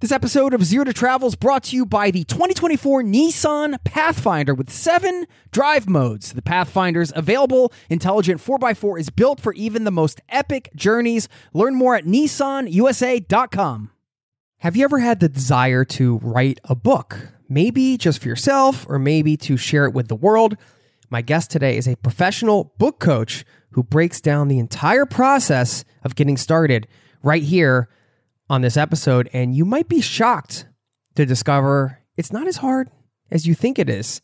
This 0.00 0.12
episode 0.12 0.54
of 0.54 0.64
Zero 0.64 0.84
to 0.84 0.94
Travel 0.94 1.28
is 1.28 1.34
brought 1.34 1.64
to 1.64 1.76
you 1.76 1.84
by 1.84 2.10
the 2.10 2.24
2024 2.24 3.02
Nissan 3.02 3.76
Pathfinder 3.84 4.54
with 4.54 4.70
seven 4.70 5.26
drive 5.50 5.90
modes. 5.90 6.32
The 6.32 6.40
Pathfinder's 6.40 7.12
available 7.14 7.70
intelligent 7.90 8.40
4x4 8.40 8.98
is 8.98 9.10
built 9.10 9.40
for 9.40 9.52
even 9.52 9.84
the 9.84 9.90
most 9.90 10.22
epic 10.30 10.70
journeys. 10.74 11.28
Learn 11.52 11.74
more 11.74 11.96
at 11.96 12.06
nissanusa.com. 12.06 13.90
Have 14.60 14.74
you 14.74 14.84
ever 14.84 15.00
had 15.00 15.20
the 15.20 15.28
desire 15.28 15.84
to 15.84 16.16
write 16.22 16.60
a 16.64 16.74
book? 16.74 17.34
Maybe 17.50 17.98
just 17.98 18.22
for 18.22 18.28
yourself, 18.28 18.86
or 18.88 18.98
maybe 18.98 19.36
to 19.36 19.58
share 19.58 19.84
it 19.84 19.92
with 19.92 20.08
the 20.08 20.16
world. 20.16 20.56
My 21.10 21.20
guest 21.20 21.50
today 21.50 21.76
is 21.76 21.86
a 21.86 21.96
professional 21.96 22.72
book 22.78 23.00
coach 23.00 23.44
who 23.72 23.82
breaks 23.82 24.22
down 24.22 24.48
the 24.48 24.60
entire 24.60 25.04
process 25.04 25.84
of 26.04 26.14
getting 26.14 26.38
started 26.38 26.88
right 27.22 27.42
here 27.42 27.90
on 28.50 28.60
this 28.62 28.76
episode, 28.76 29.30
and 29.32 29.54
you 29.54 29.64
might 29.64 29.88
be 29.88 30.00
shocked 30.00 30.66
to 31.14 31.24
discover 31.24 32.00
it's 32.16 32.32
not 32.32 32.48
as 32.48 32.56
hard 32.56 32.90
as 33.30 33.46
you 33.46 33.54
think 33.54 33.78
it 33.78 33.88
is. 33.88 34.20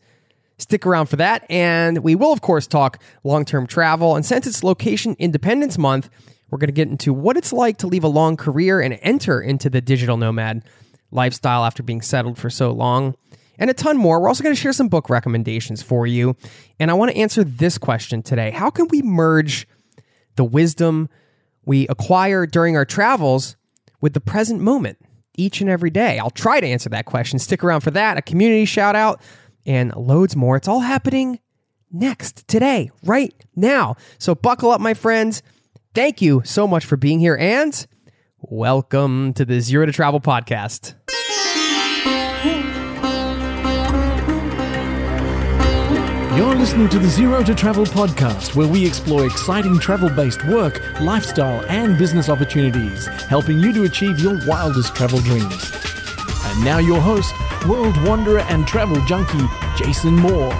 Stick 0.58 0.84
around 0.84 1.06
for 1.06 1.16
that, 1.16 1.46
and 1.48 1.98
we 1.98 2.14
will, 2.14 2.32
of 2.32 2.40
course, 2.40 2.66
talk 2.66 3.00
long 3.22 3.44
term 3.44 3.66
travel. 3.66 4.16
And 4.16 4.26
since 4.26 4.46
it's 4.46 4.64
Location 4.64 5.14
Independence 5.18 5.78
Month, 5.78 6.10
we're 6.50 6.58
going 6.58 6.68
to 6.68 6.72
get 6.72 6.88
into 6.88 7.12
what 7.12 7.36
it's 7.36 7.52
like 7.52 7.78
to 7.78 7.86
leave 7.86 8.04
a 8.04 8.08
long 8.08 8.36
career 8.36 8.80
and 8.80 8.98
enter 9.00 9.40
into 9.40 9.70
the 9.70 9.80
digital 9.80 10.16
nomad 10.16 10.64
lifestyle 11.10 11.64
after 11.64 11.82
being 11.82 12.02
settled 12.02 12.36
for 12.36 12.50
so 12.50 12.72
long, 12.72 13.14
and 13.58 13.70
a 13.70 13.74
ton 13.74 13.96
more. 13.96 14.20
We're 14.20 14.28
also 14.28 14.42
going 14.42 14.54
to 14.54 14.60
share 14.60 14.72
some 14.72 14.88
book 14.88 15.08
recommendations 15.08 15.82
for 15.82 16.06
you. 16.06 16.36
And 16.80 16.90
I 16.90 16.94
want 16.94 17.12
to 17.12 17.16
answer 17.16 17.44
this 17.44 17.78
question 17.78 18.22
today 18.22 18.50
How 18.50 18.70
can 18.70 18.88
we 18.88 19.02
merge 19.02 19.68
the 20.34 20.44
wisdom 20.44 21.08
we 21.64 21.86
acquire 21.88 22.46
during 22.46 22.76
our 22.76 22.84
travels 22.84 23.56
with 24.06 24.14
the 24.14 24.20
present 24.20 24.60
moment 24.60 24.98
each 25.36 25.60
and 25.60 25.68
every 25.68 25.90
day? 25.90 26.20
I'll 26.20 26.30
try 26.30 26.60
to 26.60 26.66
answer 26.66 26.88
that 26.90 27.06
question. 27.06 27.40
Stick 27.40 27.64
around 27.64 27.80
for 27.80 27.90
that, 27.90 28.16
a 28.16 28.22
community 28.22 28.64
shout 28.64 28.94
out, 28.94 29.20
and 29.66 29.92
loads 29.96 30.36
more. 30.36 30.54
It's 30.54 30.68
all 30.68 30.78
happening 30.78 31.40
next, 31.90 32.46
today, 32.46 32.92
right 33.02 33.34
now. 33.56 33.96
So 34.18 34.36
buckle 34.36 34.70
up, 34.70 34.80
my 34.80 34.94
friends. 34.94 35.42
Thank 35.92 36.22
you 36.22 36.42
so 36.44 36.68
much 36.68 36.84
for 36.84 36.96
being 36.96 37.18
here 37.18 37.36
and 37.36 37.84
welcome 38.38 39.32
to 39.32 39.44
the 39.44 39.58
Zero 39.58 39.86
to 39.86 39.92
Travel 39.92 40.20
podcast. 40.20 40.94
You're 46.36 46.54
listening 46.54 46.88
to 46.90 46.98
the 46.98 47.08
Zero 47.08 47.42
to 47.42 47.54
Travel 47.54 47.86
podcast, 47.86 48.54
where 48.54 48.68
we 48.68 48.86
explore 48.86 49.24
exciting 49.24 49.78
travel 49.78 50.10
based 50.10 50.44
work, 50.44 50.82
lifestyle, 51.00 51.64
and 51.64 51.96
business 51.96 52.28
opportunities, 52.28 53.06
helping 53.06 53.58
you 53.58 53.72
to 53.72 53.84
achieve 53.84 54.20
your 54.20 54.38
wildest 54.46 54.94
travel 54.94 55.18
dreams. 55.20 55.72
And 56.44 56.62
now, 56.62 56.76
your 56.76 57.00
host, 57.00 57.32
world 57.66 57.96
wanderer 58.04 58.40
and 58.40 58.68
travel 58.68 59.00
junkie, 59.06 59.46
Jason 59.78 60.14
Moore. 60.14 60.52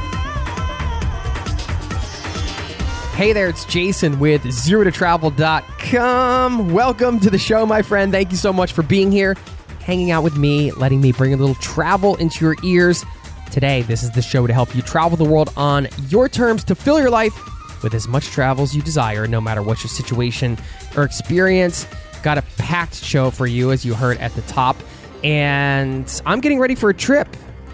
Hey 3.13 3.35
there, 3.35 3.51
it's 3.51 3.67
Jason 3.67 4.19
with 4.19 4.45
zerototravel.com. 4.45 6.73
Welcome 6.73 7.21
to 7.21 7.29
the 7.29 7.37
show, 7.37 7.67
my 7.67 7.83
friend. 7.83 8.11
Thank 8.11 8.31
you 8.31 8.39
so 8.39 8.51
much 8.51 8.73
for 8.73 8.83
being 8.83 9.13
here, 9.13 9.37
hanging 9.81 10.11
out 10.11 10.25
with 10.25 10.39
me, 10.39 10.73
letting 10.73 11.03
me 11.03 11.13
bring 11.13 11.35
a 11.35 11.37
little 11.37 11.57
travel 11.57 12.17
into 12.17 12.47
your 12.47 12.57
ears. 12.65 13.05
Today, 13.51 13.83
this 13.83 14.03
is 14.03 14.11
the 14.11 14.23
show 14.23 14.47
to 14.47 14.53
help 14.53 14.75
you 14.75 14.83
travel 14.83 15.17
the 15.17 15.25
world 15.25 15.53
on 15.57 15.89
your 16.09 16.29
terms 16.29 16.65
to 16.65 16.75
fill 16.75 17.01
your 17.01 17.11
life 17.11 17.35
with 17.83 17.95
as 17.95 18.09
much 18.09 18.27
travel 18.27 18.65
as 18.65 18.75
you 18.75 18.83
desire, 18.83 19.27
no 19.27 19.41
matter 19.41 19.63
what 19.63 19.83
your 19.83 19.89
situation 19.89 20.59
or 20.97 21.05
experience. 21.05 21.87
Got 22.23 22.39
a 22.39 22.43
packed 22.59 22.97
show 22.97 23.31
for 23.31 23.47
you, 23.47 23.73
as 23.73 23.85
you 23.85 23.95
heard 23.95 24.19
at 24.19 24.35
the 24.35 24.43
top. 24.43 24.77
And 25.25 26.21
I'm 26.27 26.41
getting 26.41 26.59
ready 26.59 26.75
for 26.75 26.91
a 26.91 26.95
trip, 26.95 27.29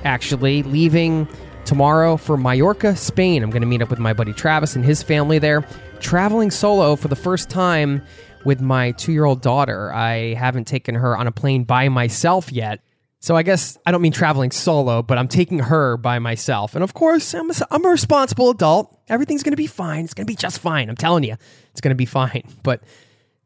actually, 0.05 0.63
leaving 0.63 1.27
tomorrow 1.65 2.17
for 2.17 2.37
Mallorca, 2.37 2.97
Spain. 2.97 3.43
I'm 3.43 3.51
going 3.51 3.63
to 3.63 3.69
meet 3.69 3.83
up 3.83 3.91
with 3.91 3.99
my 3.99 4.13
buddy 4.13 4.33
Travis 4.33 4.77
and 4.77 4.85
his 4.85 5.03
family 5.03 5.39
there, 5.39 5.67
traveling 6.01 6.51
solo 6.51 6.97
for 6.97 7.09
the 7.09 7.17
first 7.17 7.49
time 7.49 8.03
with 8.45 8.61
my 8.61 8.93
two 8.93 9.13
year 9.13 9.25
old 9.25 9.41
daughter. 9.41 9.93
I 9.93 10.35
haven't 10.35 10.67
taken 10.67 10.95
her 10.95 11.17
on 11.17 11.27
a 11.27 11.33
plane 11.33 11.65
by 11.65 11.89
myself 11.89 12.51
yet. 12.53 12.81
So 13.23 13.37
I 13.37 13.45
guess 13.45 13.79
I 13.87 13.93
don't 13.93 14.03
mean 14.03 14.11
traveling 14.11 14.51
solo, 14.51 15.01
but 15.01 15.17
I'm 15.17 15.29
taking 15.29 15.61
her 15.61 15.97
by 15.97 16.19
myself. 16.19 16.75
And 16.75 16.83
of 16.83 16.93
course, 16.93 17.35
I'm 17.35 17.49
a, 17.51 17.55
I'm 17.71 17.85
a 17.85 17.89
responsible 17.89 18.51
adult. 18.51 18.99
Everything's 19.09 19.45
going 19.45 19.53
to 19.53 19.57
be 19.57 19.69
fine. 19.69 20.05
It's 20.05 20.13
going 20.13 20.27
to 20.27 20.31
be 20.31 20.35
just 20.35 20.59
fine. 20.59 20.91
I'm 20.91 20.97
telling 20.97 21.23
you, 21.23 21.37
it's 21.71 21.81
going 21.81 21.91
to 21.91 21.97
be 21.97 22.05
fine. 22.05 22.43
But 22.65 22.83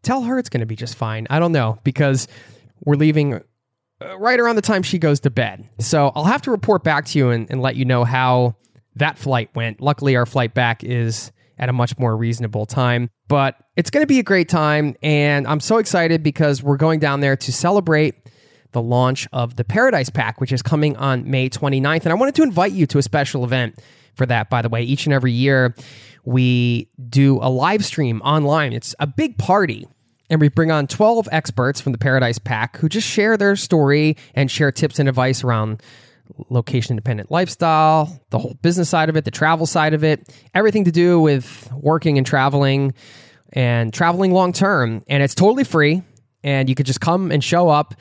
tell 0.02 0.22
her 0.22 0.38
it's 0.38 0.48
going 0.48 0.60
to 0.60 0.66
be 0.66 0.76
just 0.76 0.94
fine. 0.94 1.26
I 1.28 1.38
don't 1.38 1.52
know 1.52 1.78
because 1.84 2.26
we're 2.84 2.96
leaving 2.96 3.34
uh, 3.34 4.18
right 4.18 4.40
around 4.40 4.56
the 4.56 4.62
time 4.62 4.82
she 4.82 4.98
goes 4.98 5.20
to 5.20 5.30
bed. 5.30 5.68
So 5.78 6.10
I'll 6.14 6.24
have 6.24 6.42
to 6.42 6.50
report 6.50 6.82
back 6.82 7.04
to 7.06 7.18
you 7.18 7.30
and, 7.30 7.50
and 7.50 7.60
let 7.60 7.76
you 7.76 7.84
know 7.84 8.04
how 8.04 8.56
that 8.94 9.18
flight 9.18 9.50
went. 9.54 9.82
Luckily, 9.82 10.16
our 10.16 10.24
flight 10.24 10.54
back 10.54 10.84
is 10.84 11.32
at 11.58 11.68
a 11.68 11.72
much 11.74 11.98
more 11.98 12.16
reasonable 12.16 12.64
time. 12.64 13.10
But 13.28 13.56
it's 13.76 13.90
going 13.90 14.02
to 14.02 14.06
be 14.06 14.20
a 14.20 14.22
great 14.22 14.48
time. 14.48 14.96
And 15.02 15.46
I'm 15.46 15.60
so 15.60 15.76
excited 15.76 16.22
because 16.22 16.62
we're 16.62 16.78
going 16.78 16.98
down 16.98 17.20
there 17.20 17.36
to 17.36 17.52
celebrate 17.52 18.14
the 18.72 18.82
launch 18.82 19.26
of 19.32 19.56
the 19.56 19.64
Paradise 19.64 20.10
Pack, 20.10 20.40
which 20.40 20.52
is 20.52 20.62
coming 20.62 20.96
on 20.96 21.30
May 21.30 21.48
29th. 21.48 22.02
And 22.02 22.12
I 22.12 22.14
wanted 22.14 22.34
to 22.36 22.42
invite 22.42 22.72
you 22.72 22.86
to 22.86 22.98
a 22.98 23.02
special 23.02 23.44
event 23.44 23.78
for 24.14 24.26
that, 24.26 24.50
by 24.50 24.62
the 24.62 24.68
way. 24.68 24.82
Each 24.82 25.06
and 25.06 25.12
every 25.12 25.32
year, 25.32 25.74
we 26.24 26.88
do 27.08 27.38
a 27.40 27.48
live 27.48 27.84
stream 27.84 28.20
online. 28.22 28.72
It's 28.72 28.94
a 28.98 29.06
big 29.06 29.38
party. 29.38 29.86
And 30.28 30.40
we 30.40 30.48
bring 30.48 30.72
on 30.72 30.88
12 30.88 31.28
experts 31.30 31.80
from 31.80 31.92
the 31.92 31.98
Paradise 31.98 32.38
Pack 32.38 32.78
who 32.78 32.88
just 32.88 33.06
share 33.06 33.36
their 33.36 33.54
story 33.54 34.16
and 34.34 34.50
share 34.50 34.72
tips 34.72 34.98
and 34.98 35.08
advice 35.08 35.44
around 35.44 35.82
location 36.48 36.92
independent 36.92 37.30
lifestyle, 37.30 38.20
the 38.30 38.38
whole 38.38 38.54
business 38.62 38.88
side 38.88 39.08
of 39.08 39.16
it, 39.16 39.24
the 39.24 39.30
travel 39.30 39.66
side 39.66 39.94
of 39.94 40.02
it, 40.02 40.28
everything 40.54 40.84
to 40.84 40.90
do 40.90 41.20
with 41.20 41.70
working 41.72 42.18
and 42.18 42.26
traveling 42.26 42.94
and 43.52 43.92
traveling 43.92 44.32
long 44.32 44.52
term. 44.52 45.02
And 45.06 45.22
it's 45.22 45.34
totally 45.34 45.64
free. 45.64 46.02
And 46.42 46.68
you 46.68 46.74
could 46.74 46.86
just 46.86 47.00
come 47.00 47.30
and 47.30 47.42
show 47.42 47.68
up 47.68 47.94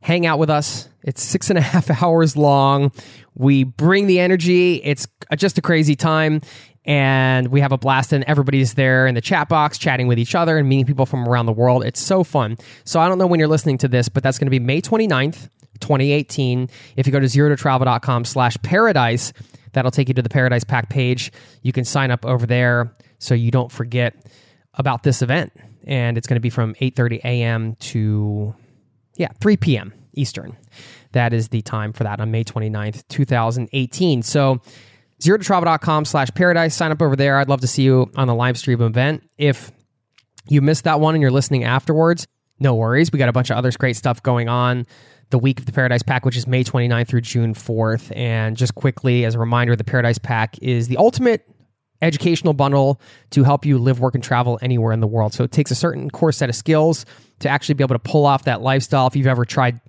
hang 0.00 0.26
out 0.26 0.38
with 0.38 0.50
us. 0.50 0.88
It's 1.02 1.22
six 1.22 1.50
and 1.50 1.58
a 1.58 1.62
half 1.62 1.90
hours 2.02 2.36
long. 2.36 2.92
We 3.34 3.64
bring 3.64 4.06
the 4.06 4.20
energy. 4.20 4.76
It's 4.76 5.06
just 5.36 5.58
a 5.58 5.62
crazy 5.62 5.96
time. 5.96 6.40
And 6.84 7.48
we 7.48 7.60
have 7.60 7.72
a 7.72 7.76
blast, 7.76 8.14
and 8.14 8.24
everybody's 8.24 8.72
there 8.72 9.06
in 9.06 9.14
the 9.14 9.20
chat 9.20 9.50
box 9.50 9.76
chatting 9.76 10.06
with 10.06 10.18
each 10.18 10.34
other 10.34 10.56
and 10.56 10.66
meeting 10.66 10.86
people 10.86 11.04
from 11.04 11.28
around 11.28 11.44
the 11.44 11.52
world. 11.52 11.84
It's 11.84 12.00
so 12.00 12.24
fun. 12.24 12.56
So, 12.84 12.98
I 12.98 13.08
don't 13.08 13.18
know 13.18 13.26
when 13.26 13.38
you're 13.38 13.48
listening 13.48 13.76
to 13.78 13.88
this, 13.88 14.08
but 14.08 14.22
that's 14.22 14.38
going 14.38 14.46
to 14.46 14.50
be 14.50 14.58
May 14.58 14.80
29th, 14.80 15.50
2018. 15.80 16.70
If 16.96 17.06
you 17.06 17.12
go 17.12 17.20
to 17.20 17.26
zerototravel.com 17.26 18.24
slash 18.24 18.56
paradise, 18.62 19.34
that'll 19.72 19.90
take 19.90 20.08
you 20.08 20.14
to 20.14 20.22
the 20.22 20.30
Paradise 20.30 20.64
Pack 20.64 20.88
page. 20.88 21.30
You 21.60 21.74
can 21.74 21.84
sign 21.84 22.10
up 22.10 22.24
over 22.24 22.46
there 22.46 22.96
so 23.18 23.34
you 23.34 23.50
don't 23.50 23.70
forget 23.70 24.14
about 24.72 25.02
this 25.02 25.20
event. 25.20 25.52
And 25.86 26.16
it's 26.16 26.26
going 26.26 26.36
to 26.36 26.40
be 26.40 26.50
from 26.50 26.74
8:30 26.74 27.18
a.m. 27.18 27.76
to 27.76 28.54
yeah, 29.18 29.28
3 29.40 29.56
p.m. 29.58 29.92
Eastern. 30.14 30.56
That 31.12 31.32
is 31.32 31.48
the 31.48 31.60
time 31.62 31.92
for 31.92 32.04
that 32.04 32.20
on 32.20 32.30
May 32.30 32.44
29th, 32.44 33.06
2018. 33.08 34.22
So 34.22 34.60
zerototravel.com 35.20 36.04
slash 36.04 36.28
paradise. 36.34 36.74
Sign 36.74 36.92
up 36.92 37.02
over 37.02 37.16
there. 37.16 37.38
I'd 37.38 37.48
love 37.48 37.60
to 37.60 37.66
see 37.66 37.82
you 37.82 38.10
on 38.16 38.26
the 38.28 38.34
live 38.34 38.56
stream 38.56 38.80
event. 38.80 39.28
If 39.36 39.72
you 40.48 40.62
missed 40.62 40.84
that 40.84 41.00
one 41.00 41.14
and 41.14 41.22
you're 41.22 41.30
listening 41.30 41.64
afterwards, 41.64 42.26
no 42.60 42.74
worries. 42.74 43.12
We 43.12 43.18
got 43.18 43.28
a 43.28 43.32
bunch 43.32 43.50
of 43.50 43.56
other 43.56 43.70
great 43.72 43.96
stuff 43.96 44.22
going 44.22 44.48
on 44.48 44.86
the 45.30 45.38
week 45.38 45.60
of 45.60 45.66
the 45.66 45.72
Paradise 45.72 46.02
Pack, 46.02 46.24
which 46.24 46.36
is 46.36 46.46
May 46.46 46.64
29th 46.64 47.08
through 47.08 47.20
June 47.20 47.54
4th. 47.54 48.16
And 48.16 48.56
just 48.56 48.74
quickly, 48.74 49.24
as 49.24 49.34
a 49.34 49.38
reminder, 49.38 49.76
the 49.76 49.84
Paradise 49.84 50.18
Pack 50.18 50.58
is 50.62 50.88
the 50.88 50.96
ultimate 50.96 51.46
educational 52.02 52.52
bundle 52.52 53.00
to 53.30 53.44
help 53.44 53.64
you 53.64 53.78
live, 53.78 54.00
work, 54.00 54.14
and 54.14 54.22
travel 54.22 54.58
anywhere 54.62 54.92
in 54.92 55.00
the 55.00 55.06
world. 55.06 55.34
So 55.34 55.44
it 55.44 55.52
takes 55.52 55.70
a 55.70 55.74
certain 55.74 56.10
core 56.10 56.32
set 56.32 56.48
of 56.48 56.54
skills 56.54 57.04
to 57.40 57.48
actually 57.48 57.74
be 57.74 57.84
able 57.84 57.94
to 57.94 58.00
pull 58.00 58.26
off 58.26 58.44
that 58.44 58.60
lifestyle. 58.62 59.06
If 59.06 59.16
you've 59.16 59.26
ever 59.26 59.44
tried 59.44 59.80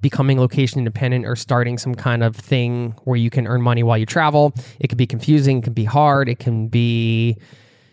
becoming 0.00 0.38
location 0.38 0.78
independent 0.78 1.26
or 1.26 1.34
starting 1.34 1.78
some 1.78 1.94
kind 1.94 2.22
of 2.22 2.36
thing 2.36 2.94
where 3.04 3.16
you 3.16 3.30
can 3.30 3.46
earn 3.46 3.62
money 3.62 3.82
while 3.82 3.98
you 3.98 4.06
travel, 4.06 4.54
it 4.78 4.88
can 4.88 4.96
be 4.96 5.06
confusing, 5.06 5.58
it 5.58 5.64
can 5.64 5.72
be 5.72 5.84
hard, 5.84 6.28
it 6.28 6.38
can 6.38 6.68
be 6.68 7.36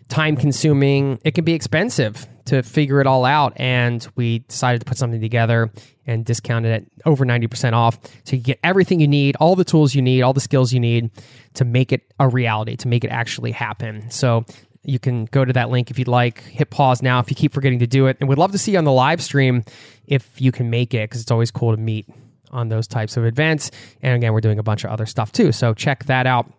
time 0.08 0.36
consuming, 0.36 1.18
it 1.24 1.34
can 1.34 1.44
be 1.44 1.52
expensive 1.52 2.26
to 2.46 2.62
figure 2.62 3.00
it 3.00 3.06
all 3.06 3.24
out. 3.24 3.52
And 3.56 4.06
we 4.14 4.40
decided 4.40 4.80
to 4.80 4.84
put 4.84 4.96
something 4.98 5.20
together 5.20 5.70
and 6.06 6.24
discounted 6.24 6.70
it 6.70 6.90
at 7.00 7.06
over 7.06 7.26
90% 7.26 7.72
off. 7.72 7.98
So 8.24 8.36
you 8.36 8.42
get 8.42 8.60
everything 8.62 9.00
you 9.00 9.08
need, 9.08 9.36
all 9.36 9.56
the 9.56 9.64
tools 9.64 9.94
you 9.94 10.02
need, 10.02 10.22
all 10.22 10.32
the 10.32 10.40
skills 10.40 10.72
you 10.72 10.78
need 10.78 11.10
to 11.54 11.64
make 11.64 11.92
it 11.92 12.02
a 12.20 12.28
reality, 12.28 12.76
to 12.76 12.88
make 12.88 13.02
it 13.02 13.08
actually 13.08 13.50
happen. 13.50 14.08
So 14.10 14.44
you 14.84 15.00
can 15.00 15.24
go 15.24 15.44
to 15.44 15.52
that 15.54 15.70
link 15.70 15.90
if 15.90 15.98
you'd 15.98 16.06
like, 16.06 16.40
hit 16.42 16.70
pause 16.70 17.02
now 17.02 17.18
if 17.18 17.28
you 17.28 17.34
keep 17.34 17.52
forgetting 17.52 17.80
to 17.80 17.88
do 17.88 18.06
it. 18.06 18.16
And 18.20 18.28
we'd 18.28 18.38
love 18.38 18.52
to 18.52 18.58
see 18.58 18.72
you 18.72 18.78
on 18.78 18.84
the 18.84 18.92
live 18.92 19.20
stream 19.20 19.64
if 20.06 20.40
you 20.40 20.52
can 20.52 20.70
make 20.70 20.94
it, 20.94 21.10
because 21.10 21.20
it's 21.20 21.32
always 21.32 21.50
cool 21.50 21.74
to 21.74 21.80
meet 21.80 22.06
on 22.52 22.68
those 22.68 22.86
types 22.86 23.16
of 23.16 23.24
events. 23.24 23.72
And 24.00 24.14
again, 24.14 24.32
we're 24.32 24.40
doing 24.40 24.60
a 24.60 24.62
bunch 24.62 24.84
of 24.84 24.90
other 24.90 25.06
stuff 25.06 25.32
too. 25.32 25.50
So 25.50 25.74
check 25.74 26.04
that 26.04 26.28
out. 26.28 26.52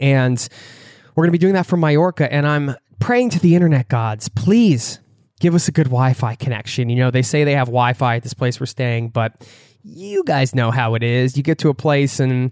And 0.00 0.48
we're 1.14 1.24
going 1.24 1.32
to 1.32 1.38
be 1.38 1.38
doing 1.38 1.52
that 1.52 1.66
from 1.66 1.80
Mallorca. 1.80 2.32
And 2.32 2.46
I'm 2.46 2.74
praying 2.98 3.30
to 3.30 3.40
the 3.40 3.54
internet 3.54 3.88
gods, 3.88 4.28
please 4.28 5.00
give 5.40 5.54
us 5.54 5.68
a 5.68 5.72
good 5.72 5.86
Wi 5.86 6.12
Fi 6.14 6.34
connection. 6.36 6.88
You 6.88 6.96
know, 6.96 7.10
they 7.10 7.22
say 7.22 7.44
they 7.44 7.54
have 7.54 7.68
Wi 7.68 7.92
Fi 7.92 8.16
at 8.16 8.22
this 8.22 8.34
place 8.34 8.60
we're 8.60 8.66
staying, 8.66 9.10
but 9.10 9.46
you 9.82 10.24
guys 10.24 10.54
know 10.54 10.70
how 10.70 10.94
it 10.94 11.02
is. 11.02 11.36
You 11.36 11.42
get 11.42 11.58
to 11.58 11.68
a 11.68 11.74
place 11.74 12.20
and 12.20 12.50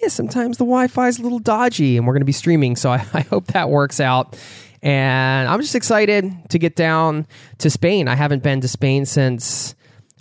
yeah, 0.00 0.08
sometimes 0.08 0.56
the 0.56 0.64
Wi 0.64 0.88
Fi 0.88 1.08
is 1.08 1.18
a 1.18 1.22
little 1.22 1.38
dodgy 1.38 1.96
and 1.96 2.06
we're 2.06 2.14
going 2.14 2.22
to 2.22 2.26
be 2.26 2.32
streaming. 2.32 2.76
So 2.76 2.90
I, 2.90 3.04
I 3.12 3.20
hope 3.20 3.48
that 3.48 3.70
works 3.70 4.00
out. 4.00 4.38
And 4.82 5.46
I'm 5.48 5.60
just 5.60 5.74
excited 5.74 6.32
to 6.50 6.58
get 6.58 6.74
down 6.74 7.26
to 7.58 7.68
Spain. 7.68 8.08
I 8.08 8.14
haven't 8.14 8.42
been 8.42 8.62
to 8.62 8.68
Spain 8.68 9.04
since 9.04 9.74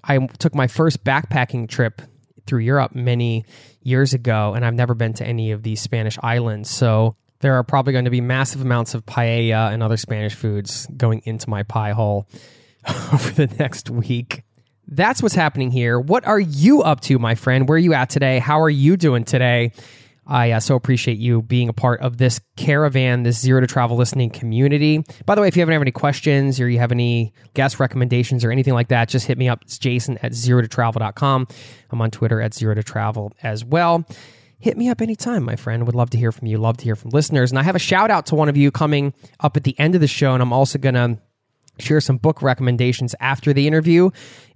I 0.03 0.17
took 0.39 0.53
my 0.53 0.67
first 0.67 1.03
backpacking 1.05 1.69
trip 1.69 2.01
through 2.45 2.59
Europe 2.59 2.93
many 2.93 3.45
years 3.81 4.13
ago, 4.13 4.53
and 4.55 4.65
I've 4.65 4.73
never 4.73 4.93
been 4.93 5.13
to 5.13 5.25
any 5.25 5.51
of 5.51 5.63
these 5.63 5.81
Spanish 5.81 6.17
islands. 6.21 6.69
So 6.69 7.15
there 7.41 7.55
are 7.55 7.63
probably 7.63 7.93
going 7.93 8.05
to 8.05 8.11
be 8.11 8.21
massive 8.21 8.61
amounts 8.61 8.93
of 8.93 9.05
paella 9.05 9.71
and 9.73 9.81
other 9.81 9.97
Spanish 9.97 10.35
foods 10.35 10.87
going 10.97 11.21
into 11.25 11.49
my 11.49 11.63
pie 11.63 11.91
hole 11.91 12.27
over 13.13 13.31
the 13.31 13.47
next 13.57 13.89
week. 13.89 14.43
That's 14.87 15.21
what's 15.21 15.35
happening 15.35 15.71
here. 15.71 15.99
What 15.99 16.25
are 16.25 16.39
you 16.39 16.81
up 16.81 17.01
to, 17.01 17.19
my 17.19 17.35
friend? 17.35 17.69
Where 17.69 17.75
are 17.75 17.79
you 17.79 17.93
at 17.93 18.09
today? 18.09 18.39
How 18.39 18.61
are 18.61 18.69
you 18.69 18.97
doing 18.97 19.23
today? 19.23 19.71
I 20.29 20.51
uh, 20.51 20.59
so 20.59 20.75
appreciate 20.75 21.17
you 21.17 21.41
being 21.41 21.69
a 21.69 21.73
part 21.73 22.01
of 22.01 22.17
this 22.17 22.39
caravan, 22.55 23.23
this 23.23 23.39
zero 23.39 23.61
to 23.61 23.67
travel 23.67 23.97
listening 23.97 24.29
community. 24.29 25.03
By 25.25 25.33
the 25.33 25.41
way, 25.41 25.47
if 25.47 25.57
you 25.57 25.61
have 25.61 25.69
any 25.69 25.91
questions 25.91 26.59
or 26.59 26.69
you 26.69 26.77
have 26.77 26.91
any 26.91 27.33
guest 27.55 27.79
recommendations 27.79 28.45
or 28.45 28.51
anything 28.51 28.75
like 28.75 28.89
that, 28.89 29.09
just 29.09 29.25
hit 29.25 29.39
me 29.39 29.49
up. 29.49 29.63
It's 29.63 29.79
jason 29.79 30.19
at 30.19 30.35
zero 30.35 30.61
to 30.61 30.67
travel.com. 30.67 31.47
I'm 31.89 32.01
on 32.01 32.11
Twitter 32.11 32.41
at 32.41 32.53
zero 32.53 32.75
to 32.75 32.83
travel 32.83 33.33
as 33.41 33.65
well. 33.65 34.05
Hit 34.59 34.77
me 34.77 34.89
up 34.89 35.01
anytime, 35.01 35.43
my 35.43 35.55
friend. 35.55 35.85
Would 35.85 35.95
love 35.95 36.09
to 36.09 36.17
hear 36.17 36.33
from 36.33 36.47
you. 36.47 36.57
Love 36.57 36.77
to 36.77 36.83
hear 36.83 36.97
from 36.97 37.11
listeners. 37.11 37.49
And 37.49 37.57
I 37.57 37.63
have 37.63 37.75
a 37.75 37.79
shout 37.79 38.11
out 38.11 38.25
to 38.27 38.35
one 38.35 38.49
of 38.49 38.57
you 38.57 38.71
coming 38.71 39.13
up 39.39 39.55
at 39.55 39.63
the 39.63 39.77
end 39.79 39.95
of 39.95 40.01
the 40.01 40.07
show. 40.07 40.33
And 40.33 40.43
I'm 40.43 40.51
also 40.51 40.77
going 40.77 40.95
to 40.95 41.17
share 41.79 42.01
some 42.01 42.17
book 42.17 42.41
recommendations 42.41 43.15
after 43.21 43.53
the 43.53 43.65
interview, 43.65 44.09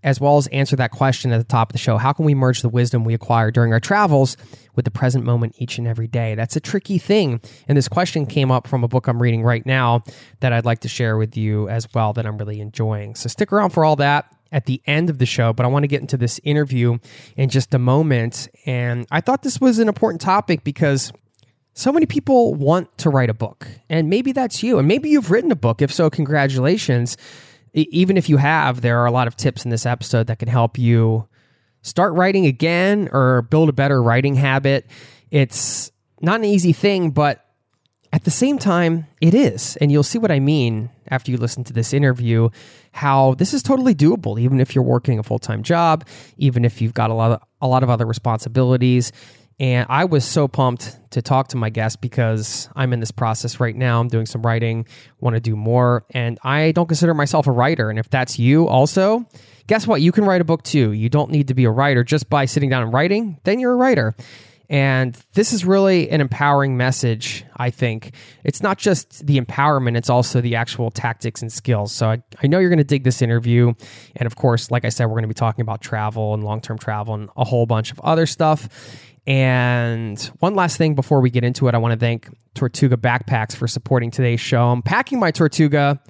as 0.03 0.19
well 0.19 0.37
as 0.37 0.47
answer 0.47 0.75
that 0.75 0.91
question 0.91 1.31
at 1.31 1.37
the 1.37 1.45
top 1.45 1.69
of 1.69 1.73
the 1.73 1.79
show. 1.79 1.97
How 1.97 2.11
can 2.11 2.25
we 2.25 2.35
merge 2.35 2.61
the 2.61 2.69
wisdom 2.69 3.05
we 3.05 3.13
acquire 3.13 3.49
during 3.49 3.71
our 3.71 3.79
travels 3.79 4.35
with 4.75 4.83
the 4.83 4.91
present 4.91 5.23
moment 5.23 5.55
each 5.57 5.77
and 5.77 5.87
every 5.87 6.07
day? 6.07 6.35
That's 6.35 6.57
a 6.57 6.59
tricky 6.59 6.97
thing. 6.97 7.39
And 7.69 7.77
this 7.77 7.87
question 7.87 8.25
came 8.25 8.51
up 8.51 8.67
from 8.67 8.83
a 8.83 8.89
book 8.89 9.07
I'm 9.07 9.21
reading 9.21 9.41
right 9.43 9.65
now 9.65 10.03
that 10.41 10.51
I'd 10.51 10.65
like 10.65 10.79
to 10.79 10.89
share 10.89 11.17
with 11.17 11.37
you 11.37 11.69
as 11.69 11.87
well 11.93 12.11
that 12.13 12.25
I'm 12.25 12.37
really 12.37 12.59
enjoying. 12.59 13.15
So 13.15 13.29
stick 13.29 13.53
around 13.53 13.69
for 13.69 13.85
all 13.85 13.95
that 13.97 14.25
at 14.53 14.67
the 14.67 14.81
end 14.85 15.09
of 15.09 15.17
the 15.17 15.25
show, 15.25 15.51
but 15.51 15.65
I 15.65 15.67
want 15.67 15.83
to 15.83 15.87
get 15.87 15.99
into 15.99 16.15
this 16.15 16.39
interview 16.43 16.99
in 17.35 17.49
just 17.49 17.73
a 17.73 17.79
moment. 17.79 18.47
And 18.65 19.07
I 19.11 19.19
thought 19.19 19.41
this 19.41 19.59
was 19.59 19.79
an 19.79 19.87
important 19.87 20.21
topic 20.21 20.63
because 20.63 21.11
so 21.73 21.91
many 21.91 22.05
people 22.05 22.53
want 22.53 22.95
to 22.99 23.09
write 23.09 23.31
a 23.31 23.33
book, 23.33 23.67
and 23.89 24.09
maybe 24.09 24.31
that's 24.31 24.61
you, 24.61 24.77
and 24.77 24.87
maybe 24.87 25.09
you've 25.09 25.31
written 25.31 25.51
a 25.51 25.55
book. 25.55 25.81
If 25.81 25.91
so, 25.91 26.09
congratulations. 26.09 27.17
Even 27.73 28.15
if 28.15 28.29
you 28.29 28.37
have, 28.37 28.81
there 28.81 28.99
are 28.99 29.07
a 29.07 29.11
lot 29.11 29.27
of 29.27 29.35
tips 29.35 29.65
in 29.65 29.71
this 29.71 29.87
episode 29.87 30.27
that 30.27 30.37
can 30.37 30.47
help 30.47 30.77
you 30.77 31.27
start 31.81 32.13
writing 32.13 32.45
again 32.45 33.09
or 33.11 33.41
build 33.41 33.69
a 33.69 33.73
better 33.73 34.01
writing 34.01 34.35
habit. 34.35 34.85
It's 35.31 35.91
not 36.21 36.35
an 36.35 36.45
easy 36.45 36.73
thing, 36.73 37.09
but 37.09 37.42
at 38.13 38.23
the 38.23 38.31
same 38.31 38.57
time, 38.57 39.07
it 39.19 39.33
is. 39.33 39.75
And 39.77 39.91
you'll 39.91 40.03
see 40.03 40.19
what 40.19 40.31
I 40.31 40.39
mean 40.39 40.89
after 41.09 41.31
you 41.31 41.37
listen 41.37 41.65
to 41.65 41.73
this 41.73 41.93
interview 41.93 42.49
how 42.91 43.33
this 43.33 43.55
is 43.55 43.63
totally 43.63 43.95
doable, 43.95 44.39
even 44.39 44.61
if 44.61 44.75
you're 44.75 44.83
working 44.83 45.17
a 45.17 45.23
full 45.23 45.39
time 45.39 45.63
job, 45.63 46.05
even 46.37 46.63
if 46.63 46.79
you've 46.79 46.93
got 46.93 47.09
a 47.09 47.13
lot 47.13 47.31
of, 47.31 47.41
a 47.59 47.67
lot 47.67 47.81
of 47.81 47.89
other 47.89 48.05
responsibilities 48.05 49.11
and 49.59 49.85
I 49.89 50.05
was 50.05 50.25
so 50.25 50.47
pumped 50.47 50.97
to 51.11 51.21
talk 51.21 51.49
to 51.49 51.57
my 51.57 51.69
guest 51.69 52.01
because 52.01 52.69
I'm 52.75 52.91
in 52.91 52.99
this 52.99 53.11
process 53.11 53.59
right 53.59 53.75
now. 53.75 53.99
I'm 53.99 54.07
doing 54.07 54.25
some 54.25 54.41
writing, 54.41 54.87
want 55.19 55.35
to 55.35 55.39
do 55.39 55.55
more. 55.55 56.05
And 56.11 56.39
I 56.43 56.71
don't 56.71 56.87
consider 56.87 57.13
myself 57.13 57.47
a 57.47 57.51
writer. 57.51 57.89
And 57.89 57.99
if 57.99 58.09
that's 58.09 58.39
you 58.39 58.67
also, 58.67 59.25
guess 59.67 59.85
what? 59.85 60.01
You 60.01 60.11
can 60.11 60.25
write 60.25 60.41
a 60.41 60.43
book 60.43 60.63
too. 60.63 60.91
You 60.91 61.09
don't 61.09 61.29
need 61.29 61.47
to 61.49 61.53
be 61.53 61.65
a 61.65 61.71
writer 61.71 62.03
just 62.03 62.29
by 62.29 62.45
sitting 62.45 62.69
down 62.69 62.83
and 62.83 62.93
writing, 62.93 63.39
then 63.43 63.59
you're 63.59 63.73
a 63.73 63.77
writer. 63.77 64.15
And 64.69 65.17
this 65.33 65.53
is 65.53 65.65
really 65.65 66.09
an 66.09 66.21
empowering 66.21 66.77
message, 66.77 67.45
I 67.57 67.69
think. 67.69 68.15
It's 68.43 68.63
not 68.63 68.77
just 68.77 69.25
the 69.25 69.39
empowerment, 69.39 69.97
it's 69.97 70.09
also 70.09 70.41
the 70.41 70.55
actual 70.55 70.89
tactics 70.89 71.41
and 71.41 71.51
skills. 71.51 71.91
So 71.91 72.09
I, 72.09 72.23
I 72.41 72.47
know 72.47 72.59
you're 72.59 72.69
going 72.69 72.77
to 72.77 72.83
dig 72.83 73.03
this 73.03 73.21
interview. 73.21 73.73
And 74.15 74.25
of 74.25 74.35
course, 74.35 74.71
like 74.71 74.85
I 74.85 74.89
said, 74.89 75.05
we're 75.05 75.15
going 75.15 75.23
to 75.23 75.27
be 75.27 75.33
talking 75.33 75.61
about 75.61 75.81
travel 75.81 76.33
and 76.33 76.43
long 76.43 76.61
term 76.61 76.77
travel 76.77 77.13
and 77.13 77.29
a 77.35 77.43
whole 77.43 77.65
bunch 77.65 77.91
of 77.91 77.99
other 77.99 78.25
stuff. 78.25 78.69
And 79.25 80.19
one 80.39 80.55
last 80.55 80.77
thing 80.77 80.95
before 80.95 81.21
we 81.21 81.29
get 81.29 81.43
into 81.43 81.67
it, 81.67 81.75
I 81.75 81.77
want 81.77 81.93
to 81.93 81.99
thank 81.99 82.29
Tortuga 82.55 82.97
Backpacks 82.97 83.55
for 83.55 83.67
supporting 83.67 84.11
today's 84.11 84.41
show. 84.41 84.69
I'm 84.69 84.81
packing 84.81 85.19
my 85.19 85.31
Tortuga 85.31 86.01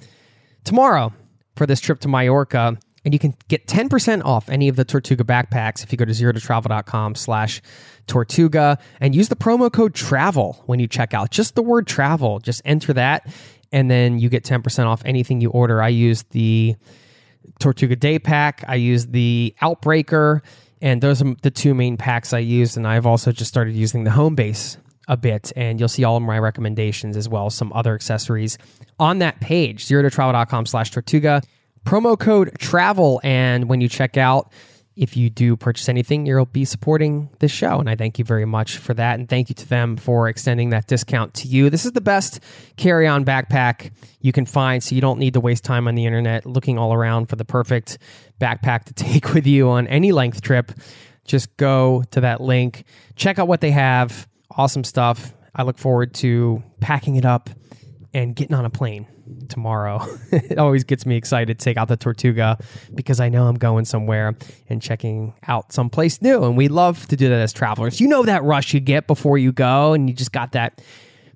tomorrow 0.64 1.12
for 1.56 1.66
this 1.66 1.80
trip 1.80 2.00
to 2.00 2.08
Mallorca. 2.08 2.76
And 3.04 3.12
you 3.12 3.20
can 3.20 3.34
get 3.48 3.66
10% 3.66 4.24
off 4.24 4.48
any 4.48 4.68
of 4.68 4.76
the 4.76 4.84
Tortuga 4.84 5.24
backpacks 5.24 5.84
if 5.84 5.92
you 5.92 5.98
go 5.98 6.06
to 6.06 6.12
zerototravel.com 6.12 7.14
slash 7.16 7.60
Tortuga 8.06 8.78
and 9.00 9.14
use 9.14 9.28
the 9.28 9.36
promo 9.36 9.72
code 9.72 9.94
TRAVEL 9.94 10.62
when 10.66 10.78
you 10.80 10.86
check 10.86 11.14
out. 11.14 11.30
Just 11.30 11.54
the 11.54 11.62
word 11.62 11.86
travel. 11.86 12.38
Just 12.40 12.62
enter 12.64 12.92
that 12.92 13.26
and 13.72 13.90
then 13.90 14.18
you 14.18 14.28
get 14.28 14.44
10% 14.44 14.86
off 14.86 15.02
anything 15.04 15.40
you 15.40 15.50
order. 15.50 15.82
I 15.82 15.88
use 15.88 16.22
the 16.30 16.76
Tortuga 17.58 17.96
Day 17.96 18.18
Pack. 18.18 18.64
I 18.68 18.76
use 18.76 19.06
the 19.06 19.54
Outbreaker 19.60 20.42
and 20.80 21.00
those 21.00 21.22
are 21.22 21.34
the 21.42 21.50
two 21.50 21.74
main 21.74 21.96
packs 21.96 22.32
I 22.32 22.38
use. 22.38 22.76
And 22.76 22.86
I've 22.86 23.06
also 23.06 23.32
just 23.32 23.48
started 23.48 23.74
using 23.74 24.04
the 24.04 24.10
home 24.10 24.34
base 24.34 24.76
a 25.08 25.16
bit. 25.16 25.52
And 25.56 25.80
you'll 25.80 25.88
see 25.88 26.04
all 26.04 26.16
of 26.16 26.22
my 26.22 26.38
recommendations 26.38 27.16
as 27.16 27.28
well 27.28 27.46
as 27.46 27.54
some 27.54 27.72
other 27.72 27.94
accessories 27.94 28.58
on 28.98 29.18
that 29.18 29.40
page, 29.40 29.86
zero 29.86 30.02
to 30.02 30.10
travel.com 30.10 30.66
slash 30.66 30.90
Tortuga. 30.90 31.42
Promo 31.84 32.18
code 32.18 32.52
travel. 32.58 33.20
And 33.24 33.68
when 33.68 33.80
you 33.80 33.88
check 33.88 34.16
out, 34.16 34.52
if 34.96 35.16
you 35.16 35.28
do 35.28 35.56
purchase 35.56 35.88
anything, 35.88 36.24
you'll 36.24 36.46
be 36.46 36.64
supporting 36.64 37.28
this 37.40 37.50
show. 37.50 37.80
And 37.80 37.90
I 37.90 37.96
thank 37.96 38.18
you 38.18 38.24
very 38.24 38.44
much 38.44 38.78
for 38.78 38.94
that. 38.94 39.18
And 39.18 39.28
thank 39.28 39.48
you 39.48 39.54
to 39.56 39.68
them 39.68 39.96
for 39.96 40.28
extending 40.28 40.70
that 40.70 40.86
discount 40.86 41.34
to 41.34 41.48
you. 41.48 41.68
This 41.68 41.84
is 41.84 41.92
the 41.92 42.00
best 42.00 42.40
carry 42.76 43.06
on 43.06 43.24
backpack 43.24 43.90
you 44.20 44.32
can 44.32 44.46
find. 44.46 44.82
So 44.82 44.94
you 44.94 45.00
don't 45.00 45.18
need 45.18 45.34
to 45.34 45.40
waste 45.40 45.64
time 45.64 45.88
on 45.88 45.96
the 45.96 46.06
internet 46.06 46.46
looking 46.46 46.78
all 46.78 46.94
around 46.94 47.26
for 47.26 47.36
the 47.36 47.44
perfect 47.44 47.98
backpack 48.40 48.84
to 48.84 48.94
take 48.94 49.34
with 49.34 49.46
you 49.46 49.68
on 49.68 49.88
any 49.88 50.12
length 50.12 50.42
trip. 50.42 50.72
Just 51.24 51.56
go 51.56 52.04
to 52.10 52.20
that 52.20 52.40
link, 52.40 52.84
check 53.16 53.38
out 53.38 53.48
what 53.48 53.60
they 53.60 53.70
have. 53.70 54.28
Awesome 54.50 54.84
stuff. 54.84 55.32
I 55.54 55.62
look 55.62 55.78
forward 55.78 56.14
to 56.14 56.62
packing 56.80 57.16
it 57.16 57.24
up 57.24 57.50
and 58.12 58.36
getting 58.36 58.54
on 58.54 58.64
a 58.64 58.70
plane 58.70 59.06
tomorrow. 59.48 60.04
it 60.32 60.58
always 60.58 60.84
gets 60.84 61.06
me 61.06 61.16
excited 61.16 61.58
to 61.58 61.64
take 61.64 61.76
out 61.76 61.88
the 61.88 61.96
Tortuga 61.96 62.58
because 62.94 63.20
I 63.20 63.28
know 63.28 63.46
I'm 63.46 63.56
going 63.56 63.84
somewhere 63.84 64.36
and 64.68 64.80
checking 64.80 65.34
out 65.46 65.72
someplace 65.72 66.20
new. 66.22 66.44
And 66.44 66.56
we 66.56 66.68
love 66.68 67.06
to 67.08 67.16
do 67.16 67.28
that 67.28 67.40
as 67.40 67.52
travelers. 67.52 68.00
You 68.00 68.08
know 68.08 68.22
that 68.24 68.42
rush 68.42 68.74
you 68.74 68.80
get 68.80 69.06
before 69.06 69.38
you 69.38 69.52
go, 69.52 69.92
and 69.92 70.08
you 70.08 70.14
just 70.14 70.32
got 70.32 70.52
that 70.52 70.80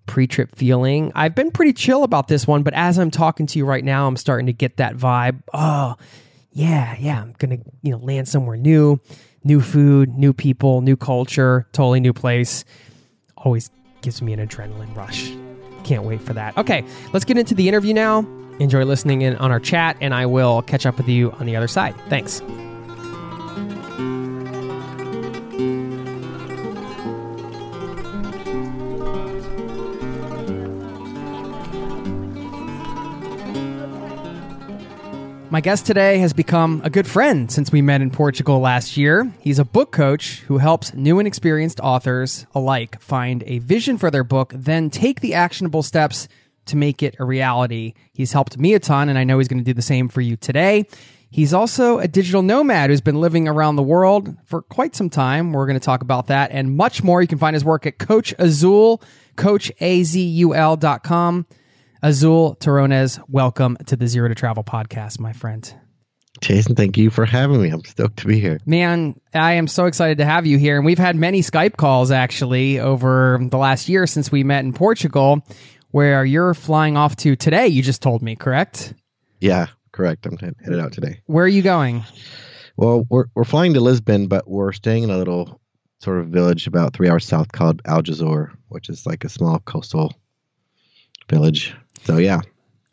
pre 0.07 0.27
trip 0.27 0.57
feeling. 0.57 1.13
I've 1.15 1.35
been 1.35 1.51
pretty 1.51 1.73
chill 1.73 2.03
about 2.03 2.29
this 2.29 2.47
one, 2.47 2.63
but 2.63 2.75
as 2.75 2.99
I'm 2.99 3.11
talking 3.11 3.47
to 3.47 3.59
you 3.59 3.65
right 3.65 3.85
now, 3.85 4.09
I'm 4.09 4.17
starting 4.17 4.47
to 4.47 4.53
get 4.53 4.79
that 4.79 4.97
vibe. 4.97 5.43
Oh, 5.55 5.97
yeah, 6.53 6.97
yeah, 6.99 7.23
I'm 7.23 7.35
going 7.39 7.59
to, 7.59 7.71
you 7.83 7.93
know, 7.93 7.99
land 7.99 8.27
somewhere 8.27 8.57
new, 8.57 9.01
new 9.45 9.61
food, 9.61 10.19
new 10.19 10.33
people, 10.33 10.81
new 10.81 10.97
culture, 10.97 11.69
totally 11.73 12.01
new 12.01 12.13
place. 12.13 12.65
Always 13.37 13.71
gives 14.01 14.21
me 14.21 14.33
an 14.33 14.45
adrenaline 14.45 14.97
rush. 14.97 15.33
Can't 15.89 16.05
wait 16.05 16.21
for 16.21 16.35
that. 16.35 16.55
Okay, 16.59 16.85
let's 17.15 17.25
get 17.25 17.39
into 17.39 17.55
the 17.55 17.67
interview 17.67 17.95
now. 17.95 18.19
Enjoy 18.59 18.85
listening 18.85 19.23
in 19.23 19.37
on 19.37 19.51
our 19.51 19.59
chat, 19.59 19.97
and 20.03 20.13
I 20.13 20.27
will 20.27 20.61
catch 20.61 20.85
up 20.85 20.99
with 20.99 21.09
you 21.09 21.31
on 21.33 21.47
the 21.47 21.57
other 21.57 21.67
side. 21.67 21.95
Thanks. 22.11 22.43
My 35.51 35.63
guest 35.63 35.87
today 35.87 36.19
has 36.19 36.35
become 36.35 36.83
a 36.85 36.91
good 36.91 37.07
friend 37.07 37.51
since 37.51 37.73
we 37.73 37.81
met 37.81 38.03
in 38.03 38.11
Portugal 38.11 38.61
last 38.61 38.99
year. 38.99 39.33
He's 39.41 39.59
a 39.59 39.65
book 39.65 39.93
coach 39.93 40.41
who 40.41 40.59
helps 40.59 40.93
new 40.93 41.19
and 41.19 41.27
experienced 41.27 41.81
authors 41.81 42.45
alike 42.55 43.01
find 43.01 43.43
a 43.47 43.59
vision 43.61 43.97
for 43.97 44.11
their 44.11 44.25
book, 44.25 44.53
then 44.55 44.91
take 44.91 45.21
the 45.21 45.33
actionable 45.33 45.83
steps 45.83 46.29
to 46.67 46.77
make 46.77 47.03
it 47.03 47.17
a 47.19 47.25
reality. 47.25 47.95
He's 48.13 48.33
helped 48.33 48.59
me 48.59 48.75
a 48.75 48.79
ton, 48.79 49.09
and 49.09 49.19
I 49.19 49.25
know 49.25 49.39
he's 49.39 49.49
going 49.49 49.57
to 49.57 49.65
do 49.65 49.73
the 49.73 49.81
same 49.81 50.09
for 50.09 50.21
you 50.21 50.37
today. 50.37 50.85
He's 51.31 51.55
also 51.55 51.99
a 51.99 52.07
digital 52.07 52.43
nomad 52.43 52.91
who's 52.91 53.01
been 53.01 53.19
living 53.19 53.49
around 53.49 53.77
the 53.77 53.83
world 53.83 54.37
for 54.45 54.61
quite 54.61 54.95
some 54.95 55.09
time. 55.09 55.55
We're 55.55 55.67
going 55.67 55.81
to 55.81 55.85
talk 55.85 56.03
about 56.03 56.27
that 56.27 56.51
and 56.51 56.77
much 56.77 57.03
more. 57.03 57.23
You 57.23 57.29
can 57.29 57.39
find 57.39 57.55
his 57.55 57.65
work 57.65 57.87
at 57.87 57.97
Coach 57.97 58.35
Azul, 58.39 59.01
coachazul.com. 59.37 61.47
Azul 62.03 62.57
Terronez, 62.61 63.21
welcome 63.29 63.77
to 63.87 63.97
the 63.97 64.07
Zero 64.07 64.29
to 64.29 64.35
Travel 64.35 64.63
podcast, 64.63 65.19
my 65.19 65.33
friend. 65.33 65.75
Jason, 66.41 66.77
thank 66.77 66.97
you 66.97 67.11
for 67.11 67.25
having 67.25 67.61
me. 67.61 67.71
I'm 67.71 67.85
stoked 67.85 68.19
to 68.19 68.27
be 68.27 68.39
here. 68.39 68.61
Man, 68.65 69.21
I 69.35 69.55
am 69.55 69.67
so 69.67 69.87
excited 69.87 70.19
to 70.19 70.25
have 70.25 70.47
you 70.47 70.59
here. 70.59 70.77
And 70.77 70.87
we've 70.87 70.99
had 70.99 71.17
many 71.17 71.41
Skype 71.41 71.77
calls 71.77 72.13
actually 72.13 72.79
over 72.79 73.41
the 73.41 73.59
last 73.59 73.89
year 73.89 74.07
since 74.07 74.31
we 74.31 74.45
met 74.45 74.65
in 74.65 74.73
Portugal, 74.73 75.45
where 75.91 76.25
you're 76.25 76.55
flying 76.55 76.97
off 76.97 77.17
to 77.17 77.35
today, 77.35 77.67
you 77.67 77.83
just 77.83 78.01
told 78.01 78.23
me, 78.23 78.37
correct? 78.37 78.95
Yeah, 79.41 79.67
correct. 79.91 80.25
I'm 80.27 80.37
headed 80.37 80.79
out 80.79 80.93
today. 80.93 81.23
Where 81.27 81.45
are 81.45 81.49
you 81.49 81.63
going? 81.63 82.05
Well, 82.77 83.07
we're, 83.11 83.25
we're 83.35 83.43
flying 83.43 83.75
to 83.75 83.81
Lisbon, 83.81 84.29
but 84.29 84.49
we're 84.49 84.71
staying 84.71 85.03
in 85.03 85.11
a 85.11 85.19
little 85.19 85.61
sort 86.01 86.21
of 86.21 86.29
village 86.29 86.69
about 86.69 86.93
three 86.93 87.09
hours 87.09 87.25
south 87.25 87.51
called 87.51 87.83
Aljezur, 87.83 88.53
which 88.69 88.89
is 88.89 89.05
like 89.05 89.25
a 89.25 89.29
small 89.29 89.59
coastal 89.59 90.15
village. 91.29 91.75
So 92.05 92.17
yeah, 92.19 92.41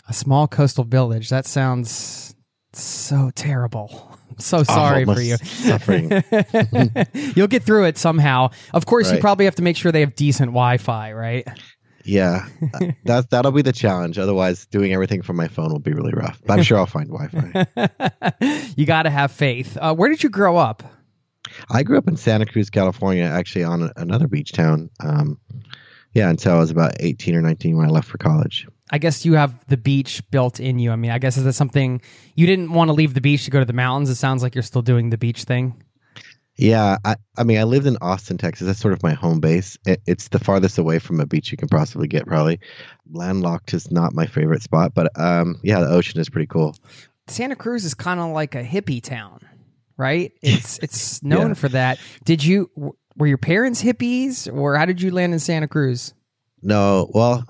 a 0.07 0.13
small 0.13 0.47
coastal 0.47 0.83
village. 0.83 1.29
That 1.29 1.45
sounds 1.45 2.35
so 2.73 3.31
terrible. 3.35 4.11
I'm 4.29 4.39
so 4.39 4.63
sorry 4.63 5.05
for 5.05 5.21
you. 5.21 5.37
Suffering. 5.37 6.11
You'll 7.35 7.47
get 7.47 7.63
through 7.63 7.85
it 7.85 7.97
somehow. 7.97 8.49
Of 8.73 8.85
course, 8.85 9.07
Right. 9.09 9.15
you 9.15 9.21
probably 9.21 9.45
have 9.45 9.55
to 9.55 9.61
make 9.61 9.77
sure 9.77 9.91
they 9.91 10.01
have 10.01 10.15
decent 10.15 10.49
Wi-Fi, 10.49 11.13
right? 11.13 11.47
yeah, 12.03 12.45
that 13.05 13.29
that'll 13.31 13.51
be 13.51 13.61
the 13.61 13.71
challenge. 13.73 14.17
Otherwise, 14.19 14.65
doing 14.67 14.93
everything 14.93 15.21
from 15.21 15.37
my 15.37 15.47
phone 15.47 15.71
will 15.71 15.79
be 15.79 15.93
really 15.93 16.13
rough. 16.13 16.39
But 16.45 16.57
I'm 16.59 16.63
sure 16.63 16.77
I'll 16.77 16.85
find 16.85 17.09
Wi-Fi. 17.09 18.33
you 18.75 18.85
got 18.85 19.03
to 19.03 19.09
have 19.09 19.31
faith. 19.31 19.77
Uh, 19.79 19.95
where 19.95 20.09
did 20.09 20.21
you 20.23 20.29
grow 20.29 20.57
up? 20.57 20.83
I 21.69 21.83
grew 21.83 21.97
up 21.97 22.07
in 22.07 22.17
Santa 22.17 22.45
Cruz, 22.45 22.69
California, 22.69 23.23
actually 23.23 23.63
on 23.63 23.91
another 23.95 24.27
beach 24.27 24.51
town. 24.51 24.89
Um, 24.99 25.39
yeah, 26.15 26.29
until 26.29 26.53
I 26.55 26.57
was 26.57 26.71
about 26.71 26.93
18 26.99 27.35
or 27.35 27.41
19 27.41 27.77
when 27.77 27.85
I 27.85 27.89
left 27.91 28.07
for 28.07 28.17
college. 28.17 28.67
I 28.91 28.97
guess 28.97 29.25
you 29.25 29.33
have 29.33 29.65
the 29.67 29.77
beach 29.77 30.21
built 30.31 30.59
in 30.59 30.79
you. 30.79 30.91
I 30.91 30.95
mean, 30.95 31.11
I 31.11 31.17
guess 31.19 31.37
is 31.37 31.43
that 31.43 31.53
something 31.53 32.01
you 32.35 32.47
didn't 32.47 32.71
want 32.73 32.87
to 32.89 32.93
leave 32.93 33.13
the 33.13 33.21
beach 33.21 33.45
to 33.45 33.51
go 33.51 33.59
to 33.59 33.65
the 33.65 33.73
mountains? 33.73 34.09
It 34.09 34.15
sounds 34.15 34.41
like 34.43 34.55
you're 34.55 34.61
still 34.63 34.81
doing 34.81 35.09
the 35.11 35.17
beach 35.17 35.43
thing. 35.43 35.81
Yeah, 36.57 36.97
I, 37.03 37.17
I 37.37 37.43
mean, 37.43 37.57
I 37.57 37.63
lived 37.63 37.85
in 37.85 37.97
Austin, 37.99 38.37
Texas. 38.37 38.65
That's 38.67 38.79
sort 38.79 38.93
of 38.93 39.03
my 39.03 39.13
home 39.13 39.39
base. 39.41 39.77
It, 39.85 40.01
it's 40.07 40.29
the 40.29 40.39
farthest 40.39 40.77
away 40.77 40.99
from 40.99 41.19
a 41.19 41.25
beach 41.25 41.51
you 41.51 41.57
can 41.57 41.67
possibly 41.67 42.07
get, 42.07 42.25
probably. 42.25 42.59
Landlocked 43.11 43.73
is 43.73 43.91
not 43.91 44.13
my 44.13 44.25
favorite 44.25 44.61
spot, 44.61 44.93
but 44.93 45.11
um, 45.19 45.59
yeah, 45.63 45.81
the 45.81 45.89
ocean 45.89 46.19
is 46.21 46.29
pretty 46.29 46.47
cool. 46.47 46.75
Santa 47.27 47.55
Cruz 47.57 47.83
is 47.83 47.93
kind 47.93 48.19
of 48.21 48.29
like 48.31 48.55
a 48.55 48.63
hippie 48.63 49.03
town, 49.03 49.39
right? 49.97 50.31
It's 50.41 50.77
it's 50.79 51.21
known 51.23 51.49
Yeah. 51.49 51.53
for 51.55 51.69
that. 51.69 51.99
Did 52.23 52.43
you 52.43 52.69
were 53.17 53.27
your 53.27 53.37
parents 53.37 53.81
hippies, 53.81 54.51
or 54.53 54.75
how 54.75 54.85
did 54.85 55.01
you 55.01 55.11
land 55.11 55.33
in 55.33 55.39
Santa 55.39 55.67
Cruz? 55.67 56.13
No, 56.61 57.09
well, 57.13 57.45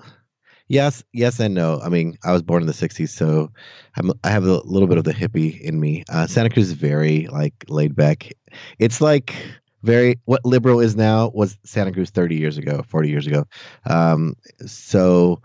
yes, 0.68 1.02
yes, 1.12 1.40
and 1.40 1.54
no. 1.54 1.80
I 1.80 1.88
mean, 1.88 2.16
I 2.24 2.32
was 2.32 2.42
born 2.42 2.62
in 2.62 2.66
the 2.66 2.72
'60s, 2.72 3.08
so 3.08 3.50
I'm, 3.96 4.12
I 4.24 4.30
have 4.30 4.44
a 4.44 4.60
little 4.64 4.88
bit 4.88 4.98
of 4.98 5.04
the 5.04 5.14
hippie 5.14 5.60
in 5.60 5.78
me. 5.80 6.04
Uh, 6.08 6.26
Santa 6.26 6.50
Cruz 6.50 6.68
is 6.68 6.72
very 6.72 7.26
like 7.28 7.64
laid 7.68 7.96
back. 7.96 8.32
It's 8.78 9.00
like 9.00 9.34
very 9.82 10.18
what 10.24 10.44
liberal 10.44 10.80
is 10.80 10.96
now 10.96 11.30
was 11.34 11.58
Santa 11.64 11.92
Cruz 11.92 12.10
30 12.10 12.36
years 12.36 12.58
ago, 12.58 12.84
40 12.88 13.08
years 13.08 13.26
ago. 13.26 13.44
Um, 13.84 14.34
so 14.66 15.40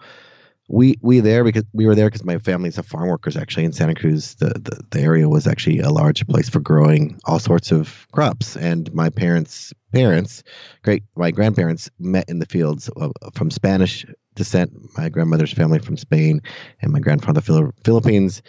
we 0.72 0.98
we 1.02 1.20
there 1.20 1.44
because 1.44 1.66
we 1.74 1.86
were 1.86 1.96
there 1.96 2.08
because 2.08 2.24
my 2.24 2.38
family's 2.38 2.78
a 2.78 2.84
farm 2.84 3.10
workers 3.10 3.36
actually 3.36 3.66
in 3.66 3.74
Santa 3.74 3.94
Cruz. 3.94 4.36
The, 4.36 4.50
the 4.50 4.82
the 4.90 5.02
area 5.02 5.28
was 5.28 5.46
actually 5.46 5.80
a 5.80 5.90
large 5.90 6.26
place 6.28 6.50
for 6.50 6.60
growing 6.60 7.20
all 7.26 7.40
sorts 7.40 7.72
of 7.72 8.08
crops, 8.12 8.56
and 8.56 8.92
my 8.94 9.10
parents 9.10 9.74
parents, 9.92 10.44
great 10.84 11.04
my 11.16 11.32
grandparents 11.32 11.90
met 12.00 12.30
in 12.30 12.40
the 12.40 12.46
fields 12.46 12.90
from 13.34 13.52
Spanish 13.52 14.06
descent. 14.36 14.72
My 14.98 15.10
grandmother's 15.10 15.54
family 15.54 15.80
from 15.80 15.98
Spain, 15.98 16.42
and 16.82 16.92
my 16.92 17.00
grandfather 17.00 17.42
Phil- 17.42 17.74
Philippines. 17.84 18.42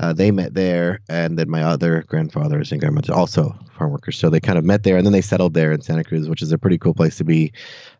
Uh, 0.00 0.12
they 0.12 0.30
met 0.30 0.54
there, 0.54 1.00
and 1.08 1.38
then 1.38 1.50
my 1.50 1.62
other 1.62 2.04
grandfathers 2.06 2.70
and 2.70 2.80
grandmothers 2.80 3.10
also 3.10 3.52
farm 3.76 3.90
workers. 3.90 4.16
So 4.16 4.30
they 4.30 4.40
kind 4.40 4.56
of 4.58 4.64
met 4.64 4.84
there, 4.84 4.96
and 4.96 5.04
then 5.04 5.12
they 5.12 5.20
settled 5.20 5.54
there 5.54 5.72
in 5.72 5.80
Santa 5.80 6.04
Cruz, 6.04 6.28
which 6.28 6.40
is 6.42 6.52
a 6.52 6.58
pretty 6.58 6.78
cool 6.78 6.94
place 6.94 7.16
to 7.16 7.24
be. 7.24 7.52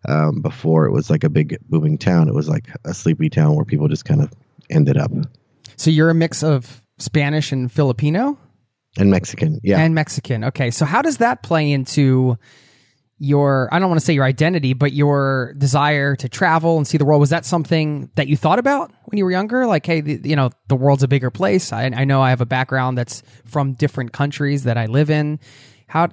Um, 0.06 0.40
before 0.40 0.86
it 0.86 0.92
was 0.92 1.10
like 1.10 1.24
a 1.24 1.28
big 1.28 1.58
booming 1.68 1.98
town, 1.98 2.28
it 2.28 2.34
was 2.34 2.48
like 2.48 2.68
a 2.84 2.94
sleepy 2.94 3.28
town 3.28 3.56
where 3.56 3.64
people 3.64 3.88
just 3.88 4.04
kind 4.04 4.22
of 4.22 4.32
ended 4.70 4.96
up. 4.96 5.10
So 5.76 5.90
you're 5.90 6.10
a 6.10 6.14
mix 6.14 6.42
of 6.42 6.84
Spanish 6.98 7.52
and 7.52 7.70
Filipino 7.70 8.38
And 8.96 9.10
Mexican, 9.10 9.60
yeah. 9.62 9.80
and 9.80 9.94
Mexican. 9.94 10.44
Okay, 10.44 10.70
so 10.70 10.84
how 10.84 11.02
does 11.02 11.18
that 11.18 11.42
play 11.42 11.70
into 11.72 12.38
your 13.18 13.68
I 13.72 13.78
don't 13.78 13.88
want 13.88 14.00
to 14.00 14.04
say 14.04 14.12
your 14.12 14.24
identity, 14.24 14.72
but 14.72 14.92
your 14.92 15.54
desire 15.58 16.16
to 16.16 16.28
travel 16.28 16.76
and 16.76 16.86
see 16.86 16.98
the 16.98 17.04
world? 17.04 17.20
Was 17.20 17.30
that 17.30 17.44
something 17.44 18.10
that 18.14 18.28
you 18.28 18.36
thought 18.36 18.58
about 18.58 18.92
when 19.04 19.18
you 19.18 19.24
were 19.24 19.30
younger? 19.30 19.66
Like, 19.66 19.84
hey, 19.84 20.00
the, 20.00 20.20
you 20.28 20.36
know, 20.36 20.50
the 20.68 20.76
world's 20.76 21.02
a 21.02 21.08
bigger 21.08 21.30
place. 21.30 21.72
I, 21.72 21.84
I 21.84 22.04
know 22.04 22.22
I 22.22 22.30
have 22.30 22.40
a 22.40 22.46
background 22.46 22.96
that's 22.96 23.22
from 23.44 23.74
different 23.74 24.12
countries 24.12 24.64
that 24.64 24.78
I 24.78 24.86
live 24.86 25.10
in. 25.10 25.40
How 25.86 26.08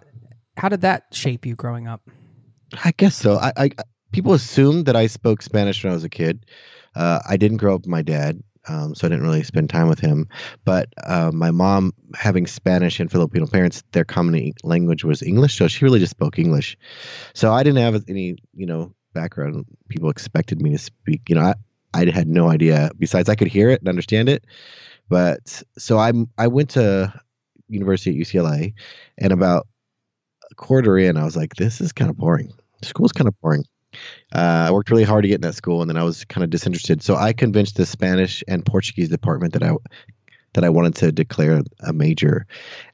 how 0.58 0.70
did 0.70 0.82
that 0.82 1.06
shape 1.12 1.46
you 1.46 1.56
growing 1.56 1.88
up? 1.88 2.02
I 2.84 2.92
guess 2.92 3.16
so. 3.16 3.36
I, 3.36 3.54
I 3.56 3.70
people 4.12 4.34
assumed 4.34 4.88
that 4.88 4.96
I 4.96 5.08
spoke 5.08 5.42
Spanish 5.42 5.84
when 5.84 5.92
I 5.92 5.96
was 5.96 6.04
a 6.04 6.10
kid. 6.10 6.46
Uh, 6.96 7.20
I 7.28 7.38
didn't 7.38 7.58
grow 7.58 7.76
up 7.76 7.82
with 7.82 7.90
my 7.90 8.02
dad, 8.02 8.42
um, 8.68 8.96
so 8.96 9.08
I 9.08 9.10
didn't 9.10 9.26
really 9.26 9.44
spend 9.44 9.70
time 9.70 9.88
with 9.88 10.00
him. 10.00 10.28
But 10.64 10.90
uh, 11.04 11.32
my 11.34 11.52
mom, 11.52 11.94
having 12.16 12.48
Spanish 12.48 13.00
and 13.00 13.12
Filipino 13.12 13.48
parents, 13.48 13.84
their 13.92 14.06
common 14.06 14.54
language 14.64 15.04
was 15.04 15.22
English, 15.22 15.58
so 15.58 15.68
she 15.68 15.86
really 15.86 16.00
just 16.00 16.12
spoke 16.12 16.40
English. 16.40 16.78
So 17.34 17.54
I 17.54 17.64
didn't 17.64 17.82
have 17.82 18.04
any, 18.08 18.38
you 18.54 18.66
know, 18.66 18.94
background. 19.14 19.66
People 19.90 20.10
expected 20.10 20.62
me 20.62 20.72
to 20.72 20.78
speak. 20.78 21.30
You 21.30 21.36
know, 21.36 21.42
I, 21.42 21.54
I 21.94 22.10
had 22.10 22.28
no 22.28 22.50
idea. 22.50 22.92
Besides, 22.98 23.30
I 23.30 23.36
could 23.36 23.48
hear 23.48 23.70
it 23.70 23.82
and 23.82 23.90
understand 23.90 24.30
it. 24.30 24.46
But 25.10 25.64
so 25.78 25.98
I 25.98 26.12
I 26.38 26.48
went 26.48 26.72
to 26.72 27.14
university 27.68 28.12
at 28.12 28.28
UCLA, 28.28 28.74
and 29.18 29.32
about 29.32 29.68
a 30.52 30.56
quarter 30.56 30.98
in, 30.98 31.18
I 31.18 31.24
was 31.24 31.36
like, 31.36 31.56
this 31.56 31.82
is 31.82 31.92
kind 31.92 32.10
of 32.10 32.18
boring. 32.18 32.54
School's 32.84 33.12
kind 33.12 33.28
of 33.28 33.40
boring. 33.42 33.66
Uh, 34.34 34.66
I 34.68 34.72
worked 34.72 34.90
really 34.90 35.04
hard 35.04 35.24
to 35.24 35.28
get 35.28 35.36
in 35.36 35.42
that 35.42 35.56
school, 35.56 35.82
and 35.82 35.90
then 35.90 35.98
I 35.98 36.04
was 36.04 36.26
kind 36.26 36.44
of 36.44 36.50
disinterested. 36.50 37.02
So 37.04 37.16
I 37.16 37.34
convinced 37.34 37.78
the 37.78 37.86
Spanish 37.86 38.44
and 38.48 38.66
Portuguese 38.66 39.10
department 39.10 39.54
that 39.54 39.64
I 39.64 39.74
that 40.54 40.64
I 40.64 40.70
wanted 40.70 40.96
to 40.96 41.12
declare 41.12 41.62
a 41.82 41.94
major, 41.94 42.48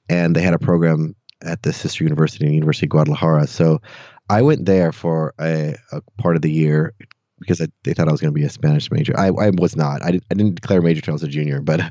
and 0.10 0.36
they 0.36 0.42
had 0.42 0.54
a 0.54 0.60
program 0.60 1.16
at 1.44 1.62
the 1.64 1.74
sister 1.74 2.04
university, 2.04 2.52
University 2.52 2.86
of 2.86 2.92
Guadalajara. 2.92 3.48
So 3.48 3.82
I 4.30 4.42
went 4.42 4.66
there 4.66 4.92
for 4.92 5.34
a, 5.40 5.76
a 5.92 6.02
part 6.18 6.36
of 6.36 6.42
the 6.42 6.52
year 6.52 6.94
because 7.40 7.60
I, 7.60 7.68
they 7.84 7.94
thought 7.94 8.08
I 8.08 8.12
was 8.12 8.22
going 8.22 8.34
to 8.34 8.40
be 8.40 8.46
a 8.46 8.50
Spanish 8.50 8.92
major. 8.92 9.18
I, 9.18 9.28
I 9.28 9.50
was 9.50 9.76
not. 9.76 10.04
I, 10.04 10.12
did, 10.12 10.24
I 10.32 10.36
didn't 10.36 10.62
declare 10.62 10.80
a 10.80 10.84
major 10.84 11.00
until 11.00 11.14
I 11.14 11.16
was 11.16 11.24
a 11.24 11.28
junior, 11.28 11.62
but 11.62 11.82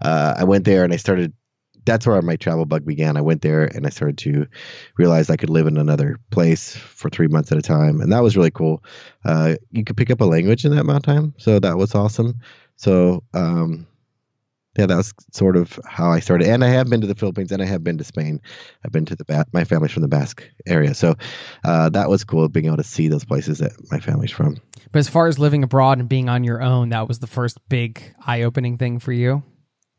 uh, 0.00 0.34
I 0.36 0.44
went 0.44 0.64
there 0.64 0.84
and 0.84 0.92
I 0.92 0.96
started. 0.96 1.32
That's 1.86 2.06
where 2.06 2.20
my 2.20 2.36
travel 2.36 2.66
bug 2.66 2.84
began. 2.84 3.16
I 3.16 3.22
went 3.22 3.42
there 3.42 3.64
and 3.64 3.86
I 3.86 3.90
started 3.90 4.18
to 4.18 4.46
realize 4.98 5.30
I 5.30 5.36
could 5.36 5.50
live 5.50 5.66
in 5.66 5.76
another 5.76 6.18
place 6.30 6.76
for 6.76 7.08
three 7.08 7.28
months 7.28 7.52
at 7.52 7.58
a 7.58 7.62
time, 7.62 8.00
and 8.00 8.12
that 8.12 8.22
was 8.22 8.36
really 8.36 8.50
cool. 8.50 8.84
Uh, 9.24 9.54
you 9.70 9.84
could 9.84 9.96
pick 9.96 10.10
up 10.10 10.20
a 10.20 10.24
language 10.24 10.64
in 10.64 10.72
that 10.72 10.80
amount 10.80 10.98
of 10.98 11.02
time, 11.14 11.34
so 11.38 11.58
that 11.58 11.78
was 11.78 11.94
awesome. 11.94 12.40
So 12.76 13.22
um, 13.32 13.86
yeah, 14.76 14.86
that 14.86 14.96
was 14.96 15.14
sort 15.32 15.56
of 15.56 15.78
how 15.86 16.10
I 16.10 16.20
started. 16.20 16.48
And 16.48 16.62
I 16.62 16.68
have 16.68 16.88
been 16.90 17.00
to 17.00 17.06
the 17.06 17.14
Philippines 17.14 17.50
and 17.50 17.62
I 17.62 17.64
have 17.66 17.82
been 17.82 17.98
to 17.98 18.04
Spain. 18.04 18.40
I've 18.84 18.92
been 18.92 19.06
to 19.06 19.16
the 19.16 19.24
ba- 19.24 19.46
my 19.52 19.64
family's 19.64 19.92
from 19.92 20.02
the 20.02 20.08
Basque 20.08 20.48
area, 20.66 20.94
so 20.94 21.14
uh, 21.64 21.88
that 21.90 22.10
was 22.10 22.24
cool 22.24 22.48
being 22.48 22.66
able 22.66 22.76
to 22.76 22.84
see 22.84 23.08
those 23.08 23.24
places 23.24 23.58
that 23.58 23.72
my 23.90 24.00
family's 24.00 24.30
from. 24.30 24.58
But 24.92 24.98
as 24.98 25.08
far 25.08 25.26
as 25.26 25.38
living 25.38 25.62
abroad 25.62 25.98
and 25.98 26.08
being 26.08 26.28
on 26.28 26.44
your 26.44 26.62
own, 26.62 26.90
that 26.90 27.08
was 27.08 27.18
the 27.18 27.26
first 27.26 27.58
big 27.68 28.02
eye 28.24 28.42
opening 28.42 28.76
thing 28.76 28.98
for 28.98 29.12
you. 29.12 29.42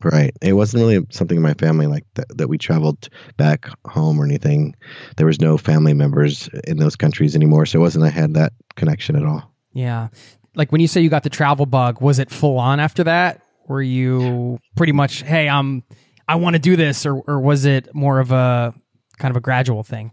Right. 0.02 0.32
It 0.40 0.52
wasn't 0.52 0.82
really 0.82 1.04
something 1.10 1.36
in 1.36 1.42
my 1.42 1.54
family 1.54 1.86
like 1.86 2.04
that, 2.14 2.26
that 2.38 2.48
we 2.48 2.56
traveled 2.56 3.08
back 3.36 3.68
home 3.86 4.20
or 4.20 4.24
anything. 4.24 4.76
There 5.16 5.26
was 5.26 5.40
no 5.40 5.58
family 5.58 5.92
members 5.92 6.48
in 6.64 6.76
those 6.76 6.94
countries 6.94 7.34
anymore, 7.34 7.66
so 7.66 7.80
it 7.80 7.82
wasn't 7.82 8.04
I 8.04 8.10
had 8.10 8.34
that 8.34 8.52
connection 8.76 9.16
at 9.16 9.24
all. 9.24 9.52
Yeah. 9.72 10.08
Like 10.54 10.70
when 10.70 10.80
you 10.80 10.86
say 10.86 11.00
you 11.00 11.10
got 11.10 11.24
the 11.24 11.30
travel 11.30 11.66
bug, 11.66 12.00
was 12.00 12.20
it 12.20 12.30
full 12.30 12.58
on 12.58 12.78
after 12.78 13.04
that? 13.04 13.42
Were 13.66 13.82
you 13.82 14.60
pretty 14.76 14.92
much, 14.92 15.22
hey, 15.22 15.48
I'm 15.48 15.82
I 16.28 16.36
want 16.36 16.54
to 16.54 16.60
do 16.60 16.76
this 16.76 17.04
or 17.04 17.16
or 17.26 17.40
was 17.40 17.64
it 17.64 17.92
more 17.94 18.20
of 18.20 18.30
a 18.30 18.74
kind 19.18 19.32
of 19.32 19.36
a 19.36 19.40
gradual 19.40 19.82
thing? 19.82 20.12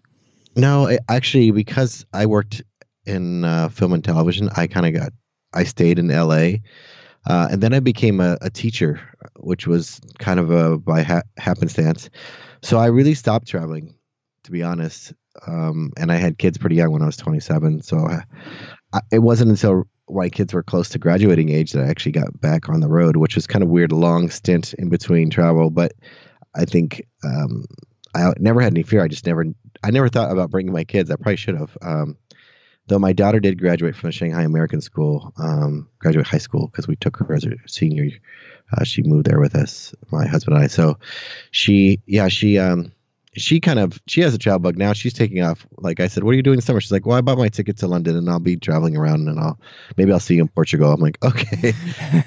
No, 0.55 0.87
it, 0.87 1.01
actually, 1.09 1.51
because 1.51 2.05
I 2.13 2.25
worked 2.25 2.63
in 3.05 3.43
uh, 3.43 3.69
film 3.69 3.93
and 3.93 4.03
television, 4.03 4.49
I 4.55 4.67
kind 4.67 4.85
of 4.85 4.93
got 4.93 5.13
I 5.53 5.63
stayed 5.63 5.99
in 5.99 6.09
L.A. 6.09 6.61
Uh, 7.27 7.47
and 7.51 7.61
then 7.61 7.73
I 7.73 7.79
became 7.79 8.19
a, 8.19 8.37
a, 8.41 8.49
teacher, 8.49 8.99
which 9.37 9.65
was 9.67 9.99
kind 10.19 10.39
of 10.39 10.51
a 10.51 10.77
by 10.77 11.01
ha- 11.01 11.23
happenstance. 11.37 12.09
So 12.61 12.77
I 12.77 12.87
really 12.87 13.15
stopped 13.15 13.47
traveling, 13.47 13.95
to 14.43 14.51
be 14.51 14.63
honest. 14.63 15.13
Um, 15.47 15.91
and 15.97 16.11
I 16.11 16.15
had 16.15 16.37
kids 16.37 16.57
pretty 16.57 16.75
young 16.75 16.91
when 16.91 17.01
I 17.01 17.07
was 17.07 17.17
27. 17.17 17.81
So 17.81 17.97
I, 17.97 18.23
I, 18.93 19.01
it 19.11 19.19
wasn't 19.19 19.51
until 19.51 19.83
my 20.09 20.29
kids 20.29 20.53
were 20.53 20.63
close 20.63 20.89
to 20.89 20.99
graduating 20.99 21.49
age 21.49 21.71
that 21.71 21.83
I 21.83 21.89
actually 21.89 22.11
got 22.11 22.39
back 22.39 22.69
on 22.69 22.79
the 22.79 22.87
road, 22.87 23.17
which 23.17 23.35
was 23.35 23.47
kind 23.47 23.63
of 23.63 23.69
weird, 23.69 23.91
long 23.91 24.29
stint 24.29 24.73
in 24.75 24.89
between 24.89 25.29
travel. 25.29 25.69
But 25.69 25.93
I 26.55 26.65
think 26.65 27.05
um, 27.23 27.65
I 28.13 28.33
never 28.39 28.61
had 28.61 28.73
any 28.73 28.83
fear. 28.83 29.03
I 29.03 29.07
just 29.07 29.25
never, 29.25 29.45
I 29.83 29.91
never 29.91 30.09
thought 30.09 30.31
about 30.31 30.51
bringing 30.51 30.73
my 30.73 30.83
kids. 30.83 31.09
I 31.09 31.15
probably 31.15 31.37
should 31.37 31.57
have. 31.57 31.77
Um, 31.81 32.17
though 32.87 32.99
my 32.99 33.13
daughter 33.13 33.39
did 33.39 33.59
graduate 33.59 33.95
from 33.95 34.09
the 34.09 34.13
Shanghai 34.13 34.43
American 34.43 34.81
School, 34.81 35.33
um, 35.37 35.89
graduate 35.99 36.27
high 36.27 36.37
school, 36.37 36.67
because 36.67 36.87
we 36.87 36.95
took 36.95 37.17
her 37.17 37.33
as 37.33 37.45
a 37.45 37.53
senior. 37.67 38.09
Uh, 38.71 38.83
she 38.83 39.03
moved 39.03 39.27
there 39.27 39.39
with 39.39 39.55
us, 39.55 39.93
my 40.11 40.25
husband 40.25 40.55
and 40.55 40.65
I. 40.65 40.67
So 40.67 40.97
she, 41.51 42.01
yeah, 42.05 42.27
she, 42.27 42.57
um, 42.57 42.91
she 43.37 43.59
kind 43.59 43.79
of 43.79 43.99
she 44.07 44.21
has 44.21 44.33
a 44.33 44.37
travel 44.37 44.59
bug 44.59 44.77
now. 44.77 44.93
She's 44.93 45.13
taking 45.13 45.41
off. 45.43 45.65
Like 45.77 45.99
I 45.99 46.07
said, 46.07 46.23
what 46.23 46.31
are 46.31 46.35
you 46.35 46.43
doing 46.43 46.57
this 46.57 46.65
summer? 46.65 46.79
She's 46.79 46.91
like, 46.91 47.05
well, 47.05 47.17
I 47.17 47.21
bought 47.21 47.37
my 47.37 47.49
ticket 47.49 47.77
to 47.77 47.87
London 47.87 48.15
and 48.15 48.29
I'll 48.29 48.39
be 48.39 48.57
traveling 48.57 48.95
around 48.95 49.27
and 49.27 49.39
I'll 49.39 49.59
maybe 49.97 50.11
I'll 50.11 50.19
see 50.19 50.35
you 50.35 50.41
in 50.41 50.47
Portugal. 50.47 50.91
I'm 50.91 51.01
like, 51.01 51.17
okay. 51.23 51.73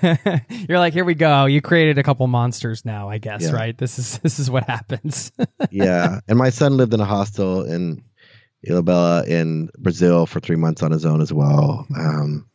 You're 0.68 0.78
like, 0.78 0.92
here 0.92 1.04
we 1.04 1.14
go. 1.14 1.46
You 1.46 1.60
created 1.62 1.98
a 1.98 2.02
couple 2.02 2.26
monsters 2.26 2.84
now, 2.84 3.08
I 3.08 3.18
guess, 3.18 3.44
yeah. 3.44 3.52
right? 3.52 3.76
This 3.76 3.98
is 3.98 4.18
this 4.22 4.38
is 4.38 4.50
what 4.50 4.64
happens. 4.64 5.32
yeah, 5.70 6.20
and 6.28 6.38
my 6.38 6.50
son 6.50 6.76
lived 6.76 6.94
in 6.94 7.00
a 7.00 7.06
hostel 7.06 7.64
in 7.64 8.02
Ilhabela 8.66 9.26
in 9.26 9.70
Brazil 9.78 10.26
for 10.26 10.40
three 10.40 10.56
months 10.56 10.82
on 10.82 10.90
his 10.90 11.06
own 11.06 11.20
as 11.20 11.32
well. 11.32 11.86
Um, 11.96 12.48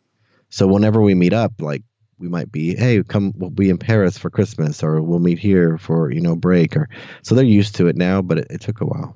so 0.49 0.67
whenever 0.67 1.01
we 1.01 1.15
meet 1.15 1.33
up, 1.33 1.53
like 1.59 1.83
we 2.19 2.27
might 2.27 2.51
be, 2.51 2.75
hey, 2.75 3.01
come, 3.03 3.33
we'll 3.35 3.49
be 3.49 3.69
in 3.69 3.77
Paris 3.77 4.17
for 4.17 4.29
Christmas, 4.29 4.83
or 4.83 5.01
we'll 5.01 5.19
meet 5.19 5.39
here 5.39 5.77
for 5.77 6.11
you 6.11 6.21
know 6.21 6.35
break, 6.35 6.75
or 6.75 6.89
so 7.21 7.35
they're 7.35 7.43
used 7.43 7.75
to 7.75 7.87
it 7.87 7.95
now. 7.95 8.21
But 8.21 8.39
it, 8.39 8.47
it 8.49 8.61
took 8.61 8.81
a 8.81 8.85
while. 8.85 9.15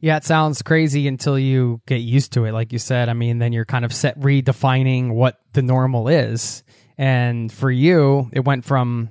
Yeah, 0.00 0.16
it 0.16 0.24
sounds 0.24 0.62
crazy 0.62 1.06
until 1.06 1.38
you 1.38 1.82
get 1.86 2.00
used 2.00 2.32
to 2.32 2.46
it. 2.46 2.52
Like 2.52 2.72
you 2.72 2.78
said, 2.78 3.10
I 3.10 3.12
mean, 3.12 3.38
then 3.38 3.52
you're 3.52 3.66
kind 3.66 3.84
of 3.84 3.92
set 3.92 4.18
redefining 4.18 5.12
what 5.12 5.38
the 5.52 5.60
normal 5.60 6.08
is. 6.08 6.62
And 6.96 7.52
for 7.52 7.70
you, 7.70 8.30
it 8.32 8.44
went 8.44 8.64
from 8.64 9.10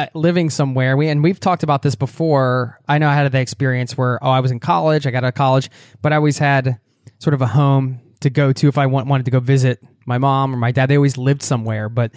uh, 0.00 0.06
living 0.14 0.50
somewhere. 0.50 0.96
We 0.96 1.08
and 1.08 1.22
we've 1.22 1.40
talked 1.40 1.62
about 1.62 1.82
this 1.82 1.94
before. 1.94 2.78
I 2.88 2.98
know 2.98 3.08
I 3.08 3.14
had 3.14 3.30
the 3.30 3.40
experience 3.40 3.96
where 3.96 4.22
oh, 4.22 4.30
I 4.30 4.40
was 4.40 4.50
in 4.50 4.60
college, 4.60 5.06
I 5.06 5.10
got 5.10 5.24
out 5.24 5.28
of 5.28 5.34
college, 5.34 5.70
but 6.02 6.12
I 6.12 6.16
always 6.16 6.38
had 6.38 6.78
sort 7.18 7.34
of 7.34 7.42
a 7.42 7.46
home 7.46 8.00
to 8.20 8.30
go 8.30 8.52
to 8.52 8.68
if 8.68 8.78
I 8.78 8.86
want, 8.86 9.06
wanted 9.06 9.24
to 9.24 9.30
go 9.30 9.40
visit 9.40 9.82
my 10.06 10.18
mom 10.18 10.54
or 10.54 10.58
my 10.58 10.72
dad. 10.72 10.86
They 10.86 10.96
always 10.96 11.16
lived 11.16 11.42
somewhere, 11.42 11.88
but 11.88 12.12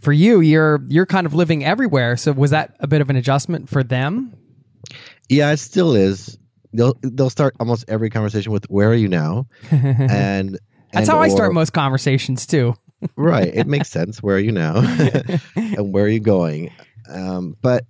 for 0.00 0.12
you, 0.12 0.40
you're 0.40 0.80
you're 0.88 1.06
kind 1.06 1.26
of 1.26 1.34
living 1.34 1.64
everywhere. 1.64 2.16
So 2.16 2.32
was 2.32 2.50
that 2.50 2.76
a 2.80 2.86
bit 2.86 3.00
of 3.00 3.10
an 3.10 3.16
adjustment 3.16 3.68
for 3.68 3.82
them? 3.82 4.34
Yeah, 5.28 5.52
it 5.52 5.58
still 5.58 5.94
is. 5.94 6.38
They'll 6.72 6.96
they'll 7.02 7.30
start 7.30 7.56
almost 7.60 7.84
every 7.88 8.10
conversation 8.10 8.52
with 8.52 8.68
"Where 8.70 8.88
are 8.90 8.94
you 8.94 9.08
now?" 9.08 9.46
and 9.70 10.58
that's 10.92 11.08
and, 11.08 11.08
how 11.08 11.18
or, 11.18 11.22
I 11.22 11.28
start 11.28 11.52
most 11.52 11.72
conversations 11.72 12.46
too. 12.46 12.74
right, 13.16 13.52
it 13.52 13.66
makes 13.66 13.88
sense. 13.88 14.22
Where 14.22 14.36
are 14.36 14.40
you 14.40 14.52
now? 14.52 14.76
and 15.56 15.92
where 15.92 16.04
are 16.04 16.08
you 16.08 16.20
going? 16.20 16.70
Um, 17.08 17.56
but 17.60 17.84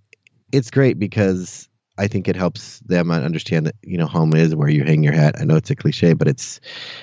it's 0.53 0.71
great 0.71 0.99
because 0.99 1.69
I 1.99 2.07
think 2.07 2.29
it 2.29 2.37
helps 2.37 2.79
them 2.81 3.11
understand 3.11 3.67
that 3.67 3.75
you 3.83 3.99
know 3.99 4.07
home 4.07 4.35
is 4.35 4.55
where 4.55 4.69
you 4.69 4.85
hang 4.85 5.03
your 5.03 5.13
hat. 5.13 5.35
I 5.41 5.45
know 5.45 5.57
it's 5.57 5.71
a 5.71 5.77
cliche, 5.77 6.13
but 6.13 6.29
it's 6.29 6.61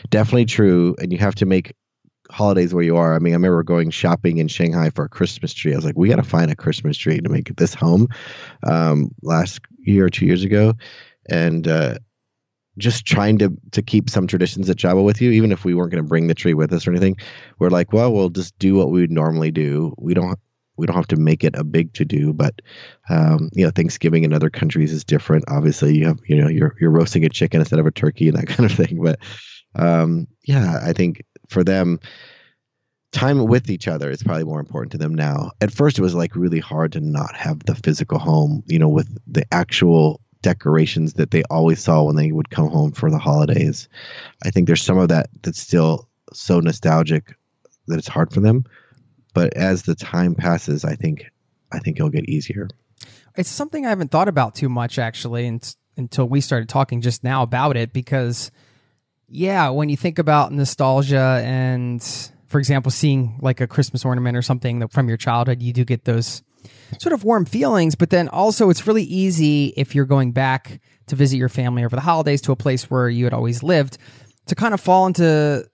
definitely 0.10 0.46
true, 0.46 0.96
and 1.00 1.12
you 1.12 1.18
have 1.18 1.36
to 1.36 1.46
make 1.46 1.74
holidays 2.32 2.74
where 2.74 2.84
you 2.84 2.98
are. 2.98 3.14
I 3.16 3.20
mean, 3.20 3.34
I 3.34 3.36
remember 3.36 3.62
going 3.62 3.92
shopping 3.92 4.38
in 4.38 4.48
Shanghai 4.48 4.90
for 4.90 5.06
a 5.06 5.10
Christmas 5.10 5.54
tree. 5.54 5.74
I 5.74 5.76
was 5.76 5.86
like, 5.86 5.98
we 5.98 6.10
got 6.10 6.16
to 6.16 6.24
find 6.24 6.50
a 6.50 6.56
Christmas 6.56 6.98
tree 6.98 7.20
to 7.20 7.30
make 7.30 7.56
this 7.58 7.74
home 7.74 8.08
um, 8.64 9.12
last 9.22 9.60
year 9.80 10.06
or 10.06 10.10
two 10.10 10.26
years 10.26 10.44
ago, 10.44 10.74
and 11.30 11.68
uh, 11.68 11.96
just 12.78 13.06
trying 13.06 13.38
to 13.40 13.54
to 13.72 13.82
keep 13.82 14.10
some 14.10 14.28
traditions 14.28 14.68
that 14.68 14.78
travel 14.78 15.04
with 15.04 15.22
you, 15.22 15.32
even 15.32 15.52
if 15.52 15.66
we 15.66 15.74
weren't 15.74 15.92
going 15.92 16.04
to 16.04 16.08
bring 16.08 16.28
the 16.28 16.34
tree 16.34 16.54
with 16.54 16.72
us 16.72 16.88
or 16.88 16.92
anything. 16.92 17.18
We're 17.60 17.70
like, 17.70 17.92
well, 17.92 18.14
we'll 18.14 18.30
just 18.30 18.58
do 18.60 18.76
what 18.76 18.92
we 18.92 19.02
would 19.02 19.12
normally 19.12 19.52
do. 19.52 19.94
We 19.98 20.14
don't 20.14 20.40
we 20.78 20.86
don't 20.86 20.96
have 20.96 21.08
to 21.08 21.16
make 21.16 21.44
it 21.44 21.56
a 21.56 21.64
big 21.64 21.94
to 21.94 22.06
do, 22.06 22.34
but 22.34 22.62
um, 23.10 23.50
you 23.54 23.66
know, 23.66 23.72
Thanksgiving 23.72 24.24
in 24.24 24.34
other 24.34 24.50
countries 24.50 24.92
is 24.92 25.04
different. 25.04 25.46
Obviously, 25.48 25.98
you 25.98 26.08
have 26.08 26.20
you 26.28 26.42
know 26.42 26.48
you're 26.48 26.76
you're 26.80 26.92
roasting 26.92 27.26
a 27.26 27.30
chicken 27.30 27.62
instead 27.62 27.80
of 27.80 27.86
a 27.86 27.92
turkey 27.92 28.28
and 28.28 28.38
that 28.38 28.48
kind 28.56 28.70
of 28.70 28.76
thing. 28.76 29.02
But 29.02 29.20
um, 29.76 30.28
yeah, 30.44 30.80
I 30.84 30.94
think 30.94 31.24
for 31.50 31.64
them, 31.64 32.00
time 33.12 33.46
with 33.46 33.70
each 33.70 33.88
other 33.88 34.10
is 34.10 34.24
probably 34.24 34.44
more 34.44 34.60
important 34.60 34.92
to 34.94 34.98
them 34.98 35.16
now. 35.16 35.52
At 35.62 35.72
first, 35.72 35.98
it 35.98 36.02
was 36.02 36.16
like 36.16 36.36
really 36.36 36.60
hard 36.60 36.94
to 36.94 37.00
not 37.00 37.36
have 37.36 37.60
the 37.60 37.76
physical 37.76 38.20
home, 38.20 38.64
you 38.68 38.80
know, 38.80 38.90
with 38.90 39.18
the 39.28 39.46
actual 39.54 40.22
decorations 40.42 41.14
that 41.14 41.32
they 41.32 41.44
always 41.50 41.80
saw 41.80 42.04
when 42.04 42.16
they 42.16 42.32
would 42.32 42.50
come 42.50 42.70
home 42.70 42.92
for 42.92 43.10
the 43.10 43.18
holidays. 43.18 43.90
I 44.44 44.52
think 44.52 44.68
there's 44.68 44.84
some 44.84 44.98
of 44.98 45.10
that 45.10 45.30
that's 45.42 45.60
still 45.60 46.08
so 46.34 46.60
nostalgic 46.60 47.36
that 47.88 47.98
it's 47.98 48.08
hard 48.08 48.32
for 48.34 48.42
them 48.42 48.66
but 49.36 49.54
as 49.56 49.84
the 49.84 49.94
time 49.94 50.34
passes, 50.34 50.84
I 50.84 50.96
think 50.96 51.26
I 51.72 51.78
think 51.78 51.98
it'll 51.98 52.10
get 52.10 52.28
easier. 52.28 52.68
It's 53.36 53.50
something 53.50 53.86
I 53.86 53.90
haven't 53.90 54.10
thought 54.10 54.30
about 54.30 54.56
too 54.56 54.70
much 54.70 54.98
actually, 54.98 55.46
and, 55.46 55.76
until 55.98 56.28
we 56.28 56.42
started 56.42 56.70
talking 56.70 57.02
just 57.02 57.24
now 57.24 57.44
about 57.44 57.78
it. 57.78 57.94
Because, 57.94 58.50
yeah, 59.28 59.70
when 59.70 59.90
you 59.90 59.98
think 59.98 60.18
about 60.18 60.52
nostalgia 60.52 61.42
and, 61.44 62.02
for 62.48 62.60
example, 62.60 62.92
seeing 62.92 63.38
like 63.42 63.62
a 63.62 63.68
Christmas 63.68 64.06
ornament 64.06 64.38
or 64.38 64.42
something 64.42 64.88
from 64.88 65.08
your 65.08 65.18
childhood, 65.18 65.62
you 65.62 65.74
do 65.74 65.84
get 65.84 66.06
those 66.06 66.42
sort 67.00 67.14
of 67.14 67.24
warm 67.24 67.46
feelings. 67.46 67.96
But 67.96 68.10
then 68.10 68.30
also, 68.30 68.70
it's 68.70 68.88
really 68.88 69.04
easy 69.04 69.74
if 69.76 69.94
you're 69.94 70.06
going 70.06 70.32
back 70.32 70.80
to 71.08 71.16
visit 71.16 71.38
your 71.38 71.50
family 71.50 71.84
over 71.84 71.96
the 71.96 72.02
holidays 72.02 72.42
to 72.44 72.52
a 72.54 72.56
place 72.56 72.90
where 72.90 73.10
you 73.10 73.26
had 73.26 73.34
always 73.34 73.62
lived 73.62 73.98
to 74.48 74.56
kind 74.56 74.74
of 74.74 74.80
fall 74.80 75.08
into 75.08 75.68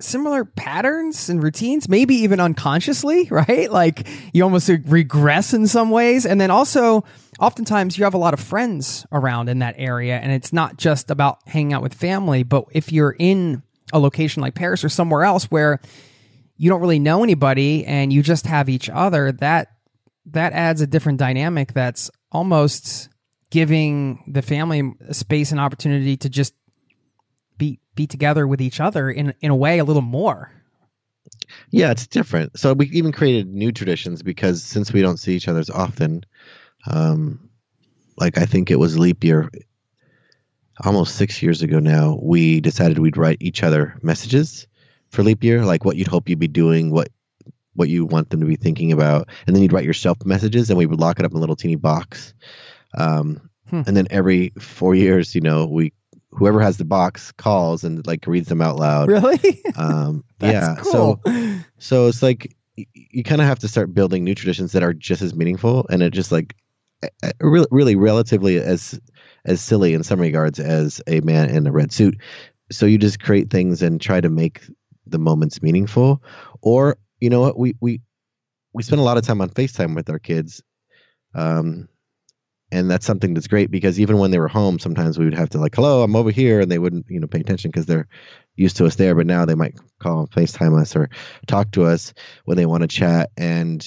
similar 0.00 0.44
patterns 0.44 1.28
and 1.28 1.42
routines, 1.42 1.88
maybe 1.88 2.14
even 2.16 2.40
unconsciously, 2.40 3.26
right? 3.30 3.70
Like 3.70 4.06
you 4.32 4.42
almost 4.42 4.70
regress 4.86 5.54
in 5.54 5.66
some 5.66 5.90
ways. 5.90 6.26
And 6.26 6.40
then 6.40 6.50
also, 6.50 7.04
oftentimes 7.38 7.98
you 7.98 8.04
have 8.04 8.14
a 8.14 8.18
lot 8.18 8.34
of 8.34 8.40
friends 8.40 9.06
around 9.12 9.48
in 9.48 9.60
that 9.60 9.74
area, 9.78 10.18
and 10.18 10.32
it's 10.32 10.52
not 10.52 10.76
just 10.76 11.10
about 11.10 11.38
hanging 11.46 11.72
out 11.72 11.82
with 11.82 11.94
family, 11.94 12.42
but 12.42 12.64
if 12.72 12.92
you're 12.92 13.16
in 13.18 13.62
a 13.92 13.98
location 13.98 14.40
like 14.42 14.54
Paris 14.54 14.84
or 14.84 14.88
somewhere 14.88 15.24
else 15.24 15.44
where 15.44 15.80
you 16.56 16.68
don't 16.68 16.80
really 16.80 16.98
know 16.98 17.22
anybody 17.22 17.84
and 17.86 18.12
you 18.12 18.22
just 18.22 18.46
have 18.46 18.68
each 18.68 18.88
other, 18.88 19.32
that 19.32 19.68
that 20.26 20.52
adds 20.52 20.80
a 20.80 20.86
different 20.86 21.18
dynamic 21.18 21.72
that's 21.72 22.10
almost 22.30 23.08
giving 23.50 24.22
the 24.28 24.42
family 24.42 24.92
space 25.10 25.50
and 25.50 25.60
opportunity 25.60 26.16
to 26.16 26.28
just 26.28 26.54
be 27.60 27.78
be 27.94 28.08
together 28.08 28.48
with 28.48 28.60
each 28.60 28.80
other 28.80 29.08
in 29.08 29.34
in 29.40 29.52
a 29.52 29.56
way 29.56 29.78
a 29.78 29.84
little 29.84 30.02
more. 30.02 30.50
Yeah, 31.70 31.90
it's 31.92 32.06
different. 32.06 32.58
So 32.58 32.72
we 32.72 32.86
even 32.86 33.12
created 33.12 33.46
new 33.46 33.70
traditions 33.70 34.22
because 34.22 34.64
since 34.64 34.92
we 34.92 35.02
don't 35.02 35.18
see 35.18 35.34
each 35.34 35.46
other 35.46 35.60
as 35.60 35.70
often, 35.70 36.24
um, 36.90 37.50
like 38.16 38.38
I 38.38 38.46
think 38.46 38.70
it 38.70 38.78
was 38.78 38.98
leap 38.98 39.22
year, 39.22 39.50
almost 40.84 41.16
six 41.16 41.42
years 41.42 41.62
ago 41.62 41.78
now, 41.78 42.18
we 42.22 42.60
decided 42.60 42.98
we'd 42.98 43.16
write 43.16 43.38
each 43.40 43.62
other 43.62 43.96
messages 44.02 44.66
for 45.10 45.22
leap 45.22 45.44
year, 45.44 45.64
like 45.64 45.84
what 45.84 45.96
you'd 45.96 46.08
hope 46.08 46.28
you'd 46.28 46.38
be 46.38 46.48
doing, 46.48 46.90
what 46.90 47.08
what 47.74 47.88
you 47.88 48.04
want 48.04 48.30
them 48.30 48.40
to 48.40 48.46
be 48.46 48.56
thinking 48.56 48.92
about, 48.92 49.28
and 49.46 49.54
then 49.54 49.62
you'd 49.62 49.72
write 49.72 49.84
yourself 49.84 50.18
messages, 50.24 50.70
and 50.70 50.78
we 50.78 50.86
would 50.86 51.00
lock 51.00 51.18
it 51.18 51.24
up 51.24 51.32
in 51.32 51.36
a 51.36 51.40
little 51.40 51.56
teeny 51.56 51.76
box. 51.76 52.34
Um, 52.96 53.50
hmm. 53.68 53.82
And 53.86 53.96
then 53.96 54.08
every 54.10 54.52
four 54.58 54.94
years, 54.94 55.34
you 55.34 55.40
know, 55.40 55.66
we 55.66 55.92
whoever 56.40 56.60
has 56.60 56.78
the 56.78 56.84
box 56.86 57.32
calls 57.32 57.84
and 57.84 58.04
like 58.06 58.26
reads 58.26 58.48
them 58.48 58.62
out 58.62 58.76
loud. 58.76 59.08
Really? 59.08 59.62
Um, 59.76 60.24
yeah. 60.40 60.74
Cool. 60.78 61.20
So 61.24 61.60
so 61.78 62.06
it's 62.08 62.22
like 62.22 62.56
you, 62.76 62.86
you 62.92 63.22
kind 63.22 63.40
of 63.40 63.46
have 63.46 63.58
to 63.60 63.68
start 63.68 63.94
building 63.94 64.24
new 64.24 64.34
traditions 64.34 64.72
that 64.72 64.82
are 64.82 64.94
just 64.94 65.22
as 65.22 65.34
meaningful 65.34 65.86
and 65.90 66.02
it 66.02 66.12
just 66.12 66.32
like 66.32 66.56
really, 67.40 67.66
really 67.70 67.94
relatively 67.94 68.58
as 68.58 68.98
as 69.44 69.60
silly 69.60 69.94
in 69.94 70.02
some 70.02 70.20
regards 70.20 70.58
as 70.58 71.00
a 71.06 71.20
man 71.20 71.50
in 71.50 71.66
a 71.66 71.72
red 71.72 71.92
suit. 71.92 72.18
So 72.72 72.86
you 72.86 72.98
just 72.98 73.20
create 73.20 73.50
things 73.50 73.82
and 73.82 74.00
try 74.00 74.20
to 74.20 74.30
make 74.30 74.62
the 75.06 75.18
moments 75.18 75.62
meaningful. 75.62 76.22
Or 76.62 76.96
you 77.20 77.28
know 77.28 77.40
what 77.40 77.58
we 77.58 77.74
we 77.80 78.00
we 78.72 78.82
spend 78.82 79.00
a 79.00 79.04
lot 79.04 79.18
of 79.18 79.24
time 79.24 79.40
on 79.40 79.50
FaceTime 79.50 79.94
with 79.94 80.08
our 80.08 80.18
kids. 80.18 80.62
Um, 81.34 81.88
and 82.72 82.90
that's 82.90 83.06
something 83.06 83.34
that's 83.34 83.48
great 83.48 83.70
because 83.70 83.98
even 83.98 84.18
when 84.18 84.30
they 84.30 84.38
were 84.38 84.48
home 84.48 84.78
sometimes 84.78 85.18
we 85.18 85.24
would 85.24 85.34
have 85.34 85.50
to 85.50 85.58
like 85.58 85.74
hello 85.74 86.02
i'm 86.02 86.16
over 86.16 86.30
here 86.30 86.60
and 86.60 86.70
they 86.70 86.78
wouldn't 86.78 87.06
you 87.08 87.20
know 87.20 87.26
pay 87.26 87.40
attention 87.40 87.70
because 87.70 87.86
they're 87.86 88.08
used 88.60 88.76
to 88.76 88.86
us 88.86 88.96
there. 88.96 89.14
But 89.14 89.26
now 89.26 89.46
they 89.46 89.54
might 89.54 89.76
call 89.98 90.26
facetime 90.28 90.80
us 90.80 90.94
or 90.94 91.08
talk 91.46 91.72
to 91.72 91.84
us 91.84 92.12
when 92.44 92.56
they 92.56 92.66
want 92.66 92.82
to 92.82 92.88
chat. 92.88 93.30
And 93.36 93.84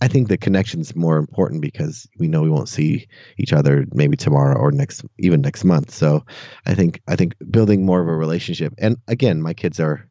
i 0.00 0.06
think 0.06 0.28
the 0.28 0.38
connection's 0.38 0.94
more 0.94 1.16
important 1.16 1.60
because 1.60 2.06
we 2.20 2.28
know 2.28 2.42
we 2.42 2.50
won't 2.50 2.68
see 2.68 3.08
each 3.36 3.52
other 3.52 3.84
maybe 3.92 4.16
tomorrow 4.16 4.56
or 4.56 4.70
next 4.70 5.04
even 5.18 5.40
next 5.40 5.64
month. 5.64 5.90
So 5.90 6.24
i 6.66 6.74
think 6.74 7.00
i 7.08 7.16
think 7.16 7.34
building 7.50 7.84
more 7.84 8.00
of 8.00 8.08
a 8.08 8.14
relationship 8.14 8.74
and 8.78 8.96
again 9.08 9.42
my 9.42 9.54
kids 9.54 9.80
are 9.80 10.08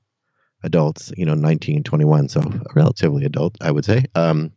adults, 0.64 1.14
you 1.16 1.26
know, 1.26 1.36
19, 1.36 1.84
21, 1.84 2.30
so 2.30 2.42
relatively 2.76 3.26
adult, 3.26 3.58
I 3.62 3.70
would 3.70 3.86
say. 3.86 4.06
Um, 4.16 4.54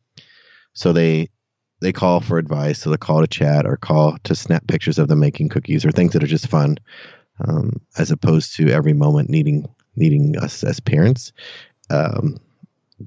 so 0.72 0.94
they 0.94 1.28
they 1.80 1.92
call 1.92 2.20
for 2.20 2.38
advice, 2.38 2.78
so 2.78 2.90
they 2.90 2.96
call 2.96 3.20
to 3.20 3.26
chat 3.26 3.66
or 3.66 3.76
call 3.76 4.18
to 4.24 4.34
snap 4.34 4.66
pictures 4.66 4.98
of 4.98 5.08
them 5.08 5.20
making 5.20 5.48
cookies 5.48 5.84
or 5.84 5.92
things 5.92 6.12
that 6.12 6.22
are 6.22 6.28
just 6.28 6.48
fun, 6.48 6.78
um, 7.46 7.80
as 7.98 8.10
opposed 8.10 8.56
to 8.56 8.68
every 8.68 8.92
moment 8.92 9.30
needing 9.30 9.66
needing 9.96 10.36
us 10.38 10.62
as 10.62 10.80
parents. 10.80 11.32
Um, 11.88 12.38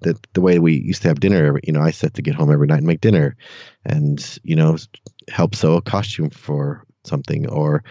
the 0.01 0.17
the 0.33 0.41
way 0.41 0.59
we 0.59 0.73
used 0.73 1.03
to 1.03 1.07
have 1.07 1.19
dinner, 1.19 1.59
you 1.63 1.71
know, 1.71 1.81
I 1.81 1.91
set 1.91 2.15
to 2.15 2.21
get 2.21 2.35
home 2.35 2.51
every 2.51 2.67
night 2.67 2.79
and 2.79 2.87
make 2.87 3.01
dinner, 3.01 3.35
and 3.85 4.39
you 4.43 4.55
know, 4.55 4.77
help 5.29 5.55
sew 5.55 5.75
a 5.75 5.81
costume 5.81 6.31
for 6.31 6.83
something, 7.03 7.47
or 7.47 7.83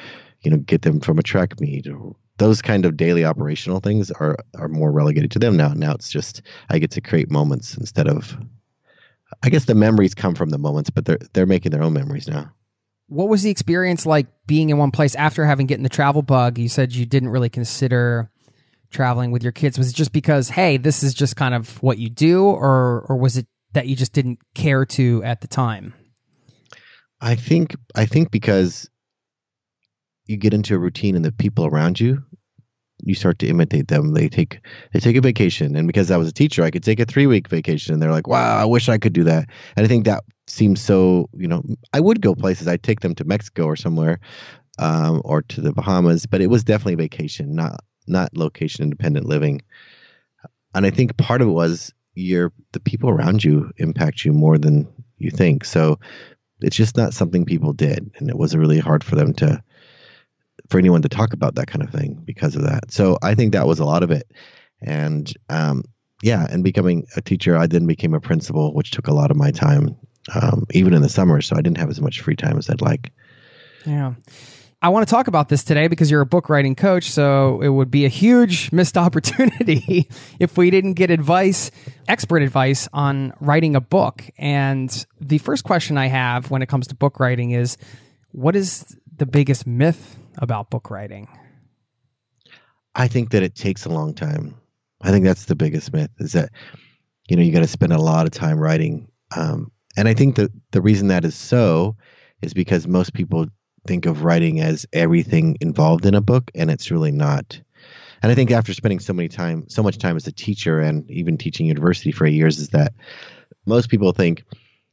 you 0.43 0.51
know, 0.51 0.57
get 0.57 0.83
them 0.83 1.01
from 1.01 1.19
a 1.19 1.23
track 1.23 1.61
meet, 1.61 1.87
or 1.87 2.17
those 2.39 2.61
kind 2.61 2.85
of 2.85 2.97
daily 2.97 3.25
operational 3.25 3.81
things 3.81 4.11
are 4.11 4.37
are 4.57 4.69
more 4.69 4.91
relegated 4.91 5.31
to 5.31 5.39
them 5.39 5.57
now. 5.57 5.69
Now 5.69 5.93
it's 5.93 6.11
just 6.11 6.43
I 6.71 6.79
get 6.79 6.91
to 6.93 7.01
create 7.01 7.31
moments 7.31 7.77
instead 7.77 8.09
of 8.09 8.37
I 9.43 9.49
guess 9.51 9.65
the 9.65 9.75
memories 9.75 10.15
come 10.15 10.35
from 10.35 10.51
the 10.51 10.59
moments, 10.59 10.91
but 10.91 11.05
they're 11.05 11.19
they're 11.33 11.47
making 11.47 11.73
their 11.73 11.83
own 11.83 11.93
memories 11.93 12.29
now. 12.29 12.53
What 13.09 13.29
was 13.29 13.43
the 13.43 13.51
experience 13.51 14.07
like 14.07 14.27
being 14.47 14.71
in 14.71 14.79
one 14.79 14.91
place 14.91 15.15
after 15.15 15.45
having 15.45 15.67
gotten 15.67 15.83
the 15.83 15.89
travel 15.89 16.23
bug? 16.23 16.59
You 16.59 16.69
said 16.69 16.95
you 16.95 17.05
didn't 17.05 17.29
really 17.29 17.51
consider 17.51 18.31
traveling 18.91 19.31
with 19.31 19.43
your 19.43 19.53
kids. 19.53 19.79
Was 19.79 19.91
it 19.91 19.97
just 19.97 20.13
because, 20.13 20.49
hey, 20.49 20.77
this 20.77 21.03
is 21.03 21.15
just 21.15 21.37
kind 21.37 21.55
of 21.55 21.83
what 21.83 21.99
you 21.99 22.09
do, 22.09 22.45
or 22.45 23.07
or 23.09 23.17
was 23.17 23.37
it 23.37 23.47
that 23.73 23.87
you 23.87 23.97
just 23.97 24.13
didn't 24.13 24.39
care 24.55 24.85
to 24.87 25.23
at 25.25 25.41
the 25.41 25.49
time? 25.49 25.95
I 27.21 27.35
think 27.35 27.77
I 27.95 28.07
think 28.07 28.31
because 28.31 28.89
you 30.27 30.37
get 30.37 30.55
into 30.55 30.75
a 30.75 30.79
routine 30.79 31.17
and 31.17 31.25
the 31.25 31.33
people 31.33 31.67
around 31.67 32.01
you 32.01 32.23
you 33.03 33.15
start 33.15 33.39
to 33.41 33.47
imitate 33.47 33.89
them. 33.89 34.15
They 34.15 34.29
take 34.29 34.61
they 34.93 35.01
take 35.01 35.17
a 35.17 35.21
vacation, 35.21 35.77
and 35.77 35.87
because 35.87 36.11
I 36.11 36.17
was 36.17 36.29
a 36.29 36.33
teacher, 36.33 36.63
I 36.63 36.71
could 36.71 36.85
take 36.85 37.01
a 37.01 37.05
three 37.05 37.27
week 37.27 37.49
vacation. 37.49 37.93
And 37.93 38.03
they're 38.03 38.13
like, 38.13 38.27
"Wow, 38.27 38.57
I 38.57 38.65
wish 38.65 38.89
I 38.89 38.99
could 38.99 39.13
do 39.13 39.25
that." 39.25 39.49
And 39.77 39.85
I 39.85 39.89
think 39.89 40.05
that 40.05 40.25
seems 40.47 40.81
so. 40.81 41.29
You 41.37 41.49
know, 41.49 41.63
I 41.93 42.01
would 42.01 42.21
go 42.21 42.35
places. 42.35 42.69
I'd 42.69 42.83
take 42.83 43.01
them 43.01 43.15
to 43.17 43.25
Mexico 43.25 43.65
or 43.65 43.77
somewhere, 43.77 44.21
um, 44.79 45.23
or 45.25 45.43
to 45.43 45.61
the 45.61 45.73
Bahamas, 45.73 46.27
but 46.27 46.41
it 46.41 46.49
was 46.49 46.65
definitely 46.65 46.97
vacation, 46.97 47.55
not 47.55 47.81
not 48.07 48.37
location 48.37 48.85
independent 48.85 49.27
living. 49.27 49.63
And 50.75 50.87
I 50.87 50.91
think 50.91 51.17
part 51.17 51.43
of 51.43 51.49
it 51.49 51.53
was 51.53 51.93
your 52.15 52.53
the 52.73 52.81
people 52.81 53.11
around 53.11 53.43
you 53.45 53.71
impact 53.79 54.25
you 54.25 54.33
more 54.33 54.59
than 54.59 54.89
you 55.19 55.31
think. 55.31 55.65
So 55.65 55.99
it's 56.61 56.77
just 56.77 56.97
not 56.97 57.15
something 57.15 57.45
people 57.45 57.73
did, 57.73 58.11
and 58.19 58.29
it 58.29 58.37
was 58.37 58.57
really 58.57 58.79
hard 58.79 59.05
for 59.05 59.17
them 59.17 59.33
to 59.35 59.63
for 60.73 60.79
anyone 60.79 61.03
to 61.03 61.09
talk 61.09 61.35
about 61.35 61.55
that 61.55 61.67
kind 61.67 61.83
of 61.83 61.91
thing 61.91 62.21
because 62.25 62.57
of 62.57 62.63
that. 62.63 62.91
So 62.91 63.19
I 63.23 63.35
think 63.35 63.53
that 63.53 63.67
was 63.67 63.79
a 63.79 63.85
lot 63.85 64.03
of 64.03 64.11
it. 64.11 64.33
And 64.81 65.33
um, 65.51 65.85
yeah, 66.23 66.47
and 66.51 66.65
becoming 66.65 67.07
a 67.15 67.21
teacher, 67.21 67.57
I 67.57 67.67
then 67.67 67.87
became 67.87 68.15
a 68.15 68.21
principal, 68.21 68.75
which 68.75 68.91
took 68.91 69.07
a 69.07 69.13
lot 69.13 69.31
of 69.31 69.37
my 69.37 69.51
time, 69.51 69.95
um, 70.35 70.65
even 70.71 70.95
in 70.95 71.03
the 71.03 71.11
summer. 71.11 71.43
So 71.43 71.57
I 71.57 71.61
didn't 71.61 71.77
have 71.77 71.91
as 71.91 72.01
much 72.01 72.23
free 72.23 72.37
time 72.37 72.57
as 72.57 72.71
I'd 72.71 72.81
like. 72.81 73.13
Yeah. 73.85 74.15
I 74.81 74.89
want 74.89 75.07
to 75.07 75.11
talk 75.11 75.29
about 75.29 75.49
this 75.49 75.63
today 75.63 75.89
because 75.89 76.11
you're 76.11 76.23
a 76.23 76.27
book 76.27 76.49
writing 76.49 76.75
coach. 76.75 77.11
So 77.11 77.61
it 77.61 77.69
would 77.69 77.91
be 77.91 78.07
a 78.07 78.09
huge 78.09 78.73
missed 78.73 78.97
opportunity 78.97 80.09
if 80.41 80.57
we 80.57 80.71
didn't 80.71 80.95
get 80.95 81.11
advice, 81.11 81.71
expert 82.09 82.43
advice 82.43 82.89
on 82.95 83.35
writing 83.41 83.77
a 83.77 83.81
book. 83.81 84.25
And 84.39 85.07
the 85.21 85.39
first 85.39 85.65
question 85.65 85.99
I 85.99 86.07
have 86.07 86.51
when 86.51 86.63
it 86.63 86.71
comes 86.71 86.87
to 86.89 86.95
book 86.95 87.21
writing 87.21 87.51
is 87.51 87.77
what 88.31 88.57
is 88.57 88.97
the 89.15 89.27
biggest 89.27 89.67
myth 89.67 90.17
about 90.39 90.71
book 90.71 90.91
writing? 90.91 91.29
I 92.95 93.09
think 93.09 93.31
that 93.31 93.43
it 93.43 93.55
takes 93.55 93.85
a 93.85 93.91
long 93.91 94.15
time. 94.15 94.55
I 95.01 95.11
think 95.11 95.25
that's 95.25 95.47
the 95.47 95.57
biggest 95.57 95.93
myth 95.93 96.11
is 96.19 96.33
that 96.33 96.51
you 97.29 97.37
know 97.37 97.43
you 97.43 97.53
got 97.53 97.61
to 97.61 97.67
spend 97.67 97.93
a 97.93 97.99
lot 97.99 98.27
of 98.27 98.33
time 98.33 98.59
writing. 98.59 99.09
Um, 99.37 99.73
and 99.97 100.09
I 100.09 100.15
think 100.15 100.37
that 100.37 100.51
the 100.71 100.83
reason 100.83 101.09
that 101.09 101.25
is 101.25 101.35
so 101.35 101.97
is 102.41 102.55
because 102.55 102.87
most 102.87 103.15
people 103.15 103.47
think 103.87 104.07
of 104.07 104.25
writing 104.25 104.61
as 104.61 104.87
everything 104.93 105.57
involved 105.61 106.07
in 106.07 106.15
a 106.15 106.21
book, 106.21 106.51
and 106.55 106.71
it's 106.71 106.91
really 106.91 107.13
not. 107.13 107.61
And 108.23 108.31
I 108.31 108.35
think 108.35 108.53
after 108.53 108.73
spending 108.73 109.01
so 109.01 109.13
many 109.13 109.29
time, 109.29 109.69
so 109.69 109.83
much 109.83 109.99
time 109.99 110.17
as 110.17 110.27
a 110.27 110.33
teacher, 110.33 110.81
and 110.81 111.11
even 111.11 111.37
teaching 111.37 111.67
university 111.67 112.13
for 112.13 112.27
eight 112.27 112.35
years, 112.35 112.59
is 112.59 112.69
that 112.69 112.95
most 113.67 113.89
people 113.89 114.13
think 114.13 114.45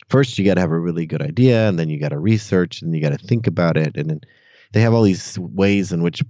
first 0.10 0.38
you 0.38 0.45
got 0.45 0.56
to 0.56 0.62
have 0.62 0.71
a 0.71 0.80
really 0.80 1.06
good 1.06 1.21
idea, 1.21 1.67
and 1.67 1.78
then 1.78 1.89
you 1.89 1.99
got 1.99 2.10
to 2.10 2.19
research, 2.19 2.82
and 2.82 2.95
you 2.95 3.02
got 3.02 3.17
to 3.17 3.28
think 3.28 3.45
about 3.45 3.78
it, 3.78 3.95
and 3.95 4.10
then 4.10 4.21
they 4.71 4.82
have 4.82 4.93
all 4.93 5.03
these 5.03 5.38
ways 5.39 5.91
in 5.91 6.03
which 6.03 6.23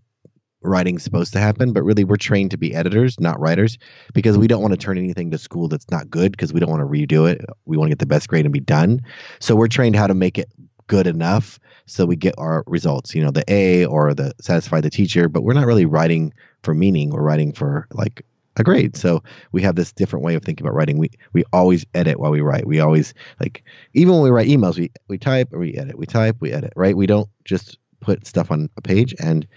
writing's 0.61 1.03
supposed 1.03 1.31
to 1.33 1.39
happen, 1.39 1.71
but 1.71 1.83
really 1.83 2.03
we're 2.03 2.17
trained 2.17 2.51
to 2.51 2.57
be 2.57 2.75
editors, 2.75 3.19
not 3.19 3.39
writers, 3.39 3.77
because 4.13 4.37
we 4.37 4.47
don't 4.47 4.61
want 4.61 4.73
to 4.73 4.77
turn 4.77 4.97
anything 4.97 5.31
to 5.31 5.37
school 5.37 5.67
that's 5.67 5.89
not 5.89 6.09
good 6.09 6.31
because 6.31 6.51
we 6.51 6.59
don't 6.59 6.69
want 6.69 6.81
to 6.81 6.85
redo 6.85 7.29
it. 7.29 7.41
We 7.65 7.77
want 7.77 7.87
to 7.87 7.91
get 7.91 7.99
the 7.99 8.05
best 8.05 8.27
grade 8.27 8.45
and 8.45 8.53
be 8.53 8.59
done. 8.59 9.01
So 9.39 9.55
we're 9.55 9.67
trained 9.67 9.95
how 9.95 10.07
to 10.07 10.13
make 10.13 10.37
it 10.37 10.49
good 10.87 11.07
enough 11.07 11.59
so 11.85 12.05
we 12.05 12.15
get 12.15 12.35
our 12.37 12.63
results, 12.67 13.15
you 13.15 13.23
know, 13.23 13.31
the 13.31 13.43
A 13.47 13.85
or 13.85 14.13
the 14.13 14.33
satisfy 14.41 14.81
the 14.81 14.89
teacher, 14.91 15.27
but 15.27 15.41
we're 15.41 15.53
not 15.53 15.65
really 15.65 15.85
writing 15.85 16.33
for 16.61 16.73
meaning. 16.73 17.09
We're 17.09 17.23
writing 17.23 17.51
for 17.51 17.87
like 17.93 18.23
a 18.57 18.63
grade. 18.63 18.95
So 18.95 19.23
we 19.51 19.61
have 19.63 19.75
this 19.75 19.91
different 19.91 20.23
way 20.23 20.35
of 20.35 20.43
thinking 20.43 20.65
about 20.65 20.75
writing. 20.75 20.99
We 20.99 21.09
we 21.33 21.43
always 21.51 21.85
edit 21.95 22.19
while 22.19 22.31
we 22.31 22.41
write. 22.41 22.67
We 22.67 22.79
always 22.79 23.15
like 23.39 23.63
even 23.93 24.13
when 24.13 24.21
we 24.21 24.29
write 24.29 24.49
emails, 24.49 24.77
we 24.77 24.91
we 25.07 25.17
type 25.17 25.51
or 25.51 25.59
we 25.59 25.73
edit. 25.75 25.97
We 25.97 26.05
type, 26.05 26.37
we 26.39 26.51
edit, 26.51 26.73
right? 26.75 26.95
We 26.95 27.07
don't 27.07 27.29
just 27.43 27.78
put 27.99 28.25
stuff 28.25 28.51
on 28.51 28.69
a 28.77 28.81
page. 28.81 29.13
And 29.19 29.47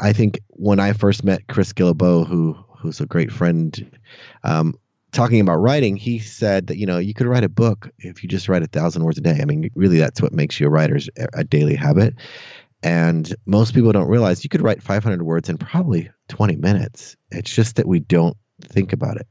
I 0.00 0.12
think 0.12 0.40
when 0.48 0.80
I 0.80 0.92
first 0.92 1.24
met 1.24 1.46
Chris 1.48 1.72
Guillebeau, 1.72 2.26
who 2.26 2.56
who's 2.78 3.00
a 3.00 3.06
great 3.06 3.30
friend, 3.30 3.98
um, 4.42 4.74
talking 5.12 5.40
about 5.40 5.56
writing, 5.56 5.96
he 5.96 6.18
said 6.18 6.66
that 6.68 6.78
you 6.78 6.86
know 6.86 6.98
you 6.98 7.14
could 7.14 7.26
write 7.26 7.44
a 7.44 7.48
book 7.48 7.90
if 7.98 8.22
you 8.22 8.28
just 8.28 8.48
write 8.48 8.62
a 8.62 8.66
thousand 8.66 9.04
words 9.04 9.18
a 9.18 9.22
day. 9.22 9.38
I 9.40 9.44
mean, 9.44 9.70
really, 9.74 9.98
that's 9.98 10.20
what 10.20 10.32
makes 10.32 10.58
you 10.58 10.66
a 10.66 10.70
writer's 10.70 11.08
a 11.34 11.44
daily 11.44 11.74
habit. 11.74 12.14
And 12.82 13.32
most 13.46 13.74
people 13.74 13.92
don't 13.92 14.08
realize 14.08 14.42
you 14.42 14.50
could 14.50 14.62
write 14.62 14.82
500 14.82 15.22
words 15.22 15.48
in 15.48 15.56
probably 15.56 16.10
20 16.28 16.56
minutes. 16.56 17.16
It's 17.30 17.54
just 17.54 17.76
that 17.76 17.86
we 17.86 18.00
don't 18.00 18.36
think 18.60 18.92
about 18.92 19.18
it. 19.18 19.28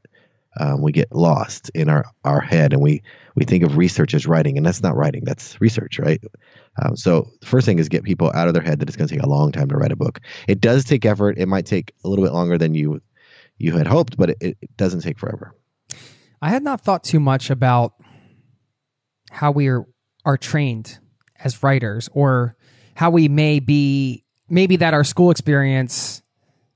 Um, 0.60 0.82
we 0.82 0.92
get 0.92 1.12
lost 1.12 1.70
in 1.74 1.90
our, 1.90 2.06
our 2.24 2.42
head 2.42 2.74
and 2.74 2.82
we, 2.82 3.04
we 3.36 3.46
think 3.46 3.64
of 3.64 3.78
research 3.78 4.14
as 4.14 4.28
writing, 4.28 4.58
and 4.58 4.66
that's 4.66 4.84
not 4.84 4.96
writing, 4.96 5.24
that's 5.24 5.60
research, 5.62 6.00
right? 6.00 6.22
Um, 6.82 6.96
so 6.96 7.30
the 7.42 7.48
first 7.48 7.66
thing 7.66 7.80
is 7.80 7.90
get 7.90 8.04
people 8.04 8.32
out 8.34 8.48
of 8.48 8.54
their 8.54 8.64
head 8.64 8.80
that 8.80 8.88
it's 8.88 8.96
going 8.96 9.08
to 9.08 9.14
take 9.14 9.24
a 9.24 9.30
long 9.30 9.52
time 9.52 9.68
to 9.70 9.76
write 9.76 9.92
a 9.92 9.96
book. 9.96 10.22
It 10.48 10.62
does 10.62 10.86
take 10.86 11.06
effort. 11.06 11.38
It 11.38 11.48
might 11.48 11.66
take 11.66 11.94
a 12.04 12.08
little 12.08 12.24
bit 12.24 12.34
longer 12.34 12.58
than 12.58 12.74
you 12.74 13.02
you 13.58 13.78
had 13.78 13.88
hoped, 13.88 14.18
but 14.18 14.32
it, 14.32 14.38
it 14.42 14.78
doesn't 14.78 15.02
take 15.02 15.20
forever. 15.20 15.54
I 16.42 16.50
had 16.50 16.64
not 16.64 16.82
thought 16.82 17.04
too 17.04 17.20
much 17.20 17.52
about 17.52 17.94
how 19.30 19.52
we 19.52 19.68
are, 19.68 19.86
are 20.26 20.38
trained 20.38 20.98
as 21.40 21.62
writers 21.62 22.10
or 22.14 22.56
how 22.96 23.12
we 23.12 23.28
may 23.28 23.60
be 23.60 24.24
maybe 24.50 24.78
that 24.78 24.94
our 24.94 25.04
school 25.04 25.32
experience 25.32 26.22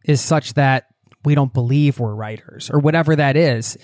is 0.05 0.21
such 0.21 0.53
that 0.53 0.85
we 1.23 1.35
don't 1.35 1.53
believe 1.53 1.99
we're 1.99 2.13
writers 2.13 2.69
or 2.69 2.79
whatever 2.79 3.15
that 3.15 3.35
is. 3.35 3.77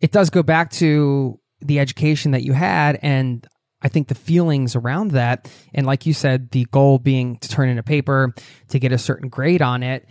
It 0.00 0.10
does 0.10 0.30
go 0.30 0.42
back 0.42 0.70
to 0.72 1.40
the 1.60 1.78
education 1.78 2.32
that 2.32 2.42
you 2.42 2.52
had 2.52 2.98
and 3.02 3.46
I 3.80 3.88
think 3.88 4.08
the 4.08 4.14
feelings 4.14 4.74
around 4.74 5.12
that, 5.12 5.50
and 5.72 5.86
like 5.86 6.06
you 6.06 6.12
said, 6.12 6.50
the 6.50 6.64
goal 6.66 6.98
being 6.98 7.38
to 7.38 7.48
turn 7.48 7.68
in 7.68 7.78
a 7.78 7.82
paper 7.82 8.34
to 8.68 8.78
get 8.78 8.92
a 8.92 8.98
certain 8.98 9.28
grade 9.28 9.62
on 9.62 9.82
it. 9.82 10.08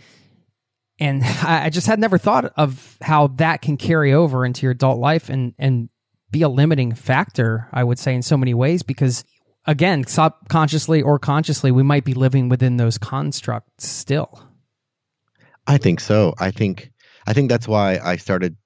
And 0.98 1.22
I 1.42 1.70
just 1.70 1.86
had 1.86 1.98
never 1.98 2.18
thought 2.18 2.46
of 2.56 2.96
how 3.02 3.28
that 3.36 3.62
can 3.62 3.76
carry 3.76 4.12
over 4.12 4.44
into 4.44 4.62
your 4.62 4.72
adult 4.72 4.98
life 4.98 5.28
and, 5.28 5.54
and 5.58 5.90
be 6.30 6.42
a 6.42 6.48
limiting 6.48 6.94
factor, 6.94 7.68
I 7.72 7.84
would 7.84 7.98
say, 7.98 8.14
in 8.14 8.22
so 8.22 8.36
many 8.36 8.54
ways, 8.54 8.82
because 8.82 9.24
again, 9.66 10.04
subconsciously 10.06 11.02
or 11.02 11.18
consciously, 11.18 11.70
we 11.70 11.82
might 11.82 12.04
be 12.04 12.14
living 12.14 12.48
within 12.48 12.76
those 12.76 12.98
constructs 12.98 13.86
still. 13.86 14.42
I 15.66 15.76
think 15.78 16.00
so. 16.00 16.34
I 16.38 16.50
think 16.50 16.90
I 17.26 17.34
think 17.34 17.50
that's 17.50 17.68
why 17.68 17.98
I 18.02 18.16
started 18.16 18.56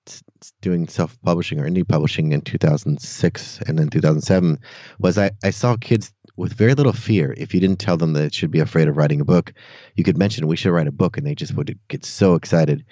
doing 0.61 0.88
self 0.88 1.16
publishing 1.22 1.61
or 1.61 1.68
indie 1.68 1.87
publishing 1.87 2.33
in 2.33 2.40
2006 2.40 3.61
and 3.66 3.78
then 3.78 3.88
2007 3.88 4.59
was 4.98 5.18
I, 5.18 5.31
I 5.44 5.50
saw 5.50 5.76
kids 5.76 6.12
with 6.37 6.55
very 6.55 6.74
little 6.74 6.92
fear. 6.92 7.35
If 7.37 7.55
you 7.55 7.61
didn't 7.61 7.78
tell 7.78 7.96
them 7.96 8.14
that 8.14 8.35
should 8.35 8.50
be 8.50 8.61
afraid 8.61 8.88
of 8.88 8.96
writing 8.96 9.20
a 9.20 9.24
book, 9.24 9.52
you 9.94 10.05
could 10.05 10.18
mention 10.18 10.46
we 10.46 10.57
should 10.57 10.72
write 10.72 10.87
a 10.87 10.92
book, 10.92 11.16
and 11.16 11.26
they 11.26 11.35
just 11.35 11.55
would 11.55 11.78
get 11.88 12.05
so 12.05 12.35
excited. 12.35 12.85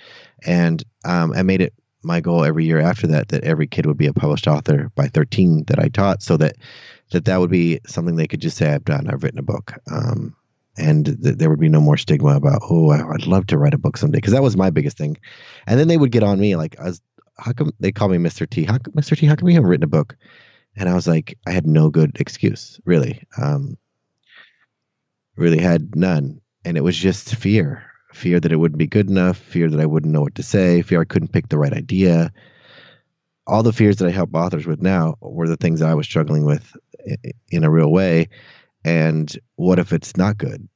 And 0.47 0.83
um, 1.05 1.33
I 1.33 1.43
made 1.43 1.61
it 1.61 1.75
my 2.03 2.21
goal 2.21 2.45
every 2.45 2.65
year 2.65 2.81
after 2.81 3.07
that 3.09 3.29
that 3.29 3.45
every 3.45 3.67
kid 3.67 3.87
would 3.87 3.99
be 3.99 4.07
a 4.07 4.15
published 4.15 4.47
author 4.47 4.91
by 4.95 5.09
13 5.09 5.65
that 5.67 5.79
I 5.79 5.89
taught, 5.89 6.23
so 6.23 6.37
that 6.37 6.57
that 7.13 7.25
that 7.25 7.41
would 7.41 7.51
be 7.51 7.81
something 7.87 8.17
they 8.17 8.29
could 8.29 8.41
just 8.41 8.57
say 8.57 8.73
I've 8.73 8.85
done. 8.85 9.09
I've 9.09 9.23
written 9.23 9.39
a 9.39 9.43
book. 9.43 9.75
Um, 9.91 10.37
and 10.79 11.05
th- 11.05 11.37
there 11.37 11.51
would 11.51 11.61
be 11.61 11.69
no 11.69 11.81
more 11.81 11.97
stigma 11.97 12.37
about 12.37 12.63
oh 12.71 12.91
I'd 12.91 13.27
love 13.27 13.47
to 13.49 13.59
write 13.59 13.75
a 13.75 13.79
book 13.79 13.97
someday 13.97 14.19
because 14.19 14.33
that 14.33 14.43
was 14.43 14.57
my 14.57 14.71
biggest 14.71 14.97
thing, 14.97 15.17
and 15.67 15.79
then 15.79 15.89
they 15.89 15.97
would 15.97 16.13
get 16.13 16.23
on 16.23 16.39
me 16.39 16.57
like 16.57 16.79
I 16.79 16.85
was 16.85 17.01
how 17.41 17.53
come 17.53 17.73
they 17.81 17.93
call 17.93 18.09
me 18.09 18.19
Mr. 18.19 18.49
T? 18.49 18.65
How 18.65 18.79
Mr. 18.79 19.17
T? 19.17 19.27
How 19.27 19.37
come 19.37 19.49
you 19.49 19.55
haven't 19.55 19.71
written 19.71 19.85
a 19.85 19.89
book? 19.89 20.17
And 20.77 20.89
I 20.89 20.95
was 20.95 21.09
like 21.09 21.39
I 21.47 21.51
had 21.51 21.67
no 21.67 21.91
good 21.91 22.17
excuse 22.21 22.81
really, 22.85 23.25
um, 23.41 23.77
really 25.37 25.59
had 25.59 25.97
none, 25.97 26.41
and 26.65 26.77
it 26.77 26.83
was 26.83 26.97
just 26.97 27.35
fear. 27.35 27.85
fear 28.13 28.41
that 28.41 28.53
it 28.53 28.57
wouldn't 28.57 28.79
be 28.79 28.87
good 28.87 29.09
enough, 29.09 29.39
fear 29.39 29.69
that 29.71 29.81
I 29.81 29.87
wouldn't 29.87 30.13
know 30.13 30.23
what 30.23 30.35
to 30.37 30.43
say, 30.43 30.83
fear 30.83 31.01
I 31.01 31.05
couldn't 31.05 31.33
pick 31.33 31.49
the 31.49 31.59
right 31.59 31.73
idea. 31.73 32.33
All 33.47 33.63
the 33.63 33.73
fears 33.73 33.97
that 33.97 34.09
I 34.09 34.11
help 34.11 34.35
authors 34.35 34.67
with 34.67 34.83
now 34.83 35.17
were 35.21 35.49
the 35.49 35.57
things 35.57 35.83
I 35.83 35.95
was 35.95 36.07
struggling 36.07 36.45
with 36.45 36.77
in 37.51 37.65
a 37.65 37.71
real 37.71 37.91
way. 37.91 38.29
And 38.85 39.33
what 39.57 39.79
if 39.79 39.93
it's 39.93 40.17
not 40.17 40.39
good? 40.39 40.69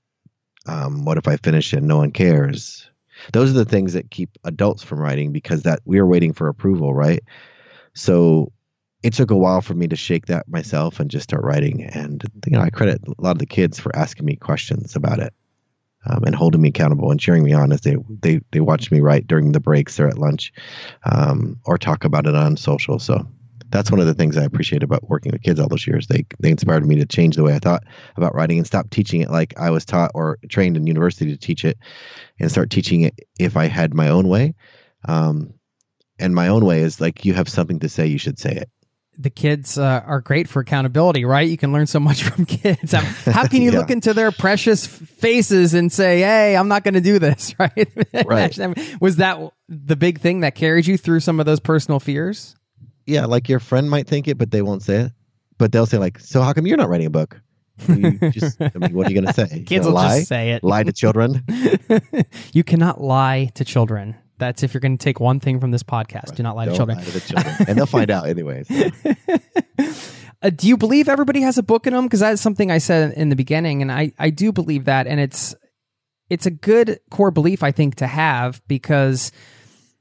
Um, 0.67 1.05
what 1.05 1.19
if 1.19 1.29
I 1.29 1.37
finish 1.37 1.73
and 1.73 1.87
no 1.87 1.99
one 1.99 2.13
cares? 2.13 2.91
Those 3.33 3.51
are 3.51 3.55
the 3.55 3.65
things 3.65 3.95
that 3.95 4.11
keep 4.11 4.31
adults 4.45 4.83
from 4.83 5.01
writing 5.01 5.33
because 5.33 5.63
that 5.63 5.81
we 5.85 5.99
are 5.99 6.07
waiting 6.07 6.33
for 6.33 6.49
approval, 6.49 6.95
right? 6.95 7.23
So 7.95 8.53
it 9.03 9.13
took 9.13 9.31
a 9.31 9.37
while 9.37 9.61
for 9.61 9.75
me 9.75 9.89
to 9.89 9.97
shake 9.97 10.27
that 10.27 10.49
myself 10.49 11.01
and 11.01 11.11
just 11.11 11.25
start 11.25 11.45
writing. 11.45 11.85
And 11.85 12.23
you 12.47 12.53
know, 12.53 12.61
I 12.61 12.71
credit 12.71 13.03
a 13.07 13.23
lot 13.23 13.33
of 13.33 13.39
the 13.39 13.47
kids 13.47 13.79
for 13.79 13.95
asking 13.95 14.27
me 14.27 14.37
questions 14.37 14.97
about 14.97 15.21
it 15.21 15.35
um, 16.07 16.25
and 16.25 16.35
holding 16.35 16.61
me 16.61 16.69
accountable 16.69 17.11
and 17.11 17.21
cheering 17.21 17.45
me 17.45 17.53
on 17.53 17.73
as 17.73 17.81
they 17.83 17.97
they 18.09 18.41
they 18.51 18.61
watch 18.61 18.91
me 18.91 19.01
write 19.01 19.27
during 19.27 19.53
the 19.53 19.61
breaks 19.61 19.99
or 20.01 20.09
at 20.09 20.19
lunch 20.19 20.53
um, 21.05 21.59
or 21.65 21.79
talk 21.79 22.05
about 22.05 22.27
it 22.27 22.35
on 22.35 22.57
social. 22.57 22.99
So 22.99 23.27
that's 23.75 23.91
one 23.91 23.99
of 23.99 24.07
the 24.07 24.15
things 24.15 24.37
I 24.37 24.45
appreciate 24.45 24.85
about 24.85 25.09
working 25.11 25.33
with 25.33 25.43
kids 25.43 25.59
all 25.59 25.67
those 25.67 25.85
years. 25.85 26.07
They 26.07 26.25
they 26.39 26.51
inspired 26.51 26.87
me 26.87 26.95
to 27.01 27.07
change 27.07 27.35
the 27.35 27.43
way 27.43 27.55
I 27.55 27.59
thought 27.59 27.83
about 28.17 28.33
writing 28.33 28.59
and 28.59 28.67
stop 28.67 28.89
teaching 28.89 29.21
it 29.21 29.31
like 29.31 29.59
I 29.59 29.71
was 29.71 29.85
taught 29.85 30.13
or 30.15 30.39
trained 30.49 30.77
in 30.77 30.87
university 30.87 31.33
to 31.33 31.37
teach 31.37 31.65
it, 31.65 31.77
and 32.39 32.49
start 32.51 32.71
teaching 32.71 33.01
it 33.01 33.19
if 33.37 33.57
I 33.57 33.67
had 33.67 33.93
my 33.93 34.11
own 34.11 34.29
way. 34.29 34.55
Um, 35.09 35.55
and 36.21 36.37
my 36.37 36.49
own 36.49 36.65
way 36.65 36.83
is 36.83 37.01
like 37.01 37.25
you 37.25 37.35
have 37.35 37.49
something 37.49 37.81
to 37.81 37.89
say, 37.89 38.07
you 38.07 38.19
should 38.19 38.39
say 38.39 38.53
it 38.53 38.71
the 39.17 39.31
kids 39.31 39.79
uh, 39.79 40.03
are 40.05 40.21
great 40.21 40.49
for 40.49 40.61
accountability, 40.61 41.25
right? 41.25 41.49
You 41.49 41.57
can 41.57 41.73
learn 41.73 41.87
so 41.87 42.01
much 42.01 42.23
from 42.29 42.47
kids. 42.47 42.93
How, 42.93 43.47
can 43.47 43.63
you 43.63 43.71
yeah. 43.73 43.79
look 43.79 43.91
into 43.91 44.15
their 44.15 44.33
precious 44.33 44.87
faces 44.87 45.75
and 45.75 45.93
say, 45.93 46.21
"Hey, 46.21 46.57
I'm 46.57 46.69
not 46.69 46.85
going 46.85 46.95
to 46.95 47.01
do 47.01 47.19
this," 47.19 47.55
right? 47.59 47.89
right. 48.25 49.01
was 49.01 49.17
that 49.17 49.53
the 49.69 49.97
big 49.97 50.21
thing 50.21 50.41
that 50.41 50.55
carried 50.55 50.87
you 50.87 50.97
through 50.99 51.21
some 51.21 51.41
of 51.41 51.47
those 51.47 51.61
personal 51.61 52.01
fears? 52.01 52.57
Yeah, 53.07 53.27
like 53.27 53.49
your 53.49 53.61
friend 53.61 53.91
might 53.91 54.07
think 54.07 54.29
it, 54.29 54.39
but 54.39 54.51
they 54.51 54.63
won't 54.63 54.83
say 54.83 54.97
it. 54.97 55.13
But 55.59 55.73
they'll 55.73 55.87
say, 55.87 55.99
like, 55.99 56.19
"So 56.19 56.43
how 56.43 56.53
come 56.53 56.67
you're 56.67 56.77
not 56.77 56.89
writing 56.89 57.07
a 57.07 57.11
book?" 57.11 57.41
You 57.89 58.19
just, 58.31 58.61
I 58.61 58.71
mean, 58.75 58.95
what 58.95 59.07
are 59.07 59.11
you 59.11 59.21
going 59.21 59.33
to 59.33 59.33
say? 59.33 59.63
Kids 59.65 59.87
will 59.87 59.95
lie? 59.95 60.19
just 60.19 60.29
say 60.29 60.53
it. 60.53 60.63
Lie 60.65 60.85
to 60.85 60.93
children. 60.93 61.45
you 62.53 62.65
cannot 62.65 63.01
lie 63.01 63.51
to 63.55 63.65
children. 63.65 64.17
That's 64.39 64.63
if 64.63 64.75
you're 64.75 64.81
going 64.81 64.99
to 64.99 65.03
take 65.05 65.21
one 65.21 65.41
thing 65.41 65.61
from 65.61 65.71
this 65.71 65.83
podcast. 65.83 66.29
Right. 66.29 66.37
Do 66.37 66.43
not 66.43 66.57
lie 66.57 66.67
Don't 66.67 66.75
to 66.75 66.79
children. 66.79 66.99
Lie 66.99 67.05
to 67.05 67.11
the 67.13 67.21
children. 67.21 67.57
and 67.69 67.79
they'll 67.79 67.87
find 67.87 68.11
out 68.11 68.27
anyways. 68.27 68.69
uh, 70.43 70.51
do 70.51 70.69
you 70.69 70.77
believe 70.77 71.09
everybody 71.09 71.41
has 71.43 71.59
a 71.59 71.63
book 71.63 71.87
in 71.87 71.93
them? 71.93 72.05
Because 72.05 72.21
that's 72.21 72.43
something 72.43 72.71
I 72.71 72.79
said 72.79 73.13
in 73.13 73.29
the 73.29 73.37
beginning, 73.37 73.83
and 73.83 73.93
I 73.93 74.13
I 74.19 74.31
do 74.31 74.53
believe 74.53 74.87
that, 74.87 75.07
and 75.07 75.21
it's 75.21 75.55
it's 76.31 76.47
a 76.47 76.51
good 76.51 76.99
core 77.11 77.31
belief 77.31 77.63
I 77.63 77.71
think 77.71 77.97
to 77.97 78.07
have 78.07 78.61
because 78.67 79.31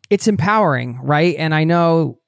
it's 0.10 0.28
empowering, 0.28 1.00
right? 1.02 1.36
And 1.38 1.54
I 1.54 1.64
know 1.64 2.20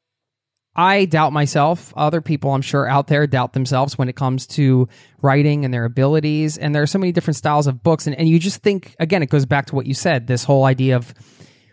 I 0.75 1.05
doubt 1.05 1.31
myself. 1.31 1.93
Other 1.95 2.21
people, 2.21 2.51
I'm 2.51 2.61
sure, 2.61 2.87
out 2.87 3.07
there 3.07 3.25
doubt 3.27 3.53
themselves 3.53 3.97
when 3.97 4.09
it 4.09 4.15
comes 4.15 4.45
to 4.47 4.89
writing 5.21 5.63
and 5.63 5.73
their 5.73 5.85
abilities. 5.85 6.57
And 6.57 6.75
there 6.75 6.81
are 6.81 6.87
so 6.87 6.99
many 6.99 7.11
different 7.11 7.37
styles 7.37 7.67
of 7.67 7.81
books. 7.81 8.07
And, 8.07 8.15
and 8.15 8.27
you 8.27 8.39
just 8.39 8.61
think, 8.61 8.95
again, 8.99 9.23
it 9.23 9.29
goes 9.29 9.45
back 9.45 9.67
to 9.67 9.75
what 9.75 9.85
you 9.85 9.93
said 9.93 10.27
this 10.27 10.43
whole 10.43 10.65
idea 10.65 10.97
of 10.97 11.13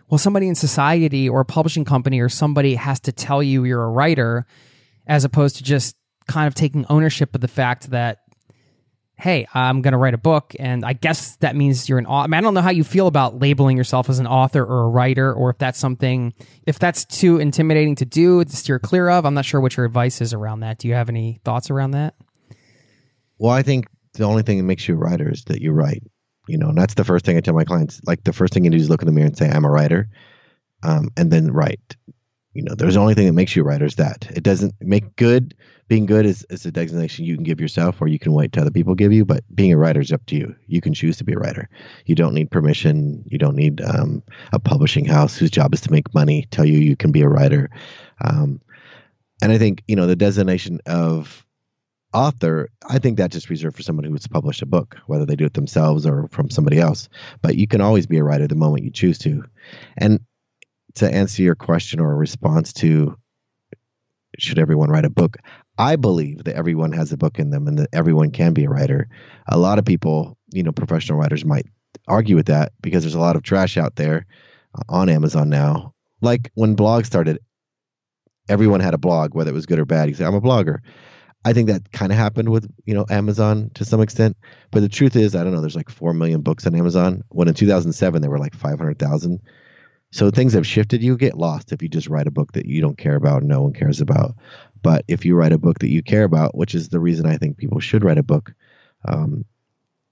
well, 0.09 0.19
somebody 0.19 0.47
in 0.47 0.53
society 0.53 1.27
or 1.27 1.41
a 1.41 1.45
publishing 1.45 1.85
company 1.85 2.19
or 2.19 2.29
somebody 2.29 2.75
has 2.75 2.99
to 2.99 3.11
tell 3.11 3.41
you 3.41 3.63
you're 3.63 3.83
a 3.83 3.89
writer 3.89 4.45
as 5.07 5.25
opposed 5.25 5.55
to 5.55 5.63
just 5.63 5.95
kind 6.27 6.47
of 6.47 6.53
taking 6.53 6.85
ownership 6.87 7.33
of 7.33 7.41
the 7.41 7.47
fact 7.47 7.89
that 7.89 8.19
hey, 9.15 9.47
I'm 9.53 9.81
going 9.81 9.91
to 9.93 9.97
write 9.97 10.13
a 10.13 10.17
book. 10.17 10.55
And 10.59 10.83
I 10.83 10.93
guess 10.93 11.37
that 11.37 11.55
means 11.55 11.87
you're 11.87 11.99
an 11.99 12.05
author. 12.05 12.25
I, 12.25 12.27
mean, 12.27 12.37
I 12.37 12.41
don't 12.41 12.53
know 12.53 12.61
how 12.61 12.71
you 12.71 12.83
feel 12.83 13.07
about 13.07 13.39
labeling 13.39 13.77
yourself 13.77 14.09
as 14.09 14.19
an 14.19 14.27
author 14.27 14.63
or 14.63 14.83
a 14.83 14.89
writer, 14.89 15.33
or 15.33 15.49
if 15.49 15.57
that's 15.57 15.79
something, 15.79 16.33
if 16.65 16.79
that's 16.79 17.05
too 17.05 17.39
intimidating 17.39 17.95
to 17.95 18.05
do, 18.05 18.43
to 18.43 18.55
steer 18.55 18.79
clear 18.79 19.09
of. 19.09 19.25
I'm 19.25 19.33
not 19.33 19.45
sure 19.45 19.61
what 19.61 19.77
your 19.77 19.85
advice 19.85 20.19
is 20.19 20.33
around 20.33 20.61
that. 20.61 20.79
Do 20.79 20.87
you 20.87 20.95
have 20.95 21.09
any 21.09 21.39
thoughts 21.45 21.69
around 21.69 21.91
that? 21.91 22.15
Well, 23.37 23.51
I 23.51 23.61
think 23.61 23.87
the 24.13 24.23
only 24.23 24.43
thing 24.43 24.57
that 24.57 24.63
makes 24.63 24.87
you 24.87 24.95
a 24.95 24.97
writer 24.97 25.31
is 25.31 25.43
that 25.45 25.61
you 25.61 25.71
write 25.71 26.03
you 26.47 26.57
know 26.57 26.69
and 26.69 26.77
that's 26.77 26.93
the 26.93 27.03
first 27.03 27.25
thing 27.25 27.37
i 27.37 27.41
tell 27.41 27.53
my 27.53 27.63
clients 27.63 28.01
like 28.05 28.23
the 28.23 28.33
first 28.33 28.53
thing 28.53 28.65
you 28.65 28.71
do 28.71 28.77
is 28.77 28.89
look 28.89 29.01
in 29.01 29.05
the 29.05 29.11
mirror 29.11 29.27
and 29.27 29.37
say 29.37 29.49
i'm 29.49 29.65
a 29.65 29.69
writer 29.69 30.07
um, 30.83 31.09
and 31.15 31.31
then 31.31 31.51
write 31.51 31.95
you 32.53 32.63
know 32.63 32.75
there's 32.75 32.95
the 32.95 32.99
only 32.99 33.13
thing 33.13 33.27
that 33.27 33.33
makes 33.33 33.55
you 33.55 33.63
a 33.63 33.65
writer 33.65 33.85
is 33.85 33.95
that 33.95 34.29
it 34.35 34.43
doesn't 34.43 34.73
make 34.81 35.15
good 35.15 35.55
being 35.93 36.07
good 36.07 36.25
is, 36.25 36.43
is 36.49 36.65
a 36.65 36.71
designation 36.71 37.23
you 37.23 37.35
can 37.35 37.43
give 37.43 37.61
yourself 37.61 38.01
or 38.01 38.07
you 38.07 38.17
can 38.17 38.33
wait 38.33 38.51
to 38.51 38.59
other 38.59 38.71
people 38.71 38.95
give 38.95 39.13
you 39.13 39.23
but 39.23 39.43
being 39.53 39.71
a 39.71 39.77
writer 39.77 39.99
is 39.99 40.11
up 40.11 40.25
to 40.25 40.35
you. 40.35 40.55
You 40.65 40.81
can 40.81 40.95
choose 40.95 41.17
to 41.17 41.23
be 41.23 41.33
a 41.33 41.37
writer. 41.37 41.69
You 42.07 42.15
don't 42.15 42.33
need 42.33 42.49
permission. 42.49 43.23
You 43.27 43.37
don't 43.37 43.55
need 43.55 43.79
um, 43.79 44.23
a 44.51 44.57
publishing 44.57 45.05
house 45.05 45.37
whose 45.37 45.51
job 45.51 45.71
is 45.71 45.81
to 45.81 45.91
make 45.91 46.11
money 46.11 46.47
tell 46.49 46.65
you 46.65 46.79
you 46.79 46.95
can 46.95 47.11
be 47.11 47.21
a 47.21 47.29
writer. 47.29 47.69
Um, 48.25 48.59
and 49.43 49.51
i 49.51 49.59
think 49.59 49.83
you 49.87 49.95
know 49.95 50.07
the 50.07 50.15
designation 50.15 50.79
of 50.87 51.45
author, 52.11 52.69
I 52.89 52.97
think 52.97 53.17
that's 53.17 53.33
just 53.33 53.51
reserved 53.51 53.75
for 53.75 53.83
someone 53.83 54.05
who's 54.05 54.25
published 54.25 54.63
a 54.63 54.67
book, 54.67 54.97
whether 55.05 55.27
they 55.27 55.35
do 55.35 55.45
it 55.45 55.53
themselves 55.53 56.07
or 56.07 56.27
from 56.29 56.49
somebody 56.49 56.79
else. 56.79 57.07
But 57.43 57.55
you 57.55 57.67
can 57.67 57.81
always 57.81 58.07
be 58.07 58.17
a 58.17 58.23
writer 58.23 58.47
the 58.47 58.55
moment 58.55 58.83
you 58.83 58.91
choose 58.91 59.19
to. 59.19 59.43
And 59.95 60.21
to 60.95 61.11
answer 61.11 61.43
your 61.43 61.55
question 61.55 61.99
or 61.99 62.15
response 62.15 62.73
to 62.73 63.15
should 64.37 64.59
everyone 64.59 64.89
write 64.89 65.05
a 65.05 65.09
book, 65.09 65.37
I 65.77 65.95
believe 65.95 66.43
that 66.43 66.55
everyone 66.55 66.91
has 66.91 67.11
a 67.11 67.17
book 67.17 67.39
in 67.39 67.49
them 67.49 67.67
and 67.67 67.79
that 67.79 67.89
everyone 67.93 68.31
can 68.31 68.53
be 68.53 68.65
a 68.65 68.69
writer. 68.69 69.07
A 69.47 69.57
lot 69.57 69.79
of 69.79 69.85
people, 69.85 70.37
you 70.51 70.61
know, 70.61 70.71
professional 70.71 71.17
writers 71.17 71.45
might 71.45 71.65
argue 72.07 72.35
with 72.35 72.47
that 72.47 72.73
because 72.81 73.03
there's 73.03 73.15
a 73.15 73.19
lot 73.19 73.35
of 73.35 73.43
trash 73.43 73.77
out 73.77 73.95
there 73.95 74.25
uh, 74.75 74.83
on 74.89 75.09
Amazon 75.09 75.49
now. 75.49 75.93
Like 76.21 76.51
when 76.53 76.75
blogs 76.75 77.07
started, 77.07 77.39
everyone 78.47 78.81
had 78.81 78.93
a 78.93 78.99
blog, 78.99 79.33
whether 79.33 79.49
it 79.51 79.55
was 79.55 79.65
good 79.65 79.79
or 79.79 79.85
bad. 79.85 80.09
You 80.09 80.15
say, 80.15 80.25
I'm 80.25 80.35
a 80.35 80.41
blogger. 80.41 80.79
I 81.45 81.51
think 81.53 81.67
that 81.67 81.91
kind 81.91 82.11
of 82.11 82.17
happened 82.17 82.49
with 82.49 82.71
you 82.85 82.93
know 82.93 83.05
Amazon 83.09 83.69
to 83.73 83.83
some 83.83 83.99
extent, 83.99 84.37
but 84.71 84.79
the 84.79 84.89
truth 84.89 85.15
is, 85.15 85.35
I 85.35 85.43
don't 85.43 85.53
know. 85.53 85.59
There's 85.59 85.75
like 85.75 85.89
four 85.89 86.13
million 86.13 86.41
books 86.41 86.65
on 86.65 86.75
Amazon. 86.75 87.23
When 87.29 87.47
in 87.47 87.53
2007 87.53 88.21
there 88.21 88.31
were 88.31 88.39
like 88.39 88.55
500,000. 88.55 89.41
So 90.11 90.29
things 90.29 90.53
have 90.53 90.67
shifted. 90.67 91.03
You 91.03 91.17
get 91.17 91.37
lost 91.37 91.71
if 91.73 91.81
you 91.81 91.89
just 91.89 92.07
write 92.07 92.27
a 92.27 92.31
book 92.31 92.53
that 92.53 92.67
you 92.67 92.81
don't 92.81 92.97
care 92.97 93.15
about, 93.15 93.43
no 93.43 93.63
one 93.63 93.73
cares 93.73 93.99
about. 93.99 94.35
But 94.83 95.05
if 95.07 95.25
you 95.25 95.35
write 95.35 95.53
a 95.53 95.57
book 95.57 95.79
that 95.79 95.89
you 95.89 96.03
care 96.03 96.25
about, 96.25 96.55
which 96.55 96.75
is 96.75 96.89
the 96.89 96.99
reason 96.99 97.25
I 97.25 97.37
think 97.37 97.57
people 97.57 97.79
should 97.79 98.03
write 98.03 98.17
a 98.19 98.23
book, 98.23 98.53
um, 99.05 99.45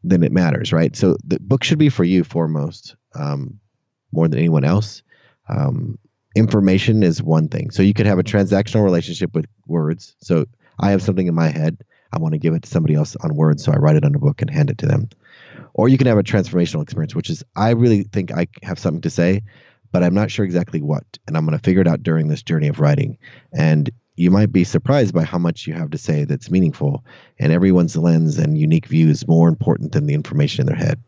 then 0.03 0.23
it 0.23 0.31
matters, 0.31 0.73
right? 0.73 0.95
So 0.95 1.17
the 1.23 1.39
book 1.39 1.63
should 1.63 1.77
be 1.77 1.89
for 1.89 2.03
you 2.03 2.23
foremost, 2.23 2.95
um, 3.13 3.59
more 4.11 4.27
than 4.27 4.39
anyone 4.39 4.63
else. 4.63 5.03
Um, 5.47 5.99
information 6.35 7.03
is 7.03 7.21
one 7.21 7.49
thing. 7.49 7.71
So 7.71 7.83
you 7.83 7.93
could 7.93 8.05
have 8.05 8.19
a 8.19 8.23
transactional 8.23 8.83
relationship 8.83 9.35
with 9.35 9.45
words. 9.67 10.15
So 10.21 10.45
I 10.79 10.91
have 10.91 11.01
something 11.01 11.27
in 11.27 11.35
my 11.35 11.49
head. 11.49 11.83
I 12.13 12.19
want 12.19 12.33
to 12.33 12.39
give 12.39 12.53
it 12.53 12.63
to 12.63 12.69
somebody 12.69 12.95
else 12.95 13.15
on 13.17 13.35
words, 13.35 13.63
so 13.63 13.71
I 13.71 13.77
write 13.77 13.95
it 13.95 14.03
on 14.03 14.15
a 14.15 14.19
book 14.19 14.41
and 14.41 14.49
hand 14.49 14.69
it 14.69 14.79
to 14.79 14.85
them. 14.85 15.09
Or 15.73 15.87
you 15.87 15.97
can 15.97 16.07
have 16.07 16.17
a 16.17 16.23
transformational 16.23 16.81
experience, 16.81 17.15
which 17.15 17.29
is 17.29 17.43
I 17.55 17.71
really 17.71 18.03
think 18.03 18.31
I 18.31 18.47
have 18.63 18.79
something 18.79 19.01
to 19.01 19.09
say, 19.09 19.43
but 19.91 20.03
I'm 20.03 20.13
not 20.13 20.31
sure 20.31 20.43
exactly 20.43 20.81
what. 20.81 21.05
And 21.27 21.37
I'm 21.37 21.45
going 21.45 21.57
to 21.57 21.63
figure 21.63 21.81
it 21.81 21.87
out 21.87 22.03
during 22.03 22.27
this 22.27 22.43
journey 22.43 22.67
of 22.67 22.79
writing. 22.79 23.17
And 23.53 23.89
you 24.15 24.31
might 24.31 24.51
be 24.51 24.63
surprised 24.63 25.13
by 25.13 25.23
how 25.23 25.37
much 25.37 25.67
you 25.67 25.73
have 25.73 25.91
to 25.91 25.97
say 25.97 26.25
that's 26.25 26.51
meaningful. 26.51 27.03
And 27.39 27.51
everyone's 27.51 27.95
lens 27.95 28.37
and 28.37 28.57
unique 28.57 28.87
view 28.87 29.09
is 29.09 29.27
more 29.27 29.47
important 29.47 29.93
than 29.93 30.05
the 30.05 30.13
information 30.13 30.61
in 30.61 30.67
their 30.67 30.75
head. 30.75 31.01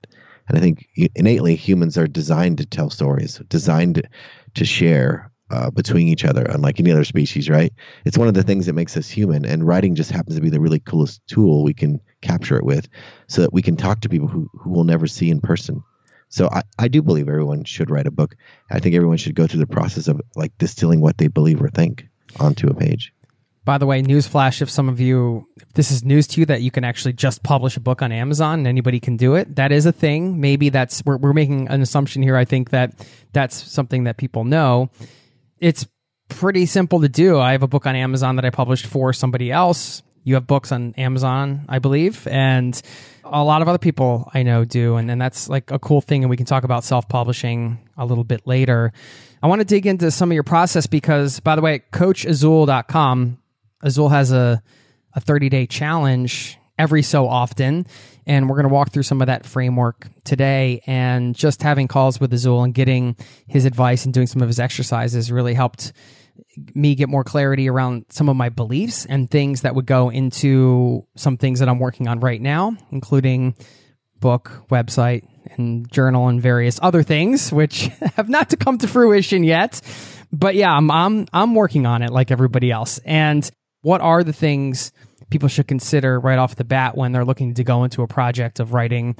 And 0.47 0.57
I 0.57 0.61
think 0.61 0.87
innately 1.15 1.55
humans 1.55 1.97
are 1.97 2.07
designed 2.07 2.57
to 2.57 2.65
tell 2.65 2.89
stories, 2.89 3.41
designed 3.47 4.07
to 4.55 4.65
share 4.65 5.31
uh, 5.49 5.69
between 5.69 6.07
each 6.07 6.25
other, 6.25 6.43
unlike 6.43 6.79
any 6.79 6.91
other 6.91 7.03
species, 7.03 7.49
right? 7.49 7.71
It's 8.05 8.17
one 8.17 8.27
of 8.27 8.33
the 8.33 8.43
things 8.43 8.65
that 8.65 8.73
makes 8.73 8.97
us 8.97 9.09
human, 9.09 9.45
and 9.45 9.65
writing 9.65 9.95
just 9.95 10.11
happens 10.11 10.35
to 10.35 10.41
be 10.41 10.49
the 10.49 10.59
really 10.59 10.79
coolest 10.79 11.21
tool 11.27 11.63
we 11.63 11.73
can 11.73 12.01
capture 12.21 12.57
it 12.57 12.65
with, 12.65 12.89
so 13.27 13.41
that 13.41 13.53
we 13.53 13.61
can 13.61 13.77
talk 13.77 14.01
to 14.01 14.09
people 14.09 14.27
who 14.27 14.49
who 14.53 14.71
we'll 14.71 14.83
never 14.83 15.05
see 15.05 15.29
in 15.29 15.41
person. 15.41 15.83
So 16.29 16.49
I, 16.51 16.63
I 16.79 16.87
do 16.87 17.03
believe 17.03 17.29
everyone 17.29 17.65
should 17.65 17.91
write 17.91 18.07
a 18.07 18.11
book. 18.11 18.35
I 18.71 18.79
think 18.79 18.95
everyone 18.95 19.17
should 19.17 19.35
go 19.35 19.45
through 19.45 19.59
the 19.59 19.67
process 19.67 20.07
of 20.07 20.19
like 20.35 20.57
distilling 20.57 20.99
what 20.99 21.17
they 21.17 21.27
believe 21.27 21.61
or 21.61 21.69
think 21.69 22.07
onto 22.39 22.67
a 22.67 22.73
page. 22.73 23.13
By 23.65 23.77
the 23.77 23.85
way, 23.85 24.01
newsflash: 24.01 24.61
if 24.61 24.69
some 24.69 24.89
of 24.89 24.99
you, 24.99 25.47
if 25.55 25.71
this 25.73 25.89
is 25.91 26.03
news 26.03 26.27
to 26.27 26.41
you 26.41 26.45
that 26.47 26.61
you 26.61 26.71
can 26.71 26.83
actually 26.83 27.13
just 27.13 27.43
publish 27.43 27.77
a 27.77 27.79
book 27.79 28.01
on 28.01 28.11
Amazon 28.11 28.59
and 28.59 28.67
anybody 28.67 28.99
can 28.99 29.15
do 29.15 29.35
it. 29.35 29.55
That 29.55 29.71
is 29.71 29.85
a 29.85 29.93
thing. 29.93 30.41
Maybe 30.41 30.69
that's 30.69 31.03
we're, 31.05 31.17
we're 31.17 31.33
making 31.33 31.69
an 31.69 31.81
assumption 31.81 32.21
here. 32.23 32.35
I 32.35 32.45
think 32.45 32.71
that 32.71 32.93
that's 33.31 33.55
something 33.55 34.03
that 34.03 34.17
people 34.17 34.43
know 34.43 34.89
it's 35.63 35.87
pretty 36.27 36.65
simple 36.65 36.99
to 37.01 37.09
do. 37.09 37.39
I 37.39 37.53
have 37.53 37.63
a 37.63 37.67
book 37.67 37.85
on 37.85 37.95
Amazon 37.95 38.35
that 38.35 38.43
I 38.43 38.49
published 38.49 38.85
for 38.85 39.13
somebody 39.13 39.49
else. 39.49 40.03
You 40.25 40.33
have 40.35 40.45
books 40.45 40.73
on 40.73 40.93
Amazon, 40.97 41.65
I 41.69 41.79
believe, 41.79 42.27
and 42.27 42.79
a 43.23 43.43
lot 43.43 43.61
of 43.61 43.69
other 43.69 43.77
people 43.77 44.29
I 44.33 44.43
know 44.43 44.65
do. 44.65 44.97
And, 44.97 45.09
and 45.09 45.21
that's 45.21 45.47
like 45.47 45.71
a 45.71 45.79
cool 45.79 46.01
thing. 46.01 46.23
And 46.23 46.29
we 46.29 46.37
can 46.37 46.45
talk 46.45 46.65
about 46.65 46.83
self 46.83 47.07
publishing 47.07 47.79
a 47.97 48.05
little 48.05 48.25
bit 48.25 48.45
later. 48.45 48.91
I 49.43 49.47
want 49.47 49.59
to 49.59 49.65
dig 49.65 49.85
into 49.85 50.09
some 50.09 50.31
of 50.31 50.33
your 50.33 50.43
process 50.43 50.87
because, 50.87 51.41
by 51.41 51.57
the 51.57 51.61
way, 51.61 51.83
coachazul.com, 51.91 53.37
Azul 53.81 54.07
has 54.07 54.31
a, 54.31 54.63
a 55.13 55.19
30 55.19 55.49
day 55.49 55.67
challenge 55.67 56.57
every 56.79 57.01
so 57.01 57.27
often. 57.27 57.85
And 58.25 58.49
we're 58.49 58.55
going 58.55 58.69
to 58.69 58.73
walk 58.73 58.93
through 58.93 59.03
some 59.03 59.21
of 59.21 59.27
that 59.27 59.45
framework 59.45 60.07
today. 60.23 60.81
And 60.87 61.35
just 61.35 61.61
having 61.61 61.89
calls 61.89 62.21
with 62.21 62.33
Azul 62.33 62.63
and 62.63 62.73
getting 62.73 63.17
his 63.45 63.65
advice 63.65 64.05
and 64.05 64.13
doing 64.13 64.27
some 64.27 64.41
of 64.41 64.47
his 64.47 64.61
exercises 64.61 65.29
really 65.29 65.53
helped 65.53 65.91
me 66.73 66.95
get 66.95 67.09
more 67.09 67.25
clarity 67.25 67.69
around 67.69 68.05
some 68.07 68.29
of 68.29 68.37
my 68.37 68.47
beliefs 68.47 69.05
and 69.05 69.29
things 69.29 69.63
that 69.63 69.75
would 69.75 69.85
go 69.85 70.09
into 70.09 71.05
some 71.17 71.35
things 71.35 71.59
that 71.59 71.67
I'm 71.67 71.79
working 71.79 72.07
on 72.07 72.21
right 72.21 72.41
now, 72.41 72.77
including 72.91 73.55
book, 74.21 74.63
website, 74.71 75.27
and 75.51 75.91
journal 75.91 76.27
and 76.27 76.41
various 76.41 76.79
other 76.81 77.03
things, 77.03 77.51
which 77.51 77.87
have 78.15 78.29
not 78.29 78.49
to 78.51 78.57
come 78.57 78.77
to 78.79 78.87
fruition 78.87 79.43
yet. 79.43 79.81
But 80.31 80.55
yeah, 80.55 80.73
I'm 80.73 80.89
I'm 80.89 81.27
I'm 81.31 81.55
working 81.55 81.85
on 81.85 82.01
it 82.01 82.11
like 82.11 82.31
everybody 82.31 82.71
else. 82.71 82.99
And 83.05 83.49
what 83.81 84.01
are 84.01 84.23
the 84.23 84.33
things 84.33 84.91
people 85.29 85.49
should 85.49 85.67
consider 85.67 86.19
right 86.19 86.39
off 86.39 86.55
the 86.55 86.63
bat 86.63 86.97
when 86.97 87.11
they're 87.11 87.25
looking 87.25 87.53
to 87.55 87.63
go 87.63 87.83
into 87.83 88.01
a 88.01 88.07
project 88.07 88.59
of 88.59 88.73
writing 88.73 89.15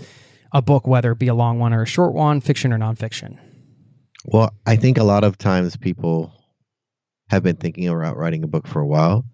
a 0.51 0.61
book, 0.61 0.87
whether 0.87 1.11
it 1.11 1.19
be 1.19 1.27
a 1.27 1.33
long 1.33 1.59
one 1.59 1.73
or 1.73 1.81
a 1.81 1.87
short 1.87 2.13
one, 2.13 2.39
fiction 2.41 2.71
or 2.71 2.77
nonfiction? 2.77 3.37
Well, 4.25 4.53
I 4.65 4.75
think 4.75 4.97
a 4.97 5.03
lot 5.03 5.23
of 5.23 5.37
times 5.37 5.75
people 5.75 6.31
have 7.29 7.43
been 7.43 7.55
thinking 7.55 7.87
about 7.87 8.17
writing 8.17 8.43
a 8.43 8.47
book 8.47 8.67
for 8.67 8.79
a 8.79 8.87
while, 8.87 9.25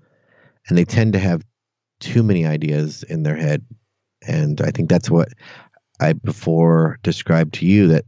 and 0.67 0.77
they 0.77 0.85
tend 0.85 1.13
to 1.13 1.19
have 1.19 1.43
too 1.99 2.23
many 2.23 2.45
ideas 2.45 3.03
in 3.03 3.23
their 3.23 3.35
head. 3.35 3.65
And 4.25 4.61
I 4.61 4.71
think 4.71 4.89
that's 4.89 5.09
what 5.09 5.29
I 5.99 6.13
before 6.13 6.99
described 7.03 7.55
to 7.55 7.65
you 7.65 7.87
that 7.89 8.05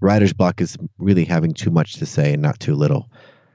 writer's 0.00 0.32
block 0.32 0.60
is 0.60 0.76
really 0.98 1.24
having 1.24 1.54
too 1.54 1.70
much 1.70 1.94
to 1.94 2.06
say 2.06 2.32
and 2.32 2.42
not 2.42 2.60
too 2.60 2.74
little. 2.74 3.10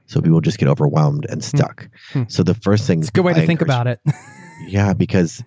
So 0.06 0.20
people 0.20 0.40
just 0.40 0.58
get 0.58 0.68
overwhelmed 0.68 1.26
and 1.28 1.42
hmm. 1.42 1.56
stuck. 1.56 1.88
Hmm. 2.12 2.24
So 2.28 2.42
the 2.42 2.54
first 2.54 2.86
thing 2.86 3.00
it's 3.00 3.08
a 3.08 3.12
good 3.12 3.24
way 3.24 3.32
I 3.32 3.40
to 3.40 3.46
think 3.46 3.62
about 3.62 3.86
it. 3.86 4.00
yeah, 4.66 4.92
because 4.92 5.42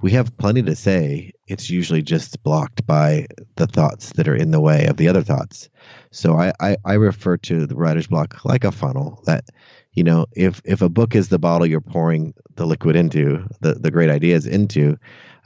we 0.00 0.12
have 0.12 0.36
plenty 0.36 0.62
to 0.62 0.76
say. 0.76 1.32
It's 1.46 1.70
usually 1.70 2.02
just 2.02 2.42
blocked 2.42 2.86
by 2.86 3.26
the 3.56 3.66
thoughts 3.66 4.12
that 4.14 4.28
are 4.28 4.34
in 4.34 4.50
the 4.50 4.60
way 4.60 4.86
of 4.86 4.96
the 4.96 5.08
other 5.08 5.22
thoughts. 5.22 5.68
So 6.10 6.36
I, 6.36 6.52
I, 6.60 6.76
I 6.84 6.94
refer 6.94 7.36
to 7.38 7.66
the 7.66 7.76
writer's 7.76 8.06
block 8.06 8.44
like 8.44 8.64
a 8.64 8.72
funnel 8.72 9.22
that, 9.26 9.44
you 9.92 10.04
know, 10.04 10.26
if, 10.32 10.60
if 10.64 10.82
a 10.82 10.88
book 10.88 11.14
is 11.14 11.28
the 11.28 11.38
bottle 11.38 11.66
you're 11.66 11.80
pouring 11.80 12.34
the 12.56 12.66
liquid 12.66 12.96
into, 12.96 13.46
the, 13.60 13.74
the 13.74 13.90
great 13.90 14.10
ideas 14.10 14.46
into, 14.46 14.98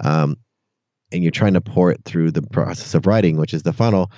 um, 0.03 0.37
and 1.13 1.23
you're 1.23 1.31
trying 1.31 1.55
to 1.55 1.61
pour 1.61 1.91
it 1.91 2.05
through 2.05 2.31
the 2.31 2.43
process 2.43 2.95
of 2.95 3.07
writing, 3.07 3.37
which 3.37 3.55
is 3.55 3.63
the 3.63 3.73
funnel, 3.73 4.11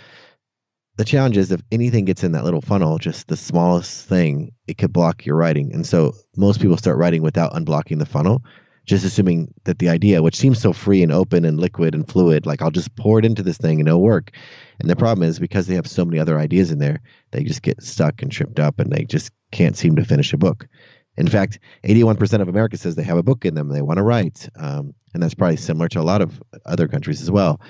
the 0.97 1.05
challenge 1.05 1.37
is 1.37 1.51
if 1.51 1.63
anything 1.73 2.05
gets 2.05 2.23
in 2.23 2.33
that 2.33 2.45
little 2.45 2.61
funnel, 2.61 2.99
just 2.99 3.29
the 3.29 3.37
smallest 3.37 4.07
thing, 4.07 4.53
it 4.67 4.77
could 4.77 4.93
block 4.93 5.25
your 5.25 5.37
writing. 5.37 5.73
And 5.73 5.87
so 5.87 6.13
most 6.37 6.61
people 6.61 6.77
start 6.77 6.99
writing 6.99 7.23
without 7.23 7.55
unblocking 7.55 7.99
the 7.99 8.07
funnel, 8.07 8.43
just 8.85 9.05
assuming 9.05 9.55
that 9.65 9.79
the 9.79 9.89
idea, 9.89 10.23
which 10.23 10.37
seems 10.37 10.61
so 10.61 10.73
free 10.73 11.03
and 11.03 11.11
open 11.11 11.45
and 11.45 11.59
liquid 11.59 11.95
and 11.95 12.07
fluid, 12.07 12.45
like 12.45 12.61
I'll 12.61 12.71
just 12.71 12.95
pour 12.97 13.19
it 13.19 13.25
into 13.25 13.43
this 13.43 13.57
thing 13.57 13.81
and 13.81 13.89
it'll 13.89 14.03
work. 14.03 14.33
And 14.81 14.91
the 14.91 14.97
problem 14.97 15.27
is 15.27 15.39
because 15.39 15.67
they 15.67 15.77
have 15.77 15.87
so 15.87 16.05
many 16.05 16.19
other 16.19 16.39
ideas 16.39 16.71
in 16.71 16.79
there, 16.79 17.01
they 17.31 17.43
just 17.43 17.63
get 17.63 17.83
stuck 17.83 18.21
and 18.21 18.31
tripped 18.31 18.61
up 18.61 18.79
and 18.79 18.93
they 18.93 19.05
just 19.05 19.33
can't 19.51 19.77
seem 19.77 19.97
to 19.97 20.05
finish 20.05 20.33
a 20.33 20.39
book. 20.39 20.67
In 21.17 21.29
fact, 21.29 21.59
81% 21.85 22.41
of 22.41 22.49
America 22.49 22.77
says 22.77 22.95
they 22.95 23.03
have 23.03 23.19
a 23.19 23.23
book 23.23 23.45
in 23.45 23.55
them 23.55 23.69
they 23.69 23.83
want 23.83 23.99
to 23.99 24.03
write. 24.03 24.49
Um, 24.57 24.95
and 25.13 25.23
that's 25.23 25.35
probably 25.35 25.57
similar 25.57 25.89
to 25.89 26.01
a 26.01 26.03
lot 26.03 26.23
of 26.23 26.43
other 26.65 26.89
countries 26.89 27.21
as 27.21 27.31
well 27.31 27.61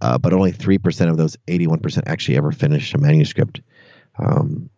uh, 0.00 0.18
but 0.18 0.32
only 0.32 0.52
3% 0.52 1.10
of 1.10 1.16
those 1.16 1.36
81% 1.46 2.02
actually 2.06 2.36
ever 2.36 2.52
finish 2.52 2.94
a 2.94 2.98
manuscript. 2.98 3.60
Um, 4.18 4.70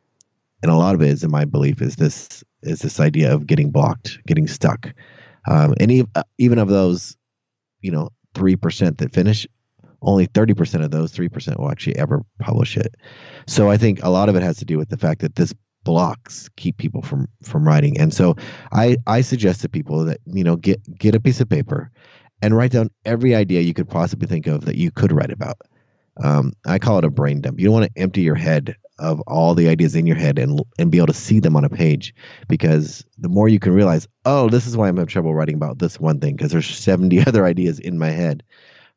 and 0.62 0.70
a 0.70 0.76
lot 0.76 0.94
of 0.94 1.02
it 1.02 1.08
is, 1.08 1.24
in 1.24 1.30
my 1.30 1.44
belief, 1.44 1.82
is 1.82 1.96
this 1.96 2.44
is 2.62 2.80
this 2.80 3.00
idea 3.00 3.34
of 3.34 3.46
getting 3.46 3.70
blocked, 3.70 4.18
getting 4.26 4.46
stuck. 4.46 4.94
Um, 5.48 5.74
and 5.80 5.90
even, 5.90 6.10
uh, 6.14 6.22
even 6.38 6.58
of 6.60 6.68
those, 6.68 7.16
you 7.80 7.90
know, 7.90 8.10
3% 8.34 8.98
that 8.98 9.12
finish, 9.12 9.48
only 10.00 10.28
30% 10.28 10.84
of 10.84 10.92
those 10.92 11.12
3% 11.12 11.58
will 11.58 11.70
actually 11.70 11.96
ever 11.96 12.24
publish 12.38 12.76
it. 12.76 12.94
So 13.48 13.68
I 13.68 13.76
think 13.76 14.04
a 14.04 14.10
lot 14.10 14.28
of 14.28 14.36
it 14.36 14.44
has 14.44 14.58
to 14.58 14.64
do 14.64 14.78
with 14.78 14.90
the 14.90 14.96
fact 14.96 15.22
that 15.22 15.34
this 15.34 15.52
blocks 15.84 16.48
keep 16.56 16.76
people 16.76 17.02
from 17.02 17.28
from 17.42 17.66
writing. 17.66 17.98
And 17.98 18.12
so 18.12 18.36
I 18.72 18.96
I 19.06 19.20
suggest 19.20 19.62
to 19.62 19.68
people 19.68 20.04
that 20.04 20.20
you 20.26 20.44
know 20.44 20.56
get 20.56 20.80
get 20.98 21.14
a 21.14 21.20
piece 21.20 21.40
of 21.40 21.48
paper 21.48 21.90
and 22.40 22.56
write 22.56 22.72
down 22.72 22.90
every 23.04 23.34
idea 23.34 23.60
you 23.60 23.74
could 23.74 23.88
possibly 23.88 24.26
think 24.26 24.46
of 24.46 24.64
that 24.64 24.76
you 24.76 24.90
could 24.90 25.12
write 25.12 25.30
about. 25.30 25.58
Um, 26.22 26.52
I 26.66 26.78
call 26.78 26.98
it 26.98 27.04
a 27.04 27.10
brain 27.10 27.40
dump. 27.40 27.58
You 27.58 27.66
don't 27.66 27.74
want 27.74 27.94
to 27.94 28.00
empty 28.00 28.22
your 28.22 28.34
head 28.34 28.76
of 28.98 29.20
all 29.22 29.54
the 29.54 29.68
ideas 29.68 29.96
in 29.96 30.06
your 30.06 30.16
head 30.16 30.38
and 30.38 30.60
and 30.78 30.90
be 30.90 30.98
able 30.98 31.06
to 31.08 31.14
see 31.14 31.40
them 31.40 31.56
on 31.56 31.64
a 31.64 31.70
page 31.70 32.14
because 32.48 33.04
the 33.18 33.28
more 33.28 33.48
you 33.48 33.58
can 33.58 33.72
realize, 33.72 34.06
oh, 34.24 34.48
this 34.48 34.66
is 34.66 34.76
why 34.76 34.88
I'm 34.88 34.96
having 34.96 35.08
trouble 35.08 35.34
writing 35.34 35.56
about 35.56 35.78
this 35.78 35.98
one 35.98 36.20
thing 36.20 36.36
because 36.36 36.52
there's 36.52 36.66
70 36.66 37.20
other 37.26 37.44
ideas 37.44 37.78
in 37.78 37.98
my 37.98 38.10
head. 38.10 38.42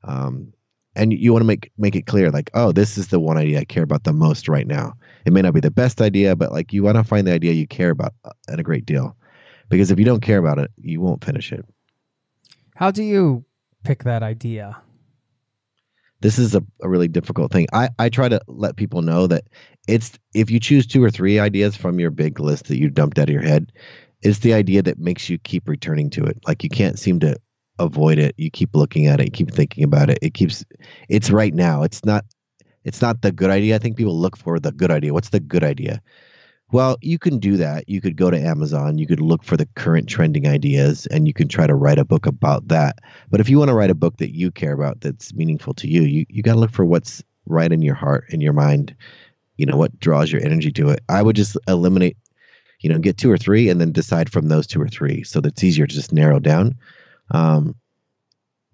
Um, 0.03 0.53
and 0.95 1.11
you 1.11 1.33
want 1.33 1.41
to 1.41 1.47
make 1.47 1.71
make 1.77 1.95
it 1.95 2.05
clear 2.05 2.31
like, 2.31 2.49
oh, 2.53 2.71
this 2.71 2.97
is 2.97 3.07
the 3.07 3.19
one 3.19 3.37
idea 3.37 3.59
I 3.59 3.65
care 3.65 3.83
about 3.83 4.03
the 4.03 4.13
most 4.13 4.47
right 4.47 4.67
now. 4.67 4.93
It 5.25 5.33
may 5.33 5.41
not 5.41 5.53
be 5.53 5.59
the 5.59 5.71
best 5.71 6.01
idea, 6.01 6.35
but 6.35 6.51
like 6.51 6.71
you 6.71 6.83
want 6.83 6.97
to 6.97 7.03
find 7.03 7.27
the 7.27 7.33
idea 7.33 7.53
you 7.53 7.67
care 7.67 7.89
about 7.89 8.13
uh, 8.23 8.31
and 8.47 8.59
a 8.59 8.63
great 8.63 8.85
deal. 8.85 9.15
Because 9.69 9.91
if 9.91 9.97
you 9.97 10.05
don't 10.05 10.21
care 10.21 10.37
about 10.37 10.59
it, 10.59 10.71
you 10.77 11.01
won't 11.01 11.23
finish 11.23 11.51
it. 11.51 11.65
How 12.75 12.91
do 12.91 13.03
you 13.03 13.43
pick 13.83 14.03
that 14.03 14.21
idea? 14.21 14.77
This 16.21 16.37
is 16.37 16.55
a, 16.55 16.63
a 16.81 16.89
really 16.89 17.07
difficult 17.07 17.51
thing. 17.51 17.67
I, 17.73 17.89
I 17.97 18.09
try 18.09 18.29
to 18.29 18.39
let 18.47 18.75
people 18.75 19.01
know 19.01 19.27
that 19.27 19.45
it's 19.87 20.17
if 20.33 20.51
you 20.51 20.59
choose 20.59 20.87
two 20.87 21.03
or 21.03 21.09
three 21.09 21.39
ideas 21.39 21.75
from 21.75 21.99
your 21.99 22.11
big 22.11 22.39
list 22.39 22.67
that 22.67 22.77
you 22.77 22.89
dumped 22.89 23.19
out 23.19 23.29
of 23.29 23.33
your 23.33 23.43
head, 23.43 23.71
it's 24.21 24.39
the 24.39 24.53
idea 24.53 24.81
that 24.83 24.99
makes 24.99 25.29
you 25.29 25.37
keep 25.37 25.67
returning 25.67 26.09
to 26.11 26.23
it. 26.25 26.37
Like 26.47 26.63
you 26.63 26.69
can't 26.69 26.97
seem 26.97 27.19
to 27.21 27.35
avoid 27.79 28.17
it. 28.17 28.35
You 28.37 28.49
keep 28.49 28.75
looking 28.75 29.07
at 29.07 29.19
it, 29.19 29.25
you 29.25 29.31
keep 29.31 29.51
thinking 29.51 29.83
about 29.83 30.09
it. 30.09 30.19
It 30.21 30.33
keeps 30.33 30.65
it's 31.09 31.29
right 31.29 31.53
now. 31.53 31.83
It's 31.83 32.03
not 32.05 32.25
it's 32.85 33.01
not 33.01 33.21
the 33.21 33.31
good 33.31 33.49
idea. 33.49 33.75
I 33.75 33.79
think 33.79 33.97
people 33.97 34.17
look 34.17 34.37
for 34.37 34.59
the 34.59 34.71
good 34.71 34.91
idea. 34.91 35.13
What's 35.13 35.29
the 35.29 35.39
good 35.39 35.63
idea? 35.63 36.01
Well, 36.71 36.97
you 37.01 37.19
can 37.19 37.39
do 37.39 37.57
that. 37.57 37.87
You 37.89 38.01
could 38.01 38.15
go 38.15 38.31
to 38.31 38.39
Amazon, 38.39 38.97
you 38.97 39.05
could 39.05 39.19
look 39.19 39.43
for 39.43 39.55
the 39.55 39.67
current 39.75 40.09
trending 40.09 40.47
ideas, 40.47 41.05
and 41.07 41.27
you 41.27 41.33
can 41.33 41.47
try 41.47 41.67
to 41.67 41.75
write 41.75 41.99
a 41.99 42.05
book 42.05 42.25
about 42.25 42.69
that. 42.69 42.99
But 43.29 43.39
if 43.39 43.49
you 43.49 43.59
want 43.59 43.69
to 43.69 43.75
write 43.75 43.91
a 43.91 43.95
book 43.95 44.17
that 44.17 44.35
you 44.35 44.51
care 44.51 44.73
about 44.73 45.01
that's 45.01 45.33
meaningful 45.33 45.73
to 45.75 45.87
you, 45.87 46.01
you, 46.01 46.25
you 46.29 46.41
got 46.41 46.53
to 46.53 46.59
look 46.59 46.71
for 46.71 46.85
what's 46.85 47.23
right 47.45 47.71
in 47.71 47.81
your 47.81 47.95
heart, 47.95 48.25
in 48.29 48.41
your 48.41 48.53
mind, 48.53 48.95
you 49.57 49.65
know, 49.65 49.77
what 49.77 49.99
draws 49.99 50.31
your 50.31 50.43
energy 50.43 50.71
to 50.71 50.89
it. 50.89 51.01
I 51.07 51.21
would 51.21 51.35
just 51.35 51.55
eliminate, 51.67 52.17
you 52.81 52.89
know, 52.89 52.97
get 52.97 53.17
two 53.17 53.31
or 53.31 53.37
three 53.37 53.69
and 53.69 53.79
then 53.79 53.91
decide 53.91 54.31
from 54.31 54.47
those 54.47 54.67
two 54.67 54.81
or 54.81 54.87
three 54.87 55.23
so 55.23 55.41
that's 55.41 55.63
easier 55.63 55.85
to 55.85 55.95
just 55.95 56.11
narrow 56.11 56.39
down. 56.39 56.75
Um, 57.31 57.75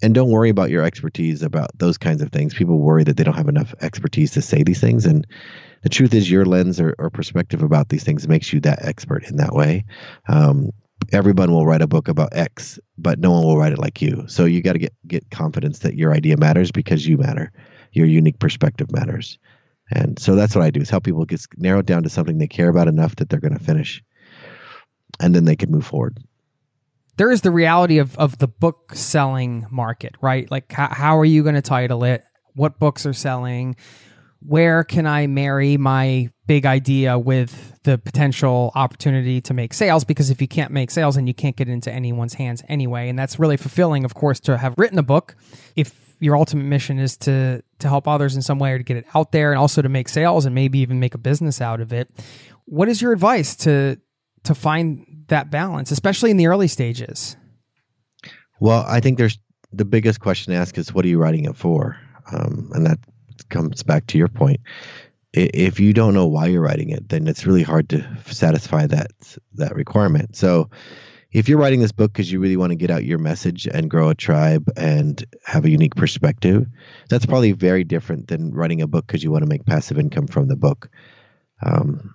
and 0.02 0.14
don't 0.14 0.30
worry 0.30 0.50
about 0.50 0.70
your 0.70 0.84
expertise 0.84 1.44
about 1.44 1.78
those 1.78 1.98
kinds 1.98 2.22
of 2.22 2.32
things. 2.32 2.54
People 2.54 2.80
worry 2.80 3.04
that 3.04 3.18
they 3.18 3.24
don't 3.24 3.36
have 3.36 3.50
enough 3.50 3.74
expertise 3.82 4.32
to 4.32 4.42
say 4.42 4.64
these 4.64 4.82
things. 4.82 5.06
And 5.06 5.28
the 5.84 5.90
truth 5.90 6.14
is 6.14 6.30
your 6.30 6.46
lens 6.46 6.80
or, 6.80 6.96
or 6.98 7.10
perspective 7.10 7.62
about 7.62 7.90
these 7.90 8.04
things 8.04 8.28
makes 8.28 8.52
you 8.52 8.60
that 8.62 8.84
expert 8.84 9.24
in 9.24 9.38
that 9.38 9.54
way. 9.54 9.86
Um, 10.28 10.72
everyone 11.12 11.52
will 11.52 11.66
write 11.66 11.82
a 11.82 11.88
book 11.88 12.08
about 12.08 12.36
X, 12.36 12.80
but 12.98 13.20
no 13.20 13.32
one 13.32 13.44
will 13.44 13.58
write 13.58 13.74
it 13.74 13.80
like 13.80 14.02
you. 14.02 14.26
So 14.28 14.46
you 14.46 14.62
got 14.62 14.74
to 14.74 14.80
get 14.80 14.94
get 15.08 15.30
confidence 15.30 15.80
that 15.80 15.96
your 15.96 16.14
idea 16.14 16.38
matters 16.38 16.72
because 16.72 17.06
you 17.06 17.18
matter. 17.18 17.52
Your 17.92 18.08
unique 18.08 18.40
perspective 18.40 18.92
matters. 18.92 19.38
And 19.92 20.18
so 20.18 20.36
that's 20.36 20.56
what 20.56 20.64
I 20.64 20.72
do 20.72 20.80
is 20.80 20.90
help 20.90 21.04
people 21.04 21.26
get 21.26 21.46
narrowed 21.58 21.86
down 21.86 22.04
to 22.04 22.10
something 22.10 22.38
they 22.38 22.48
care 22.48 22.70
about 22.70 22.88
enough 22.88 23.18
that 23.18 23.30
they're 23.30 23.42
going 23.42 23.58
to 23.58 23.64
finish. 23.64 24.02
And 25.20 25.36
then 25.36 25.44
they 25.46 25.58
can 25.58 25.70
move 25.70 25.86
forward. 25.86 26.18
There 27.22 27.32
is 27.32 27.42
the 27.42 27.52
reality 27.52 28.00
of, 28.00 28.18
of 28.18 28.40
the 28.40 28.48
book 28.48 28.96
selling 28.96 29.68
market, 29.70 30.16
right? 30.22 30.50
Like, 30.50 30.72
how, 30.72 30.88
how 30.88 31.20
are 31.20 31.26
you 31.26 31.44
going 31.44 31.54
to 31.54 31.62
title 31.62 32.04
it? 32.04 32.24
What 32.56 32.80
books 32.80 33.06
are 33.06 33.14
selling? 33.14 33.76
where 34.44 34.84
can 34.84 35.06
I 35.06 35.28
marry 35.28 35.78
my 35.78 36.30
big 36.48 36.66
idea 36.66 37.18
with 37.20 37.80
the 37.84 38.00
potential 38.00 38.72
opportunity 38.74 39.40
to 39.42 39.54
make 39.54 39.74
sales? 39.74 40.04
Because 40.04 40.32
if 40.32 40.42
you 40.42 40.48
can't 40.48 40.72
make 40.72 40.90
sales, 40.90 41.16
and 41.16 41.28
you 41.28 41.34
can't 41.34 41.56
get 41.56 41.70
into 41.70 41.92
anyone's 41.92 42.34
hands 42.34 42.64
anyway. 42.68 43.08
And 43.08 43.18
that's 43.18 43.38
really 43.38 43.58
fulfilling, 43.58 44.04
of 44.04 44.16
course, 44.16 44.40
to 44.42 44.58
have 44.58 44.74
written 44.78 44.98
a 44.98 45.04
book. 45.04 45.36
If 45.76 45.94
your 46.20 46.36
ultimate 46.36 46.64
mission 46.64 47.00
is 47.00 47.18
to 47.18 47.64
to 47.80 47.88
help 47.88 48.08
others 48.08 48.36
in 48.36 48.42
some 48.42 48.60
way 48.60 48.72
or 48.72 48.78
to 48.78 48.84
get 48.84 48.98
it 48.98 49.06
out 49.14 49.32
there 49.32 49.52
and 49.52 49.60
also 49.60 49.82
to 49.82 49.90
make 49.90 50.10
sales 50.10 50.46
and 50.46 50.56
maybe 50.56 50.80
even 50.80 51.00
make 51.00 51.14
a 51.14 51.20
business 51.20 51.62
out 51.62 51.82
of 51.82 51.94
it. 51.94 52.10
What 52.66 52.90
is 52.90 53.02
your 53.02 53.12
advice 53.12 53.56
to 53.58 54.00
to 54.44 54.56
find 54.56 55.06
that 55.32 55.50
balance, 55.50 55.92
especially 55.92 56.32
in 56.32 56.38
the 56.38 56.48
early 56.48 56.68
stages? 56.68 57.36
Well, 58.60 58.86
I 58.88 59.00
think 59.00 59.18
there's 59.18 59.40
the 59.74 59.86
biggest 59.86 60.20
question 60.20 60.54
to 60.54 60.60
ask 60.60 60.78
is 60.78 60.94
what 60.94 61.04
are 61.04 61.10
you 61.10 61.18
writing 61.18 61.46
it 61.46 61.56
for? 61.56 61.98
Um, 62.32 62.70
and 62.74 62.86
that 62.86 63.00
comes 63.50 63.84
back 63.84 64.08
to 64.08 64.18
your 64.18 64.28
point. 64.28 64.62
If 65.34 65.80
you 65.80 65.94
don't 65.94 66.14
know 66.14 66.28
why 66.28 66.48
you're 66.48 66.62
writing 66.62 66.90
it, 66.90 67.10
then 67.10 67.28
it's 67.28 67.46
really 67.46 67.64
hard 67.64 67.90
to 67.90 68.06
satisfy 68.26 68.86
that 68.88 69.12
that 69.56 69.76
requirement. 69.76 70.36
So, 70.36 70.70
if 71.32 71.48
you're 71.48 71.58
writing 71.58 71.80
this 71.80 71.94
book 71.94 72.12
because 72.12 72.30
you 72.30 72.42
really 72.42 72.58
want 72.58 72.72
to 72.72 72.76
get 72.76 72.92
out 72.92 73.06
your 73.06 73.18
message 73.18 73.66
and 73.66 73.90
grow 73.90 74.10
a 74.10 74.16
tribe 74.16 74.70
and 74.76 75.24
have 75.46 75.64
a 75.64 75.70
unique 75.70 75.96
perspective, 75.96 76.68
that's 77.10 77.26
probably 77.26 77.54
very 77.54 77.86
different 77.86 78.28
than 78.28 78.54
writing 78.54 78.82
a 78.82 78.88
book 78.88 79.08
because 79.08 79.24
you 79.24 79.32
want 79.32 79.44
to 79.44 79.50
make 79.50 79.66
passive 79.66 79.98
income 79.98 80.28
from 80.28 80.50
the 80.50 80.58
book. 80.58 80.90
Um, 81.66 82.14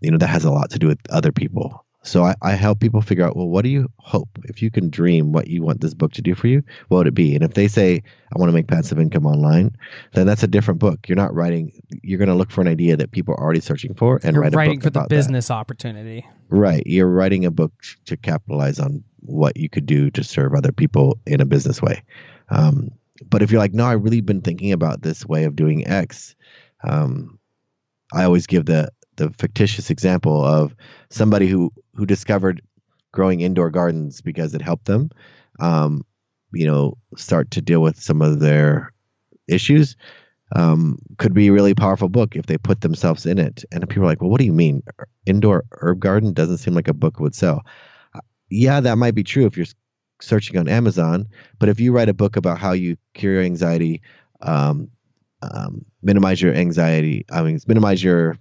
you 0.00 0.12
know, 0.12 0.18
that 0.18 0.28
has 0.28 0.44
a 0.44 0.52
lot 0.52 0.70
to 0.70 0.78
do 0.78 0.86
with 0.86 1.00
other 1.10 1.32
people. 1.32 1.84
So 2.06 2.22
I, 2.24 2.34
I 2.40 2.52
help 2.52 2.78
people 2.78 3.00
figure 3.00 3.24
out, 3.24 3.36
well, 3.36 3.48
what 3.48 3.62
do 3.62 3.68
you 3.68 3.88
hope? 3.98 4.28
If 4.44 4.62
you 4.62 4.70
can 4.70 4.90
dream 4.90 5.32
what 5.32 5.48
you 5.48 5.62
want 5.62 5.80
this 5.80 5.92
book 5.92 6.12
to 6.12 6.22
do 6.22 6.34
for 6.34 6.46
you, 6.46 6.62
what 6.88 6.98
would 6.98 7.06
it 7.08 7.14
be? 7.14 7.34
And 7.34 7.42
if 7.42 7.54
they 7.54 7.66
say, 7.66 8.02
I 8.34 8.38
want 8.38 8.48
to 8.48 8.52
make 8.52 8.68
passive 8.68 8.98
income 9.00 9.26
online, 9.26 9.76
then 10.14 10.26
that's 10.26 10.44
a 10.44 10.46
different 10.46 10.78
book. 10.78 11.08
You're 11.08 11.16
not 11.16 11.34
writing, 11.34 11.72
you're 12.02 12.18
going 12.18 12.28
to 12.28 12.34
look 12.34 12.52
for 12.52 12.60
an 12.60 12.68
idea 12.68 12.96
that 12.96 13.10
people 13.10 13.34
are 13.34 13.42
already 13.42 13.60
searching 13.60 13.94
for 13.94 14.20
and 14.22 14.34
You're 14.34 14.42
write 14.42 14.54
a 14.54 14.56
writing 14.56 14.80
for 14.80 14.90
the 14.90 15.00
about 15.00 15.08
that. 15.08 15.16
business 15.16 15.50
opportunity. 15.50 16.24
Right. 16.48 16.84
You're 16.86 17.10
writing 17.10 17.44
a 17.44 17.50
book 17.50 17.72
to 18.04 18.16
capitalize 18.16 18.78
on 18.78 19.02
what 19.20 19.56
you 19.56 19.68
could 19.68 19.86
do 19.86 20.10
to 20.12 20.22
serve 20.22 20.54
other 20.54 20.70
people 20.70 21.18
in 21.26 21.40
a 21.40 21.44
business 21.44 21.82
way. 21.82 22.04
Um, 22.50 22.90
but 23.28 23.42
if 23.42 23.50
you're 23.50 23.60
like, 23.60 23.74
no, 23.74 23.84
I've 23.84 24.04
really 24.04 24.20
been 24.20 24.42
thinking 24.42 24.70
about 24.70 25.02
this 25.02 25.26
way 25.26 25.44
of 25.44 25.56
doing 25.56 25.86
X, 25.88 26.36
um, 26.84 27.40
I 28.12 28.24
always 28.24 28.46
give 28.46 28.66
the 28.66 28.90
the 29.16 29.30
fictitious 29.38 29.88
example 29.90 30.44
of 30.44 30.76
somebody 31.08 31.46
who 31.46 31.72
who 31.96 32.06
discovered 32.06 32.62
growing 33.12 33.40
indoor 33.40 33.70
gardens 33.70 34.20
because 34.20 34.54
it 34.54 34.62
helped 34.62 34.86
them, 34.86 35.10
um, 35.60 36.04
you 36.52 36.66
know, 36.66 36.96
start 37.16 37.50
to 37.52 37.62
deal 37.62 37.80
with 37.80 38.00
some 38.00 38.22
of 38.22 38.40
their 38.40 38.92
issues. 39.48 39.96
Um, 40.54 40.98
could 41.18 41.34
be 41.34 41.48
a 41.48 41.52
really 41.52 41.74
powerful 41.74 42.08
book 42.08 42.36
if 42.36 42.46
they 42.46 42.56
put 42.56 42.80
themselves 42.80 43.26
in 43.26 43.38
it. 43.38 43.64
And 43.72 43.88
people 43.88 44.04
are 44.04 44.06
like, 44.06 44.20
well, 44.20 44.30
what 44.30 44.38
do 44.38 44.46
you 44.46 44.52
mean? 44.52 44.82
Indoor 45.26 45.64
herb 45.72 45.98
garden 45.98 46.32
doesn't 46.34 46.58
seem 46.58 46.74
like 46.74 46.88
a 46.88 46.94
book 46.94 47.18
would 47.18 47.34
sell. 47.34 47.64
Uh, 48.14 48.20
Yeah, 48.48 48.80
that 48.80 48.96
might 48.96 49.14
be 49.14 49.24
true 49.24 49.46
if 49.46 49.56
you're 49.56 49.66
searching 50.20 50.56
on 50.56 50.68
Amazon, 50.68 51.26
but 51.58 51.68
if 51.68 51.80
you 51.80 51.92
write 51.92 52.08
a 52.08 52.14
book 52.14 52.36
about 52.36 52.58
how 52.58 52.72
you 52.72 52.96
cure 53.14 53.34
your 53.34 53.42
anxiety, 53.42 54.02
um, 54.40 54.88
um, 55.42 55.84
minimize 56.02 56.40
your 56.40 56.54
anxiety, 56.54 57.24
I 57.30 57.42
mean, 57.42 57.58
minimize 57.66 58.02
your 58.02 58.36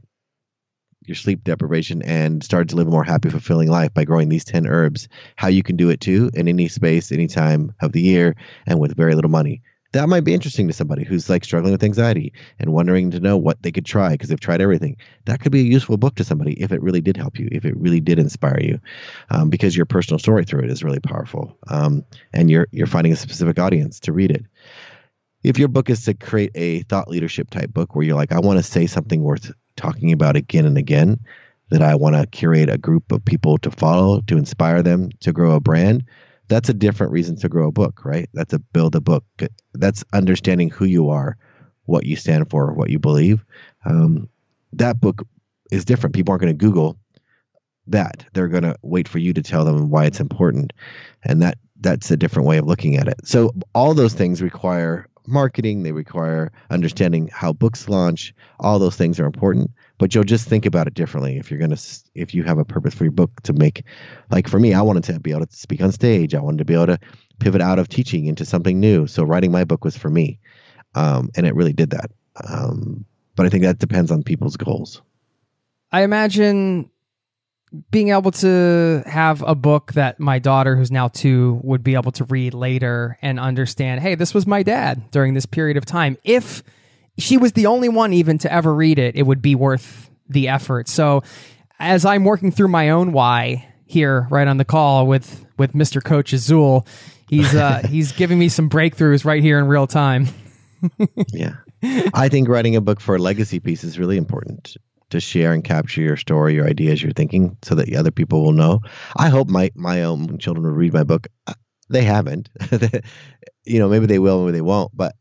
your 1.08 1.16
sleep 1.16 1.44
deprivation 1.44 2.02
and 2.02 2.44
start 2.44 2.70
to 2.70 2.76
live 2.76 2.88
a 2.88 2.92
more 2.92 3.04
happy, 3.04 3.30
fulfilling 3.30 3.70
life 3.70 3.94
by 3.94 4.04
growing 4.04 4.30
these 4.30 4.46
10 4.46 4.68
herbs, 4.68 5.08
how 5.36 5.48
you 5.48 5.64
can 5.64 5.76
do 5.76 5.90
it 5.90 6.02
too 6.02 6.30
in 6.34 6.48
any 6.48 6.68
space, 6.68 7.12
any 7.12 7.28
time 7.28 7.74
of 7.82 7.92
the 7.92 8.02
year, 8.02 8.36
and 8.66 8.80
with 8.80 8.96
very 8.96 9.16
little 9.16 9.32
money. 9.32 9.62
That 9.92 10.10
might 10.10 10.26
be 10.26 10.34
interesting 10.34 10.68
to 10.68 10.74
somebody 10.74 11.06
who's 11.06 11.30
like 11.30 11.46
struggling 11.46 11.72
with 11.72 11.84
anxiety 11.84 12.34
and 12.60 12.74
wondering 12.74 13.12
to 13.12 13.22
know 13.22 13.38
what 13.38 13.62
they 13.64 13.72
could 13.72 13.86
try 13.86 14.10
because 14.10 14.28
they've 14.28 14.40
tried 14.40 14.60
everything. 14.60 14.98
That 15.24 15.40
could 15.40 15.54
be 15.54 15.62
a 15.62 15.64
useful 15.64 15.96
book 15.96 16.16
to 16.16 16.26
somebody 16.26 16.62
if 16.62 16.74
it 16.74 16.82
really 16.82 17.00
did 17.00 17.16
help 17.16 17.40
you, 17.40 17.48
if 17.50 17.64
it 17.64 17.78
really 17.78 18.02
did 18.02 18.20
inspire 18.20 18.60
you, 18.60 18.80
um, 19.30 19.50
because 19.50 19.78
your 19.78 19.86
personal 19.86 20.20
story 20.20 20.44
through 20.44 20.64
it 20.64 20.70
is 20.70 20.84
really 20.84 21.00
powerful, 21.00 21.58
um, 21.70 22.04
and 22.34 22.50
you're 22.50 22.68
you're 22.72 22.88
finding 22.88 23.14
a 23.14 23.16
specific 23.16 23.58
audience 23.58 24.02
to 24.02 24.12
read 24.12 24.32
it 24.32 24.44
if 25.46 25.60
your 25.60 25.68
book 25.68 25.92
is 25.92 26.04
to 26.06 26.14
create 26.16 26.52
a 26.56 26.82
thought 26.84 27.08
leadership 27.08 27.52
type 27.52 27.72
book 27.72 27.96
where 27.96 28.04
you're 28.04 28.16
like, 28.16 28.32
I 28.32 28.40
want 28.40 28.58
to 28.58 28.64
say 28.64 28.88
something 28.88 29.22
worth 29.22 29.52
talking 29.76 30.12
about 30.12 30.36
again 30.36 30.66
and 30.66 30.78
again, 30.78 31.20
that 31.70 31.82
I 31.82 31.96
want 31.96 32.16
to 32.16 32.28
curate 32.28 32.70
a 32.70 32.78
group 32.78 33.12
of 33.12 33.26
people 33.26 33.58
to 33.60 33.72
follow, 33.72 34.22
to 34.22 34.38
inspire 34.38 34.84
them 34.84 35.10
to 35.22 35.34
grow 35.34 35.56
a 35.56 35.60
brand, 35.60 36.04
that's 36.48 36.70
a 36.70 36.74
different 36.74 37.12
reason 37.12 37.36
to 37.38 37.50
grow 37.50 37.68
a 37.68 37.72
book, 37.72 38.06
right? 38.06 38.30
That's 38.34 38.54
a 38.54 38.60
build 38.60 38.96
a 38.96 39.02
book. 39.02 39.26
That's 39.74 40.04
understanding 40.14 40.70
who 40.70 40.86
you 40.86 41.10
are, 41.10 41.38
what 41.86 42.06
you 42.06 42.16
stand 42.16 42.50
for, 42.50 42.72
what 42.74 42.90
you 42.90 43.00
believe. 43.00 43.44
Um, 43.84 44.30
that 44.74 45.02
book 45.02 45.28
is 45.72 45.86
different. 45.86 46.16
People 46.16 46.32
aren't 46.32 46.42
going 46.42 46.58
to 46.58 46.66
Google 46.66 46.98
that. 47.88 48.26
They're 48.34 48.48
going 48.48 48.64
to 48.64 48.76
wait 48.82 49.08
for 49.08 49.20
you 49.20 49.34
to 49.34 49.42
tell 49.42 49.66
them 49.66 49.90
why 49.90 50.06
it's 50.06 50.20
important. 50.20 50.74
And 51.24 51.42
that 51.42 51.58
that's 51.80 52.10
a 52.12 52.18
different 52.18 52.48
way 52.48 52.58
of 52.58 52.66
looking 52.66 52.96
at 52.96 53.08
it. 53.08 53.16
So 53.24 53.52
all 53.74 53.94
those 53.94 54.14
things 54.14 54.42
require 54.42 55.08
marketing, 55.28 55.84
they 55.84 55.92
require 55.92 56.52
understanding 56.70 57.30
how 57.32 57.54
books 57.54 57.90
launch. 57.90 58.34
All 58.60 58.80
those 58.80 58.96
things 58.96 59.20
are 59.20 59.26
important, 59.26 59.72
but 59.98 60.14
you'll 60.14 60.24
just 60.24 60.48
think 60.48 60.66
about 60.66 60.88
it 60.88 60.94
differently 60.94 61.38
if 61.38 61.50
you're 61.50 61.60
going 61.60 61.76
to 61.76 62.00
if 62.16 62.34
you 62.34 62.44
have 62.44 62.58
a 62.58 62.66
purpose 62.66 62.94
for 62.94 63.04
your 63.04 63.12
book 63.12 63.32
to 63.44 63.54
make 63.54 63.84
like 64.32 64.48
for 64.48 64.60
me, 64.60 64.74
I 64.74 64.82
wanted 64.82 65.04
to 65.06 65.20
be 65.20 65.32
able 65.32 65.46
to 65.46 65.56
speak 65.56 65.82
on 65.82 65.92
stage. 65.92 66.36
I 66.36 66.42
wanted 66.42 66.60
to 66.60 66.66
be 66.66 66.74
able 66.74 66.88
to 66.88 67.00
pivot 67.40 67.62
out 67.62 67.80
of 67.80 67.90
teaching 67.90 68.26
into 68.26 68.46
something 68.46 68.80
new. 68.80 69.08
So 69.08 69.24
writing 69.24 69.52
my 69.52 69.64
book 69.64 69.84
was 69.84 69.98
for 69.98 70.10
me. 70.10 70.40
Um, 70.96 71.30
and 71.36 71.46
it 71.46 71.56
really 71.56 71.74
did 71.74 71.90
that. 71.92 72.12
Um, 72.50 73.06
but 73.36 73.46
I 73.46 73.50
think 73.50 73.64
that 73.64 73.80
depends 73.80 74.12
on 74.12 74.24
people's 74.24 74.58
goals. 74.58 75.02
I 75.92 76.04
imagine 76.04 76.90
being 77.92 78.10
able 78.10 78.32
to 78.32 79.04
have 79.06 79.42
a 79.42 79.56
book 79.56 79.94
that 79.94 80.20
my 80.20 80.40
daughter, 80.40 80.76
who's 80.76 80.92
now 80.92 81.08
two, 81.08 81.60
would 81.64 81.84
be 81.84 81.96
able 81.96 82.12
to 82.14 82.24
read 82.26 82.54
later 82.54 83.18
and 83.22 83.40
understand, 83.40 84.02
hey, 84.02 84.16
this 84.16 84.34
was 84.34 84.46
my 84.46 84.64
dad 84.64 85.12
during 85.12 85.34
this 85.34 85.46
period 85.46 85.78
of 85.78 85.86
time. 85.86 86.18
If 86.24 86.64
she 87.18 87.38
was 87.38 87.54
the 87.54 87.68
only 87.68 87.90
one 87.90 88.14
even 88.14 88.38
to 88.40 88.52
ever 88.52 88.74
read 88.74 89.00
it, 89.00 89.16
it 89.16 89.24
would 89.24 89.42
be 89.42 89.56
worth 89.56 90.10
the 90.28 90.48
effort. 90.48 90.88
So 90.88 91.24
as 91.80 92.06
I'm 92.06 92.24
working 92.24 92.52
through 92.52 92.70
my 92.70 92.90
own 92.90 93.12
why 93.12 93.68
here 93.86 94.28
right 94.30 94.48
on 94.48 94.58
the 94.58 94.66
call 94.66 95.08
with 95.08 95.46
with 95.58 95.74
Mr. 95.74 96.04
Coach 96.04 96.34
Azul, 96.34 96.88
he's 97.30 97.54
uh 97.54 97.82
he's 97.90 98.12
giving 98.12 98.40
me 98.40 98.50
some 98.50 98.70
breakthroughs 98.70 99.26
right 99.26 99.42
here 99.42 99.60
in 99.60 99.68
real 99.68 99.88
time. 99.88 100.28
yeah. 101.34 101.56
I 102.14 102.30
think 102.30 102.48
writing 102.48 102.76
a 102.76 102.82
book 102.82 103.00
for 103.00 103.16
a 103.16 103.20
legacy 103.20 103.60
piece 103.60 103.84
is 103.84 104.00
really 104.00 104.18
important 104.18 104.76
to 105.16 105.22
share 105.22 105.54
and 105.54 105.64
capture 105.64 106.02
your 106.02 106.18
story, 106.18 106.54
your 106.54 106.68
ideas, 106.68 107.02
your 107.02 107.12
thinking, 107.12 107.58
so 107.64 107.76
that 107.76 107.94
other 107.96 108.12
people 108.12 108.44
will 108.44 108.52
know. 108.52 108.82
I 109.16 109.30
hope 109.30 109.50
my 109.50 109.72
my 109.76 110.04
own 110.04 110.38
children 110.38 110.66
will 110.66 110.74
read 110.74 110.94
my 110.94 111.04
book. 111.04 111.28
They 111.90 112.04
haven't, 112.04 112.50
you 113.66 113.80
know. 113.80 113.90
Maybe 113.90 114.06
they 114.06 114.20
will, 114.20 114.42
maybe 114.42 114.54
they 114.54 114.62
won't. 114.62 114.96
But 114.96 115.16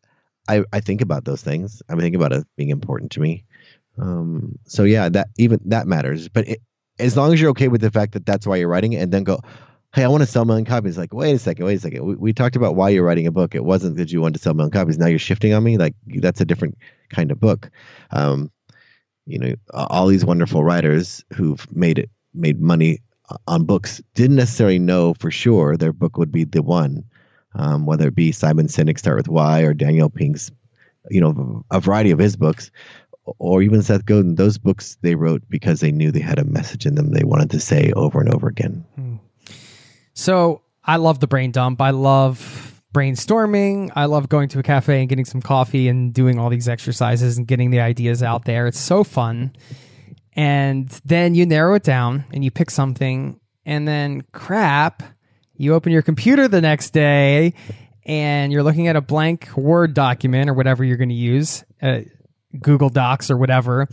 I 0.49 0.65
I 0.73 0.81
think 0.81 1.01
about 1.01 1.25
those 1.25 1.43
things. 1.43 1.83
I 1.89 1.97
think 1.97 2.17
about 2.17 2.33
it 2.33 2.47
being 2.57 2.71
important 2.71 3.13
to 3.13 3.21
me. 3.21 3.45
Um, 3.99 4.59
so 4.67 4.85
yeah, 4.85 5.09
that 5.09 5.29
even 5.39 5.61
that 5.67 5.87
matters. 5.87 6.29
But 6.29 6.49
it, 6.49 6.63
as 6.99 7.17
long 7.17 7.33
as 7.33 7.41
you're 7.41 7.51
okay 7.51 7.69
with 7.69 7.81
the 7.81 7.91
fact 7.91 8.13
that 8.13 8.27
that's 8.27 8.47
why 8.47 8.57
you're 8.57 8.69
writing 8.69 8.93
it, 8.93 9.03
and 9.03 9.13
then 9.13 9.25
go, 9.25 9.41
hey, 9.95 10.03
I 10.03 10.09
want 10.09 10.23
to 10.23 10.27
sell 10.27 10.43
a 10.43 10.47
million 10.47 10.65
copies. 10.65 10.99
Like, 10.99 11.15
wait 11.15 11.35
a 11.35 11.39
second, 11.39 11.65
wait 11.65 11.77
a 11.77 11.81
second. 11.81 12.05
We, 12.05 12.15
we 12.17 12.33
talked 12.33 12.57
about 12.57 12.75
why 12.75 12.89
you're 12.91 13.05
writing 13.05 13.29
a 13.29 13.33
book. 13.33 13.55
It 13.55 13.65
wasn't 13.65 13.97
that 13.97 14.11
you 14.11 14.21
wanted 14.21 14.35
to 14.35 14.41
sell 14.41 14.53
a 14.53 14.55
million 14.55 14.73
copies. 14.73 14.99
Now 14.99 15.07
you're 15.07 15.19
shifting 15.21 15.55
on 15.55 15.63
me. 15.63 15.79
Like 15.79 15.95
that's 16.07 16.41
a 16.41 16.45
different 16.45 16.79
kind 17.11 17.31
of 17.31 17.39
book. 17.39 17.71
Um, 18.11 18.51
you 19.27 19.39
know, 19.39 19.55
all 19.73 20.07
these 20.07 20.25
wonderful 20.25 20.65
writers 20.65 21.25
who've 21.33 21.67
made 21.75 21.99
it 21.99 22.11
made 22.35 22.61
money 22.61 23.01
on 23.47 23.65
books 23.65 24.03
didn't 24.15 24.37
necessarily 24.37 24.79
know 24.79 25.15
for 25.15 25.31
sure 25.31 25.77
their 25.77 25.93
book 25.93 26.19
would 26.19 26.33
be 26.33 26.45
the 26.45 26.63
one. 26.63 27.05
Um, 27.57 27.87
whether 27.87 28.09
it 28.09 28.17
be 28.17 28.33
Simon 28.33 28.67
Sinek 28.67 28.99
Start 28.99 29.17
with 29.17 29.29
Why 29.29 29.61
or 29.61 29.75
Daniel 29.75 30.11
Pink's, 30.11 30.51
you 31.09 31.21
know, 31.21 31.65
a 31.71 31.79
variety 31.79 32.11
of 32.11 32.19
his 32.19 32.35
books, 32.35 32.73
or 33.39 33.63
even 33.63 33.81
Seth 33.81 34.05
Godin. 34.05 34.35
Those 34.35 34.59
books 34.59 34.99
they 35.03 35.15
wrote 35.15 35.43
because 35.49 35.81
they 35.81 35.93
knew 35.93 36.11
they 36.11 36.21
had 36.21 36.41
a 36.41 36.45
message 36.45 36.85
in 36.85 36.97
them 36.97 37.13
they 37.13 37.23
wanted 37.23 37.51
to 37.51 37.61
say 37.61 37.93
over 37.95 38.21
and 38.21 38.35
over 38.35 38.49
again. 38.49 38.85
So 40.15 40.63
I 40.85 40.97
love 40.97 41.21
the 41.21 41.29
brain 41.29 41.53
dump. 41.53 41.81
I 41.81 41.91
love 41.91 42.74
brainstorming. 42.95 43.91
I 43.95 44.07
love 44.07 44.31
going 44.31 44.49
to 44.51 44.61
a 44.61 44.63
cafe 44.63 45.01
and 45.01 45.09
getting 45.09 45.27
some 45.27 45.43
coffee 45.43 45.89
and 45.89 46.15
doing 46.15 46.39
all 46.39 46.49
these 46.49 46.69
exercises 46.69 47.37
and 47.37 47.47
getting 47.47 47.71
the 47.71 47.81
ideas 47.81 48.23
out 48.23 48.47
there. 48.47 48.67
It's 48.67 48.81
so 48.81 49.05
fun. 49.05 49.53
And 50.33 50.89
then 51.05 51.35
you 51.35 51.45
narrow 51.45 51.75
it 51.75 51.83
down 51.83 52.25
and 52.33 52.43
you 52.43 52.51
pick 52.51 52.71
something, 52.71 53.39
and 53.67 53.87
then 53.87 54.23
crap, 54.33 55.03
you 55.57 55.75
open 55.75 55.93
your 55.93 56.03
computer 56.03 56.49
the 56.49 56.61
next 56.61 56.91
day 56.91 57.55
and 58.05 58.53
you're 58.53 58.63
looking 58.63 58.89
at 58.89 58.97
a 58.97 59.01
blank 59.01 59.49
Word 59.57 59.95
document 59.95 60.51
or 60.51 60.55
whatever 60.55 60.85
you're 60.85 60.97
going 60.97 61.09
to 61.11 61.15
use, 61.15 61.65
uh, 61.83 62.01
Google 62.61 62.89
Docs 62.89 63.31
or 63.31 63.37
whatever. 63.37 63.89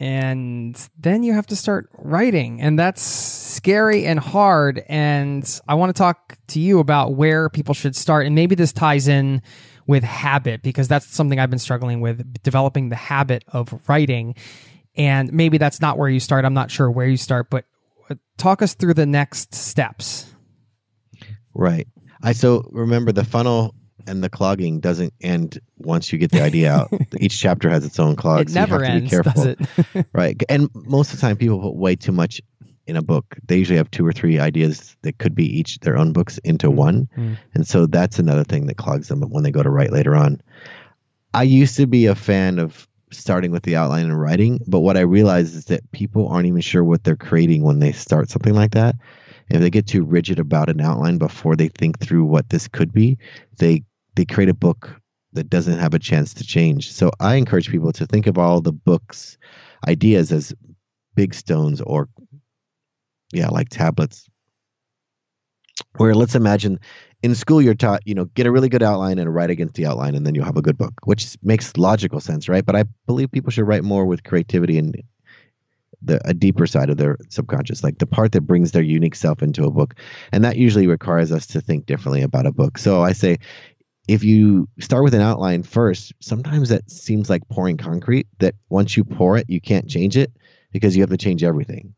And 0.00 0.80
then 0.96 1.24
you 1.24 1.32
have 1.34 1.46
to 1.48 1.56
start 1.56 1.90
writing, 1.98 2.60
and 2.60 2.78
that's 2.78 3.02
scary 3.02 4.06
and 4.06 4.20
hard. 4.20 4.84
And 4.88 5.60
I 5.66 5.74
want 5.74 5.90
to 5.90 5.98
talk 5.98 6.38
to 6.48 6.60
you 6.60 6.78
about 6.78 7.14
where 7.14 7.48
people 7.48 7.74
should 7.74 7.96
start. 7.96 8.24
And 8.24 8.34
maybe 8.34 8.54
this 8.54 8.72
ties 8.72 9.08
in 9.08 9.42
with 9.88 10.04
habit 10.04 10.62
because 10.62 10.86
that's 10.86 11.06
something 11.06 11.40
I've 11.40 11.50
been 11.50 11.58
struggling 11.58 12.00
with 12.00 12.42
developing 12.44 12.90
the 12.90 12.96
habit 12.96 13.42
of 13.48 13.74
writing. 13.88 14.36
And 14.94 15.32
maybe 15.32 15.58
that's 15.58 15.80
not 15.80 15.98
where 15.98 16.08
you 16.08 16.20
start. 16.20 16.44
I'm 16.44 16.54
not 16.54 16.70
sure 16.70 16.88
where 16.88 17.06
you 17.08 17.16
start, 17.16 17.50
but 17.50 17.64
uh, 18.08 18.14
talk 18.36 18.62
us 18.62 18.74
through 18.74 18.94
the 18.94 19.06
next 19.06 19.54
steps. 19.54 20.32
Right. 21.54 21.88
I 22.22 22.32
so 22.32 22.68
remember 22.70 23.10
the 23.10 23.24
funnel 23.24 23.74
and 24.06 24.22
the 24.22 24.30
clogging 24.30 24.80
doesn't 24.80 25.12
end 25.20 25.60
once 25.76 26.12
you 26.12 26.18
get 26.18 26.30
the 26.30 26.42
idea 26.42 26.72
out. 26.72 26.92
Each 27.18 27.38
chapter 27.38 27.68
has 27.68 27.84
its 27.84 27.98
own 27.98 28.16
clog. 28.16 28.42
It 28.42 28.50
so 28.50 28.60
never 28.60 28.76
you 28.78 28.82
have 28.82 28.88
to 28.88 28.94
ends, 28.94 29.04
be 29.04 29.10
careful. 29.10 29.32
does 29.32 29.46
it? 29.94 30.06
right. 30.12 30.42
And 30.48 30.70
most 30.74 31.12
of 31.12 31.20
the 31.20 31.26
time, 31.26 31.36
people 31.36 31.60
put 31.60 31.74
way 31.74 31.96
too 31.96 32.12
much 32.12 32.40
in 32.86 32.96
a 32.96 33.02
book. 33.02 33.36
They 33.46 33.58
usually 33.58 33.76
have 33.76 33.90
two 33.90 34.06
or 34.06 34.12
three 34.12 34.38
ideas 34.38 34.96
that 35.02 35.18
could 35.18 35.34
be 35.34 35.44
each 35.58 35.78
their 35.80 35.96
own 35.96 36.12
books 36.12 36.38
into 36.38 36.70
one. 36.70 37.08
Mm. 37.16 37.38
And 37.54 37.66
so 37.66 37.86
that's 37.86 38.18
another 38.18 38.44
thing 38.44 38.66
that 38.66 38.78
clogs 38.78 39.08
them 39.08 39.20
when 39.20 39.44
they 39.44 39.50
go 39.50 39.62
to 39.62 39.70
write 39.70 39.92
later 39.92 40.16
on. 40.16 40.40
I 41.34 41.42
used 41.42 41.76
to 41.76 41.86
be 41.86 42.06
a 42.06 42.14
fan 42.14 42.58
of 42.58 42.88
starting 43.10 43.50
with 43.50 43.62
the 43.62 43.76
outline 43.76 44.06
and 44.06 44.18
writing, 44.18 44.60
but 44.66 44.80
what 44.80 44.96
I 44.96 45.00
realized 45.00 45.54
is 45.54 45.66
that 45.66 45.90
people 45.92 46.28
aren't 46.28 46.46
even 46.46 46.60
sure 46.60 46.82
what 46.82 47.04
they're 47.04 47.16
creating 47.16 47.62
when 47.62 47.78
they 47.78 47.92
start 47.92 48.30
something 48.30 48.54
like 48.54 48.72
that. 48.72 48.96
If 49.50 49.60
they 49.60 49.70
get 49.70 49.86
too 49.86 50.04
rigid 50.04 50.38
about 50.38 50.68
an 50.68 50.80
outline 50.80 51.18
before 51.18 51.56
they 51.56 51.68
think 51.68 51.98
through 52.00 52.24
what 52.24 52.50
this 52.50 52.68
could 52.68 52.92
be, 52.92 53.18
they 53.58 53.84
they 54.18 54.24
create 54.24 54.48
a 54.48 54.54
book 54.54 55.00
that 55.32 55.48
doesn't 55.48 55.78
have 55.78 55.94
a 55.94 55.98
chance 56.00 56.34
to 56.34 56.44
change. 56.44 56.92
So 56.92 57.12
I 57.20 57.36
encourage 57.36 57.70
people 57.70 57.92
to 57.92 58.06
think 58.06 58.26
of 58.26 58.36
all 58.36 58.60
the 58.60 58.72
books 58.72 59.38
ideas 59.86 60.32
as 60.32 60.52
big 61.14 61.34
stones 61.34 61.80
or 61.80 62.08
yeah, 63.32 63.48
like 63.48 63.68
tablets. 63.68 64.28
Where 65.98 66.16
let's 66.16 66.34
imagine 66.34 66.80
in 67.22 67.36
school 67.36 67.62
you're 67.62 67.76
taught, 67.76 68.02
you 68.06 68.14
know, 68.16 68.24
get 68.24 68.46
a 68.46 68.50
really 68.50 68.68
good 68.68 68.82
outline 68.82 69.20
and 69.20 69.32
write 69.32 69.50
against 69.50 69.74
the 69.74 69.86
outline, 69.86 70.16
and 70.16 70.26
then 70.26 70.34
you'll 70.34 70.44
have 70.44 70.56
a 70.56 70.62
good 70.62 70.76
book, 70.76 70.94
which 71.04 71.36
makes 71.40 71.76
logical 71.76 72.18
sense, 72.18 72.48
right? 72.48 72.66
But 72.66 72.74
I 72.74 72.84
believe 73.06 73.30
people 73.30 73.52
should 73.52 73.68
write 73.68 73.84
more 73.84 74.04
with 74.04 74.24
creativity 74.24 74.78
and 74.78 75.00
the 76.02 76.20
a 76.28 76.34
deeper 76.34 76.66
side 76.66 76.90
of 76.90 76.96
their 76.96 77.18
subconscious, 77.28 77.84
like 77.84 77.98
the 77.98 78.06
part 78.06 78.32
that 78.32 78.40
brings 78.40 78.72
their 78.72 78.82
unique 78.82 79.14
self 79.14 79.42
into 79.42 79.64
a 79.64 79.70
book, 79.70 79.94
and 80.32 80.44
that 80.44 80.56
usually 80.56 80.88
requires 80.88 81.30
us 81.30 81.46
to 81.48 81.60
think 81.60 81.86
differently 81.86 82.22
about 82.22 82.46
a 82.46 82.52
book. 82.52 82.78
So 82.78 83.02
I 83.02 83.12
say, 83.12 83.38
if 84.08 84.24
you 84.24 84.68
start 84.80 85.04
with 85.04 85.14
an 85.14 85.20
outline 85.20 85.62
first, 85.62 86.14
sometimes 86.20 86.70
that 86.70 86.90
seems 86.90 87.28
like 87.28 87.46
pouring 87.48 87.76
concrete. 87.76 88.26
That 88.38 88.54
once 88.70 88.96
you 88.96 89.04
pour 89.04 89.36
it, 89.36 89.48
you 89.48 89.60
can't 89.60 89.88
change 89.88 90.16
it 90.16 90.32
because 90.72 90.96
you 90.96 91.02
have 91.02 91.10
to 91.10 91.18
change 91.18 91.44
everything. 91.44 91.94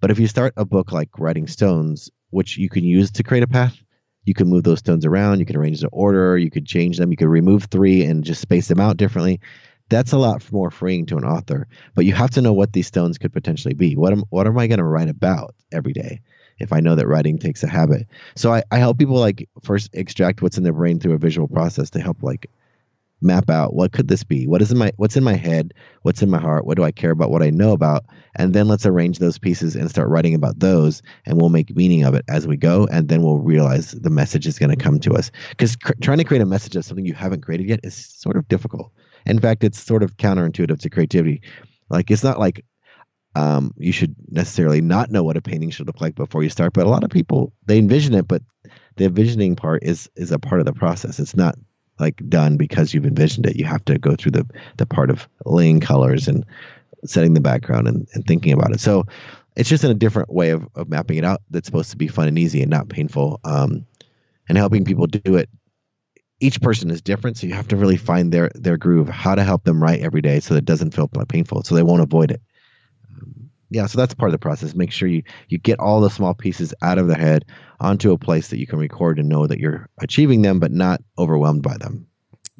But 0.00 0.10
if 0.10 0.18
you 0.18 0.26
start 0.26 0.52
a 0.56 0.64
book 0.64 0.90
like 0.90 1.18
Writing 1.18 1.46
Stones, 1.46 2.10
which 2.30 2.58
you 2.58 2.68
can 2.68 2.82
use 2.82 3.12
to 3.12 3.22
create 3.22 3.44
a 3.44 3.48
path, 3.48 3.80
you 4.24 4.34
can 4.34 4.48
move 4.48 4.64
those 4.64 4.80
stones 4.80 5.06
around, 5.06 5.38
you 5.38 5.46
can 5.46 5.56
arrange 5.56 5.80
the 5.80 5.88
order, 5.88 6.36
you 6.36 6.50
could 6.50 6.66
change 6.66 6.98
them, 6.98 7.10
you 7.12 7.16
could 7.16 7.28
remove 7.28 7.64
three 7.64 8.02
and 8.02 8.24
just 8.24 8.40
space 8.40 8.66
them 8.66 8.80
out 8.80 8.96
differently. 8.96 9.40
That's 9.88 10.12
a 10.12 10.18
lot 10.18 10.50
more 10.52 10.70
freeing 10.70 11.06
to 11.06 11.16
an 11.16 11.24
author. 11.24 11.68
But 11.94 12.06
you 12.06 12.12
have 12.14 12.30
to 12.30 12.42
know 12.42 12.52
what 12.52 12.72
these 12.72 12.86
stones 12.88 13.18
could 13.18 13.32
potentially 13.32 13.74
be. 13.74 13.94
What 13.94 14.12
am 14.12 14.24
what 14.30 14.48
am 14.48 14.58
I 14.58 14.66
going 14.66 14.78
to 14.78 14.84
write 14.84 15.08
about 15.08 15.54
every 15.72 15.92
day? 15.92 16.20
If 16.58 16.72
I 16.72 16.80
know 16.80 16.94
that 16.94 17.08
writing 17.08 17.38
takes 17.38 17.62
a 17.62 17.68
habit, 17.68 18.06
so 18.36 18.52
I, 18.52 18.62
I 18.70 18.78
help 18.78 18.98
people 18.98 19.16
like 19.16 19.48
first 19.62 19.90
extract 19.94 20.42
what's 20.42 20.58
in 20.58 20.64
their 20.64 20.72
brain 20.72 21.00
through 21.00 21.14
a 21.14 21.18
visual 21.18 21.48
process 21.48 21.90
to 21.90 22.00
help 22.00 22.22
like 22.22 22.48
map 23.22 23.48
out 23.48 23.74
what 23.74 23.92
could 23.92 24.08
this 24.08 24.24
be? 24.24 24.46
What 24.46 24.60
is 24.60 24.72
in 24.72 24.78
my 24.78 24.92
what's 24.96 25.16
in 25.16 25.24
my 25.24 25.34
head? 25.34 25.72
What's 26.02 26.22
in 26.22 26.30
my 26.30 26.40
heart? 26.40 26.66
What 26.66 26.76
do 26.76 26.84
i 26.84 26.90
care 26.90 27.10
about 27.10 27.30
what 27.30 27.42
i 27.42 27.50
know 27.50 27.72
about? 27.72 28.04
And 28.34 28.52
then 28.52 28.66
let's 28.68 28.86
arrange 28.86 29.18
those 29.18 29.38
pieces 29.38 29.76
and 29.76 29.88
start 29.88 30.08
writing 30.08 30.34
about 30.34 30.58
those 30.58 31.02
and 31.24 31.40
we'll 31.40 31.50
make 31.50 31.74
meaning 31.76 32.04
of 32.04 32.14
it 32.14 32.24
as 32.28 32.46
we 32.46 32.56
go 32.56 32.86
and 32.90 33.08
then 33.08 33.22
we'll 33.22 33.38
realize 33.38 33.92
the 33.92 34.10
message 34.10 34.46
is 34.46 34.58
going 34.58 34.70
to 34.70 34.76
come 34.76 34.98
to 35.00 35.14
us. 35.14 35.30
Because 35.50 35.76
cr- 35.76 35.92
trying 36.02 36.18
to 36.18 36.24
create 36.24 36.42
a 36.42 36.46
message 36.46 36.76
of 36.76 36.84
something 36.84 37.06
you 37.06 37.14
haven't 37.14 37.42
created 37.42 37.68
yet 37.68 37.80
is 37.82 37.94
sort 37.94 38.36
of 38.36 38.48
difficult. 38.48 38.92
In 39.26 39.38
fact 39.38 39.64
it's 39.64 39.80
sort 39.80 40.02
of 40.02 40.16
counterintuitive 40.16 40.80
to 40.80 40.90
creativity. 40.90 41.42
Like 41.88 42.10
it's 42.10 42.24
not 42.24 42.38
like 42.38 42.64
um, 43.34 43.72
you 43.78 43.92
should 43.92 44.14
necessarily 44.30 44.80
not 44.80 45.10
know 45.10 45.22
what 45.22 45.36
a 45.36 45.42
painting 45.42 45.70
should 45.70 45.86
look 45.86 46.00
like 46.00 46.14
before 46.14 46.42
you 46.42 46.50
start 46.50 46.72
but 46.72 46.86
a 46.86 46.90
lot 46.90 47.04
of 47.04 47.10
people 47.10 47.52
they 47.66 47.78
envision 47.78 48.14
it 48.14 48.28
but 48.28 48.42
the 48.96 49.04
envisioning 49.04 49.56
part 49.56 49.82
is 49.82 50.08
is 50.16 50.30
a 50.30 50.38
part 50.38 50.60
of 50.60 50.66
the 50.66 50.72
process 50.72 51.18
it's 51.18 51.36
not 51.36 51.56
like 52.02 52.20
done 52.28 52.56
because 52.56 52.92
you've 52.92 53.06
envisioned 53.06 53.46
it. 53.46 53.56
You 53.56 53.64
have 53.64 53.84
to 53.86 53.98
go 53.98 54.14
through 54.16 54.32
the 54.32 54.46
the 54.76 54.86
part 54.86 55.08
of 55.08 55.28
laying 55.46 55.80
colors 55.80 56.28
and 56.28 56.44
setting 57.04 57.34
the 57.34 57.40
background 57.40 57.88
and, 57.88 58.06
and 58.12 58.26
thinking 58.26 58.52
about 58.52 58.72
it. 58.72 58.80
So 58.80 59.04
it's 59.56 59.68
just 59.68 59.84
in 59.84 59.90
a 59.90 59.94
different 59.94 60.30
way 60.30 60.50
of, 60.50 60.68
of 60.74 60.88
mapping 60.88 61.18
it 61.18 61.24
out 61.24 61.42
that's 61.50 61.66
supposed 61.66 61.90
to 61.90 61.96
be 61.96 62.08
fun 62.08 62.28
and 62.28 62.38
easy 62.38 62.62
and 62.62 62.70
not 62.70 62.88
painful. 62.88 63.40
Um, 63.44 63.86
and 64.48 64.58
helping 64.58 64.84
people 64.84 65.06
do 65.06 65.36
it. 65.36 65.48
Each 66.40 66.60
person 66.60 66.90
is 66.90 67.00
different, 67.00 67.36
so 67.36 67.46
you 67.46 67.54
have 67.54 67.68
to 67.68 67.76
really 67.76 67.96
find 67.96 68.32
their 68.32 68.50
their 68.56 68.76
groove, 68.76 69.08
how 69.08 69.36
to 69.36 69.44
help 69.44 69.62
them 69.64 69.80
write 69.80 70.00
every 70.00 70.20
day 70.20 70.40
so 70.40 70.54
that 70.54 70.58
it 70.58 70.64
doesn't 70.64 70.92
feel 70.92 71.08
painful, 71.08 71.62
so 71.62 71.74
they 71.74 71.84
won't 71.84 72.02
avoid 72.02 72.32
it. 72.32 72.42
Yeah, 73.70 73.86
so 73.86 73.96
that's 73.96 74.12
part 74.12 74.28
of 74.28 74.32
the 74.32 74.38
process. 74.38 74.74
Make 74.74 74.92
sure 74.92 75.08
you 75.08 75.22
you 75.48 75.58
get 75.58 75.78
all 75.78 76.00
the 76.00 76.10
small 76.10 76.34
pieces 76.34 76.74
out 76.82 76.98
of 76.98 77.08
the 77.08 77.14
head 77.14 77.46
onto 77.80 78.12
a 78.12 78.18
place 78.18 78.48
that 78.48 78.58
you 78.58 78.66
can 78.66 78.78
record 78.78 79.18
and 79.18 79.28
know 79.28 79.46
that 79.46 79.58
you're 79.58 79.88
achieving 80.00 80.42
them, 80.42 80.60
but 80.60 80.72
not 80.72 81.00
overwhelmed 81.18 81.62
by 81.62 81.76
them. 81.78 82.06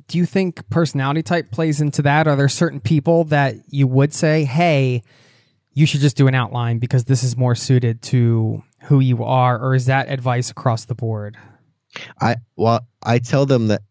Do 0.08 0.18
you 0.18 0.26
think 0.26 0.68
personality 0.70 1.22
type 1.22 1.50
plays 1.50 1.80
into 1.80 2.02
that? 2.02 2.26
Are 2.26 2.36
there 2.36 2.48
certain 2.48 2.80
people 2.80 3.24
that 3.24 3.56
you 3.68 3.86
would 3.86 4.12
say, 4.12 4.44
hey, 4.44 5.02
you 5.74 5.86
should 5.86 6.00
just 6.00 6.16
do 6.16 6.28
an 6.28 6.34
outline 6.34 6.78
because 6.78 7.04
this 7.04 7.22
is 7.22 7.36
more 7.36 7.54
suited 7.54 8.02
to 8.02 8.62
who 8.82 9.00
you 9.00 9.22
are, 9.24 9.58
or 9.58 9.74
is 9.74 9.86
that 9.86 10.10
advice 10.10 10.50
across 10.50 10.86
the 10.86 10.94
board? 10.94 11.36
I 12.20 12.36
well, 12.56 12.86
I 13.02 13.18
tell 13.18 13.46
them 13.46 13.68
that 13.68 13.82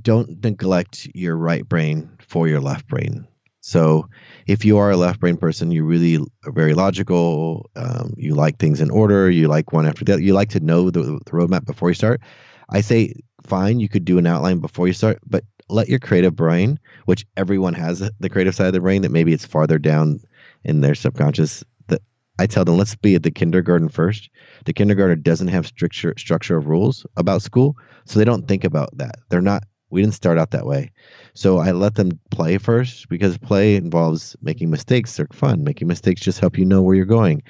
don't 0.00 0.42
neglect 0.42 1.08
your 1.14 1.36
right 1.36 1.68
brain 1.68 2.10
for 2.20 2.46
your 2.46 2.60
left 2.60 2.86
brain. 2.86 3.26
So 3.60 4.08
if 4.50 4.64
you 4.64 4.78
are 4.78 4.90
a 4.90 4.96
left 4.96 5.20
brain 5.20 5.36
person, 5.36 5.70
you 5.70 5.84
really 5.84 6.18
are 6.44 6.50
very 6.50 6.74
logical. 6.74 7.70
Um, 7.76 8.14
you 8.16 8.34
like 8.34 8.58
things 8.58 8.80
in 8.80 8.90
order. 8.90 9.30
You 9.30 9.46
like 9.46 9.72
one 9.72 9.86
after 9.86 10.04
the 10.04 10.14
other. 10.14 10.22
You 10.22 10.32
like 10.32 10.48
to 10.50 10.58
know 10.58 10.90
the, 10.90 11.02
the 11.02 11.30
roadmap 11.30 11.66
before 11.66 11.88
you 11.88 11.94
start. 11.94 12.20
I 12.68 12.80
say, 12.80 13.14
fine, 13.44 13.78
you 13.78 13.88
could 13.88 14.04
do 14.04 14.18
an 14.18 14.26
outline 14.26 14.58
before 14.58 14.88
you 14.88 14.92
start, 14.92 15.20
but 15.24 15.44
let 15.68 15.88
your 15.88 16.00
creative 16.00 16.34
brain, 16.34 16.80
which 17.04 17.24
everyone 17.36 17.74
has 17.74 18.00
the 18.18 18.28
creative 18.28 18.56
side 18.56 18.66
of 18.66 18.72
the 18.72 18.80
brain, 18.80 19.02
that 19.02 19.12
maybe 19.12 19.32
it's 19.32 19.46
farther 19.46 19.78
down 19.78 20.18
in 20.64 20.80
their 20.80 20.96
subconscious. 20.96 21.62
That 21.86 22.02
I 22.40 22.46
tell 22.46 22.64
them, 22.64 22.76
let's 22.76 22.96
be 22.96 23.14
at 23.14 23.22
the 23.22 23.30
kindergarten 23.30 23.88
first. 23.88 24.30
The 24.64 24.72
kindergarten 24.72 25.22
doesn't 25.22 25.46
have 25.46 25.64
structure 25.64 26.12
structure 26.18 26.56
of 26.56 26.66
rules 26.66 27.06
about 27.16 27.42
school, 27.42 27.76
so 28.04 28.18
they 28.18 28.24
don't 28.24 28.48
think 28.48 28.64
about 28.64 28.90
that. 28.96 29.14
They're 29.28 29.40
not 29.40 29.62
we 29.90 30.00
didn't 30.00 30.14
start 30.14 30.38
out 30.38 30.52
that 30.52 30.66
way. 30.66 30.92
So 31.34 31.58
I 31.58 31.72
let 31.72 31.94
them 31.94 32.18
play 32.30 32.58
first 32.58 33.08
because 33.08 33.38
play 33.38 33.76
involves 33.76 34.36
making 34.40 34.70
mistakes. 34.70 35.16
They're 35.16 35.28
fun. 35.32 35.64
Making 35.64 35.88
mistakes 35.88 36.20
just 36.20 36.40
help 36.40 36.58
you 36.58 36.64
know 36.64 36.82
where 36.82 36.94
you're 36.94 37.04
going. 37.04 37.42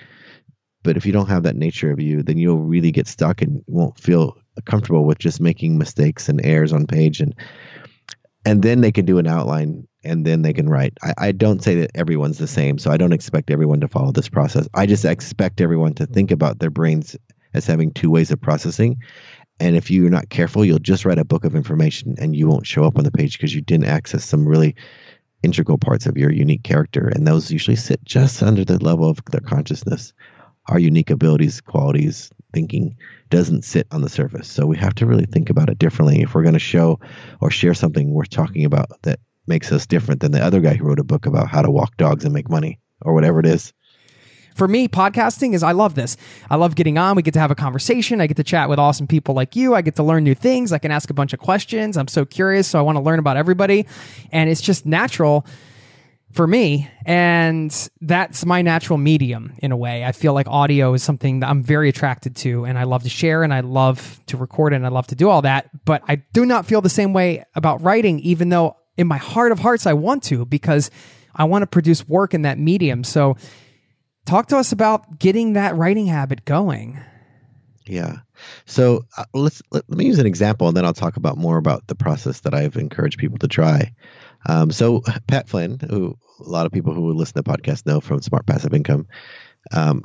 But 0.83 0.97
if 0.97 1.05
you 1.05 1.13
don't 1.13 1.29
have 1.29 1.43
that 1.43 1.57
nature 1.57 1.91
of 1.91 2.01
you, 2.01 2.23
then 2.23 2.39
you'll 2.39 2.63
really 2.63 2.91
get 2.91 3.07
stuck 3.07 3.43
and 3.43 3.63
won't 3.67 3.99
feel 4.01 4.37
comfortable 4.65 5.05
with 5.05 5.19
just 5.19 5.41
making 5.41 5.79
mistakes 5.79 6.29
and 6.29 6.45
errors 6.45 6.73
on 6.73 6.87
page 6.87 7.21
and 7.21 7.35
and 8.47 8.63
then 8.63 8.81
they 8.81 8.93
can 8.93 9.05
do 9.05 9.19
an 9.19 9.27
outline 9.27 9.87
and 10.03 10.27
then 10.27 10.41
they 10.41 10.55
can 10.55 10.69
write. 10.69 10.97
I, 11.03 11.15
I 11.19 11.33
don't 11.33 11.63
say 11.63 11.75
that 11.77 11.91
everyone's 11.95 12.39
the 12.39 12.47
same, 12.47 12.79
so 12.79 12.91
I 12.91 12.97
don't 12.97 13.13
expect 13.13 13.51
everyone 13.51 13.81
to 13.81 13.89
follow 13.89 14.13
this 14.13 14.31
process. 14.31 14.67
I 14.73 14.87
just 14.87 15.05
expect 15.05 15.61
everyone 15.61 15.93
to 15.95 16.07
think 16.07 16.31
about 16.31 16.59
their 16.59 16.71
brains 16.71 17.17
as 17.53 17.67
having 17.67 17.93
two 17.93 18.11
ways 18.11 18.31
of 18.31 18.41
processing 18.41 18.97
and 19.61 19.77
if 19.77 19.91
you're 19.91 20.11
not 20.11 20.31
careful, 20.31 20.65
you'll 20.65 20.79
just 20.79 21.05
write 21.05 21.19
a 21.19 21.25
book 21.25 21.45
of 21.45 21.55
information 21.55 22.17
and 22.19 22.35
you 22.35 22.49
won't 22.49 22.67
show 22.67 22.85
up 22.85 22.97
on 22.97 23.05
the 23.05 23.13
page 23.13 23.37
because 23.37 23.55
you 23.55 23.61
didn't 23.61 23.87
access 23.87 24.25
some 24.25 24.49
really 24.49 24.75
integral 25.43 25.79
parts 25.79 26.07
of 26.07 26.17
your 26.17 26.33
unique 26.33 26.65
character. 26.65 27.09
And 27.09 27.27
those 27.27 27.51
usually 27.51 27.77
sit 27.77 28.03
just 28.05 28.43
under 28.43 28.65
the 28.65 28.83
level 28.83 29.09
of 29.09 29.21
their 29.31 29.41
consciousness. 29.41 30.15
Our 30.69 30.79
unique 30.79 31.11
abilities, 31.11 31.61
qualities, 31.61 32.31
thinking 32.53 32.97
doesn't 33.29 33.65
sit 33.65 33.87
on 33.91 34.01
the 34.01 34.09
surface. 34.09 34.49
So 34.49 34.67
we 34.67 34.79
have 34.79 34.95
to 34.97 35.07
really 35.07 35.27
think 35.27 35.51
about 35.51 35.69
it 35.69 35.79
differently 35.79 36.23
if 36.23 36.35
we're 36.35 36.43
going 36.43 36.55
to 36.55 36.59
show 36.59 36.99
or 37.41 37.51
share 37.51 37.75
something 37.75 38.11
worth 38.11 38.31
talking 38.31 38.65
about 38.65 38.91
that 39.03 39.21
makes 39.47 39.73
us 39.73 39.87
different 39.87 40.21
than 40.21 40.33
the 40.33 40.45
other 40.45 40.61
guy 40.61 40.75
who 40.75 40.85
wrote 40.85 40.99
a 40.99 41.05
book 41.05 41.27
about 41.27 41.49
how 41.49 41.61
to 41.61 41.71
walk 41.71 41.97
dogs 41.97 42.25
and 42.25 42.33
make 42.33 42.49
money 42.49 42.79
or 43.03 43.15
whatever 43.15 43.41
it 43.41 43.47
is 43.47 43.73
for 44.61 44.69
me, 44.69 44.89
podcasting 44.89 45.55
is 45.55 45.63
I 45.63 45.73
love 45.73 45.95
this. 45.95 46.19
I 46.51 46.57
love 46.57 46.75
getting 46.75 46.99
on. 46.99 47.17
We 47.17 47.23
get 47.23 47.33
to 47.33 47.41
have 47.41 47.51
a 47.51 47.55
conversation. 47.55 48.21
I 48.21 48.27
get 48.27 48.37
to 48.37 48.45
chat 48.45 48.69
with 48.69 48.79
awesome 48.79 49.07
people 49.07 49.35
like 49.35 49.57
you. 49.57 49.75
I 49.75 49.81
get 49.81 49.97
to 49.97 50.03
learn 50.03 50.23
new 50.23 50.35
things. 50.35 50.71
I 50.71 50.77
can 50.77 50.91
ask 50.91 51.09
a 51.09 51.15
bunch 51.15 51.33
of 51.33 51.39
questions. 51.41 51.97
I'm 51.97 52.09
so 52.09 52.27
curious. 52.27 52.69
So 52.69 52.79
I 52.79 52.83
want 52.83 52.97
to 52.97 53.01
learn 53.01 53.19
about 53.19 53.39
everybody. 53.39 53.87
And 54.31 54.51
it's 54.51 54.61
just 54.61 54.85
natural 54.85 55.47
for 56.33 56.47
me. 56.47 56.91
And 57.07 57.75
that's 58.03 58.45
my 58.45 58.61
natural 58.61 58.99
medium 58.99 59.55
in 59.63 59.73
a 59.73 59.79
way. 59.79 60.05
I 60.05 60.13
feel 60.13 60.35
like 60.35 60.47
audio 60.47 60.93
is 60.93 61.03
something 61.03 61.41
that 61.41 61.49
I'm 61.49 61.63
very 61.63 61.89
attracted 61.89 62.37
to 62.37 62.67
and 62.67 62.79
I 62.79 62.83
love 62.83 63.05
to 63.05 63.09
share 63.09 63.43
and 63.43 63.55
I 63.55 63.61
love 63.61 64.21
to 64.27 64.37
record 64.37 64.75
and 64.75 64.85
I 64.85 64.91
love 64.91 65.07
to 65.07 65.15
do 65.15 65.31
all 65.31 65.41
that. 65.41 65.71
But 65.87 66.03
I 66.07 66.17
do 66.35 66.45
not 66.45 66.67
feel 66.67 66.83
the 66.83 66.91
same 66.91 67.15
way 67.15 67.47
about 67.55 67.81
writing, 67.81 68.21
even 68.21 68.51
though 68.51 68.77
in 68.99 69.07
my 69.07 69.17
heart 69.17 69.53
of 69.53 69.59
hearts 69.59 69.87
I 69.87 69.95
want 69.95 70.23
to 70.25 70.45
because 70.45 70.91
I 71.35 71.45
want 71.45 71.63
to 71.63 71.67
produce 71.67 72.07
work 72.07 72.35
in 72.35 72.43
that 72.43 72.59
medium. 72.59 73.05
So 73.05 73.39
talk 74.27 74.49
to 74.49 74.57
us 74.57 74.73
about 74.73 75.19
getting 75.19 75.55
that 75.55 75.77
writing 75.77 76.07
habit 76.07 76.45
going. 76.45 76.99
Yeah. 77.87 78.19
So 78.67 79.05
uh, 79.17 79.25
let's 79.35 79.63
let, 79.71 79.85
let, 79.89 79.99
me 79.99 80.07
use 80.07 80.19
an 80.19 80.27
example, 80.27 80.69
and 80.69 80.77
then 80.77 80.85
I'll 80.85 80.93
talk 80.93 81.17
about 81.17 81.37
more 81.37 81.59
about 81.59 81.87
the 81.87 81.95
process 81.95 82.41
that 82.41 82.55
I've 82.55 82.77
encouraged 82.77 83.19
people 83.19 83.39
to 83.39 83.49
try. 83.49 83.93
Um, 84.47 84.71
so 84.71 85.03
Pat 85.27 85.49
Flynn, 85.49 85.79
who 85.89 86.17
a 86.39 86.49
lot 86.49 86.67
of 86.67 86.73
people 86.73 86.95
who 86.95 87.13
listen 87.13 87.35
to 87.35 87.43
the 87.43 87.51
podcast 87.51 87.87
know 87.87 88.01
from 88.01 88.23
Smart 88.23 88.47
Passive 88.47 88.73
Income, 88.73 89.07
um, 89.73 90.03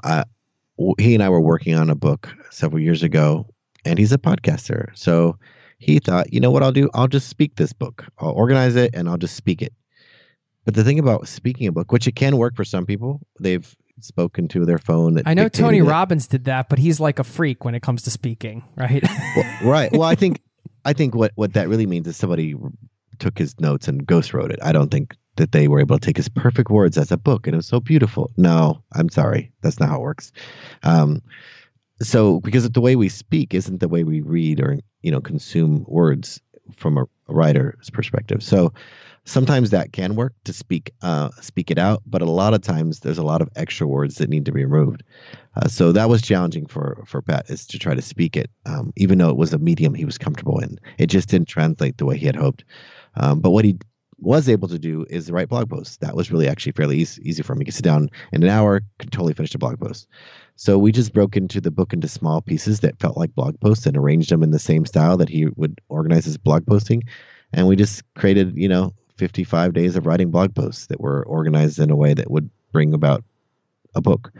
he 0.97 1.13
and 1.13 1.23
I 1.23 1.29
were 1.29 1.41
working 1.41 1.75
on 1.75 1.89
a 1.89 1.95
book 1.95 2.33
several 2.49 2.81
years 2.81 3.03
ago, 3.03 3.47
and 3.85 3.97
he's 3.97 4.11
a 4.11 4.17
podcaster. 4.17 4.89
So 4.97 5.37
he 5.77 5.99
thought, 5.99 6.33
you 6.33 6.39
know 6.39 6.51
what 6.51 6.63
I'll 6.63 6.71
do? 6.71 6.89
I'll 6.93 7.07
just 7.07 7.29
speak 7.29 7.55
this 7.55 7.73
book. 7.73 8.05
I'll 8.17 8.31
organize 8.31 8.75
it 8.75 8.95
and 8.95 9.07
I'll 9.07 9.17
just 9.17 9.35
speak 9.35 9.61
it. 9.61 9.73
But 10.63 10.73
the 10.73 10.83
thing 10.83 10.99
about 10.99 11.27
speaking 11.27 11.67
a 11.67 11.71
book, 11.71 11.91
which 11.91 12.07
it 12.07 12.15
can 12.15 12.37
work 12.37 12.55
for 12.55 12.65
some 12.65 12.85
people, 12.85 13.21
they've 13.39 13.75
spoken 14.01 14.47
to 14.49 14.65
their 14.65 14.77
phone. 14.77 15.21
I 15.25 15.33
know 15.33 15.49
Tony 15.49 15.79
it. 15.79 15.83
Robbins 15.83 16.27
did 16.27 16.45
that, 16.45 16.69
but 16.69 16.79
he's 16.79 16.99
like 16.99 17.19
a 17.19 17.23
freak 17.23 17.65
when 17.65 17.75
it 17.75 17.81
comes 17.81 18.03
to 18.03 18.11
speaking, 18.11 18.63
right? 18.75 19.03
well, 19.35 19.71
right. 19.71 19.91
Well, 19.91 20.03
I 20.03 20.15
think 20.15 20.41
I 20.83 20.93
think 20.93 21.15
what 21.15 21.31
what 21.35 21.53
that 21.53 21.67
really 21.67 21.87
means 21.87 22.07
is 22.07 22.17
somebody 22.17 22.55
took 23.19 23.37
his 23.37 23.59
notes 23.59 23.87
and 23.87 24.05
ghost 24.05 24.33
wrote 24.33 24.51
it. 24.51 24.59
I 24.61 24.71
don't 24.71 24.91
think 24.91 25.15
that 25.37 25.51
they 25.51 25.67
were 25.67 25.79
able 25.79 25.97
to 25.97 26.05
take 26.05 26.17
his 26.17 26.29
perfect 26.29 26.69
words 26.69 26.97
as 26.97 27.11
a 27.11 27.17
book 27.17 27.47
and 27.47 27.53
it 27.53 27.57
was 27.57 27.67
so 27.67 27.79
beautiful. 27.79 28.31
No, 28.37 28.83
I'm 28.93 29.09
sorry. 29.09 29.51
That's 29.61 29.79
not 29.79 29.89
how 29.89 29.97
it 29.97 30.01
works. 30.01 30.31
Um, 30.83 31.21
so 32.01 32.39
because 32.41 32.69
the 32.69 32.81
way 32.81 32.95
we 32.95 33.09
speak 33.09 33.53
isn't 33.53 33.79
the 33.79 33.87
way 33.87 34.03
we 34.03 34.21
read 34.21 34.59
or 34.59 34.77
you 35.01 35.11
know 35.11 35.21
consume 35.21 35.85
words 35.87 36.41
from 36.75 36.97
a, 36.97 37.03
a 37.03 37.33
writer's 37.33 37.89
perspective. 37.89 38.43
So 38.43 38.73
sometimes 39.25 39.71
that 39.71 39.91
can 39.91 40.15
work 40.15 40.33
to 40.45 40.53
speak 40.53 40.91
uh, 41.01 41.29
speak 41.41 41.71
it 41.71 41.77
out, 41.77 42.01
but 42.05 42.21
a 42.21 42.29
lot 42.29 42.53
of 42.53 42.61
times 42.61 43.01
there's 43.01 43.17
a 43.17 43.23
lot 43.23 43.41
of 43.41 43.49
extra 43.55 43.87
words 43.87 44.15
that 44.15 44.29
need 44.29 44.45
to 44.45 44.51
be 44.51 44.63
removed. 44.63 45.03
Uh, 45.55 45.67
so 45.67 45.91
that 45.91 46.09
was 46.09 46.21
challenging 46.21 46.65
for 46.65 47.03
for 47.05 47.21
Pat 47.21 47.49
is 47.49 47.65
to 47.67 47.79
try 47.79 47.93
to 47.93 48.01
speak 48.01 48.37
it, 48.37 48.49
um, 48.65 48.93
even 48.95 49.17
though 49.17 49.29
it 49.29 49.37
was 49.37 49.53
a 49.53 49.59
medium 49.59 49.93
he 49.93 50.05
was 50.05 50.17
comfortable 50.17 50.59
in. 50.59 50.77
It 50.97 51.07
just 51.07 51.29
didn't 51.29 51.47
translate 51.47 51.97
the 51.97 52.05
way 52.05 52.17
he 52.17 52.25
had 52.25 52.35
hoped. 52.35 52.63
Um, 53.15 53.39
but 53.39 53.51
what 53.51 53.65
he 53.65 53.77
was 54.17 54.47
able 54.47 54.67
to 54.69 54.79
do 54.79 55.05
is 55.09 55.29
write 55.31 55.49
blog 55.49 55.69
posts. 55.69 55.97
That 55.97 56.15
was 56.15 56.31
really 56.31 56.47
actually 56.47 56.71
fairly 56.71 56.97
easy, 56.97 57.21
easy 57.27 57.43
for 57.43 57.53
him. 57.53 57.59
He 57.59 57.65
could 57.65 57.73
sit 57.73 57.83
down 57.83 58.09
in 58.31 58.43
an 58.43 58.49
hour, 58.49 58.81
could 58.97 59.11
totally 59.11 59.33
finish 59.33 59.53
a 59.55 59.57
blog 59.57 59.79
post. 59.79 60.07
So 60.55 60.77
we 60.77 60.91
just 60.91 61.13
broke 61.13 61.35
into 61.35 61.59
the 61.59 61.71
book 61.71 61.91
into 61.91 62.07
small 62.07 62.41
pieces 62.41 62.79
that 62.79 62.99
felt 62.99 63.17
like 63.17 63.35
blog 63.35 63.59
posts 63.59 63.85
and 63.85 63.97
arranged 63.97 64.29
them 64.29 64.43
in 64.43 64.51
the 64.51 64.59
same 64.59 64.85
style 64.85 65.17
that 65.17 65.29
he 65.29 65.47
would 65.57 65.81
organize 65.89 66.25
his 66.25 66.37
blog 66.37 66.65
posting. 66.65 67.03
And 67.51 67.67
we 67.67 67.75
just 67.75 68.03
created, 68.15 68.53
you 68.55 68.69
know, 68.69 68.93
55 69.17 69.73
days 69.73 69.95
of 69.95 70.05
writing 70.05 70.31
blog 70.31 70.53
posts 70.53 70.87
that 70.87 70.99
were 70.99 71.25
organized 71.25 71.79
in 71.79 71.89
a 71.89 71.95
way 71.95 72.13
that 72.13 72.29
would 72.29 72.49
bring 72.71 72.93
about 72.93 73.23
a 73.95 74.01
book. 74.01 74.31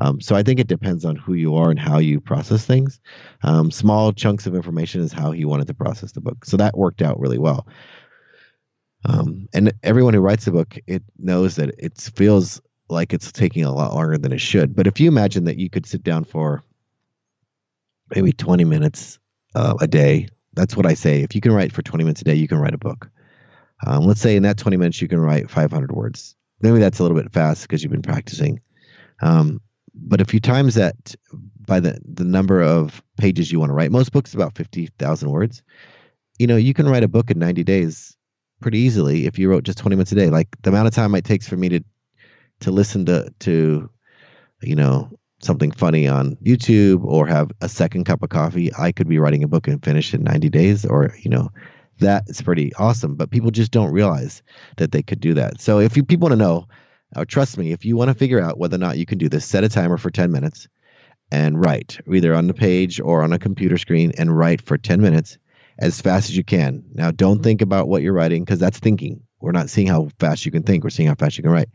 Um, 0.00 0.20
so 0.20 0.36
I 0.36 0.42
think 0.42 0.60
it 0.60 0.68
depends 0.68 1.04
on 1.04 1.16
who 1.16 1.34
you 1.34 1.56
are 1.56 1.70
and 1.70 1.78
how 1.78 1.98
you 1.98 2.20
process 2.20 2.64
things. 2.64 3.00
Um, 3.42 3.70
small 3.70 4.12
chunks 4.12 4.46
of 4.46 4.54
information 4.54 5.00
is 5.00 5.12
how 5.12 5.32
he 5.32 5.44
wanted 5.44 5.66
to 5.68 5.74
process 5.74 6.12
the 6.12 6.20
book. 6.20 6.44
So 6.44 6.56
that 6.58 6.76
worked 6.76 7.02
out 7.02 7.18
really 7.18 7.38
well. 7.38 7.66
Um, 9.04 9.48
and 9.54 9.72
everyone 9.82 10.14
who 10.14 10.20
writes 10.20 10.46
a 10.46 10.52
book, 10.52 10.76
it 10.86 11.02
knows 11.18 11.56
that 11.56 11.74
it 11.78 11.98
feels 11.98 12.60
like 12.88 13.12
it's 13.12 13.32
taking 13.32 13.64
a 13.64 13.72
lot 13.72 13.94
longer 13.94 14.18
than 14.18 14.32
it 14.32 14.40
should. 14.40 14.74
But 14.74 14.86
if 14.86 15.00
you 15.00 15.08
imagine 15.08 15.44
that 15.44 15.58
you 15.58 15.68
could 15.68 15.86
sit 15.86 16.02
down 16.02 16.24
for 16.24 16.62
maybe 18.14 18.32
20 18.32 18.64
minutes 18.64 19.18
uh, 19.54 19.74
a 19.80 19.86
day, 19.86 20.28
that's 20.54 20.76
what 20.76 20.86
I 20.86 20.94
say. 20.94 21.22
If 21.22 21.34
you 21.34 21.40
can 21.40 21.52
write 21.52 21.72
for 21.72 21.82
20 21.82 22.04
minutes 22.04 22.20
a 22.20 22.24
day, 22.24 22.34
you 22.34 22.48
can 22.48 22.58
write 22.58 22.74
a 22.74 22.78
book. 22.78 23.10
Um, 23.86 24.04
let's 24.04 24.20
say 24.20 24.36
in 24.36 24.42
that 24.42 24.58
20 24.58 24.76
minutes, 24.76 25.00
you 25.00 25.08
can 25.08 25.20
write 25.20 25.50
500 25.50 25.92
words. 25.92 26.34
Maybe 26.60 26.78
that's 26.78 26.98
a 26.98 27.02
little 27.02 27.16
bit 27.16 27.32
fast 27.32 27.62
because 27.62 27.82
you've 27.82 27.92
been 27.92 28.02
practicing. 28.02 28.60
Um, 29.20 29.60
but 29.94 30.20
if 30.20 30.34
you 30.34 30.40
times 30.40 30.74
that 30.74 31.14
by 31.66 31.80
the, 31.80 32.00
the 32.04 32.24
number 32.24 32.62
of 32.62 33.02
pages 33.16 33.50
you 33.50 33.60
want 33.60 33.70
to 33.70 33.74
write, 33.74 33.90
most 33.90 34.12
books 34.12 34.34
about 34.34 34.56
50,000 34.56 35.30
words, 35.30 35.62
you 36.38 36.46
know, 36.46 36.56
you 36.56 36.74
can 36.74 36.88
write 36.88 37.04
a 37.04 37.08
book 37.08 37.30
in 37.30 37.38
90 37.38 37.64
days 37.64 38.16
pretty 38.60 38.78
easily 38.78 39.26
if 39.26 39.38
you 39.38 39.48
wrote 39.48 39.64
just 39.64 39.78
20 39.78 39.96
minutes 39.96 40.12
a 40.12 40.16
day. 40.16 40.30
Like 40.30 40.48
the 40.62 40.70
amount 40.70 40.88
of 40.88 40.94
time 40.94 41.14
it 41.14 41.24
takes 41.24 41.48
for 41.48 41.56
me 41.56 41.68
to 41.70 41.80
to 42.60 42.70
listen 42.72 43.06
to 43.06 43.32
to 43.40 43.88
you 44.62 44.74
know 44.74 45.10
something 45.40 45.70
funny 45.70 46.08
on 46.08 46.36
YouTube 46.36 47.04
or 47.04 47.26
have 47.26 47.52
a 47.60 47.68
second 47.68 48.04
cup 48.04 48.22
of 48.22 48.28
coffee, 48.28 48.72
I 48.76 48.90
could 48.90 49.08
be 49.08 49.18
writing 49.18 49.44
a 49.44 49.48
book 49.48 49.68
and 49.68 49.84
finish 49.84 50.12
in 50.12 50.24
90 50.24 50.48
days 50.48 50.84
or 50.84 51.14
you 51.20 51.30
know 51.30 51.50
that 51.98 52.24
is 52.28 52.42
pretty 52.42 52.74
awesome. 52.74 53.16
But 53.16 53.30
people 53.30 53.50
just 53.50 53.70
don't 53.70 53.92
realize 53.92 54.42
that 54.76 54.92
they 54.92 55.02
could 55.02 55.20
do 55.20 55.34
that. 55.34 55.60
So 55.60 55.80
if 55.80 55.96
you 55.96 56.04
people 56.04 56.28
want 56.28 56.38
to 56.38 56.44
know, 56.44 56.68
uh, 57.16 57.24
trust 57.24 57.58
me, 57.58 57.72
if 57.72 57.84
you 57.84 57.96
want 57.96 58.08
to 58.08 58.14
figure 58.14 58.40
out 58.40 58.58
whether 58.58 58.76
or 58.76 58.80
not 58.80 58.98
you 58.98 59.06
can 59.06 59.18
do 59.18 59.28
this, 59.28 59.44
set 59.44 59.64
a 59.64 59.68
timer 59.68 59.96
for 59.96 60.10
10 60.10 60.30
minutes 60.30 60.68
and 61.30 61.62
write 61.62 61.98
either 62.12 62.34
on 62.34 62.46
the 62.46 62.54
page 62.54 63.00
or 63.00 63.22
on 63.22 63.32
a 63.32 63.38
computer 63.38 63.78
screen 63.78 64.12
and 64.18 64.36
write 64.36 64.62
for 64.62 64.78
10 64.78 65.00
minutes 65.00 65.38
as 65.78 66.00
fast 66.00 66.30
as 66.30 66.36
you 66.36 66.44
can. 66.44 66.84
Now, 66.92 67.10
don't 67.10 67.42
think 67.42 67.62
about 67.62 67.88
what 67.88 68.02
you're 68.02 68.12
writing 68.12 68.44
because 68.44 68.58
that's 68.58 68.78
thinking. 68.78 69.22
We're 69.40 69.52
not 69.52 69.70
seeing 69.70 69.86
how 69.86 70.08
fast 70.18 70.44
you 70.44 70.50
can 70.50 70.64
think. 70.64 70.82
We're 70.82 70.90
seeing 70.90 71.08
how 71.08 71.14
fast 71.14 71.36
you 71.38 71.42
can 71.42 71.52
write. 71.52 71.68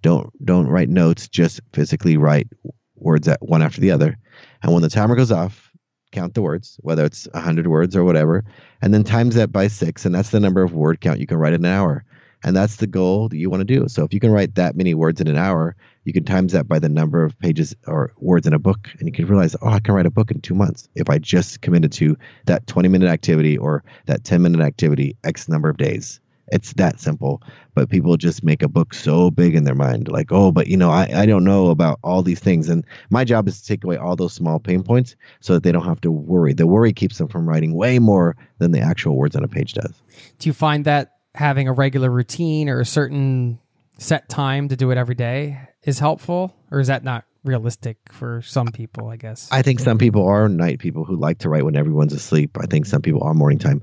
Don't 0.00 0.32
don't 0.44 0.66
write 0.66 0.88
notes. 0.88 1.28
Just 1.28 1.60
physically 1.72 2.16
write 2.16 2.48
words 2.96 3.28
at 3.28 3.42
one 3.42 3.62
after 3.62 3.80
the 3.80 3.90
other. 3.90 4.16
And 4.62 4.72
when 4.72 4.82
the 4.82 4.88
timer 4.88 5.16
goes 5.16 5.30
off, 5.30 5.69
count 6.12 6.34
the 6.34 6.42
words, 6.42 6.78
whether 6.82 7.04
it's 7.04 7.28
100 7.32 7.66
words 7.66 7.96
or 7.96 8.04
whatever, 8.04 8.44
and 8.82 8.92
then 8.92 9.04
times 9.04 9.34
that 9.34 9.52
by 9.52 9.68
six, 9.68 10.04
and 10.04 10.14
that's 10.14 10.30
the 10.30 10.40
number 10.40 10.62
of 10.62 10.72
word 10.72 11.00
count 11.00 11.20
you 11.20 11.26
can 11.26 11.38
write 11.38 11.52
in 11.52 11.64
an 11.64 11.72
hour. 11.72 12.04
And 12.42 12.56
that's 12.56 12.76
the 12.76 12.86
goal 12.86 13.28
that 13.28 13.36
you 13.36 13.50
want 13.50 13.60
to 13.60 13.64
do. 13.64 13.86
So 13.88 14.02
if 14.04 14.14
you 14.14 14.20
can 14.20 14.30
write 14.30 14.54
that 14.54 14.74
many 14.74 14.94
words 14.94 15.20
in 15.20 15.26
an 15.26 15.36
hour, 15.36 15.76
you 16.04 16.14
can 16.14 16.24
times 16.24 16.52
that 16.52 16.66
by 16.66 16.78
the 16.78 16.88
number 16.88 17.22
of 17.22 17.38
pages 17.38 17.76
or 17.86 18.12
words 18.16 18.46
in 18.46 18.54
a 18.54 18.58
book, 18.58 18.88
and 18.98 19.06
you 19.06 19.12
can 19.12 19.26
realize, 19.26 19.54
oh, 19.60 19.68
I 19.68 19.80
can 19.80 19.94
write 19.94 20.06
a 20.06 20.10
book 20.10 20.30
in 20.30 20.40
two 20.40 20.54
months 20.54 20.88
if 20.94 21.10
I 21.10 21.18
just 21.18 21.60
committed 21.60 21.92
to 21.92 22.16
that 22.46 22.66
20 22.66 22.88
minute 22.88 23.10
activity 23.10 23.58
or 23.58 23.84
that 24.06 24.24
10 24.24 24.40
minute 24.40 24.62
activity 24.62 25.16
X 25.22 25.48
number 25.48 25.68
of 25.68 25.76
days. 25.76 26.20
It's 26.50 26.72
that 26.74 27.00
simple. 27.00 27.42
But 27.74 27.88
people 27.88 28.16
just 28.16 28.42
make 28.42 28.62
a 28.62 28.68
book 28.68 28.94
so 28.94 29.30
big 29.30 29.54
in 29.54 29.64
their 29.64 29.74
mind, 29.74 30.08
like, 30.08 30.32
oh, 30.32 30.50
but 30.50 30.66
you 30.66 30.76
know, 30.76 30.90
I, 30.90 31.08
I 31.14 31.26
don't 31.26 31.44
know 31.44 31.70
about 31.70 31.98
all 32.02 32.22
these 32.22 32.40
things. 32.40 32.68
And 32.68 32.84
my 33.10 33.24
job 33.24 33.48
is 33.48 33.60
to 33.60 33.66
take 33.66 33.84
away 33.84 33.96
all 33.96 34.16
those 34.16 34.32
small 34.32 34.58
pain 34.58 34.82
points 34.82 35.16
so 35.40 35.54
that 35.54 35.62
they 35.62 35.72
don't 35.72 35.84
have 35.84 36.00
to 36.02 36.10
worry. 36.10 36.52
The 36.52 36.66
worry 36.66 36.92
keeps 36.92 37.18
them 37.18 37.28
from 37.28 37.48
writing 37.48 37.74
way 37.74 37.98
more 37.98 38.36
than 38.58 38.72
the 38.72 38.80
actual 38.80 39.16
words 39.16 39.36
on 39.36 39.44
a 39.44 39.48
page 39.48 39.74
does. 39.74 39.92
Do 40.38 40.48
you 40.48 40.52
find 40.52 40.84
that 40.84 41.12
having 41.34 41.68
a 41.68 41.72
regular 41.72 42.10
routine 42.10 42.68
or 42.68 42.80
a 42.80 42.86
certain 42.86 43.58
set 43.98 44.28
time 44.28 44.68
to 44.68 44.76
do 44.76 44.90
it 44.90 44.98
every 44.98 45.14
day 45.14 45.60
is 45.84 45.98
helpful 45.98 46.54
or 46.70 46.80
is 46.80 46.88
that 46.88 47.04
not 47.04 47.24
realistic 47.44 47.96
for 48.10 48.42
some 48.42 48.66
people 48.68 49.08
i 49.08 49.16
guess 49.16 49.48
i 49.50 49.62
think 49.62 49.80
some 49.80 49.98
people 49.98 50.26
are 50.26 50.48
night 50.48 50.78
people 50.78 51.04
who 51.04 51.16
like 51.16 51.38
to 51.38 51.48
write 51.48 51.64
when 51.64 51.76
everyone's 51.76 52.12
asleep 52.12 52.56
i 52.60 52.66
think 52.66 52.84
some 52.84 53.00
people 53.00 53.22
are 53.22 53.32
morning 53.32 53.58
time 53.58 53.80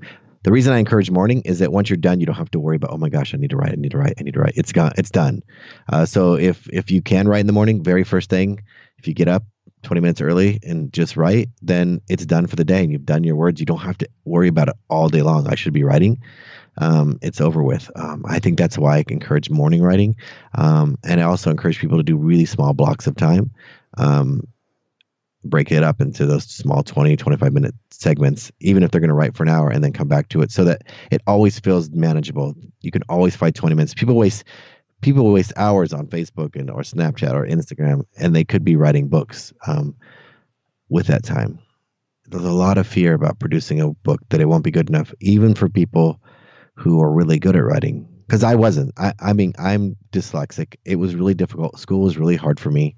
the 0.47 0.53
reason 0.53 0.71
i 0.71 0.77
encourage 0.77 1.11
morning 1.11 1.41
is 1.43 1.59
that 1.59 1.73
once 1.73 1.89
you're 1.89 1.97
done 1.97 2.21
you 2.21 2.25
don't 2.25 2.35
have 2.35 2.49
to 2.49 2.57
worry 2.57 2.77
about 2.77 2.93
oh 2.93 2.97
my 2.97 3.09
gosh 3.09 3.33
i 3.33 3.37
need 3.37 3.49
to 3.49 3.57
write 3.57 3.73
i 3.73 3.75
need 3.75 3.91
to 3.91 3.97
write 3.97 4.13
i 4.17 4.23
need 4.23 4.33
to 4.33 4.39
write 4.39 4.53
it's 4.55 4.71
gone 4.71 4.93
it's 4.97 5.11
done 5.11 5.43
uh, 5.91 6.05
so 6.05 6.35
if 6.35 6.69
if 6.71 6.89
you 6.89 7.01
can 7.01 7.27
write 7.27 7.41
in 7.41 7.47
the 7.47 7.53
morning 7.53 7.83
very 7.83 8.05
first 8.05 8.29
thing 8.29 8.63
if 8.97 9.09
you 9.09 9.13
get 9.13 9.27
up 9.27 9.43
20 9.83 9.99
minutes 9.99 10.21
early 10.21 10.57
and 10.63 10.93
just 10.93 11.17
write 11.17 11.49
then 11.61 11.99
it's 12.07 12.25
done 12.25 12.47
for 12.47 12.55
the 12.55 12.63
day 12.63 12.81
and 12.81 12.93
you've 12.93 13.05
done 13.05 13.25
your 13.25 13.35
words 13.35 13.59
you 13.59 13.65
don't 13.65 13.79
have 13.79 13.97
to 13.97 14.07
worry 14.23 14.47
about 14.47 14.69
it 14.69 14.75
all 14.89 15.09
day 15.09 15.21
long 15.21 15.45
i 15.47 15.55
should 15.55 15.73
be 15.73 15.83
writing 15.83 16.21
um, 16.79 17.17
it's 17.23 17.41
over 17.41 17.63
with. 17.63 17.89
Um, 17.95 18.23
I 18.27 18.37
think 18.37 18.59
that's 18.59 18.77
why 18.77 18.97
I 18.97 19.03
encourage 19.07 19.49
morning 19.49 19.81
writing. 19.81 20.15
Um, 20.53 20.97
and 21.03 21.19
I 21.19 21.23
also 21.23 21.49
encourage 21.49 21.79
people 21.79 21.97
to 21.97 22.03
do 22.03 22.15
really 22.15 22.45
small 22.45 22.73
blocks 22.73 23.07
of 23.07 23.15
time. 23.15 23.49
Um, 23.97 24.43
break 25.43 25.71
it 25.71 25.83
up 25.83 26.01
into 26.01 26.25
those 26.25 26.43
small 26.43 26.83
20, 26.83 27.15
25 27.15 27.53
minute 27.53 27.75
segments, 27.91 28.51
even 28.59 28.83
if 28.83 28.91
they're 28.91 29.01
going 29.01 29.09
to 29.09 29.15
write 29.15 29.35
for 29.35 29.43
an 29.43 29.49
hour 29.49 29.69
and 29.69 29.83
then 29.83 29.93
come 29.93 30.07
back 30.07 30.29
to 30.29 30.41
it 30.41 30.51
so 30.51 30.65
that 30.65 30.83
it 31.11 31.21
always 31.27 31.59
feels 31.59 31.89
manageable. 31.89 32.55
You 32.81 32.91
can 32.91 33.03
always 33.09 33.35
find 33.35 33.53
20 33.53 33.75
minutes. 33.75 33.93
People 33.93 34.15
waste 34.15 34.43
people 35.01 35.31
waste 35.31 35.53
hours 35.55 35.93
on 35.93 36.07
Facebook 36.07 36.55
and 36.55 36.69
or 36.69 36.81
Snapchat 36.81 37.33
or 37.33 37.45
Instagram, 37.45 38.03
and 38.17 38.35
they 38.35 38.43
could 38.43 38.63
be 38.63 38.75
writing 38.75 39.09
books 39.09 39.53
um, 39.67 39.95
with 40.89 41.07
that 41.07 41.23
time. 41.23 41.59
There's 42.25 42.43
a 42.43 42.51
lot 42.51 42.77
of 42.77 42.87
fear 42.87 43.13
about 43.13 43.39
producing 43.39 43.79
a 43.79 43.91
book 43.91 44.21
that 44.29 44.41
it 44.41 44.47
won't 44.47 44.63
be 44.63 44.71
good 44.71 44.89
enough, 44.89 45.13
even 45.21 45.53
for 45.53 45.69
people 45.69 46.19
who 46.73 47.01
are 47.01 47.11
really 47.11 47.39
good 47.39 47.55
at 47.55 47.63
writing 47.63 48.07
because 48.27 48.43
I 48.43 48.55
wasn't. 48.55 48.93
I, 48.97 49.13
I 49.19 49.33
mean, 49.33 49.53
I'm 49.57 49.95
dyslexic. 50.11 50.75
It 50.83 50.97
was 50.97 51.15
really 51.15 51.33
difficult. 51.33 51.79
School 51.79 52.01
was 52.01 52.17
really 52.17 52.35
hard 52.35 52.59
for 52.59 52.69
me. 52.69 52.95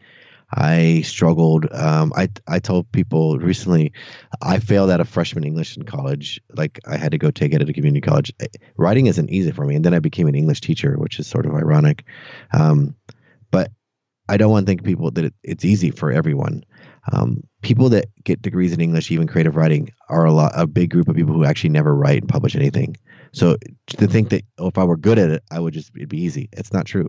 I 0.52 1.02
struggled. 1.02 1.72
Um, 1.72 2.12
I 2.16 2.30
I 2.48 2.60
told 2.60 2.92
people 2.92 3.38
recently, 3.38 3.94
I 4.42 4.60
failed 4.60 4.90
out 4.90 5.00
of 5.00 5.08
freshman 5.08 5.44
English 5.44 5.78
in 5.78 5.84
college. 5.84 6.42
Like 6.56 6.80
I 6.88 6.98
had 6.98 7.12
to 7.12 7.18
go 7.18 7.32
take 7.32 7.54
it 7.54 7.62
at 7.62 7.70
a 7.70 7.74
community 7.74 8.02
college. 8.02 8.34
Writing 8.78 9.08
isn't 9.08 9.30
easy 9.30 9.52
for 9.52 9.66
me, 9.66 9.76
and 9.76 9.86
then 9.86 9.94
I 9.94 10.00
became 10.00 10.28
an 10.28 10.36
English 10.36 10.62
teacher, 10.62 10.96
which 10.98 11.20
is 11.20 11.28
sort 11.28 11.46
of 11.46 11.54
ironic. 11.54 12.06
Um, 12.52 12.96
but 13.52 13.72
I 14.28 14.38
don't 14.38 14.52
want 14.52 14.66
to 14.66 14.70
think 14.70 14.84
people 14.84 15.12
that 15.12 15.26
it, 15.26 15.34
it's 15.44 15.66
easy 15.66 15.92
for 15.92 16.12
everyone. 16.12 16.64
Um, 17.12 17.44
people 17.62 17.90
that 17.90 18.06
get 18.24 18.42
degrees 18.42 18.74
in 18.74 18.82
English, 18.82 19.12
even 19.12 19.28
creative 19.28 19.56
writing, 19.56 19.92
are 20.10 20.26
a 20.26 20.32
lot 20.32 20.52
a 20.56 20.68
big 20.68 20.90
group 20.90 21.08
of 21.08 21.16
people 21.16 21.34
who 21.34 21.46
actually 21.46 21.72
never 21.72 21.96
write 21.96 22.22
and 22.22 22.30
publish 22.30 22.56
anything. 22.56 22.98
So 23.32 23.58
to 23.88 24.08
think 24.08 24.30
that 24.30 24.44
oh, 24.58 24.68
if 24.68 24.78
I 24.78 24.84
were 24.84 24.98
good 24.98 25.20
at 25.20 25.30
it, 25.30 25.44
I 25.52 25.60
would 25.60 25.74
just 25.74 25.92
it'd 25.96 26.10
be 26.10 26.22
easy. 26.22 26.50
It's 26.54 26.74
not 26.74 26.86
true. 26.86 27.08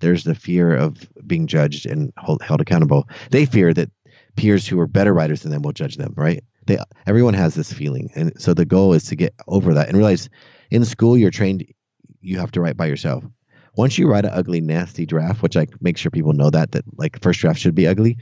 There's 0.00 0.24
the 0.24 0.34
fear 0.34 0.74
of 0.74 1.08
being 1.26 1.46
judged 1.46 1.86
and 1.86 2.12
hold, 2.18 2.42
held 2.42 2.60
accountable. 2.60 3.08
They 3.30 3.46
fear 3.46 3.72
that 3.74 3.90
peers 4.36 4.66
who 4.66 4.78
are 4.80 4.86
better 4.86 5.12
writers 5.12 5.42
than 5.42 5.52
them 5.52 5.62
will 5.62 5.72
judge 5.72 5.96
them. 5.96 6.14
Right? 6.16 6.42
They 6.66 6.78
everyone 7.06 7.34
has 7.34 7.54
this 7.54 7.72
feeling, 7.72 8.10
and 8.14 8.32
so 8.40 8.54
the 8.54 8.64
goal 8.64 8.92
is 8.92 9.04
to 9.04 9.16
get 9.16 9.34
over 9.48 9.74
that 9.74 9.88
and 9.88 9.96
realize 9.96 10.28
in 10.70 10.84
school 10.84 11.16
you're 11.16 11.30
trained 11.30 11.64
you 12.20 12.38
have 12.38 12.52
to 12.52 12.60
write 12.60 12.76
by 12.76 12.86
yourself. 12.86 13.24
Once 13.74 13.96
you 13.96 14.06
write 14.06 14.26
an 14.26 14.30
ugly, 14.34 14.60
nasty 14.60 15.06
draft, 15.06 15.42
which 15.42 15.56
I 15.56 15.66
make 15.80 15.96
sure 15.96 16.10
people 16.10 16.34
know 16.34 16.50
that 16.50 16.72
that 16.72 16.84
like 16.98 17.20
first 17.22 17.40
draft 17.40 17.58
should 17.58 17.74
be 17.74 17.86
ugly, 17.86 18.18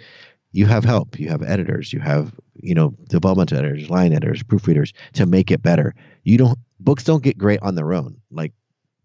you 0.53 0.67
have 0.67 0.85
help. 0.85 1.19
You 1.19 1.29
have 1.29 1.43
editors. 1.43 1.93
You 1.93 2.01
have 2.01 2.33
you 2.55 2.75
know 2.75 2.95
development 3.09 3.53
editors, 3.53 3.91
line 3.91 4.13
editors, 4.13 4.43
proofreaders 4.43 4.93
to 5.15 5.27
make 5.27 5.51
it 5.51 5.63
better. 5.63 5.95
You 6.25 6.39
don't 6.39 6.59
books 6.81 7.05
don't 7.05 7.23
get 7.23 7.39
great 7.39 7.61
on 7.63 7.75
their 7.75 7.93
own. 7.93 8.21
Like 8.31 8.53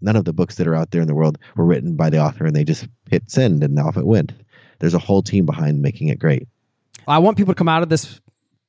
none 0.01 0.15
of 0.15 0.25
the 0.25 0.33
books 0.33 0.55
that 0.55 0.67
are 0.67 0.75
out 0.75 0.91
there 0.91 1.01
in 1.01 1.07
the 1.07 1.15
world 1.15 1.37
were 1.55 1.65
written 1.65 1.95
by 1.95 2.09
the 2.09 2.19
author 2.19 2.45
and 2.45 2.55
they 2.55 2.63
just 2.63 2.87
hit 3.09 3.29
send 3.29 3.63
and 3.63 3.79
off 3.79 3.97
it 3.97 4.05
went. 4.05 4.33
There's 4.79 4.93
a 4.93 4.99
whole 4.99 5.21
team 5.21 5.45
behind 5.45 5.81
making 5.81 6.09
it 6.09 6.19
great. 6.19 6.47
I 7.07 7.19
want 7.19 7.37
people 7.37 7.53
to 7.53 7.57
come 7.57 7.69
out 7.69 7.83
of 7.83 7.89
this 7.89 8.19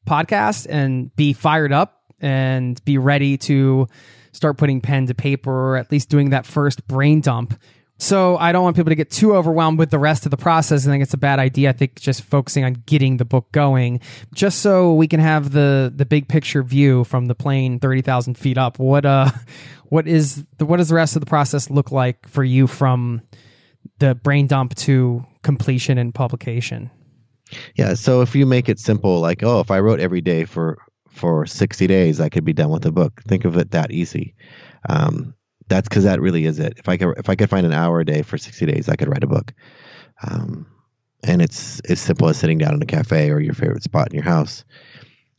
podcast 0.06 0.66
and 0.68 1.14
be 1.16 1.32
fired 1.32 1.72
up 1.72 2.02
and 2.20 2.82
be 2.84 2.96
ready 2.98 3.36
to 3.36 3.88
start 4.32 4.58
putting 4.58 4.80
pen 4.80 5.06
to 5.06 5.14
paper 5.14 5.50
or 5.50 5.76
at 5.76 5.90
least 5.90 6.08
doing 6.08 6.30
that 6.30 6.46
first 6.46 6.86
brain 6.86 7.20
dump 7.20 7.58
So 7.98 8.36
I 8.36 8.52
don't 8.52 8.62
want 8.62 8.76
people 8.76 8.90
to 8.90 8.94
get 8.94 9.10
too 9.10 9.34
overwhelmed 9.34 9.78
with 9.78 9.90
the 9.90 9.98
rest 9.98 10.26
of 10.26 10.30
the 10.30 10.36
process. 10.36 10.86
I 10.86 10.90
think 10.90 11.02
it's 11.02 11.14
a 11.14 11.18
bad 11.18 11.38
idea. 11.38 11.70
I 11.70 11.72
think 11.72 11.98
just 11.98 12.22
focusing 12.22 12.64
on 12.64 12.82
getting 12.86 13.16
the 13.16 13.24
book 13.24 13.50
going, 13.52 14.00
just 14.34 14.60
so 14.60 14.94
we 14.94 15.08
can 15.08 15.20
have 15.20 15.52
the 15.52 15.92
the 15.94 16.04
big 16.04 16.28
picture 16.28 16.62
view 16.62 17.04
from 17.04 17.26
the 17.26 17.34
plane 17.34 17.80
thirty 17.80 18.02
thousand 18.02 18.36
feet 18.36 18.58
up. 18.58 18.78
What 18.78 19.06
uh, 19.06 19.30
what 19.84 20.06
is 20.06 20.44
the 20.58 20.66
what 20.66 20.76
does 20.76 20.90
the 20.90 20.94
rest 20.94 21.16
of 21.16 21.20
the 21.20 21.26
process 21.26 21.70
look 21.70 21.90
like 21.90 22.28
for 22.28 22.44
you 22.44 22.66
from 22.66 23.22
the 23.98 24.14
brain 24.14 24.46
dump 24.46 24.74
to 24.74 25.24
completion 25.42 25.96
and 25.96 26.14
publication? 26.14 26.90
Yeah. 27.76 27.94
So 27.94 28.20
if 28.20 28.34
you 28.34 28.44
make 28.44 28.68
it 28.68 28.78
simple, 28.78 29.20
like 29.20 29.42
oh, 29.42 29.60
if 29.60 29.70
I 29.70 29.80
wrote 29.80 30.00
every 30.00 30.20
day 30.20 30.44
for 30.44 30.76
for 31.08 31.46
sixty 31.46 31.86
days, 31.86 32.20
I 32.20 32.28
could 32.28 32.44
be 32.44 32.52
done 32.52 32.68
with 32.68 32.82
the 32.82 32.92
book. 32.92 33.22
Think 33.26 33.46
of 33.46 33.56
it 33.56 33.70
that 33.70 33.90
easy. 33.90 34.34
Um, 34.88 35.34
that's 35.68 35.88
because 35.88 36.04
that 36.04 36.20
really 36.20 36.46
is 36.46 36.58
it. 36.58 36.74
If 36.78 36.88
I 36.88 36.96
could 36.96 37.18
if 37.18 37.28
I 37.28 37.34
could 37.34 37.50
find 37.50 37.66
an 37.66 37.72
hour 37.72 38.00
a 38.00 38.04
day 38.04 38.22
for 38.22 38.38
sixty 38.38 38.66
days, 38.66 38.88
I 38.88 38.96
could 38.96 39.08
write 39.08 39.24
a 39.24 39.28
book. 39.28 39.52
Um, 40.22 40.66
and 41.22 41.42
it's 41.42 41.80
as 41.80 42.00
simple 42.00 42.28
as 42.28 42.36
sitting 42.36 42.58
down 42.58 42.74
in 42.74 42.82
a 42.82 42.86
cafe 42.86 43.30
or 43.30 43.40
your 43.40 43.54
favorite 43.54 43.82
spot 43.82 44.08
in 44.08 44.14
your 44.14 44.24
house. 44.24 44.64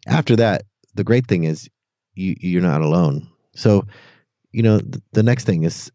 After 0.06 0.36
that, 0.38 0.64
the 0.96 1.04
great 1.04 1.28
thing 1.28 1.44
is 1.44 1.70
you 2.16 2.36
you're 2.40 2.62
not 2.62 2.82
alone. 2.82 3.30
So, 3.56 3.86
you 4.52 4.64
know, 4.64 4.80
th- 4.80 5.04
the 5.14 5.24
next 5.24 5.46
thing 5.46 5.64
is 5.64 5.92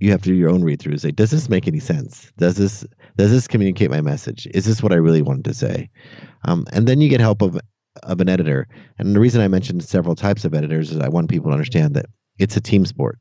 you 0.00 0.12
have 0.12 0.22
to 0.22 0.30
do 0.30 0.34
your 0.34 0.50
own 0.50 0.62
read 0.62 0.80
through. 0.80 0.96
Say, 0.98 1.10
does 1.10 1.30
this 1.30 1.48
make 1.48 1.66
any 1.66 1.80
sense? 1.80 2.32
Does 2.38 2.56
this 2.56 2.86
does 3.16 3.30
this 3.30 3.48
communicate 3.48 3.90
my 3.90 4.00
message? 4.00 4.46
Is 4.52 4.64
this 4.64 4.82
what 4.82 4.92
I 4.92 4.96
really 4.96 5.22
wanted 5.22 5.44
to 5.46 5.54
say? 5.54 5.90
Um, 6.44 6.66
and 6.72 6.86
then 6.86 7.00
you 7.00 7.08
get 7.08 7.20
help 7.20 7.42
of 7.42 7.58
of 8.02 8.20
an 8.20 8.28
editor. 8.28 8.68
And 8.98 9.14
the 9.14 9.20
reason 9.20 9.40
I 9.40 9.48
mentioned 9.48 9.82
several 9.84 10.14
types 10.14 10.44
of 10.44 10.54
editors 10.54 10.92
is 10.92 11.00
I 11.00 11.08
want 11.08 11.28
people 11.28 11.50
to 11.50 11.54
understand 11.54 11.94
that 11.96 12.06
it's 12.38 12.56
a 12.56 12.60
team 12.60 12.84
sport. 12.86 13.18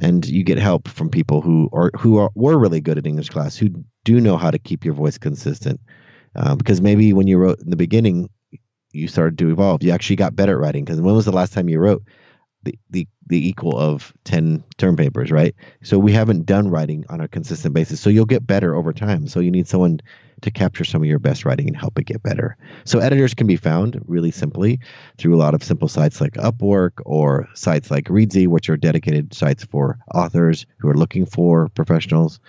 And 0.00 0.24
you 0.26 0.44
get 0.44 0.58
help 0.58 0.86
from 0.86 1.10
people 1.10 1.40
who 1.40 1.68
are 1.72 1.90
who 1.98 2.18
are 2.18 2.30
were 2.36 2.56
really 2.56 2.80
good 2.80 2.98
at 2.98 3.06
English 3.06 3.30
class, 3.30 3.56
who 3.56 3.70
do 4.04 4.20
know 4.20 4.36
how 4.36 4.50
to 4.50 4.58
keep 4.58 4.84
your 4.84 4.94
voice 4.94 5.18
consistent. 5.18 5.80
Uh, 6.36 6.54
because 6.54 6.80
maybe 6.80 7.12
when 7.12 7.26
you 7.26 7.36
wrote 7.36 7.60
in 7.60 7.70
the 7.70 7.76
beginning, 7.76 8.28
you 8.92 9.08
started 9.08 9.38
to 9.38 9.50
evolve. 9.50 9.82
You 9.82 9.90
actually 9.90 10.16
got 10.16 10.36
better 10.36 10.52
at 10.52 10.60
writing. 10.60 10.84
Because 10.84 11.00
when 11.00 11.14
was 11.16 11.24
the 11.24 11.32
last 11.32 11.52
time 11.52 11.68
you 11.68 11.80
wrote 11.80 12.04
the, 12.62 12.78
the 12.90 13.08
the 13.28 13.48
equal 13.48 13.78
of 13.78 14.12
10 14.24 14.64
term 14.76 14.96
papers, 14.96 15.30
right? 15.30 15.54
So 15.82 15.98
we 15.98 16.12
haven't 16.12 16.46
done 16.46 16.68
writing 16.68 17.04
on 17.08 17.20
a 17.20 17.28
consistent 17.28 17.74
basis. 17.74 18.00
So 18.00 18.10
you'll 18.10 18.24
get 18.24 18.46
better 18.46 18.74
over 18.74 18.92
time. 18.92 19.26
So 19.28 19.40
you 19.40 19.50
need 19.50 19.68
someone 19.68 20.00
to 20.40 20.50
capture 20.50 20.84
some 20.84 21.02
of 21.02 21.08
your 21.08 21.18
best 21.18 21.44
writing 21.44 21.66
and 21.66 21.76
help 21.76 21.98
it 21.98 22.06
get 22.06 22.22
better. 22.22 22.56
So 22.84 23.00
editors 23.00 23.34
can 23.34 23.46
be 23.46 23.56
found 23.56 24.00
really 24.06 24.30
simply 24.30 24.78
through 25.16 25.34
a 25.34 25.38
lot 25.38 25.54
of 25.54 25.64
simple 25.64 25.88
sites 25.88 26.20
like 26.20 26.34
Upwork 26.34 26.92
or 27.04 27.48
sites 27.54 27.90
like 27.90 28.04
Reedsy, 28.04 28.46
which 28.46 28.70
are 28.70 28.76
dedicated 28.76 29.34
sites 29.34 29.64
for 29.64 29.98
authors 30.14 30.66
who 30.78 30.88
are 30.88 30.96
looking 30.96 31.26
for 31.26 31.68
professionals. 31.70 32.40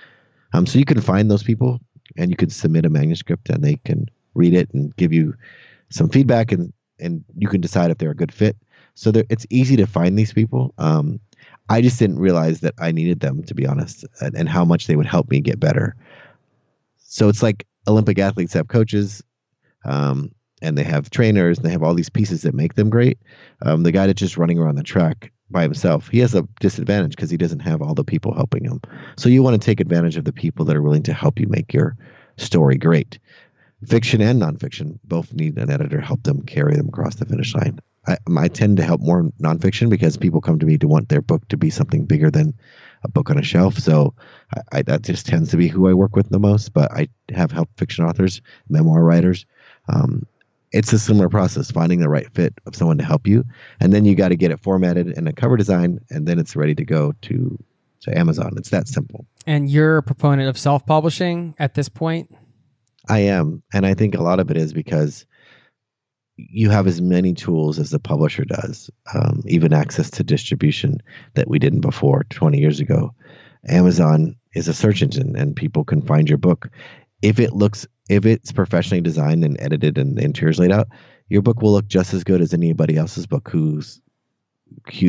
Um, 0.54 0.66
so 0.66 0.80
you 0.80 0.86
can 0.86 1.02
find 1.02 1.30
those 1.30 1.44
people 1.44 1.80
and 2.18 2.32
you 2.32 2.38
can 2.38 2.50
submit 2.50 2.86
a 2.86 2.90
manuscript 2.90 3.50
and 3.50 3.64
they 3.64 3.76
can 3.86 4.10
read 4.34 4.54
it 4.54 4.72
and 4.74 4.96
give 4.96 5.14
you 5.14 5.34
some 5.90 6.10
feedback 6.10 6.52
and 6.52 6.74
and 7.00 7.24
you 7.38 7.48
can 7.48 7.62
decide 7.62 7.92
if 7.92 7.98
they're 7.98 8.12
a 8.12 8.16
good 8.16 8.34
fit. 8.34 8.58
So 9.00 9.14
it's 9.30 9.46
easy 9.50 9.78
to 9.78 9.88
find 9.88 10.20
these 10.20 10.34
people. 10.34 10.74
Um, 10.78 11.22
I 11.70 11.80
just 11.80 12.00
didn't 12.00 12.20
realize 12.20 12.60
that 12.60 12.74
I 12.78 12.92
needed 12.92 13.22
them 13.22 13.44
to 13.44 13.56
be 13.56 13.66
honest, 13.66 14.04
and, 14.20 14.36
and, 14.36 14.50
how 14.50 14.66
much 14.66 14.88
they 14.88 14.98
would 14.98 15.06
help 15.06 15.32
me 15.32 15.40
get 15.40 15.58
better. 15.58 15.96
So 16.98 17.30
it's 17.30 17.42
like 17.42 17.66
Olympic 17.88 18.20
athletes 18.20 18.52
have 18.56 18.68
coaches, 18.68 19.24
um, 19.86 20.34
and 20.62 20.78
they 20.78 20.84
have 20.84 21.10
trainers, 21.10 21.58
and 21.58 21.66
they 21.66 21.72
have 21.72 21.82
all 21.82 21.94
these 21.94 22.10
pieces 22.10 22.42
that 22.42 22.54
make 22.54 22.74
them 22.74 22.90
great. 22.90 23.20
Um, 23.62 23.84
the 23.84 23.94
guy 23.94 24.06
that's 24.06 24.20
just 24.20 24.38
running 24.38 24.60
around 24.60 24.76
the 24.76 24.84
track 24.84 25.32
by 25.50 25.62
himself, 25.62 26.10
he 26.10 26.20
has 26.20 26.36
a 26.36 26.46
disadvantage 26.60 27.16
because 27.16 27.30
he 27.30 27.38
doesn't 27.38 27.62
have 27.62 27.82
all 27.82 27.94
the 27.94 28.04
people 28.04 28.36
helping 28.36 28.66
him. 28.66 28.82
So 29.16 29.30
you 29.30 29.44
want 29.44 29.62
to 29.62 29.66
take 29.66 29.80
advantage 29.80 30.18
of 30.18 30.26
the 30.26 30.34
people 30.34 30.66
that 30.66 30.76
are 30.76 30.84
willing 30.84 31.04
to 31.04 31.14
help 31.14 31.40
you 31.40 31.48
make 31.48 31.74
your 31.74 31.96
story 32.36 32.76
great. 32.76 33.18
Fiction 33.88 34.20
and 34.20 34.42
nonfiction 34.42 35.00
both 35.06 35.32
need 35.32 35.58
an 35.58 35.72
editor 35.72 36.02
to 36.02 36.06
help 36.06 36.24
them 36.24 36.42
carry 36.42 36.76
them 36.76 36.90
across 36.90 37.16
the 37.16 37.26
finish 37.26 37.56
line. 37.56 37.80
I, 38.08 38.18
I 38.38 38.48
tend 38.48 38.78
to 38.78 38.84
help 38.84 39.02
more 39.02 39.24
nonfiction 39.42 39.90
because 39.90 40.18
people 40.18 40.42
come 40.42 40.60
to 40.60 40.66
me 40.66 40.78
to 40.78 40.88
want 40.88 41.10
their 41.10 41.22
book 41.22 41.48
to 41.50 41.58
be 41.58 41.70
something 41.70 42.06
bigger 42.06 42.32
than 42.32 42.54
a 43.04 43.10
book 43.10 43.30
on 43.30 43.38
a 43.38 43.44
shelf. 43.44 43.78
So 43.78 44.14
I, 44.56 44.80
I, 44.80 44.82
that 44.84 45.04
just 45.04 45.26
tends 45.26 45.52
to 45.52 45.58
be 45.58 45.68
who 45.68 45.88
I 45.90 45.94
work 45.94 46.16
with 46.16 46.30
the 46.30 46.40
most. 46.40 46.74
But 46.74 46.92
I 46.92 47.10
have 47.34 47.52
helped 47.52 47.78
fiction 47.78 48.06
authors, 48.06 48.42
memoir 48.70 49.04
writers. 49.04 49.46
Um, 49.88 50.26
it's 50.72 50.94
a 50.94 51.00
similar 51.00 51.30
process, 51.30 51.72
finding 51.72 52.00
the 52.00 52.10
right 52.10 52.32
fit 52.34 52.54
of 52.66 52.76
someone 52.76 53.00
to 53.00 53.04
help 53.04 53.26
you, 53.26 53.44
and 53.80 53.92
then 53.92 54.06
you 54.06 54.14
got 54.14 54.30
to 54.30 54.36
get 54.36 54.52
it 54.52 54.60
formatted 54.60 55.18
and 55.18 55.28
a 55.28 55.34
cover 55.34 55.58
design, 55.58 56.00
and 56.12 56.28
then 56.28 56.38
it's 56.38 56.56
ready 56.56 56.76
to 56.76 56.86
go 56.86 57.14
to 57.24 57.58
to 58.02 58.18
Amazon. 58.18 58.54
It's 58.56 58.70
that 58.70 58.88
simple. 58.88 59.26
And 59.46 59.70
you're 59.70 59.98
a 59.98 60.04
proponent 60.04 60.48
of 60.48 60.58
self 60.58 60.86
publishing 60.86 61.56
at 61.60 61.74
this 61.74 61.90
point. 61.90 62.34
I 63.08 63.20
am, 63.20 63.64
and 63.74 63.86
I 63.86 63.96
think 63.96 64.16
a 64.16 64.22
lot 64.22 64.40
of 64.40 64.52
it 64.52 64.58
is 64.58 64.72
because 64.72 65.26
you 66.50 66.70
have 66.70 66.88
as 66.88 67.02
many 67.02 67.34
tools 67.34 67.80
as 67.80 67.90
the 67.90 68.00
publisher 68.00 68.46
does, 68.46 68.90
um, 69.14 69.44
even 69.46 69.74
access 69.74 70.12
to 70.12 70.24
distribution 70.24 71.02
that 71.36 71.48
we 71.48 71.60
didn't 71.60 71.82
before 71.82 72.26
20 72.30 72.60
years 72.60 72.80
ago. 72.80 73.14
Amazon 73.68 74.36
is 74.54 74.68
a 74.68 74.74
search 74.74 75.02
engine 75.02 75.36
and 75.36 75.56
people 75.56 75.84
can 75.84 76.02
find 76.02 76.30
your 76.30 76.38
book. 76.38 76.70
If 77.22 77.40
it 77.40 77.54
looks, 77.54 77.88
if 78.10 78.26
it's 78.26 78.52
professionally 78.52 79.02
designed 79.02 79.44
and 79.44 79.60
edited 79.60 79.98
and 79.98 80.18
the 80.18 80.24
interior's 80.24 80.60
laid 80.60 80.72
out, 80.72 80.88
your 81.28 81.42
book 81.42 81.62
will 81.62 81.74
look 81.74 81.88
just 81.88 82.14
as 82.14 82.24
good 82.24 82.42
as 82.42 82.54
anybody 82.54 82.96
else's 82.96 83.28
book 83.28 83.50
who's 83.50 84.02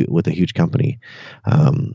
with 0.08 0.26
a 0.26 0.32
huge 0.32 0.54
company. 0.54 0.98
Um, 1.44 1.94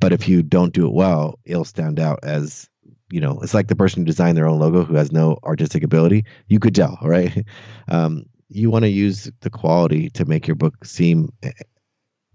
but 0.00 0.12
if 0.12 0.28
you 0.28 0.42
don't 0.42 0.72
do 0.72 0.86
it 0.86 0.92
well, 0.94 1.38
it'll 1.44 1.64
stand 1.64 2.00
out 2.00 2.20
as 2.22 2.68
you 3.10 3.20
know, 3.20 3.40
it's 3.42 3.54
like 3.54 3.66
the 3.66 3.76
person 3.76 4.02
who 4.02 4.06
designed 4.06 4.36
their 4.36 4.46
own 4.46 4.60
logo 4.60 4.84
who 4.84 4.94
has 4.94 5.10
no 5.10 5.38
artistic 5.42 5.82
ability. 5.82 6.24
You 6.46 6.60
could 6.60 6.74
tell, 6.74 6.98
right? 7.02 7.44
Um, 7.88 8.26
you 8.50 8.70
want 8.70 8.84
to 8.84 8.88
use 8.88 9.30
the 9.40 9.50
quality 9.50 10.10
to 10.10 10.24
make 10.24 10.46
your 10.46 10.56
book 10.56 10.84
seem 10.84 11.32
eh, 11.42 11.52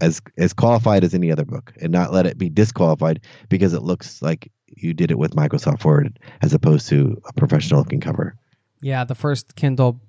as 0.01 0.21
as 0.37 0.53
qualified 0.53 1.03
as 1.03 1.13
any 1.13 1.31
other 1.31 1.45
book 1.45 1.73
and 1.81 1.91
not 1.91 2.11
let 2.11 2.25
it 2.25 2.37
be 2.37 2.49
disqualified 2.49 3.21
because 3.49 3.73
it 3.73 3.83
looks 3.83 4.21
like 4.21 4.51
you 4.67 4.93
did 4.93 5.11
it 5.11 5.19
with 5.19 5.35
Microsoft 5.35 5.85
Word 5.85 6.19
as 6.41 6.53
opposed 6.53 6.87
to 6.89 7.21
a 7.27 7.33
professional 7.33 7.79
looking 7.79 8.01
cover. 8.01 8.35
Yeah, 8.81 9.03
the 9.03 9.15
first 9.15 9.55
Kindle 9.55 10.01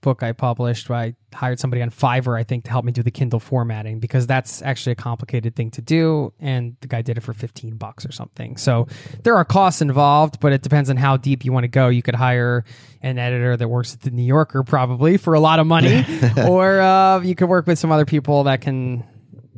book 0.00 0.22
I 0.22 0.32
published, 0.32 0.90
I 0.90 1.14
hired 1.34 1.58
somebody 1.58 1.82
on 1.82 1.90
Fiverr, 1.90 2.38
I 2.38 2.44
think, 2.44 2.64
to 2.64 2.70
help 2.70 2.84
me 2.84 2.92
do 2.92 3.02
the 3.02 3.10
Kindle 3.10 3.40
formatting 3.40 3.98
because 3.98 4.26
that's 4.26 4.62
actually 4.62 4.92
a 4.92 4.96
complicated 4.96 5.56
thing 5.56 5.70
to 5.72 5.82
do. 5.82 6.32
And 6.38 6.76
the 6.80 6.88
guy 6.88 7.02
did 7.02 7.18
it 7.18 7.22
for 7.22 7.32
15 7.32 7.76
bucks 7.76 8.06
or 8.06 8.12
something. 8.12 8.56
So 8.56 8.86
there 9.22 9.36
are 9.36 9.44
costs 9.44 9.82
involved, 9.82 10.40
but 10.40 10.52
it 10.52 10.62
depends 10.62 10.90
on 10.90 10.96
how 10.96 11.16
deep 11.16 11.44
you 11.44 11.52
want 11.52 11.64
to 11.64 11.68
go. 11.68 11.88
You 11.88 12.02
could 12.02 12.14
hire 12.14 12.64
an 13.02 13.18
editor 13.18 13.56
that 13.56 13.68
works 13.68 13.94
at 13.94 14.00
the 14.02 14.10
New 14.10 14.22
Yorker 14.22 14.62
probably 14.62 15.16
for 15.16 15.34
a 15.34 15.40
lot 15.40 15.58
of 15.58 15.66
money, 15.66 16.04
or 16.46 16.80
uh, 16.80 17.20
you 17.20 17.34
could 17.34 17.48
work 17.48 17.66
with 17.66 17.78
some 17.78 17.90
other 17.92 18.06
people 18.06 18.44
that 18.44 18.60
can 18.60 19.04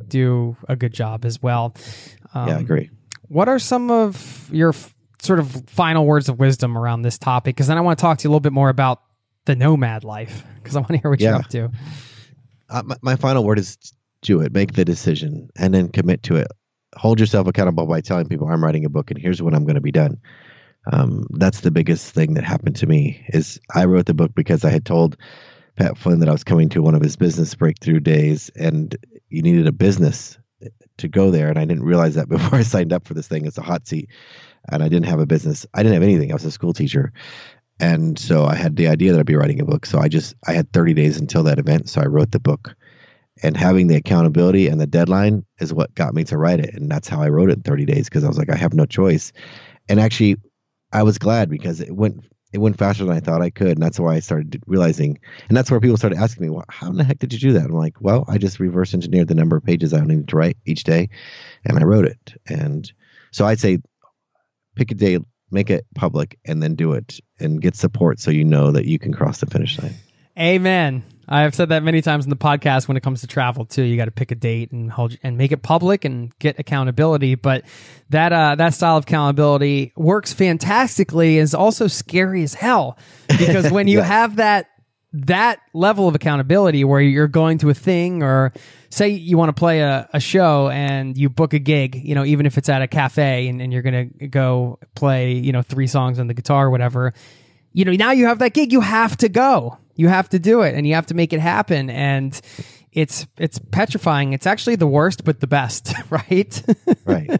do 0.07 0.57
a 0.67 0.75
good 0.75 0.93
job 0.93 1.25
as 1.25 1.41
well. 1.41 1.75
Um, 2.33 2.47
yeah, 2.47 2.57
I 2.57 2.59
agree. 2.59 2.89
What 3.27 3.47
are 3.47 3.59
some 3.59 3.91
of 3.91 4.49
your 4.51 4.69
f- 4.69 4.95
sort 5.21 5.39
of 5.39 5.63
final 5.67 6.05
words 6.05 6.29
of 6.29 6.39
wisdom 6.39 6.77
around 6.77 7.03
this 7.03 7.17
topic? 7.17 7.55
Because 7.55 7.67
then 7.67 7.77
I 7.77 7.81
want 7.81 7.99
to 7.99 8.01
talk 8.01 8.17
to 8.19 8.23
you 8.23 8.29
a 8.29 8.31
little 8.31 8.39
bit 8.39 8.53
more 8.53 8.69
about 8.69 9.01
the 9.49 9.55
nomad 9.55 10.03
life 10.03 10.45
because 10.61 10.75
I 10.75 10.79
want 10.79 10.89
to 10.89 10.97
hear 10.97 11.09
what 11.09 11.19
yeah. 11.19 11.29
you're 11.29 11.39
up 11.39 11.47
to. 11.49 11.71
Uh, 12.69 12.83
my, 12.85 12.95
my 13.01 13.15
final 13.15 13.43
word 13.43 13.57
is 13.57 13.79
do 14.21 14.41
it. 14.41 14.53
Make 14.53 14.73
the 14.73 14.85
decision 14.85 15.49
and 15.57 15.73
then 15.73 15.89
commit 15.89 16.21
to 16.23 16.35
it. 16.35 16.47
Hold 16.95 17.19
yourself 17.19 17.47
accountable 17.47 17.87
by 17.87 18.01
telling 18.01 18.27
people 18.27 18.47
I'm 18.47 18.63
writing 18.63 18.85
a 18.85 18.89
book 18.89 19.09
and 19.09 19.19
here's 19.19 19.41
when 19.41 19.55
I'm 19.55 19.63
going 19.65 19.75
to 19.75 19.81
be 19.81 19.91
done. 19.91 20.19
Um, 20.93 21.25
that's 21.31 21.61
the 21.61 21.71
biggest 21.71 22.13
thing 22.13 22.35
that 22.35 22.43
happened 22.43 22.75
to 22.77 22.87
me 22.87 23.25
is 23.29 23.59
I 23.73 23.85
wrote 23.85 24.05
the 24.05 24.13
book 24.13 24.33
because 24.35 24.63
I 24.63 24.69
had 24.69 24.85
told 24.85 25.17
Pat 25.75 25.97
Flynn 25.97 26.19
that 26.19 26.29
I 26.29 26.33
was 26.33 26.43
coming 26.43 26.69
to 26.69 26.83
one 26.83 26.93
of 26.93 27.01
his 27.01 27.15
business 27.15 27.55
breakthrough 27.55 28.01
days 28.01 28.51
and 28.55 28.95
you 29.29 29.41
needed 29.41 29.65
a 29.65 29.71
business 29.71 30.37
to 30.97 31.07
go 31.07 31.31
there. 31.31 31.49
And 31.49 31.57
I 31.57 31.65
didn't 31.65 31.85
realize 31.85 32.13
that 32.15 32.29
before 32.29 32.59
I 32.59 32.63
signed 32.63 32.93
up 32.93 33.07
for 33.07 33.15
this 33.15 33.27
thing. 33.27 33.47
It's 33.47 33.57
a 33.57 33.63
hot 33.63 33.87
seat 33.87 34.09
and 34.71 34.83
I 34.83 34.89
didn't 34.89 35.07
have 35.07 35.19
a 35.19 35.25
business. 35.25 35.65
I 35.73 35.81
didn't 35.81 35.95
have 35.95 36.03
anything. 36.03 36.29
I 36.29 36.35
was 36.35 36.45
a 36.45 36.51
school 36.51 36.73
teacher 36.73 37.13
and 37.79 38.19
so 38.19 38.45
I 38.45 38.55
had 38.55 38.75
the 38.75 38.87
idea 38.87 39.13
that 39.13 39.19
I'd 39.19 39.25
be 39.25 39.35
writing 39.35 39.61
a 39.61 39.65
book. 39.65 39.85
So 39.85 39.99
I 39.99 40.07
just 40.07 40.35
I 40.45 40.53
had 40.53 40.71
30 40.71 40.93
days 40.93 41.17
until 41.17 41.43
that 41.43 41.59
event, 41.59 41.89
so 41.89 42.01
I 42.01 42.05
wrote 42.05 42.31
the 42.31 42.39
book. 42.39 42.75
And 43.41 43.55
having 43.55 43.87
the 43.87 43.95
accountability 43.95 44.67
and 44.67 44.81
the 44.81 44.87
deadline 44.87 45.45
is 45.61 45.73
what 45.73 45.95
got 45.95 46.13
me 46.13 46.25
to 46.25 46.37
write 46.37 46.59
it, 46.59 46.73
and 46.73 46.91
that's 46.91 47.07
how 47.07 47.21
I 47.21 47.29
wrote 47.29 47.49
it 47.49 47.57
in 47.57 47.61
30 47.61 47.85
days 47.85 48.09
because 48.09 48.25
I 48.25 48.27
was 48.27 48.37
like 48.37 48.49
I 48.49 48.57
have 48.57 48.73
no 48.73 48.85
choice. 48.85 49.31
And 49.87 49.99
actually, 49.99 50.35
I 50.91 51.03
was 51.03 51.17
glad 51.17 51.49
because 51.49 51.79
it 51.79 51.95
went 51.95 52.25
it 52.51 52.57
went 52.57 52.77
faster 52.77 53.05
than 53.05 53.15
I 53.15 53.21
thought 53.21 53.41
I 53.41 53.49
could, 53.49 53.71
and 53.71 53.81
that's 53.81 53.99
why 53.99 54.15
I 54.15 54.19
started 54.19 54.61
realizing. 54.67 55.19
And 55.47 55.55
that's 55.55 55.71
where 55.71 55.79
people 55.79 55.97
started 55.97 56.19
asking 56.19 56.43
me, 56.43 56.49
well, 56.49 56.65
"How 56.67 56.89
in 56.89 56.97
the 56.97 57.03
heck 57.03 57.19
did 57.19 57.31
you 57.31 57.39
do 57.39 57.53
that?" 57.53 57.65
I'm 57.65 57.71
like, 57.71 58.01
"Well, 58.01 58.25
I 58.27 58.37
just 58.39 58.59
reverse 58.59 58.93
engineered 58.93 59.27
the 59.29 59.35
number 59.35 59.55
of 59.55 59.63
pages 59.63 59.93
I 59.93 60.01
needed 60.01 60.27
to 60.29 60.35
write 60.35 60.57
each 60.65 60.83
day, 60.83 61.09
and 61.63 61.79
I 61.79 61.83
wrote 61.83 62.05
it." 62.05 62.33
And 62.47 62.91
so 63.31 63.45
I'd 63.45 63.59
say, 63.59 63.77
pick 64.75 64.91
a 64.91 64.95
day 64.95 65.19
make 65.51 65.69
it 65.69 65.85
public 65.95 66.37
and 66.45 66.61
then 66.61 66.75
do 66.75 66.93
it 66.93 67.19
and 67.39 67.61
get 67.61 67.75
support 67.75 68.19
so 68.19 68.31
you 68.31 68.43
know 68.45 68.71
that 68.71 68.85
you 68.85 68.99
can 68.99 69.13
cross 69.13 69.39
the 69.39 69.45
finish 69.45 69.79
line 69.79 69.95
Amen. 70.37 71.03
I've 71.27 71.53
said 71.53 71.67
that 71.69 71.83
many 71.83 72.01
times 72.01 72.23
in 72.25 72.29
the 72.29 72.37
podcast 72.37 72.87
when 72.87 72.95
it 72.95 73.01
comes 73.03 73.21
to 73.21 73.27
travel 73.27 73.65
too. 73.65 73.83
You 73.83 73.97
got 73.97 74.05
to 74.05 74.11
pick 74.11 74.31
a 74.31 74.35
date 74.35 74.71
and 74.71 74.89
hold 74.89 75.17
and 75.21 75.37
make 75.37 75.51
it 75.51 75.61
public 75.61 76.05
and 76.05 76.31
get 76.39 76.57
accountability. 76.59 77.35
But 77.35 77.65
that 78.09 78.31
uh, 78.31 78.55
that 78.55 78.73
style 78.73 78.95
of 78.95 79.03
accountability 79.03 79.91
works 79.97 80.31
fantastically. 80.31 81.37
Is 81.39 81.53
also 81.53 81.87
scary 81.87 82.41
as 82.43 82.53
hell 82.53 82.97
because 83.27 83.69
when 83.69 83.89
you 83.89 83.97
Yeah. 83.99 84.05
have 84.05 84.37
that 84.37 84.67
that 85.11 85.59
level 85.73 86.07
of 86.07 86.15
accountability 86.15 86.83
where 86.83 87.01
you're 87.01 87.27
going 87.27 87.57
to 87.59 87.69
a 87.69 87.73
thing 87.73 88.21
or 88.21 88.53
say 88.89 89.09
you 89.09 89.37
want 89.37 89.49
to 89.49 89.59
play 89.59 89.81
a, 89.81 90.07
a 90.13 90.19
show 90.19 90.69
and 90.69 91.17
you 91.17 91.29
book 91.29 91.53
a 91.53 91.59
gig, 91.59 91.95
you 91.95 92.13
know, 92.13 92.23
even 92.25 92.45
if 92.45 92.57
it's 92.57 92.69
at 92.69 92.81
a 92.81 92.87
cafe 92.87 93.47
and, 93.47 93.61
and 93.61 93.73
you're 93.73 93.81
going 93.81 94.11
to 94.19 94.27
go 94.27 94.77
play, 94.95 95.33
you 95.33 95.51
know, 95.51 95.61
three 95.61 95.87
songs 95.87 96.19
on 96.19 96.27
the 96.27 96.33
guitar 96.33 96.67
or 96.67 96.69
whatever, 96.69 97.13
you 97.73 97.85
know, 97.85 97.91
now 97.91 98.11
you 98.11 98.27
have 98.27 98.39
that 98.39 98.53
gig, 98.53 98.71
you 98.71 98.81
have 98.81 99.17
to 99.17 99.29
go. 99.29 99.77
You 99.95 100.07
have 100.07 100.29
to 100.29 100.39
do 100.39 100.61
it 100.61 100.75
and 100.75 100.87
you 100.87 100.95
have 100.95 101.07
to 101.07 101.13
make 101.13 101.33
it 101.33 101.39
happen. 101.39 101.89
And 101.89 102.39
it's 102.91 103.27
it's 103.37 103.59
petrifying. 103.71 104.33
It's 104.33 104.47
actually 104.47 104.75
the 104.75 104.87
worst 104.87 105.23
but 105.23 105.39
the 105.39 105.47
best, 105.47 105.93
right? 106.09 106.63
right 107.05 107.39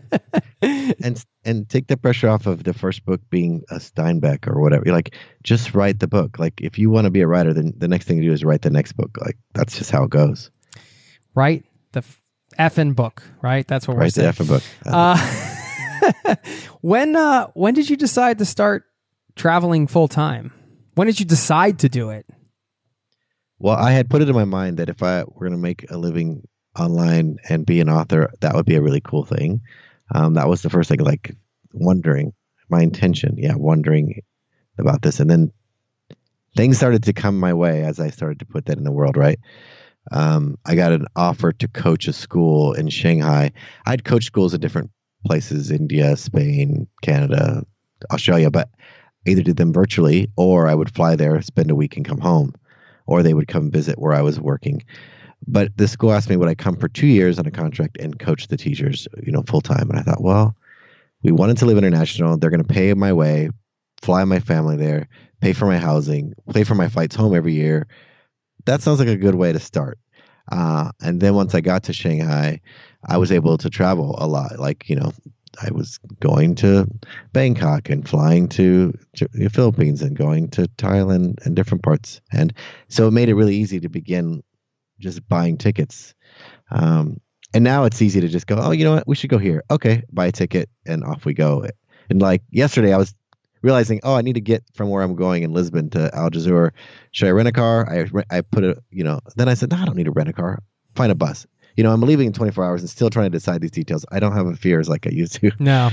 and 0.62 1.24
and 1.45 1.70
take 1.70 1.88
the 1.88 1.97
pressure 1.97 2.28
off 2.28 2.45
of 2.45 2.64
the 2.64 2.74
first 2.74 3.06
book 3.06 3.22
being 3.30 3.64
a 3.70 3.76
steinbeck 3.76 4.47
or 4.47 4.62
whatever 4.62 4.84
You're 4.86 4.95
like 4.95 5.16
just 5.43 5.74
write 5.74 6.00
the 6.00 6.08
book 6.08 6.38
like 6.38 6.60
if 6.62 6.78
you 6.78 6.89
want 6.89 7.06
to 7.06 7.12
be 7.12 7.22
a 7.22 7.28
writer 7.28 7.54
then 7.54 7.74
the 7.78 7.88
next 7.88 8.06
thing 8.08 8.18
to 8.18 8.24
do 8.24 8.34
is 8.34 8.43
write 8.43 8.62
the 8.62 8.70
next 8.70 8.93
book 8.93 9.18
like 9.22 9.38
that's 9.54 9.78
just 9.78 9.91
how 9.91 10.04
it 10.04 10.10
goes 10.10 10.52
right? 11.36 11.64
The 11.93 12.00
f- 12.00 12.22
effing 12.58 12.95
book, 12.95 13.24
right? 13.41 13.68
That's 13.68 13.88
what 13.88 13.95
we're 13.95 14.02
write 14.04 14.14
the 14.16 14.34
saying. 14.34 14.34
effing 14.34 14.47
book 14.47 14.64
Uh, 14.86 16.36
when 16.82 17.16
uh, 17.16 17.47
when 17.54 17.74
did 17.74 17.89
you 17.89 17.95
decide 17.95 18.39
to 18.39 18.45
start 18.45 18.84
traveling 19.36 19.88
full 19.88 20.08
time? 20.08 20.52
When 20.95 21.08
did 21.08 21.20
you 21.20 21.26
decide 21.26 21.80
to 21.80 21.89
do 21.89 22.10
it? 22.10 22.26
Well 23.60 23.76
i 23.78 23.91
had 23.91 24.10
put 24.10 24.22
it 24.22 24.30
in 24.30 24.36
my 24.36 24.45
mind 24.45 24.78
that 24.78 24.89
if 24.89 25.03
i 25.03 25.24
were 25.24 25.47
going 25.47 25.51
to 25.51 25.57
make 25.57 25.89
a 25.91 25.97
living 25.97 26.47
online 26.78 27.38
and 27.49 27.66
be 27.66 27.80
an 27.82 27.89
author 27.89 28.32
that 28.41 28.55
would 28.55 28.66
be 28.66 28.76
a 28.76 28.82
really 28.82 29.01
cool 29.01 29.26
thing. 29.26 29.62
Um, 30.14 30.36
that 30.36 30.47
was 30.47 30.62
the 30.62 30.70
first 30.70 30.89
thing 30.89 30.99
like 30.99 31.36
wondering 31.74 32.34
my 32.70 32.82
intention 32.82 33.36
yeah 33.38 33.55
wondering 33.55 34.22
about 34.78 35.01
this. 35.01 35.20
And 35.20 35.30
then 35.30 35.51
things 36.55 36.78
started 36.78 37.03
to 37.03 37.14
come 37.14 37.39
my 37.39 37.53
way 37.53 37.84
as 37.84 37.99
i 37.99 38.10
started 38.10 38.39
to 38.39 38.45
put 38.45 38.66
that 38.66 38.78
in 38.78 38.84
the 38.84 38.91
world 38.91 39.18
right? 39.18 39.39
Um, 40.12 40.57
i 40.66 40.76
got 40.76 40.91
an 40.91 41.05
offer 41.16 41.51
to 41.51 41.68
coach 41.68 42.07
a 42.07 42.14
school 42.14 42.74
in 42.74 42.89
shanghai. 42.89 43.51
I'd 43.86 44.05
coached 44.05 44.28
schools 44.28 44.53
in 44.53 44.62
different 44.62 44.91
places 45.26 45.70
india 45.70 46.16
spain 46.16 46.88
canada 47.01 47.66
australia 48.10 48.49
but 48.49 48.70
either 49.28 49.43
did 49.43 49.57
them 49.57 49.74
virtually 49.74 50.30
or 50.38 50.66
i 50.66 50.74
would 50.74 50.95
fly 50.95 51.18
there 51.18 51.41
spend 51.41 51.70
a 51.70 51.76
week 51.76 51.97
and 51.97 52.05
come 52.05 52.20
home 52.20 52.53
or 53.10 53.24
they 53.24 53.34
would 53.34 53.47
come 53.47 53.72
visit 53.72 53.97
where 53.99 54.14
i 54.14 54.22
was 54.22 54.39
working. 54.39 54.84
But 55.47 55.76
the 55.78 55.88
school 55.88 56.12
asked 56.12 56.30
me 56.30 56.38
would 56.38 56.49
i 56.49 56.55
come 56.55 56.76
for 56.76 56.88
two 56.88 57.07
years 57.07 57.39
on 57.39 57.45
a 57.45 57.51
contract 57.51 57.97
and 57.99 58.20
coach 58.20 58.47
the 58.47 58.57
teachers 58.57 59.07
you 59.24 59.32
know 59.32 59.43
full 59.47 59.62
time 59.62 59.89
and 59.89 59.99
i 59.99 60.03
thought 60.03 60.22
well 60.22 60.55
we 61.22 61.34
wanted 61.34 61.57
to 61.57 61.66
live 61.66 61.78
international. 61.78 62.38
They're 62.38 62.49
going 62.49 62.64
to 62.64 62.74
pay 62.74 62.93
my 62.93 63.12
way 63.12 63.49
fly 64.01 64.24
my 64.24 64.39
family 64.39 64.78
there 64.78 65.10
pay 65.41 65.51
for 65.51 65.66
my 65.66 65.78
housing 65.78 66.34
pay 66.53 66.64
for 66.64 66.76
my 66.76 66.88
flights 66.88 67.16
home 67.16 67.36
every 67.36 67.53
year. 67.53 67.88
That 68.66 68.82
sounds 68.82 68.99
like 68.99 69.10
a 69.10 69.18
good 69.18 69.36
way 69.36 69.51
to 69.51 69.60
start. 69.60 69.97
Uh, 70.51 70.91
and 71.01 71.20
then 71.22 71.36
once 71.36 71.53
i 71.53 71.62
got 71.62 71.84
to 71.84 71.93
shanghai 71.93 72.60
i 73.07 73.18
was 73.18 73.32
able 73.32 73.55
to 73.57 73.70
travel 73.70 74.16
a 74.18 74.26
lot 74.26 74.57
like 74.57 74.89
you 74.89 74.95
know 74.95 75.12
i 75.62 75.70
was 75.72 75.99
going 76.20 76.55
to 76.55 76.88
bangkok 77.34 77.89
and 77.89 78.07
flying 78.07 78.47
to, 78.47 78.93
to 79.16 79.28
the 79.34 79.49
philippines 79.49 80.01
and 80.01 80.18
going 80.18 80.49
to 80.49 80.64
thailand 80.78 81.45
and 81.45 81.55
different 81.55 81.84
parts. 81.84 82.22
And 82.32 82.53
so 82.88 83.07
it 83.07 83.12
made 83.12 83.30
it 83.30 83.36
really 83.36 83.55
easy 83.55 83.80
to 83.82 83.89
begin 83.89 84.43
just 84.99 85.28
buying 85.28 85.57
tickets. 85.57 86.14
Um, 86.72 87.22
and 87.53 87.64
now 87.64 87.86
it's 87.86 88.01
easy 88.01 88.22
to 88.22 88.28
just 88.28 88.47
go 88.47 88.57
oh 88.60 88.72
you 88.72 88.84
know 88.84 88.95
what? 88.95 89.07
We 89.07 89.16
should 89.16 89.30
go 89.30 89.38
here. 89.38 89.64
Okay 89.70 90.03
buy 90.12 90.28
a 90.28 90.32
ticket 90.32 90.70
and 90.86 91.03
off 91.03 91.26
we 91.26 91.34
go. 91.34 91.66
And 92.10 92.22
like 92.22 92.43
yesterday 92.49 92.93
i 92.93 92.97
was 92.97 93.14
realizing 93.62 93.99
oh 94.03 94.16
i 94.16 94.22
need 94.22 94.34
to 94.34 94.41
get 94.41 94.64
from 94.74 94.89
where 94.89 95.03
i'm 95.03 95.16
going 95.16 95.43
in 95.43 95.51
lisbon 95.51 95.89
to 95.91 96.10
Aljezur. 96.14 96.72
Should 97.12 97.28
i 97.28 97.32
rent 97.32 97.47
a 97.47 97.51
car? 97.51 97.89
I, 97.89 98.38
I 98.38 98.41
put 98.41 98.64
a 98.64 98.82
you 98.91 99.03
know 99.03 99.20
then 99.36 99.49
i 99.49 99.53
said 99.53 99.72
no 99.72 99.78
i 99.78 99.86
don't 99.86 99.97
need 99.97 100.05
to 100.05 100.12
rent 100.12 100.30
a 100.30 100.34
car. 100.34 100.60
Find 100.95 101.12
a 101.12 101.16
bus 101.16 101.45
you 101.76 101.84
know 101.84 101.91
i'm 101.91 102.01
leaving 102.01 102.28
in 102.28 102.34
24 102.34 102.63
hours 102.65 102.82
and 102.82 102.89
still 102.89 103.09
trying 103.09 103.32
to 103.32 103.38
decide 103.38 103.61
these 103.61 103.72
details 103.72 104.05
i 104.11 104.20
don't 104.20 104.34
have 104.34 104.47
a 104.47 104.55
fears 104.55 104.89
like 104.89 105.07
i 105.07 105.09
used 105.09 105.34
to 105.41 105.51
No, 105.59 105.89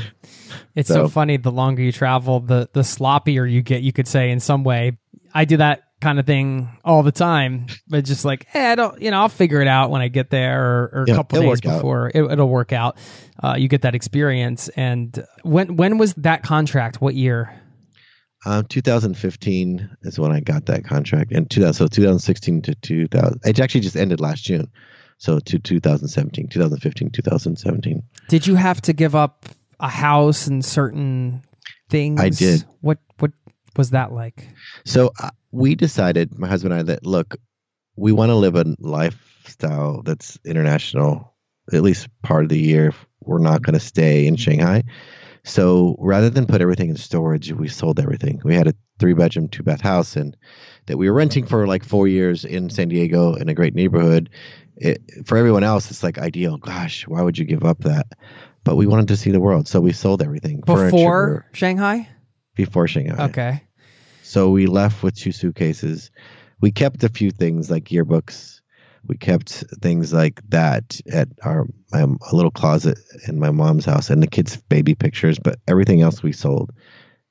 it's 0.74 0.88
so, 0.88 1.04
So- 1.04 1.08
funny. 1.08 1.36
The 1.36 1.52
longer 1.52 1.82
you 1.82 1.92
travel, 1.92 2.40
the 2.40 2.68
the 2.72 2.80
sloppier 2.82 3.50
you 3.50 3.62
get. 3.62 3.82
You 3.82 3.92
could 3.92 4.08
say 4.08 4.30
in 4.30 4.40
some 4.40 4.64
way. 4.64 4.98
I 5.34 5.44
do 5.44 5.58
that 5.58 5.82
kind 6.00 6.18
of 6.18 6.24
thing 6.26 6.68
all 6.84 7.02
the 7.02 7.12
time, 7.12 7.66
but 7.88 8.04
just 8.04 8.24
like, 8.24 8.46
hey, 8.48 8.66
I 8.72 8.74
don't, 8.74 9.00
you 9.02 9.10
know, 9.10 9.20
I'll 9.20 9.28
figure 9.28 9.60
it 9.60 9.68
out 9.68 9.90
when 9.90 10.00
I 10.02 10.08
get 10.08 10.30
there, 10.30 10.62
or, 10.64 10.90
or 10.92 11.02
a 11.02 11.14
couple 11.14 11.40
days 11.42 11.60
before 11.60 12.10
it, 12.14 12.22
it'll 12.30 12.48
work 12.48 12.72
out. 12.72 12.96
Uh, 13.42 13.54
you 13.58 13.68
get 13.68 13.82
that 13.82 13.94
experience. 13.94 14.68
And 14.76 15.26
when 15.42 15.76
when 15.76 15.98
was 15.98 16.14
that 16.14 16.42
contract? 16.42 17.00
What 17.00 17.14
year? 17.14 17.52
Um, 18.44 18.64
2015 18.66 19.96
is 20.02 20.18
when 20.18 20.30
I 20.32 20.40
got 20.40 20.66
that 20.66 20.84
contract, 20.84 21.32
and 21.32 21.50
2000, 21.50 21.74
so 21.74 21.86
2016 21.88 22.62
to 22.62 22.74
2000. 22.76 23.40
It 23.44 23.58
actually 23.60 23.80
just 23.80 23.96
ended 23.96 24.20
last 24.20 24.44
June, 24.44 24.70
so 25.18 25.38
to 25.38 25.58
2017, 25.58 26.48
2015, 26.48 27.10
2017. 27.10 28.02
Did 28.28 28.46
you 28.46 28.54
have 28.54 28.80
to 28.82 28.92
give 28.92 29.14
up 29.14 29.46
a 29.80 29.88
house 29.88 30.46
and 30.46 30.64
certain 30.64 31.42
things? 31.88 32.20
I 32.20 32.28
did. 32.28 32.64
What 32.80 32.98
what 33.18 33.32
was 33.76 33.90
that 33.90 34.12
like? 34.12 34.48
So 34.84 35.12
uh, 35.20 35.30
we 35.52 35.74
decided, 35.74 36.38
my 36.38 36.48
husband 36.48 36.72
and 36.72 36.80
I, 36.80 36.94
that 36.94 37.06
look, 37.06 37.36
we 37.96 38.12
want 38.12 38.30
to 38.30 38.34
live 38.34 38.56
a 38.56 38.64
lifestyle 38.78 40.02
that's 40.02 40.38
international. 40.44 41.34
At 41.72 41.82
least 41.82 42.08
part 42.22 42.44
of 42.44 42.48
the 42.50 42.60
year, 42.60 42.92
we're 43.20 43.38
not 43.38 43.62
going 43.62 43.74
to 43.74 43.80
stay 43.80 44.26
in 44.26 44.36
Shanghai. 44.36 44.84
So 45.44 45.96
rather 46.00 46.28
than 46.28 46.46
put 46.46 46.60
everything 46.60 46.90
in 46.90 46.96
storage, 46.96 47.52
we 47.52 47.68
sold 47.68 48.00
everything. 48.00 48.40
We 48.44 48.54
had 48.54 48.66
a 48.66 48.74
three 48.98 49.14
bedroom, 49.14 49.48
two 49.48 49.62
bath 49.62 49.80
house, 49.80 50.16
and 50.16 50.36
that 50.86 50.98
we 50.98 51.08
were 51.08 51.16
renting 51.16 51.46
for 51.46 51.66
like 51.68 51.84
four 51.84 52.08
years 52.08 52.44
in 52.44 52.68
San 52.68 52.88
Diego 52.88 53.34
in 53.34 53.48
a 53.48 53.54
great 53.54 53.74
neighborhood. 53.74 54.28
It, 54.76 55.26
for 55.26 55.38
everyone 55.38 55.64
else, 55.64 55.90
it's 55.90 56.02
like 56.02 56.18
ideal. 56.18 56.58
Gosh, 56.58 57.06
why 57.06 57.22
would 57.22 57.38
you 57.38 57.44
give 57.44 57.64
up 57.64 57.80
that? 57.80 58.06
But 58.64 58.76
we 58.76 58.86
wanted 58.86 59.08
to 59.08 59.16
see 59.16 59.30
the 59.30 59.40
world, 59.40 59.68
so 59.68 59.80
we 59.80 59.92
sold 59.92 60.22
everything 60.22 60.60
Before 60.60 60.90
Furniture, 60.90 61.46
Shanghai? 61.52 62.08
before 62.54 62.88
Shanghai. 62.88 63.26
Okay. 63.26 63.62
So 64.22 64.50
we 64.50 64.66
left 64.66 65.02
with 65.02 65.14
two 65.14 65.30
suitcases. 65.32 66.10
We 66.60 66.72
kept 66.72 67.04
a 67.04 67.08
few 67.08 67.30
things 67.30 67.70
like 67.70 67.84
yearbooks. 67.84 68.60
We 69.06 69.16
kept 69.16 69.50
things 69.80 70.12
like 70.12 70.40
that 70.48 71.00
at 71.12 71.28
our 71.44 71.66
my, 71.92 72.00
a 72.02 72.34
little 72.34 72.50
closet 72.50 72.98
in 73.28 73.38
my 73.38 73.52
mom's 73.52 73.84
house 73.84 74.10
and 74.10 74.20
the 74.20 74.26
kids' 74.26 74.56
baby 74.56 74.96
pictures. 74.96 75.38
But 75.38 75.60
everything 75.68 76.02
else 76.02 76.24
we 76.24 76.32
sold. 76.32 76.72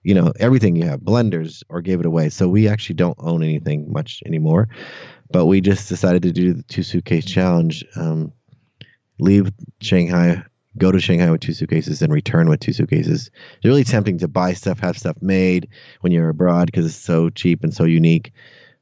You 0.05 0.13
know, 0.13 0.31
everything 0.39 0.75
you 0.75 0.85
have, 0.85 1.01
blenders, 1.01 1.63
or 1.67 1.81
gave 1.81 1.99
it 1.99 2.05
away. 2.05 2.29
So 2.29 2.47
we 2.47 2.67
actually 2.67 2.95
don't 2.95 3.17
own 3.19 3.43
anything 3.43 3.91
much 3.91 4.21
anymore. 4.25 4.69
But 5.31 5.47
we 5.47 5.61
just 5.61 5.89
decided 5.89 6.21
to 6.23 6.31
do 6.31 6.53
the 6.53 6.63
two 6.63 6.83
suitcase 6.83 7.25
challenge. 7.25 7.83
Um, 7.95 8.31
leave 9.19 9.51
Shanghai, 9.81 10.43
go 10.77 10.91
to 10.91 10.99
Shanghai 10.99 11.31
with 11.31 11.41
two 11.41 11.53
suitcases, 11.53 12.01
and 12.01 12.13
return 12.13 12.47
with 12.49 12.59
two 12.59 12.73
suitcases. 12.73 13.31
It's 13.57 13.65
really 13.65 13.83
tempting 13.83 14.19
to 14.19 14.27
buy 14.27 14.53
stuff, 14.53 14.79
have 14.79 14.97
stuff 14.97 15.17
made 15.21 15.69
when 16.01 16.11
you're 16.11 16.29
abroad 16.29 16.67
because 16.67 16.85
it's 16.85 16.95
so 16.95 17.29
cheap 17.29 17.63
and 17.63 17.73
so 17.73 17.85
unique. 17.85 18.31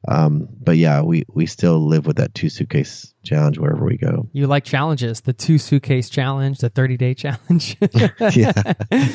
Um, 0.07 0.49
but 0.59 0.76
yeah, 0.76 1.01
we 1.01 1.24
we 1.34 1.45
still 1.45 1.80
live 1.80 2.05
with 2.05 2.17
that 2.17 2.36
two 2.36 2.49
suitcase 2.49 3.13
challenge 3.24 3.57
wherever 3.57 3.86
we 3.86 3.97
go. 3.97 4.28
You 4.34 4.47
like 4.47 4.65
challenges, 4.65 5.21
the 5.21 5.32
two 5.32 5.57
suitcase 5.57 6.09
challenge, 6.09 6.59
the 6.59 6.69
30 6.69 6.97
day 6.97 7.13
challenge. 7.13 7.78
yeah, 8.36 8.74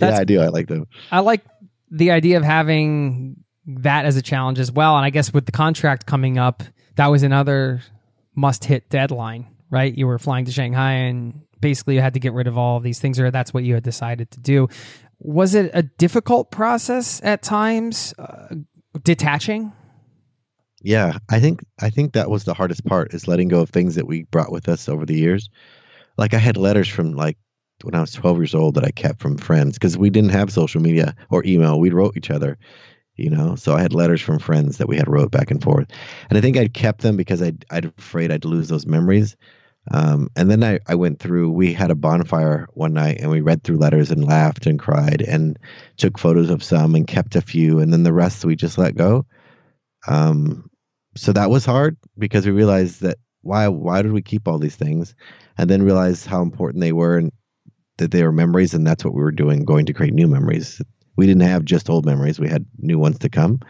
That's- 0.00 0.16
yeah, 0.18 0.20
I 0.20 0.24
do. 0.24 0.40
I 0.40 0.48
like 0.48 0.68
them. 0.68 0.86
I 1.10 1.20
like 1.20 1.42
the 1.90 2.10
idea 2.10 2.36
of 2.36 2.44
having 2.44 3.36
that 3.66 4.04
as 4.04 4.16
a 4.16 4.22
challenge 4.22 4.58
as 4.58 4.72
well. 4.72 4.96
And 4.96 5.04
I 5.04 5.10
guess 5.10 5.32
with 5.32 5.46
the 5.46 5.52
contract 5.52 6.06
coming 6.06 6.38
up, 6.38 6.62
that 6.96 7.06
was 7.08 7.22
another 7.22 7.82
must 8.34 8.64
hit 8.64 8.88
deadline, 8.90 9.46
right? 9.70 9.96
You 9.96 10.06
were 10.06 10.18
flying 10.18 10.44
to 10.46 10.52
Shanghai 10.52 10.92
and 10.92 11.42
basically 11.60 11.94
you 11.94 12.00
had 12.00 12.14
to 12.14 12.20
get 12.20 12.32
rid 12.32 12.46
of 12.46 12.56
all 12.56 12.76
of 12.78 12.82
these 12.82 12.98
things, 12.98 13.20
or 13.20 13.30
that's 13.30 13.52
what 13.52 13.64
you 13.64 13.74
had 13.74 13.82
decided 13.82 14.30
to 14.32 14.40
do. 14.40 14.68
Was 15.18 15.54
it 15.54 15.70
a 15.74 15.82
difficult 15.82 16.50
process 16.50 17.20
at 17.22 17.42
times, 17.42 18.14
uh, 18.18 18.54
detaching? 19.04 19.72
Yeah, 20.82 21.18
I 21.28 21.40
think 21.40 21.62
I 21.78 21.90
think 21.90 22.14
that 22.14 22.30
was 22.30 22.44
the 22.44 22.54
hardest 22.54 22.86
part 22.86 23.12
is 23.12 23.28
letting 23.28 23.48
go 23.48 23.60
of 23.60 23.68
things 23.68 23.96
that 23.96 24.06
we 24.06 24.22
brought 24.24 24.50
with 24.50 24.68
us 24.68 24.88
over 24.88 25.04
the 25.04 25.14
years. 25.18 25.50
Like 26.16 26.32
I 26.32 26.38
had 26.38 26.56
letters 26.56 26.88
from 26.88 27.12
like 27.12 27.36
when 27.84 27.94
I 27.94 28.00
was 28.00 28.12
12 28.12 28.38
years 28.38 28.54
old 28.54 28.74
that 28.74 28.84
I 28.84 28.90
kept 28.90 29.20
from 29.20 29.36
friends 29.36 29.74
because 29.74 29.96
we 29.96 30.10
didn't 30.10 30.30
have 30.30 30.52
social 30.52 30.80
media 30.80 31.14
or 31.30 31.44
email. 31.44 31.80
We 31.80 31.90
wrote 31.90 32.16
each 32.16 32.30
other, 32.30 32.58
you 33.16 33.30
know. 33.30 33.56
So 33.56 33.74
I 33.74 33.82
had 33.82 33.94
letters 33.94 34.20
from 34.20 34.38
friends 34.38 34.78
that 34.78 34.88
we 34.88 34.96
had 34.96 35.08
wrote 35.08 35.30
back 35.30 35.50
and 35.50 35.62
forth, 35.62 35.88
and 36.28 36.38
I 36.38 36.40
think 36.40 36.56
I'd 36.56 36.74
kept 36.74 37.02
them 37.02 37.16
because 37.16 37.42
I'd 37.42 37.64
I'd 37.70 37.86
afraid 37.86 38.30
I'd 38.30 38.44
lose 38.44 38.68
those 38.68 38.86
memories. 38.86 39.36
Um, 39.90 40.28
and 40.36 40.50
then 40.50 40.62
I, 40.62 40.78
I 40.86 40.94
went 40.94 41.20
through. 41.20 41.50
We 41.50 41.72
had 41.72 41.90
a 41.90 41.94
bonfire 41.94 42.68
one 42.74 42.92
night, 42.92 43.18
and 43.20 43.30
we 43.30 43.40
read 43.40 43.64
through 43.64 43.78
letters 43.78 44.10
and 44.10 44.24
laughed 44.24 44.66
and 44.66 44.78
cried 44.78 45.22
and 45.22 45.58
took 45.96 46.18
photos 46.18 46.50
of 46.50 46.62
some 46.62 46.94
and 46.94 47.06
kept 47.06 47.36
a 47.36 47.40
few, 47.40 47.80
and 47.80 47.92
then 47.92 48.02
the 48.02 48.12
rest 48.12 48.44
we 48.44 48.56
just 48.56 48.78
let 48.78 48.94
go. 48.94 49.26
Um, 50.06 50.70
so 51.16 51.32
that 51.32 51.50
was 51.50 51.64
hard 51.64 51.96
because 52.18 52.46
we 52.46 52.52
realized 52.52 53.02
that 53.02 53.18
why 53.42 53.68
why 53.68 54.02
did 54.02 54.12
we 54.12 54.22
keep 54.22 54.46
all 54.46 54.58
these 54.58 54.76
things, 54.76 55.14
and 55.56 55.68
then 55.68 55.82
realized 55.82 56.26
how 56.26 56.42
important 56.42 56.82
they 56.82 56.92
were 56.92 57.16
and 57.16 57.32
that 58.00 58.10
they 58.10 58.24
were 58.24 58.32
memories, 58.32 58.74
and 58.74 58.86
that's 58.86 59.04
what 59.04 59.14
we 59.14 59.22
were 59.22 59.32
doing, 59.32 59.64
going 59.64 59.86
to 59.86 59.92
create 59.92 60.12
new 60.12 60.28
memories. 60.28 60.82
We 61.16 61.26
didn't 61.26 61.42
have 61.42 61.64
just 61.64 61.88
old 61.88 62.04
memories; 62.04 62.40
we 62.40 62.48
had 62.48 62.66
new 62.78 62.98
ones 62.98 63.18
to 63.20 63.28
come. 63.28 63.60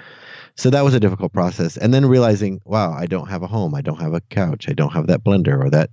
So 0.57 0.71
that 0.71 0.85
was 0.85 0.95
a 0.95 1.01
difficult 1.01 1.33
process, 1.33 1.77
and 1.77 1.95
then 1.95 2.07
realizing, 2.07 2.61
wow, 2.65 2.93
I 2.93 3.07
don't 3.07 3.29
have 3.29 3.43
a 3.43 3.47
home, 3.47 3.75
I 3.75 3.83
don't 3.83 4.01
have 4.01 4.15
a 4.15 4.21
couch, 4.21 4.69
I 4.69 4.73
don't 4.73 4.93
have 4.93 5.07
that 5.07 5.25
blender 5.25 5.59
or 5.65 5.71
that 5.71 5.91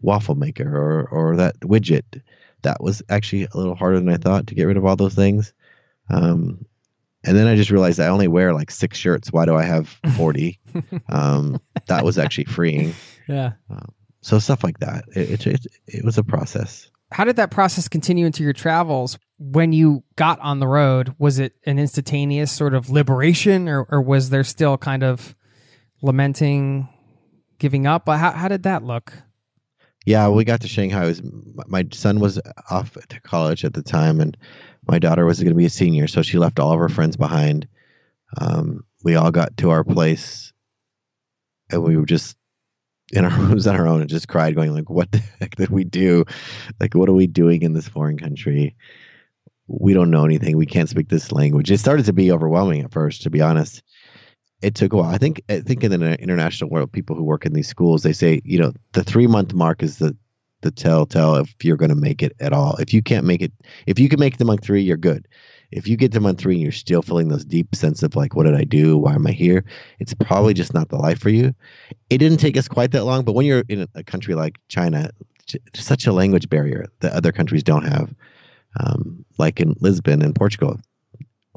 waffle 0.00 0.34
maker 0.34 0.76
or 0.76 1.08
or 1.08 1.36
that 1.36 1.58
widget. 1.60 2.22
That 2.62 2.80
was 2.80 3.02
actually 3.08 3.44
a 3.44 3.56
little 3.56 3.74
harder 3.74 3.98
than 3.98 4.08
I 4.08 4.16
thought 4.16 4.46
to 4.48 4.54
get 4.54 4.64
rid 4.64 4.76
of 4.76 4.84
all 4.84 4.96
those 4.96 5.14
things. 5.14 5.52
Um, 6.08 6.64
and 7.24 7.36
then 7.36 7.46
I 7.46 7.56
just 7.56 7.70
realized 7.70 8.00
I 8.00 8.08
only 8.08 8.28
wear 8.28 8.52
like 8.52 8.70
six 8.70 8.98
shirts. 8.98 9.32
Why 9.32 9.46
do 9.46 9.54
I 9.54 9.62
have 9.62 9.88
40? 10.16 10.58
um, 11.08 11.60
that 11.86 12.04
was 12.04 12.18
actually 12.18 12.44
freeing. 12.44 12.94
Yeah. 13.28 13.52
Um, 13.70 13.92
so 14.22 14.38
stuff 14.38 14.64
like 14.64 14.78
that. 14.80 15.04
It, 15.14 15.30
it, 15.30 15.46
it, 15.46 15.66
it 15.86 16.04
was 16.04 16.18
a 16.18 16.24
process. 16.24 16.90
How 17.12 17.24
did 17.24 17.36
that 17.36 17.50
process 17.50 17.88
continue 17.88 18.26
into 18.26 18.42
your 18.42 18.52
travels? 18.52 19.18
When 19.38 19.72
you 19.72 20.02
got 20.16 20.40
on 20.40 20.60
the 20.60 20.66
road, 20.66 21.14
was 21.18 21.38
it 21.38 21.54
an 21.66 21.78
instantaneous 21.78 22.50
sort 22.50 22.74
of 22.74 22.90
liberation 22.90 23.68
or, 23.68 23.86
or 23.90 24.00
was 24.00 24.30
there 24.30 24.44
still 24.44 24.78
kind 24.78 25.02
of 25.02 25.34
lamenting, 26.00 26.88
giving 27.58 27.86
up? 27.86 28.08
How, 28.08 28.32
how 28.32 28.48
did 28.48 28.62
that 28.64 28.82
look? 28.82 29.12
Yeah, 30.04 30.28
we 30.28 30.44
got 30.44 30.62
to 30.62 30.68
Shanghai. 30.68 31.06
Was, 31.06 31.22
my 31.66 31.86
son 31.92 32.18
was 32.18 32.40
off 32.70 32.96
to 33.08 33.20
college 33.20 33.64
at 33.64 33.72
the 33.72 33.82
time, 33.82 34.20
and 34.20 34.36
my 34.86 34.98
daughter 34.98 35.24
was 35.24 35.38
going 35.38 35.52
to 35.52 35.58
be 35.58 35.66
a 35.66 35.70
senior, 35.70 36.08
so 36.08 36.22
she 36.22 36.38
left 36.38 36.58
all 36.58 36.72
of 36.72 36.80
her 36.80 36.88
friends 36.88 37.16
behind. 37.16 37.68
Um, 38.36 38.84
we 39.04 39.14
all 39.14 39.30
got 39.30 39.56
to 39.58 39.70
our 39.70 39.84
place, 39.84 40.52
and 41.70 41.84
we 41.84 41.96
were 41.96 42.06
just 42.06 42.36
in 43.12 43.24
our 43.24 43.30
rooms 43.38 43.66
on 43.66 43.76
our 43.76 43.86
own 43.86 44.00
and 44.00 44.10
just 44.10 44.28
cried, 44.28 44.54
going 44.54 44.74
like, 44.74 44.90
"What 44.90 45.12
the 45.12 45.18
heck 45.40 45.56
did 45.56 45.70
we 45.70 45.84
do? 45.84 46.24
Like, 46.80 46.94
what 46.94 47.08
are 47.08 47.14
we 47.14 47.26
doing 47.26 47.62
in 47.62 47.72
this 47.72 47.88
foreign 47.88 48.18
country? 48.18 48.74
We 49.68 49.94
don't 49.94 50.10
know 50.10 50.24
anything. 50.24 50.56
We 50.56 50.66
can't 50.66 50.88
speak 50.88 51.08
this 51.08 51.32
language." 51.32 51.70
It 51.70 51.78
started 51.78 52.06
to 52.06 52.12
be 52.12 52.32
overwhelming 52.32 52.82
at 52.82 52.92
first, 52.92 53.22
to 53.22 53.30
be 53.30 53.40
honest. 53.40 53.82
It 54.60 54.74
took 54.74 54.92
a 54.92 54.96
while. 54.96 55.14
I 55.14 55.18
think. 55.18 55.42
I 55.48 55.60
think 55.60 55.84
in 55.84 55.90
the 55.90 56.20
international 56.20 56.70
world, 56.70 56.92
people 56.92 57.16
who 57.16 57.24
work 57.24 57.46
in 57.46 57.52
these 57.52 57.68
schools, 57.68 58.02
they 58.02 58.12
say, 58.12 58.40
you 58.44 58.58
know, 58.58 58.72
the 58.92 59.04
three 59.04 59.26
month 59.26 59.54
mark 59.54 59.82
is 59.82 59.98
the 59.98 60.16
the 60.62 60.70
telltale 60.70 61.36
if 61.36 61.54
you're 61.64 61.76
going 61.76 61.90
to 61.90 61.94
make 61.94 62.22
it 62.22 62.32
at 62.40 62.52
all. 62.52 62.76
If 62.76 62.94
you 62.94 63.02
can't 63.02 63.26
make 63.26 63.42
it, 63.42 63.52
if 63.86 63.98
you 63.98 64.08
can 64.08 64.20
make 64.20 64.38
the 64.38 64.44
month 64.44 64.62
three, 64.64 64.82
you're 64.82 64.96
good. 64.96 65.28
If 65.72 65.88
you 65.88 65.96
get 65.96 66.12
to 66.12 66.20
month 66.20 66.38
three 66.38 66.54
and 66.54 66.62
you're 66.62 66.72
still 66.72 67.02
feeling 67.02 67.28
those 67.28 67.44
deep 67.44 67.74
sense 67.74 68.02
of 68.02 68.14
like, 68.14 68.34
what 68.34 68.44
did 68.44 68.54
I 68.54 68.64
do? 68.64 68.96
Why 68.96 69.14
am 69.14 69.26
I 69.26 69.32
here? 69.32 69.64
It's 69.98 70.14
probably 70.14 70.54
just 70.54 70.74
not 70.74 70.88
the 70.88 70.96
life 70.96 71.18
for 71.18 71.30
you. 71.30 71.54
It 72.10 72.18
didn't 72.18 72.38
take 72.38 72.56
us 72.56 72.68
quite 72.68 72.92
that 72.92 73.04
long, 73.04 73.24
but 73.24 73.32
when 73.32 73.46
you're 73.46 73.64
in 73.68 73.88
a 73.94 74.04
country 74.04 74.34
like 74.34 74.58
China, 74.68 75.10
such 75.74 76.06
a 76.06 76.12
language 76.12 76.48
barrier 76.48 76.86
that 77.00 77.12
other 77.12 77.32
countries 77.32 77.62
don't 77.62 77.84
have, 77.84 78.14
um, 78.78 79.24
like 79.38 79.60
in 79.60 79.74
Lisbon 79.80 80.22
and 80.22 80.34
Portugal, 80.34 80.78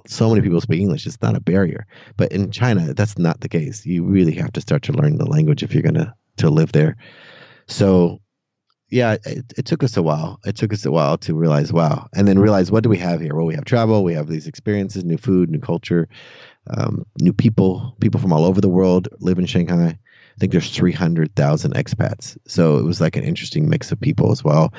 so 0.08 0.30
many 0.30 0.42
people 0.42 0.62
speak 0.62 0.82
English. 0.82 1.06
It's 1.06 1.22
not 1.22 1.36
a 1.36 1.42
barrier. 1.42 1.86
But 2.18 2.32
in 2.32 2.52
China, 2.52 2.94
that's 2.94 3.18
not 3.18 3.42
the 3.42 3.50
case. 3.50 3.86
You 3.86 4.04
really 4.04 4.34
have 4.36 4.54
to 4.54 4.62
start 4.62 4.84
to 4.84 4.94
learn 4.94 5.18
the 5.18 5.26
language 5.26 5.64
if 5.64 5.74
you're 5.74 5.84
gonna 5.84 6.16
to 6.38 6.50
live 6.50 6.72
there. 6.72 6.98
So 7.68 8.22
yeah, 8.90 9.18
it, 9.26 9.54
it, 9.58 9.66
took 9.66 9.84
us 9.84 9.98
a 9.98 10.04
while. 10.04 10.40
It 10.46 10.56
took 10.56 10.72
us 10.72 10.86
a 10.86 10.92
while 10.92 11.18
to 11.20 11.34
realize, 11.34 11.74
wow, 11.74 12.08
and 12.14 12.28
then 12.28 12.40
realize 12.40 12.72
what 12.72 12.84
do 12.84 12.90
we 12.90 12.98
have 12.98 13.20
here? 13.20 13.36
Well, 13.36 13.46
we 13.46 13.56
have 13.56 13.66
travel, 13.66 14.04
we 14.04 14.14
have 14.14 14.28
these 14.28 14.48
experiences, 14.48 15.04
new 15.04 15.18
food, 15.18 15.50
new 15.50 15.60
culture, 15.60 16.08
um, 16.68 17.06
new 17.20 17.34
people. 17.34 17.96
People 18.00 18.20
from 18.20 18.32
all 18.32 18.46
over 18.46 18.62
the 18.62 18.70
world 18.70 19.08
live 19.20 19.40
in 19.40 19.46
Shanghai. 19.46 19.88
I 19.98 20.40
think 20.40 20.52
there's 20.52 20.76
300,000 20.76 21.74
expats, 21.74 22.38
so 22.46 22.78
it 22.78 22.84
was 22.84 23.00
like 23.00 23.16
an 23.16 23.24
interesting 23.24 23.70
mix 23.70 23.92
of 23.92 24.02
people 24.02 24.32
as 24.32 24.44
well. 24.44 24.74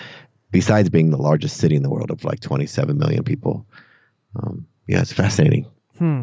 Besides 0.50 0.90
being 0.90 1.10
the 1.10 1.16
largest 1.16 1.56
city 1.56 1.76
in 1.76 1.82
the 1.82 1.90
world 1.90 2.10
of 2.10 2.24
like 2.24 2.40
27 2.40 2.98
million 2.98 3.24
people, 3.24 3.66
um, 4.36 4.66
yeah, 4.86 5.00
it's 5.00 5.12
fascinating. 5.12 5.66
Hmm 5.98 6.22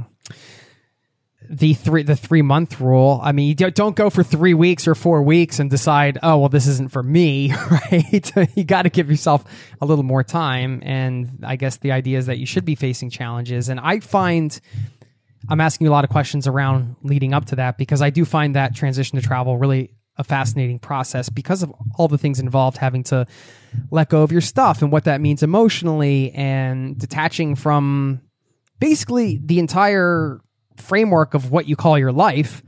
the 1.50 1.74
three 1.74 2.04
the 2.04 2.16
three 2.16 2.41
month 2.41 2.80
rule. 2.80 3.20
I 3.24 3.32
mean, 3.32 3.48
you 3.48 3.56
don't 3.56 3.96
go 3.96 4.10
for 4.10 4.24
three 4.24 4.54
weeks 4.54 4.88
or 4.88 4.96
four 4.96 5.22
weeks 5.22 5.60
and 5.60 5.70
decide, 5.70 6.18
oh 6.24 6.38
well, 6.38 6.50
this 6.50 6.68
isn't 6.68 6.91
for 6.91 7.04
me, 7.04 7.54
right? 7.72 8.32
you 8.56 8.64
got 8.64 8.84
to 8.84 8.89
give 8.89 9.10
yourself 9.10 9.44
a 9.82 9.86
little 9.86 10.04
more 10.04 10.24
time. 10.24 10.82
And 10.84 11.44
I 11.44 11.56
guess 11.56 11.78
the 11.78 11.91
idea 11.91 12.18
is 12.18 12.26
that 12.26 12.38
you 12.38 12.46
should 12.46 12.66
be 12.66 12.76
facing 12.76 13.10
challenges. 13.10 13.70
And 13.70 13.80
I 13.80 14.00
find 14.00 14.60
I'm 15.50 15.62
asking 15.62 15.86
you 15.86 15.91
a 15.91 15.94
lot 15.94 16.04
of 16.04 16.10
questions 16.10 16.48
around 16.48 16.96
leading 17.04 17.34
up 17.34 17.46
to 17.46 17.58
that 17.58 17.78
because 17.78 18.02
I 18.02 18.10
do 18.10 18.26
find 18.26 18.56
that 18.56 18.76
transition 18.76 19.20
to 19.20 19.26
travel 19.26 19.58
really 19.58 19.91
a 20.18 20.24
fascinating 20.24 20.80
process 20.80 21.30
because 21.30 21.64
of 21.64 21.74
all 21.98 22.08
the 22.08 22.18
things 22.18 22.39
involved 22.39 22.78
having 22.78 23.04
to 23.04 23.26
let 23.89 24.10
go 24.10 24.22
of 24.22 24.32
your 24.32 24.41
stuff 24.41 24.82
and 24.82 24.91
what 24.91 25.06
that 25.06 25.20
means 25.20 25.41
emotionally 25.41 26.32
and 26.32 26.98
detaching 27.00 27.56
from 27.56 28.22
basically 28.80 29.39
the 29.44 29.60
entire 29.60 30.39
framework 30.78 31.34
of 31.34 31.52
what 31.52 31.68
you 31.68 31.76
call 31.76 31.98
your 31.98 32.12
life 32.12 32.64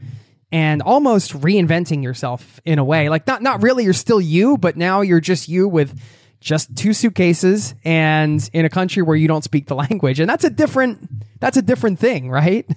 and 0.52 0.82
almost 0.82 1.34
reinventing 1.34 2.04
yourself 2.04 2.60
in 2.66 2.80
a 2.80 2.84
way. 2.84 3.10
Like 3.10 3.28
not 3.28 3.42
not 3.42 3.64
really 3.64 3.84
you're 3.84 3.94
still 3.94 4.22
you, 4.22 4.58
but 4.58 4.78
now 4.78 5.02
you're 5.02 5.20
just 5.20 5.50
you 5.50 5.68
with 5.68 6.00
just 6.40 6.76
two 6.76 6.94
suitcases 6.94 7.74
and 7.84 8.48
in 8.54 8.66
a 8.66 8.70
country 8.70 9.02
where 9.02 9.16
you 9.16 9.28
don't 9.28 9.44
speak 9.44 9.68
the 9.68 9.76
language. 9.88 10.20
And 10.20 10.30
that's 10.30 10.44
a 10.44 10.50
different 10.50 11.10
that's 11.40 11.58
a 11.58 11.62
different 11.62 12.00
thing, 12.00 12.30
right? 12.30 12.66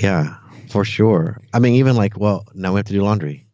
Yeah, 0.00 0.36
for 0.70 0.84
sure. 0.84 1.40
I 1.52 1.58
mean 1.58 1.74
even 1.74 1.96
like, 1.96 2.16
well, 2.16 2.46
now 2.54 2.72
we 2.72 2.78
have 2.78 2.86
to 2.86 2.92
do 2.92 3.02
laundry 3.02 3.45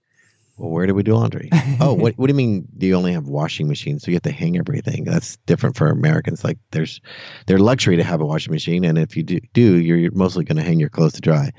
well, 0.63 0.71
where 0.71 0.87
do 0.87 0.95
we 0.95 1.03
do 1.03 1.15
laundry? 1.15 1.49
oh, 1.81 1.93
what, 1.93 2.17
what 2.17 2.29
do 2.29 2.31
you 2.31 2.37
mean? 2.37 2.69
Do 2.79 2.87
you 2.87 2.95
only 2.95 3.15
have 3.15 3.27
washing 3.27 3.67
machines? 3.67 4.05
So 4.05 4.13
you 4.13 4.15
have 4.15 4.23
to 4.23 4.31
hang 4.31 4.57
everything. 4.57 5.03
That's 5.03 5.37
different 5.39 5.77
for 5.77 5.89
Americans. 5.89 6.45
Like 6.45 6.59
there's, 6.71 7.01
they're 7.47 7.59
luxury 7.59 7.97
to 7.97 8.05
have 8.05 8.21
a 8.21 8.25
washing 8.25 8.53
machine, 8.53 8.85
and 8.85 8.97
if 8.97 9.17
you 9.17 9.25
do, 9.25 9.41
do 9.53 9.77
you're 9.77 10.13
mostly 10.13 10.45
going 10.45 10.59
to 10.59 10.63
hang 10.63 10.79
your 10.79 10.89
clothes 10.89 11.15
to 11.15 11.21
dry. 11.21 11.51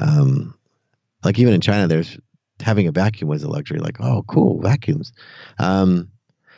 Um, 0.00 0.54
like 1.24 1.40
even 1.40 1.54
in 1.54 1.60
China, 1.60 1.88
there's 1.88 2.16
having 2.60 2.86
a 2.86 2.92
vacuum 2.92 3.28
was 3.28 3.42
a 3.42 3.48
luxury. 3.48 3.80
Like 3.80 4.00
oh, 4.00 4.22
cool 4.28 4.60
vacuums. 4.60 5.12
Um, 5.58 6.12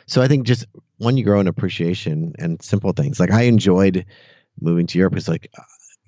so 0.05 0.21
I 0.21 0.27
think 0.27 0.45
just 0.45 0.67
when 0.97 1.17
you 1.17 1.23
grow 1.23 1.39
in 1.39 1.47
appreciation 1.47 2.35
and 2.37 2.61
simple 2.61 2.91
things, 2.91 3.19
like 3.19 3.31
I 3.31 3.43
enjoyed 3.43 4.05
moving 4.61 4.85
to 4.87 4.99
Europe. 4.99 5.17
It's 5.17 5.27
like 5.27 5.51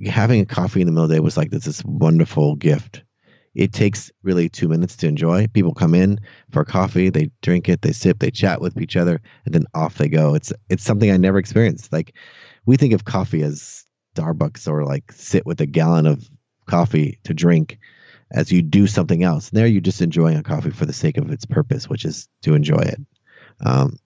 having 0.05 0.41
a 0.41 0.45
coffee 0.45 0.81
in 0.81 0.85
the 0.85 0.91
middle 0.91 1.05
of 1.05 1.09
the 1.09 1.15
day 1.15 1.19
was 1.21 1.37
like 1.37 1.49
this, 1.49 1.65
this 1.65 1.83
wonderful 1.83 2.55
gift 2.55 3.01
it 3.53 3.73
takes 3.73 4.11
really 4.23 4.49
two 4.49 4.67
minutes 4.67 4.95
to 4.97 5.07
enjoy. 5.07 5.47
People 5.47 5.73
come 5.73 5.93
in 5.93 6.19
for 6.51 6.63
coffee, 6.63 7.09
they 7.09 7.31
drink 7.41 7.67
it, 7.67 7.81
they 7.81 7.91
sip, 7.91 8.19
they 8.19 8.31
chat 8.31 8.61
with 8.61 8.79
each 8.79 8.95
other, 8.95 9.21
and 9.45 9.53
then 9.53 9.65
off 9.73 9.97
they 9.97 10.07
go. 10.07 10.35
It's 10.35 10.53
it's 10.69 10.83
something 10.83 11.11
I 11.11 11.17
never 11.17 11.37
experienced. 11.37 11.91
Like 11.91 12.15
we 12.65 12.77
think 12.77 12.93
of 12.93 13.05
coffee 13.05 13.43
as 13.43 13.85
Starbucks 14.15 14.67
or 14.67 14.85
like 14.85 15.11
sit 15.11 15.45
with 15.45 15.59
a 15.61 15.65
gallon 15.65 16.05
of 16.05 16.29
coffee 16.65 17.19
to 17.23 17.33
drink 17.33 17.79
as 18.31 18.51
you 18.51 18.61
do 18.61 18.87
something 18.87 19.23
else. 19.23 19.49
And 19.49 19.57
there 19.57 19.67
you're 19.67 19.81
just 19.81 20.01
enjoying 20.01 20.37
a 20.37 20.43
coffee 20.43 20.71
for 20.71 20.85
the 20.85 20.93
sake 20.93 21.17
of 21.17 21.31
its 21.31 21.45
purpose, 21.45 21.89
which 21.89 22.05
is 22.05 22.29
to 22.43 22.55
enjoy 22.55 22.79
it. 22.79 23.01
Um, 23.59 23.97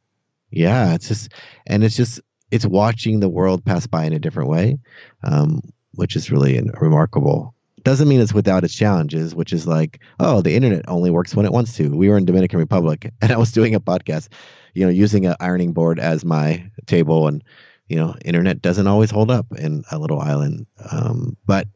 yeah, 0.50 0.96
it's 0.96 1.08
just 1.08 1.32
and 1.68 1.84
it's 1.84 1.96
just 1.96 2.20
it's 2.52 2.66
watching 2.66 3.20
the 3.20 3.30
world 3.30 3.66
pass 3.66 3.86
by 3.88 4.06
in 4.06 4.14
a 4.14 4.20
different 4.20 4.50
way, 4.50 4.80
um, 5.24 5.62
which 5.94 6.16
is 6.16 6.32
really 6.32 6.62
remarkable 6.80 7.55
doesn't 7.86 8.10
mean 8.10 8.20
it's 8.20 8.34
without 8.34 8.66
its 8.66 8.76
challenges, 8.76 9.34
which 9.34 9.54
is 9.54 9.66
like, 9.66 10.02
oh, 10.20 10.42
the 10.42 10.56
internet 10.56 10.84
only 10.90 11.10
works 11.10 11.36
when 11.36 11.46
it 11.46 11.54
wants 11.54 11.76
to. 11.78 11.96
We 11.96 12.10
were 12.10 12.18
in 12.18 12.26
Dominican 12.26 12.60
Republic 12.60 13.12
and 13.22 13.32
I 13.32 13.38
was 13.38 13.52
doing 13.54 13.74
a 13.74 13.80
podcast, 13.80 14.28
you 14.74 14.84
know, 14.84 14.92
using 14.92 15.26
an 15.26 15.36
ironing 15.40 15.72
board 15.72 16.00
as 16.00 16.26
my 16.26 16.70
table 16.86 17.28
and 17.28 17.42
you 17.88 17.98
know, 17.98 18.16
internet 18.26 18.62
doesn't 18.62 18.88
always 18.88 19.12
hold 19.12 19.30
up 19.30 19.46
in 19.58 19.84
a 19.92 20.00
little 20.00 20.20
island. 20.20 20.66
Um, 20.92 21.38
but 21.46 21.68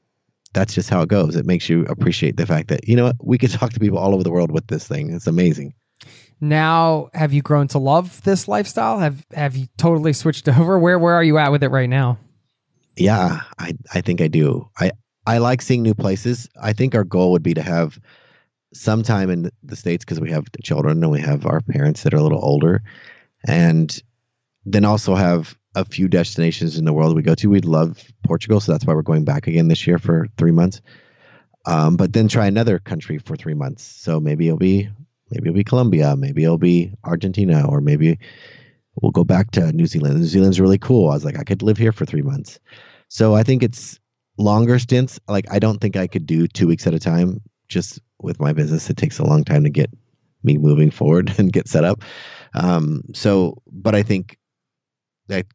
that's 0.53 0.74
just 0.74 0.89
how 0.89 1.01
it 1.01 1.10
goes. 1.10 1.36
It 1.36 1.45
makes 1.45 1.70
you 1.70 1.86
appreciate 1.86 2.38
the 2.38 2.45
fact 2.45 2.70
that, 2.70 2.88
you 2.88 2.95
know, 2.95 3.14
we 3.22 3.38
could 3.38 3.51
talk 3.51 3.74
to 3.74 3.80
people 3.80 3.99
all 3.99 4.14
over 4.14 4.24
the 4.24 4.32
world 4.32 4.51
with 4.51 4.68
this 4.68 4.88
thing. 4.88 5.14
It's 5.14 5.28
amazing. 5.28 5.74
Now, 6.41 7.10
have 7.14 7.34
you 7.34 7.41
grown 7.41 7.68
to 7.70 7.80
love 7.80 8.24
this 8.24 8.47
lifestyle? 8.47 8.99
Have 8.99 9.26
have 9.34 9.57
you 9.57 9.68
totally 9.78 10.14
switched 10.14 10.47
over? 10.60 10.80
Where 10.80 10.97
where 10.97 11.14
are 11.14 11.24
you 11.24 11.38
at 11.38 11.51
with 11.51 11.64
it 11.64 11.70
right 11.70 11.89
now? 11.89 12.18
Yeah, 12.95 13.41
I 13.57 13.74
I 13.93 14.01
think 14.01 14.22
I 14.22 14.30
do. 14.30 14.70
I 14.78 14.91
I 15.30 15.38
like 15.38 15.61
seeing 15.61 15.84
new 15.84 15.93
places. 15.93 16.49
I 16.59 16.73
think 16.73 16.95
our 16.95 17.03
goal 17.03 17.34
would 17.34 17.43
be 17.43 17.53
to 17.53 17.61
have 17.61 17.99
some 18.73 19.03
time 19.03 19.30
in 19.30 19.51
the 19.61 19.75
states 19.75 20.03
because 20.03 20.19
we 20.19 20.32
have 20.32 20.47
children 20.63 21.03
and 21.03 21.11
we 21.11 21.21
have 21.21 21.45
our 21.45 21.61
parents 21.61 22.01
that 22.01 22.15
are 22.15 22.17
a 22.17 22.23
little 22.23 22.43
older, 22.43 22.82
and 23.45 23.95
then 24.65 24.86
also 24.86 25.13
have 25.13 25.55
a 25.75 25.86
few 25.86 26.07
destinations 26.07 26.80
in 26.80 26.86
the 26.86 26.93
world 26.93 27.15
we 27.15 27.21
go 27.21 27.36
to. 27.36 27.47
We'd 27.47 27.65
love 27.65 28.03
Portugal, 28.25 28.59
so 28.59 28.71
that's 28.71 28.86
why 28.86 28.95
we're 28.95 29.03
going 29.03 29.23
back 29.23 29.45
again 29.45 29.67
this 29.67 29.86
year 29.86 29.99
for 29.99 30.27
three 30.36 30.49
months. 30.49 30.82
Um, 31.67 31.95
but 31.95 32.11
then 32.11 32.27
try 32.27 32.47
another 32.47 32.80
country 32.80 33.19
for 33.19 33.36
three 33.36 33.53
months. 33.53 33.84
So 33.84 34.19
maybe 34.19 34.47
it'll 34.47 34.57
be 34.57 34.89
maybe 35.30 35.49
it'll 35.49 35.57
be 35.57 35.63
Colombia, 35.63 36.15
maybe 36.15 36.43
it'll 36.43 36.57
be 36.57 36.91
Argentina, 37.03 37.69
or 37.69 37.82
maybe 37.82 38.17
we'll 38.99 39.11
go 39.11 39.23
back 39.23 39.51
to 39.51 39.71
New 39.73 39.86
Zealand. 39.86 40.19
New 40.19 40.25
Zealand's 40.25 40.59
really 40.59 40.80
cool. 40.80 41.11
I 41.11 41.13
was 41.13 41.23
like, 41.23 41.38
I 41.38 41.43
could 41.43 41.61
live 41.61 41.77
here 41.77 41.91
for 41.91 42.05
three 42.05 42.23
months. 42.23 42.59
So 43.09 43.36
I 43.36 43.43
think 43.43 43.61
it's 43.61 43.99
longer 44.39 44.79
stints, 44.79 45.19
like 45.27 45.45
I 45.51 45.59
don't 45.59 45.79
think 45.79 45.95
I 45.95 46.07
could 46.07 46.25
do 46.25 46.47
two 46.47 46.67
weeks 46.67 46.87
at 46.87 46.93
a 46.93 46.99
time 46.99 47.41
just 47.67 47.99
with 48.21 48.39
my 48.39 48.53
business, 48.53 48.89
it 48.89 48.97
takes 48.97 49.19
a 49.19 49.25
long 49.25 49.43
time 49.43 49.63
to 49.65 49.69
get 49.69 49.91
me 50.43 50.57
moving 50.57 50.89
forward 50.89 51.33
and 51.37 51.53
get 51.53 51.67
set 51.67 51.83
up. 51.83 52.03
Um, 52.53 53.03
so, 53.13 53.61
but 53.71 53.93
I 53.93 54.03
think 54.03 54.37
that 55.27 55.45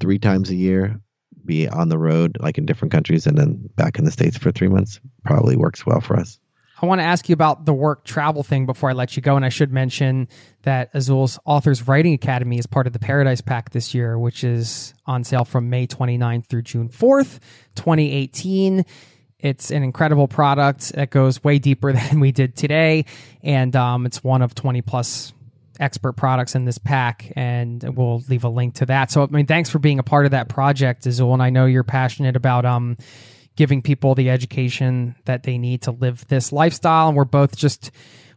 three 0.00 0.18
times 0.18 0.50
a 0.50 0.56
year, 0.56 1.00
be 1.44 1.68
on 1.68 1.88
the 1.88 1.98
road, 1.98 2.38
like 2.40 2.58
in 2.58 2.66
different 2.66 2.92
countries, 2.92 3.26
and 3.26 3.36
then 3.36 3.68
back 3.76 3.98
in 3.98 4.04
the 4.04 4.10
States 4.10 4.36
for 4.36 4.52
three 4.52 4.68
months 4.68 5.00
probably 5.24 5.56
works 5.56 5.84
well 5.84 6.00
for 6.00 6.16
us. 6.16 6.38
I 6.82 6.86
want 6.86 7.00
to 7.00 7.04
ask 7.04 7.28
you 7.28 7.32
about 7.32 7.64
the 7.64 7.72
work 7.72 8.04
travel 8.04 8.42
thing 8.42 8.66
before 8.66 8.90
I 8.90 8.92
let 8.92 9.14
you 9.14 9.22
go. 9.22 9.36
And 9.36 9.44
I 9.44 9.50
should 9.50 9.72
mention 9.72 10.28
that 10.62 10.90
Azul's 10.94 11.38
Authors 11.44 11.86
Writing 11.86 12.12
Academy 12.12 12.58
is 12.58 12.66
part 12.66 12.88
of 12.88 12.92
the 12.92 12.98
Paradise 12.98 13.40
Pack 13.40 13.70
this 13.70 13.94
year, 13.94 14.18
which 14.18 14.42
is 14.42 14.92
on 15.06 15.22
sale 15.22 15.44
from 15.44 15.70
May 15.70 15.86
29th 15.86 16.46
through 16.46 16.62
June 16.62 16.88
4th, 16.88 17.38
2018. 17.76 18.84
It's 19.38 19.70
an 19.70 19.84
incredible 19.84 20.26
product 20.26 20.92
that 20.94 21.10
goes 21.10 21.42
way 21.44 21.60
deeper 21.60 21.92
than 21.92 22.18
we 22.18 22.32
did 22.32 22.56
today. 22.56 23.04
And 23.44 23.76
um, 23.76 24.04
it's 24.04 24.24
one 24.24 24.42
of 24.42 24.52
20 24.52 24.82
plus 24.82 25.32
expert 25.78 26.14
products 26.14 26.56
in 26.56 26.64
this 26.64 26.78
pack. 26.78 27.32
And 27.36 27.80
we'll 27.96 28.24
leave 28.28 28.42
a 28.42 28.48
link 28.48 28.74
to 28.76 28.86
that. 28.86 29.12
So, 29.12 29.22
I 29.22 29.26
mean, 29.26 29.46
thanks 29.46 29.70
for 29.70 29.78
being 29.78 30.00
a 30.00 30.04
part 30.04 30.24
of 30.24 30.32
that 30.32 30.48
project, 30.48 31.06
Azul. 31.06 31.32
And 31.32 31.42
I 31.42 31.50
know 31.50 31.66
you're 31.66 31.84
passionate 31.84 32.34
about, 32.34 32.64
um, 32.64 32.96
giving 33.56 33.82
people 33.82 34.14
the 34.14 34.30
education 34.30 35.14
that 35.24 35.42
they 35.42 35.58
need 35.58 35.82
to 35.82 35.90
live 35.90 36.26
this 36.28 36.52
lifestyle. 36.52 37.08
And 37.08 37.16
we're 37.16 37.24
both 37.24 37.56
just 37.56 37.90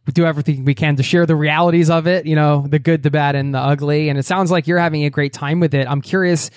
we 0.06 0.14
do 0.14 0.26
everything 0.26 0.66
we 0.66 0.76
can 0.76 0.96
to 0.98 1.04
share 1.04 1.26
the 1.26 1.36
realities 1.36 1.90
of 1.90 2.06
it, 2.08 2.26
you 2.26 2.36
know, 2.36 2.66
the 2.68 2.80
good, 2.80 3.02
the 3.02 3.10
bad, 3.10 3.36
and 3.36 3.54
the 3.54 3.60
ugly. 3.60 4.10
And 4.10 4.20
it 4.20 4.26
sounds 4.26 4.52
like 4.52 4.68
you're 4.68 4.78
having 4.78 5.04
a 5.06 5.10
great 5.10 5.34
time 5.34 5.60
with 5.60 5.74
it. 5.74 5.88
I'm 5.88 6.02
curious 6.02 6.52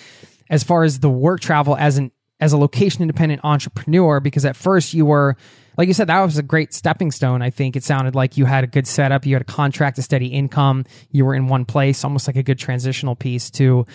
as 0.51 0.63
far 0.63 0.85
as 0.85 1.01
the 1.01 1.11
work 1.11 1.41
travel 1.41 1.77
as 1.77 1.99
an 1.99 2.13
as 2.41 2.53
a 2.53 2.59
location 2.59 3.03
independent 3.03 3.41
entrepreneur, 3.43 4.21
because 4.21 4.45
at 4.45 4.55
first 4.55 4.95
you 4.95 5.07
were 5.07 5.37
like 5.77 5.87
you 5.87 5.95
said, 5.95 6.09
that 6.09 6.21
was 6.21 6.37
a 6.39 6.43
great 6.43 6.75
stepping 6.75 7.13
stone. 7.13 7.41
I 7.41 7.51
think 7.51 7.77
it 7.77 7.85
sounded 7.85 8.17
like 8.17 8.37
you 8.37 8.45
had 8.47 8.65
a 8.65 8.67
good 8.67 8.87
setup, 8.87 9.25
you 9.25 9.35
had 9.35 9.43
a 9.43 9.45
contract, 9.45 9.97
a 9.99 10.03
steady 10.03 10.27
income, 10.27 10.85
you 11.11 11.25
were 11.25 11.35
in 11.35 11.47
one 11.47 11.65
place, 11.65 12.05
almost 12.05 12.27
like 12.27 12.37
a 12.37 12.43
good 12.43 12.59
transitional 12.59 13.15
piece 13.15 13.49
to 13.53 13.87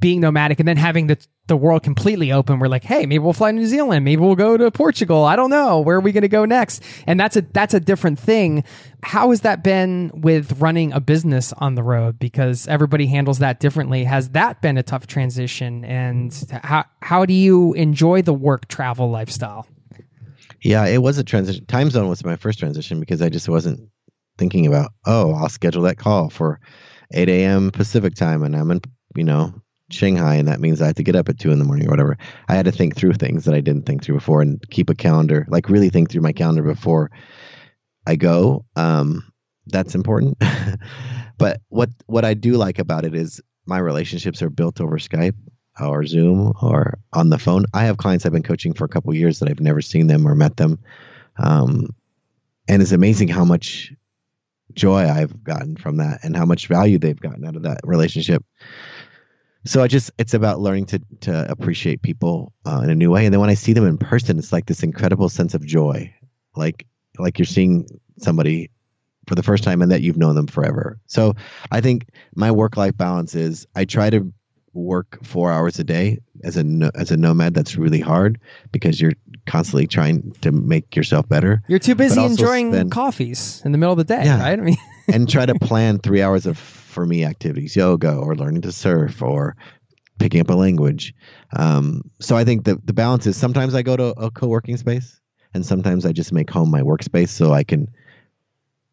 being 0.00 0.20
nomadic 0.20 0.58
and 0.58 0.66
then 0.66 0.76
having 0.76 1.06
the 1.06 1.16
the 1.46 1.56
world 1.56 1.84
completely 1.84 2.32
open. 2.32 2.58
We're 2.58 2.66
like 2.66 2.82
hey 2.82 3.06
maybe 3.06 3.20
we'll 3.20 3.32
fly 3.32 3.52
to 3.52 3.56
new 3.56 3.66
zealand. 3.66 4.04
Maybe 4.04 4.20
we'll 4.20 4.34
go 4.34 4.56
to 4.56 4.70
portugal. 4.70 5.24
I 5.24 5.36
don't 5.36 5.50
know. 5.50 5.80
Where 5.80 5.96
are 5.96 6.00
we 6.00 6.12
going 6.12 6.22
to 6.22 6.28
go 6.28 6.44
next? 6.44 6.82
And 7.06 7.20
that's 7.20 7.36
a 7.36 7.42
that's 7.42 7.72
a 7.72 7.80
different 7.80 8.18
thing. 8.18 8.64
How 9.02 9.30
has 9.30 9.42
that 9.42 9.62
been 9.62 10.10
with 10.12 10.60
running 10.60 10.92
a 10.92 11.00
business 11.00 11.52
on 11.58 11.76
the 11.76 11.82
road? 11.82 12.18
Because 12.18 12.66
everybody 12.66 13.06
handles 13.06 13.38
that 13.38 13.60
differently. 13.60 14.02
Has 14.04 14.30
that 14.30 14.60
been 14.60 14.76
a 14.76 14.82
tough 14.82 15.06
transition? 15.06 15.84
And 15.84 16.34
how 16.50 16.84
how 17.00 17.24
do 17.24 17.32
you 17.32 17.72
enjoy 17.74 18.22
the 18.22 18.34
work 18.34 18.66
travel 18.68 19.10
lifestyle? 19.10 19.66
Yeah 20.62 20.86
it 20.86 20.98
was 20.98 21.18
a 21.18 21.24
transition 21.24 21.64
time 21.66 21.90
zone 21.90 22.08
was 22.08 22.24
my 22.24 22.34
first 22.36 22.58
transition 22.58 22.98
because 22.98 23.22
i 23.22 23.28
just 23.28 23.48
wasn't 23.48 23.88
thinking 24.38 24.66
about 24.66 24.90
oh 25.04 25.32
i'll 25.34 25.48
schedule 25.48 25.82
that 25.82 25.98
call 25.98 26.28
for 26.28 26.58
8 27.12 27.28
a.m 27.28 27.70
pacific 27.70 28.14
time 28.14 28.42
and 28.42 28.56
i'm 28.56 28.70
in 28.70 28.80
you 29.14 29.24
know 29.24 29.54
Shanghai, 29.90 30.34
and 30.34 30.48
that 30.48 30.60
means 30.60 30.82
I 30.82 30.86
have 30.86 30.96
to 30.96 31.02
get 31.02 31.16
up 31.16 31.28
at 31.28 31.38
two 31.38 31.52
in 31.52 31.58
the 31.58 31.64
morning 31.64 31.86
or 31.86 31.90
whatever. 31.90 32.18
I 32.48 32.54
had 32.54 32.64
to 32.64 32.72
think 32.72 32.96
through 32.96 33.14
things 33.14 33.44
that 33.44 33.54
I 33.54 33.60
didn't 33.60 33.86
think 33.86 34.02
through 34.02 34.16
before 34.16 34.42
and 34.42 34.60
keep 34.70 34.90
a 34.90 34.94
calendar, 34.94 35.46
like 35.48 35.68
really 35.68 35.90
think 35.90 36.10
through 36.10 36.22
my 36.22 36.32
calendar 36.32 36.62
before 36.62 37.10
I 38.06 38.16
go. 38.16 38.64
Um, 38.74 39.32
that's 39.66 39.94
important. 39.94 40.42
but 41.38 41.60
what 41.68 41.90
what 42.06 42.24
I 42.24 42.34
do 42.34 42.54
like 42.54 42.78
about 42.78 43.04
it 43.04 43.14
is 43.14 43.40
my 43.66 43.78
relationships 43.78 44.42
are 44.42 44.50
built 44.50 44.80
over 44.80 44.98
Skype 44.98 45.36
or 45.80 46.04
Zoom 46.06 46.52
or 46.62 46.98
on 47.12 47.30
the 47.30 47.38
phone. 47.38 47.64
I 47.74 47.84
have 47.84 47.98
clients 47.98 48.26
I've 48.26 48.32
been 48.32 48.42
coaching 48.42 48.72
for 48.72 48.84
a 48.84 48.88
couple 48.88 49.14
years 49.14 49.38
that 49.38 49.48
I've 49.48 49.60
never 49.60 49.80
seen 49.80 50.08
them 50.08 50.26
or 50.26 50.34
met 50.34 50.56
them, 50.56 50.78
um, 51.38 51.90
and 52.66 52.82
it's 52.82 52.92
amazing 52.92 53.28
how 53.28 53.44
much 53.44 53.92
joy 54.74 55.08
I've 55.08 55.44
gotten 55.44 55.76
from 55.76 55.98
that 55.98 56.20
and 56.22 56.36
how 56.36 56.44
much 56.44 56.66
value 56.66 56.98
they've 56.98 57.20
gotten 57.20 57.44
out 57.44 57.56
of 57.56 57.62
that 57.62 57.80
relationship 57.84 58.44
so 59.66 59.82
I 59.82 59.88
just 59.88 60.10
it's 60.18 60.34
about 60.34 60.60
learning 60.60 60.86
to 60.86 61.00
to 61.22 61.50
appreciate 61.50 62.02
people 62.02 62.52
uh, 62.64 62.80
in 62.82 62.90
a 62.90 62.94
new 62.94 63.10
way, 63.10 63.24
and 63.24 63.32
then 63.32 63.40
when 63.40 63.50
I 63.50 63.54
see 63.54 63.72
them 63.72 63.86
in 63.86 63.98
person, 63.98 64.38
it's 64.38 64.52
like 64.52 64.66
this 64.66 64.82
incredible 64.82 65.28
sense 65.28 65.54
of 65.54 65.64
joy, 65.64 66.14
like 66.54 66.86
like 67.18 67.38
you're 67.38 67.46
seeing 67.46 67.86
somebody 68.18 68.70
for 69.26 69.34
the 69.34 69.42
first 69.42 69.64
time 69.64 69.82
and 69.82 69.90
that 69.90 70.02
you've 70.02 70.16
known 70.16 70.34
them 70.34 70.46
forever. 70.46 70.98
So 71.06 71.34
I 71.70 71.80
think 71.80 72.08
my 72.34 72.50
work 72.50 72.76
life 72.76 72.96
balance 72.96 73.34
is 73.34 73.66
I 73.74 73.84
try 73.84 74.10
to 74.10 74.32
work 74.76 75.18
four 75.24 75.50
hours 75.50 75.78
a 75.78 75.84
day 75.84 76.18
as 76.44 76.56
a 76.56 76.90
as 76.94 77.10
a 77.10 77.16
nomad. 77.16 77.54
That's 77.54 77.76
really 77.76 78.00
hard 78.00 78.40
because 78.72 79.00
you're 79.00 79.14
constantly 79.46 79.86
trying 79.86 80.32
to 80.42 80.52
make 80.52 80.94
yourself 80.94 81.28
better. 81.28 81.62
You're 81.68 81.78
too 81.78 81.94
busy 81.94 82.24
enjoying 82.24 82.72
spend, 82.72 82.92
coffees 82.92 83.62
in 83.64 83.72
the 83.72 83.78
middle 83.78 83.92
of 83.92 83.98
the 83.98 84.04
day, 84.04 84.24
yeah, 84.24 84.40
right? 84.40 84.58
I 84.58 84.62
mean, 84.62 84.76
and 85.08 85.28
try 85.28 85.46
to 85.46 85.54
plan 85.54 85.98
three 85.98 86.22
hours 86.22 86.46
of 86.46 86.58
for 86.58 87.06
me 87.06 87.24
activities, 87.24 87.76
yoga 87.76 88.14
or 88.14 88.34
learning 88.34 88.62
to 88.62 88.72
surf 88.72 89.22
or 89.22 89.56
picking 90.18 90.40
up 90.40 90.50
a 90.50 90.54
language. 90.54 91.14
Um, 91.54 92.02
so 92.20 92.36
I 92.36 92.44
think 92.44 92.64
the 92.64 92.80
the 92.84 92.92
balance 92.92 93.26
is 93.26 93.36
sometimes 93.36 93.74
I 93.74 93.82
go 93.82 93.96
to 93.96 94.14
a 94.18 94.30
co-working 94.30 94.76
space 94.76 95.20
and 95.54 95.64
sometimes 95.64 96.06
I 96.06 96.12
just 96.12 96.32
make 96.32 96.50
home 96.50 96.70
my 96.70 96.82
workspace 96.82 97.30
so 97.30 97.52
I 97.52 97.64
can 97.64 97.88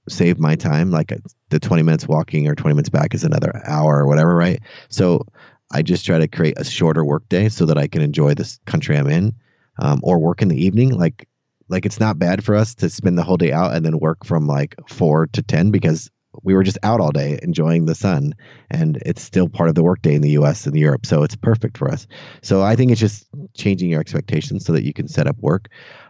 save 0.10 0.40
my 0.40 0.56
time. 0.56 0.92
Like 0.92 1.12
uh, 1.12 1.18
the 1.50 1.60
20 1.60 1.84
minutes 1.84 2.08
walking 2.08 2.48
or 2.48 2.56
20 2.56 2.74
minutes 2.74 2.90
back 2.90 3.14
is 3.14 3.24
another 3.24 3.62
hour 3.66 4.00
or 4.00 4.08
whatever, 4.08 4.36
right? 4.36 4.62
So 4.90 5.26
I 5.74 5.82
just 5.82 6.06
try 6.06 6.20
to 6.20 6.28
create 6.28 6.58
a 6.58 6.64
shorter 6.64 7.04
work 7.04 7.28
day 7.30 7.50
so 7.50 7.66
that 7.66 7.78
I 7.78 7.88
can 7.88 8.02
enjoy 8.02 8.36
this 8.36 8.60
country 8.66 8.96
I'm 8.96 9.10
in 9.10 9.34
um, 9.80 10.00
or 10.04 10.20
work 10.20 10.42
in 10.42 10.48
the 10.48 10.66
evening. 10.66 10.92
Like 10.92 11.28
like 11.70 11.86
it's 11.86 12.00
not 12.00 12.20
bad 12.20 12.44
for 12.44 12.56
us 12.56 12.76
to 12.76 12.90
spend 12.90 13.18
the 13.18 13.24
whole 13.24 13.38
day 13.38 13.52
out 13.52 13.74
and 13.74 13.86
then 13.86 13.98
work 13.98 14.26
from 14.26 14.46
like 14.46 14.76
four 14.88 15.28
to 15.28 15.42
10 15.42 15.72
because 15.72 16.12
we 16.44 16.54
were 16.54 16.64
just 16.64 16.78
out 16.84 17.00
all 17.00 17.12
day 17.12 17.40
enjoying 17.42 17.86
the 17.86 17.96
sun 17.96 18.34
and 18.70 18.98
it's 19.06 19.22
still 19.22 19.48
part 19.48 19.70
of 19.70 19.76
the 19.76 19.84
workday 19.84 20.16
in 20.16 20.22
the 20.22 20.32
US 20.32 20.66
and 20.66 20.76
Europe 20.76 21.06
so 21.06 21.24
it's 21.24 21.36
perfect 21.36 21.78
for 21.78 21.90
us. 21.90 22.06
So 22.42 22.62
I 22.62 22.76
think 22.76 22.92
it's 22.92 23.00
just 23.00 23.28
changing 23.56 23.90
your 23.90 24.02
expectations 24.02 24.66
so 24.66 24.74
that 24.74 24.84
you 24.84 24.94
can 24.94 25.08
set 25.08 25.28
up 25.28 25.38
work. 25.40 25.70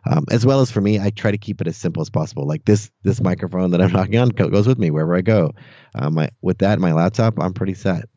Um, 0.10 0.26
as 0.32 0.46
well 0.46 0.62
as 0.62 0.72
for 0.72 0.82
me 0.82 1.00
I 1.00 1.12
try 1.12 1.32
to 1.32 1.38
keep 1.38 1.62
it 1.62 1.68
as 1.68 1.78
simple 1.78 2.02
as 2.02 2.10
possible. 2.10 2.48
Like 2.48 2.66
this 2.66 2.90
this 3.04 3.22
microphone 3.22 3.72
that 3.72 3.82
I'm 3.82 3.90
talking 3.92 4.18
on 4.18 4.30
goes 4.30 4.68
with 4.68 4.80
me 4.80 4.92
wherever 4.92 5.16
I 5.16 5.22
go. 5.22 5.54
Um, 5.96 6.18
I, 6.18 6.30
with 6.42 6.58
that 6.60 6.74
and 6.74 6.82
my 6.82 6.94
laptop 6.94 7.40
I'm 7.40 7.54
pretty 7.54 7.76
set 7.76 8.10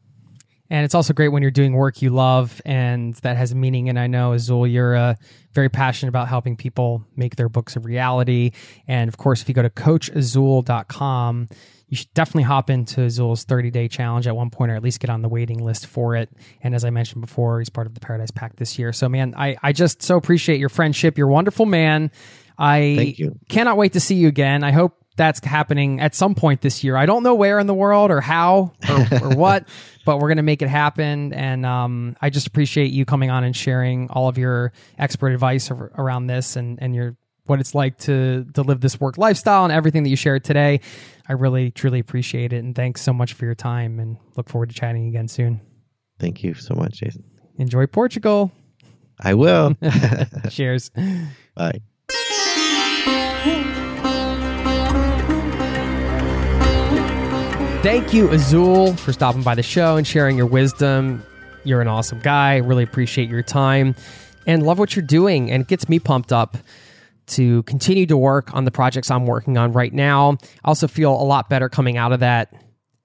and 0.70 0.84
it's 0.84 0.94
also 0.94 1.12
great 1.14 1.28
when 1.28 1.42
you're 1.42 1.50
doing 1.50 1.74
work 1.74 2.02
you 2.02 2.10
love 2.10 2.60
and 2.64 3.14
that 3.16 3.36
has 3.36 3.54
meaning. 3.54 3.88
And 3.88 3.98
I 3.98 4.06
know, 4.06 4.32
Azul, 4.32 4.66
you're 4.66 4.96
uh, 4.96 5.14
very 5.52 5.68
passionate 5.68 6.08
about 6.08 6.28
helping 6.28 6.56
people 6.56 7.04
make 7.16 7.36
their 7.36 7.48
books 7.48 7.76
a 7.76 7.80
reality. 7.80 8.52
And 8.88 9.08
of 9.08 9.16
course, 9.16 9.42
if 9.42 9.48
you 9.48 9.54
go 9.54 9.62
to 9.62 9.70
coachazul.com, 9.70 11.48
you 11.88 11.96
should 11.96 12.12
definitely 12.14 12.42
hop 12.42 12.68
into 12.68 13.02
Azul's 13.02 13.44
30 13.44 13.70
day 13.70 13.86
challenge 13.86 14.26
at 14.26 14.34
one 14.34 14.50
point, 14.50 14.72
or 14.72 14.74
at 14.74 14.82
least 14.82 14.98
get 14.98 15.08
on 15.08 15.22
the 15.22 15.28
waiting 15.28 15.64
list 15.64 15.86
for 15.86 16.16
it. 16.16 16.30
And 16.60 16.74
as 16.74 16.84
I 16.84 16.90
mentioned 16.90 17.20
before, 17.20 17.60
he's 17.60 17.68
part 17.68 17.86
of 17.86 17.94
the 17.94 18.00
Paradise 18.00 18.32
Pack 18.32 18.56
this 18.56 18.78
year. 18.78 18.92
So, 18.92 19.08
man, 19.08 19.34
I, 19.36 19.56
I 19.62 19.72
just 19.72 20.02
so 20.02 20.16
appreciate 20.16 20.58
your 20.58 20.68
friendship. 20.68 21.16
You're 21.16 21.28
a 21.28 21.32
wonderful 21.32 21.66
man. 21.66 22.10
I 22.58 23.16
cannot 23.48 23.76
wait 23.76 23.92
to 23.92 24.00
see 24.00 24.16
you 24.16 24.28
again. 24.28 24.64
I 24.64 24.72
hope 24.72 25.05
that's 25.16 25.44
happening 25.44 26.00
at 26.00 26.14
some 26.14 26.34
point 26.34 26.60
this 26.60 26.84
year. 26.84 26.96
I 26.96 27.06
don't 27.06 27.22
know 27.22 27.34
where 27.34 27.58
in 27.58 27.66
the 27.66 27.74
world 27.74 28.10
or 28.10 28.20
how 28.20 28.72
or, 28.88 29.18
or 29.22 29.28
what, 29.36 29.66
but 30.04 30.18
we're 30.18 30.28
going 30.28 30.36
to 30.36 30.42
make 30.42 30.62
it 30.62 30.68
happen. 30.68 31.32
And 31.32 31.64
um, 31.66 32.16
I 32.20 32.30
just 32.30 32.46
appreciate 32.46 32.92
you 32.92 33.04
coming 33.04 33.30
on 33.30 33.44
and 33.44 33.56
sharing 33.56 34.08
all 34.10 34.28
of 34.28 34.38
your 34.38 34.72
expert 34.98 35.32
advice 35.32 35.70
around 35.70 36.26
this 36.26 36.56
and, 36.56 36.80
and 36.80 36.94
your 36.94 37.16
what 37.46 37.60
it's 37.60 37.74
like 37.74 37.96
to 37.96 38.44
to 38.54 38.62
live 38.62 38.80
this 38.80 39.00
work 39.00 39.18
lifestyle 39.18 39.64
and 39.64 39.72
everything 39.72 40.02
that 40.02 40.10
you 40.10 40.16
shared 40.16 40.44
today. 40.44 40.80
I 41.28 41.32
really 41.34 41.70
truly 41.70 42.00
appreciate 42.00 42.52
it 42.52 42.62
and 42.62 42.74
thanks 42.74 43.00
so 43.02 43.12
much 43.12 43.34
for 43.34 43.44
your 43.44 43.54
time 43.54 43.98
and 43.98 44.16
look 44.36 44.48
forward 44.48 44.70
to 44.70 44.74
chatting 44.74 45.08
again 45.08 45.28
soon. 45.28 45.60
Thank 46.18 46.42
you 46.42 46.54
so 46.54 46.74
much, 46.74 46.94
Jason. 46.94 47.24
Enjoy 47.58 47.86
Portugal. 47.86 48.50
I 49.20 49.34
will. 49.34 49.76
Cheers. 50.50 50.90
Bye. 51.54 51.80
Thank 57.86 58.12
you, 58.12 58.28
Azul, 58.30 58.96
for 58.96 59.12
stopping 59.12 59.44
by 59.44 59.54
the 59.54 59.62
show 59.62 59.96
and 59.96 60.04
sharing 60.04 60.36
your 60.36 60.46
wisdom. 60.46 61.24
You're 61.62 61.80
an 61.80 61.86
awesome 61.86 62.18
guy. 62.18 62.56
Really 62.56 62.82
appreciate 62.82 63.28
your 63.28 63.44
time 63.44 63.94
and 64.44 64.64
love 64.64 64.80
what 64.80 64.96
you're 64.96 65.06
doing. 65.06 65.52
And 65.52 65.62
it 65.62 65.68
gets 65.68 65.88
me 65.88 66.00
pumped 66.00 66.32
up 66.32 66.56
to 67.28 67.62
continue 67.62 68.04
to 68.06 68.16
work 68.16 68.52
on 68.52 68.64
the 68.64 68.72
projects 68.72 69.08
I'm 69.08 69.24
working 69.24 69.56
on 69.56 69.70
right 69.70 69.92
now. 69.92 70.32
I 70.32 70.68
also 70.68 70.88
feel 70.88 71.12
a 71.12 71.22
lot 71.22 71.48
better 71.48 71.68
coming 71.68 71.96
out 71.96 72.10
of 72.10 72.18
that, 72.18 72.52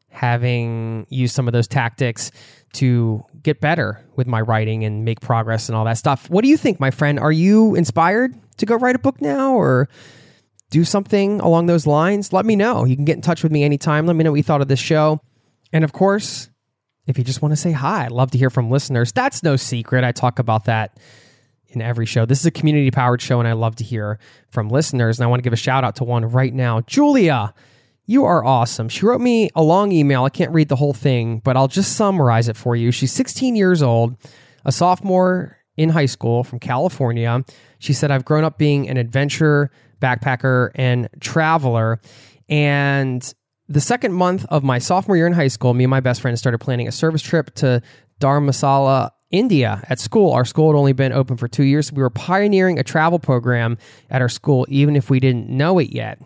having 0.10 1.06
used 1.10 1.36
some 1.36 1.48
of 1.48 1.52
those 1.52 1.68
tactics 1.68 2.32
to 2.74 3.24
get 3.44 3.62
better 3.62 4.04
with 4.16 4.26
my 4.26 4.42
writing 4.42 4.84
and 4.84 5.06
make 5.06 5.22
progress 5.22 5.70
and 5.70 5.76
all 5.76 5.86
that 5.86 6.00
stuff. 6.00 6.28
What 6.28 6.42
do 6.42 6.48
you 6.48 6.58
think, 6.58 6.80
my 6.80 6.90
friend? 6.90 7.20
Are 7.20 7.32
you 7.32 7.76
inspired 7.76 8.34
to 8.58 8.66
go 8.66 8.78
write 8.78 8.96
a 8.96 9.00
book 9.00 9.22
now 9.22 9.54
or 9.54 9.90
do 10.72 10.84
something 10.84 11.40
along 11.42 11.68
those 11.68 11.86
lines, 11.86 12.34
let 12.34 12.46
me 12.46 12.56
know. 12.56 12.86
You 12.86 12.96
can 12.96 13.06
get 13.06 13.18
in 13.18 13.22
touch 13.22 13.44
with 13.44 13.52
me 13.52 13.64
anytime. 13.64 14.08
Let 14.08 14.16
me 14.16 14.24
know 14.24 14.32
what 14.32 14.38
you 14.38 14.44
thought 14.44 14.62
of 14.62 14.68
this 14.68 14.80
show. 14.80 15.22
And 15.72 15.84
of 15.84 15.94
course, 15.94 16.50
if 17.06 17.18
you 17.18 17.24
just 17.24 17.42
want 17.42 17.52
to 17.52 17.58
say 17.58 17.72
hi, 17.72 18.06
I'd 18.06 18.12
love 18.12 18.32
to 18.32 18.38
hear 18.38 18.50
from 18.50 18.72
listeners. 18.72 19.12
That's 19.12 19.44
no 19.44 19.58
secret. 19.58 20.04
I 20.04 20.12
talk 20.12 20.40
about 20.40 20.66
that 20.66 20.98
in 21.68 21.82
every 21.82 22.06
show. 22.06 22.26
This 22.26 22.40
is 22.40 22.46
a 22.46 22.52
community 22.52 22.90
powered 22.90 23.22
show, 23.22 23.40
and 23.40 23.48
I 23.48 23.54
love 23.54 23.76
to 23.78 23.84
hear 23.84 24.18
from 24.50 24.70
listeners. 24.70 25.20
And 25.20 25.26
I 25.26 25.28
want 25.28 25.40
to 25.40 25.44
give 25.44 25.54
a 25.54 25.58
shout 25.58 25.84
out 25.84 25.98
to 25.98 26.04
one 26.04 26.26
right 26.26 26.54
now. 26.54 26.82
Julia, 26.82 27.54
you 28.06 28.26
are 28.26 28.44
awesome. 28.44 28.88
She 28.88 29.06
wrote 29.06 29.22
me 29.22 29.50
a 29.56 29.64
long 29.64 29.92
email. 29.92 30.24
I 30.24 30.30
can't 30.30 30.54
read 30.54 30.70
the 30.70 30.76
whole 30.78 30.94
thing, 30.94 31.40
but 31.40 31.58
I'll 31.58 31.68
just 31.68 31.98
summarize 31.98 32.48
it 32.48 32.56
for 32.56 32.76
you. 32.76 32.92
She's 32.92 33.12
16 33.12 33.56
years 33.56 33.82
old, 33.82 34.16
a 34.64 34.72
sophomore 34.72 35.58
in 35.76 35.90
high 35.90 36.06
school 36.06 36.44
from 36.44 36.60
California. 36.60 37.44
She 37.80 37.94
said, 37.94 38.12
I've 38.12 38.26
grown 38.26 38.44
up 38.44 38.58
being 38.58 38.88
an 38.90 38.98
adventure 38.98 39.72
backpacker 40.02 40.72
and 40.76 41.08
traveler. 41.20 42.02
And 42.50 43.34
the 43.70 43.82
second 43.82 44.14
month 44.14 44.46
of 44.50 44.64
my 44.64 44.80
sophomore 44.80 45.16
year 45.16 45.28
in 45.28 45.34
high 45.34 45.48
school, 45.48 45.74
me 45.74 45.86
and 45.86 45.92
my 45.92 46.02
best 46.02 46.22
friend 46.22 46.38
started 46.38 46.58
planning 46.58 46.88
a 46.88 46.92
service 46.92 47.22
trip 47.22 47.54
to 47.56 47.82
Dharamsala, 48.20 49.12
India 49.32 49.82
at 49.90 50.00
school. 50.00 50.34
Our 50.34 50.44
school 50.44 50.72
had 50.72 50.78
only 50.78 50.94
been 50.94 51.14
open 51.14 51.38
for 51.38 51.48
two 51.48 51.64
years. 51.64 51.88
So 51.88 51.96
we 51.96 52.02
were 52.02 52.10
pioneering 52.10 52.78
a 52.80 52.84
travel 52.84 53.18
program 53.18 53.78
at 54.10 54.22
our 54.22 54.30
school, 54.30 54.66
even 54.70 54.96
if 54.96 55.10
we 55.10 55.22
didn't 55.22 55.50
know 55.50 55.80
it 55.80 55.90
yet. 55.90 56.20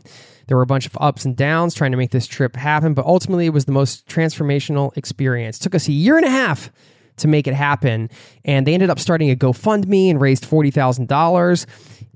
There 0.48 0.58
were 0.58 0.64
a 0.64 0.68
bunch 0.68 0.86
of 0.86 0.98
ups 1.00 1.26
and 1.26 1.36
downs 1.36 1.74
trying 1.74 1.92
to 1.92 1.98
make 1.98 2.12
this 2.12 2.28
trip 2.28 2.56
happen, 2.56 2.94
but 2.94 3.06
ultimately 3.06 3.46
it 3.46 3.54
was 3.54 3.66
the 3.66 3.72
most 3.72 4.08
transformational 4.08 4.96
experience. 4.98 5.58
It 5.58 5.64
took 5.64 5.76
us 5.76 5.88
a 5.88 5.92
year 5.92 6.18
and 6.18 6.26
a 6.26 6.30
half 6.30 6.72
to 7.18 7.28
make 7.28 7.48
it 7.48 7.54
happen. 7.54 8.10
And 8.44 8.68
they 8.68 8.74
ended 8.74 8.90
up 8.90 9.00
starting 9.00 9.32
a 9.32 9.36
GoFundMe 9.36 10.10
and 10.10 10.20
raised 10.20 10.44
$40,000. 10.44 11.66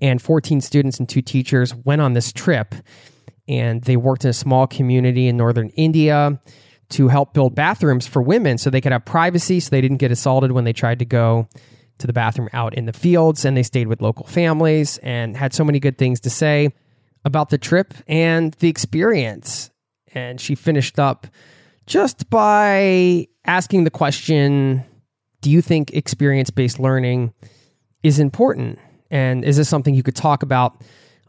And 0.01 0.21
14 0.21 0.61
students 0.61 0.99
and 0.99 1.07
two 1.07 1.21
teachers 1.21 1.75
went 1.75 2.01
on 2.01 2.13
this 2.13 2.31
trip. 2.31 2.75
And 3.47 3.81
they 3.83 3.97
worked 3.97 4.23
in 4.23 4.29
a 4.29 4.33
small 4.33 4.67
community 4.67 5.27
in 5.27 5.37
northern 5.37 5.69
India 5.69 6.39
to 6.89 7.07
help 7.07 7.33
build 7.33 7.55
bathrooms 7.55 8.07
for 8.07 8.21
women 8.21 8.57
so 8.57 8.69
they 8.69 8.81
could 8.81 8.91
have 8.91 9.05
privacy 9.05 9.59
so 9.59 9.69
they 9.69 9.81
didn't 9.81 9.97
get 9.97 10.11
assaulted 10.11 10.51
when 10.51 10.63
they 10.63 10.73
tried 10.73 10.99
to 10.99 11.05
go 11.05 11.47
to 11.99 12.07
the 12.07 12.13
bathroom 12.13 12.49
out 12.53 12.73
in 12.73 12.85
the 12.85 12.93
fields 12.93 13.45
and 13.45 13.55
they 13.55 13.63
stayed 13.63 13.87
with 13.87 14.01
local 14.01 14.25
families 14.25 14.97
and 14.99 15.37
had 15.37 15.53
so 15.53 15.63
many 15.63 15.79
good 15.79 15.97
things 15.97 16.19
to 16.21 16.29
say 16.29 16.73
about 17.25 17.49
the 17.49 17.57
trip 17.57 17.93
and 18.07 18.53
the 18.55 18.69
experience 18.69 19.69
and 20.13 20.41
she 20.41 20.55
finished 20.55 20.97
up 20.97 21.27
just 21.85 22.29
by 22.29 23.27
asking 23.45 23.83
the 23.83 23.91
question 23.91 24.83
do 25.41 25.49
you 25.51 25.61
think 25.61 25.91
experience-based 25.93 26.79
learning 26.79 27.33
is 28.01 28.19
important 28.19 28.79
and 29.11 29.43
is 29.43 29.57
this 29.57 29.69
something 29.69 29.93
you 29.93 30.03
could 30.03 30.15
talk 30.15 30.43
about 30.43 30.81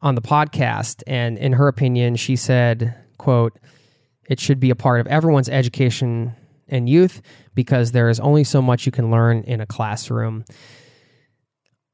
on 0.03 0.15
the 0.15 0.23
podcast 0.23 1.03
and 1.07 1.39
in 1.39 1.53
her 1.53 1.69
opinion 1.69 2.17
she 2.17 2.37
said 2.37 2.95
quote 3.19 3.59
it 4.31 4.39
should 4.39 4.61
be 4.61 4.71
a 4.71 4.77
part 4.77 5.01
of 5.01 5.07
everyone's 5.09 5.49
education 5.49 6.35
and 6.71 6.89
youth 6.89 7.21
because 7.55 7.93
there 7.93 8.09
is 8.09 8.21
only 8.21 8.45
so 8.45 8.63
much 8.63 8.87
you 8.87 8.93
can 8.93 9.11
learn 9.11 9.43
in 9.43 9.61
a 9.61 9.67
classroom. 9.67 10.45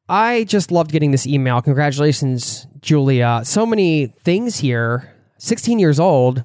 I 0.09 0.45
just 0.45 0.71
loved 0.71 0.93
getting 0.93 1.11
this 1.11 1.27
email. 1.27 1.61
Congratulations, 1.63 2.67
Julia. 2.81 3.41
So 3.45 3.67
many 3.67 4.07
things 4.07 4.59
here. 4.59 5.13
16 5.39 5.79
years 5.79 5.99
old, 5.99 6.45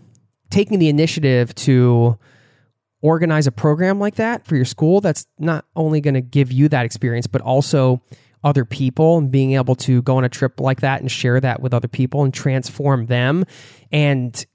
taking 0.50 0.80
the 0.80 0.90
initiative 0.90 1.54
to 1.56 2.18
organize 3.02 3.48
a 3.48 3.52
program 3.52 4.00
like 4.00 4.16
that 4.16 4.46
for 4.46 4.56
your 4.56 4.66
school 4.66 5.02
that's 5.02 5.26
not 5.40 5.66
only 5.76 6.02
going 6.02 6.14
to 6.14 6.22
give 6.22 6.52
you 6.52 6.70
that 6.70 6.86
experience, 6.86 7.28
but 7.28 7.42
also 7.42 8.02
other 8.44 8.66
people 8.66 9.18
and 9.18 9.32
being 9.32 9.54
able 9.54 9.76
to 9.76 10.02
go 10.02 10.18
on 10.18 10.24
a 10.24 10.30
trip 10.30 10.60
like 10.60 10.82
that 10.82 11.02
and 11.02 11.12
share 11.12 11.40
that 11.40 11.62
with 11.62 11.74
other 11.74 11.88
people 11.88 12.24
and 12.24 12.34
transform 12.34 13.06
them 13.06 13.46
and 13.92 14.46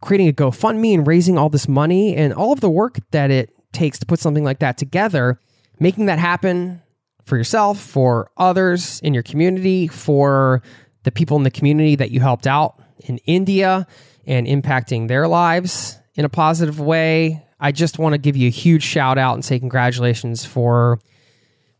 creating 0.00 0.28
a 0.28 0.32
GoFundMe 0.32 0.94
and 0.94 1.06
raising 1.06 1.38
all 1.38 1.48
this 1.48 1.68
money 1.68 2.14
and 2.16 2.32
all 2.32 2.52
of 2.52 2.60
the 2.60 2.70
work 2.70 2.98
that 3.10 3.30
it 3.30 3.50
takes 3.72 3.98
to 3.98 4.06
put 4.06 4.20
something 4.20 4.44
like 4.44 4.60
that 4.60 4.78
together, 4.78 5.38
making 5.78 6.06
that 6.06 6.18
happen 6.18 6.80
for 7.24 7.36
yourself, 7.36 7.80
for 7.80 8.30
others 8.36 9.00
in 9.00 9.14
your 9.14 9.22
community, 9.22 9.88
for 9.88 10.62
the 11.04 11.10
people 11.10 11.36
in 11.36 11.42
the 11.42 11.50
community 11.50 11.96
that 11.96 12.10
you 12.10 12.20
helped 12.20 12.46
out 12.46 12.80
in 13.00 13.18
India 13.18 13.86
and 14.26 14.46
impacting 14.46 15.08
their 15.08 15.26
lives 15.28 15.98
in 16.14 16.24
a 16.24 16.28
positive 16.28 16.80
way. 16.80 17.44
I 17.60 17.72
just 17.72 17.98
want 17.98 18.12
to 18.12 18.18
give 18.18 18.36
you 18.36 18.48
a 18.48 18.50
huge 18.50 18.82
shout 18.82 19.18
out 19.18 19.34
and 19.34 19.44
say 19.44 19.58
congratulations 19.58 20.44
for 20.44 20.98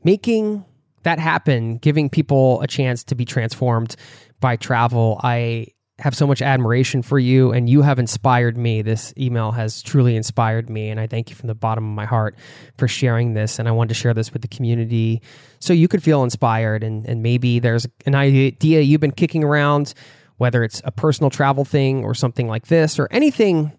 making 0.03 0.65
that 1.05 1.19
happen, 1.19 1.79
giving 1.79 2.11
people 2.11 2.61
a 2.61 2.67
chance 2.67 3.05
to 3.05 3.15
be 3.15 3.25
transformed 3.25 3.97
by 4.41 4.57
travel. 4.57 5.21
I 5.23 5.69
have 6.01 6.17
so 6.17 6.27
much 6.27 6.43
admiration 6.43 7.03
for 7.03 7.21
you 7.21 7.53
and 7.53 7.71
you 7.71 7.83
have 7.83 8.01
inspired 8.01 8.59
me. 8.59 8.83
This 8.83 9.15
email 9.17 9.53
has 9.53 9.81
truly 9.81 10.17
inspired 10.17 10.69
me 10.69 10.89
and 10.91 10.99
I 10.99 11.07
thank 11.07 11.31
you 11.31 11.37
from 11.37 11.47
the 11.47 11.55
bottom 11.55 11.89
of 11.89 11.95
my 11.95 12.05
heart 12.05 12.37
for 12.79 12.89
sharing 12.89 13.35
this 13.35 13.61
and 13.61 13.69
I 13.69 13.71
wanted 13.71 13.91
to 13.91 13.95
share 13.95 14.13
this 14.13 14.33
with 14.33 14.43
the 14.43 14.49
community 14.49 15.23
so 15.61 15.73
you 15.73 15.87
could 15.87 16.03
feel 16.03 16.25
inspired 16.25 16.83
and 16.83 17.07
and 17.07 17.23
maybe 17.23 17.61
there's 17.61 17.87
an 18.07 18.17
idea 18.17 18.81
you've 18.81 19.01
been 19.01 19.13
kicking 19.13 19.45
around 19.45 19.95
whether 20.39 20.65
it's 20.65 20.83
a 20.85 20.91
personal 20.91 21.31
travel 21.31 21.65
thing 21.65 22.05
or 22.05 22.13
something 22.13 22.49
like 22.49 22.67
this 22.67 22.99
or 22.99 23.07
anything 23.13 23.71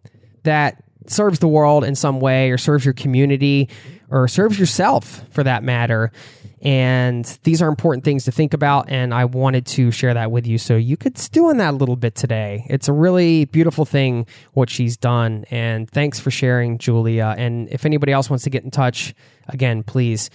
that 0.43 0.81
serves 1.07 1.39
the 1.39 1.47
world 1.49 1.84
in 1.84 1.95
some 1.95 2.22
way 2.22 2.49
or 2.49 2.57
serves 2.57 2.85
your 2.85 2.93
community 2.93 3.69
or 4.10 4.27
serves 4.27 4.60
yourself 4.60 5.23
for 5.32 5.44
that 5.44 5.64
matter 5.64 6.11
and 6.65 7.26
these 7.44 7.61
are 7.61 7.69
important 7.69 8.03
things 8.03 8.26
to 8.26 8.32
think 8.32 8.56
about. 8.56 8.90
And 8.90 9.14
I 9.14 9.26
wanted 9.26 9.68
to 9.68 9.91
share 9.91 10.15
that 10.15 10.32
with 10.32 10.48
you 10.48 10.57
so 10.57 10.76
you 10.76 10.98
could 10.98 11.15
stew 11.15 11.49
on 11.49 11.57
that 11.57 11.76
a 11.76 11.77
little 11.77 11.95
bit 11.95 12.15
today. 12.15 12.65
It's 12.72 12.88
a 12.88 12.94
really 12.94 13.45
beautiful 13.45 13.86
thing 13.86 14.26
what 14.53 14.72
she's 14.72 14.98
done. 14.98 15.45
And 15.52 15.88
thanks 15.88 16.19
for 16.19 16.32
sharing, 16.32 16.80
Julia. 16.80 17.36
And 17.38 17.69
if 17.69 17.86
anybody 17.86 18.11
else 18.11 18.32
wants 18.32 18.45
to 18.45 18.49
get 18.49 18.64
in 18.64 18.72
touch, 18.72 19.14
again, 19.48 19.84
please. 19.84 20.30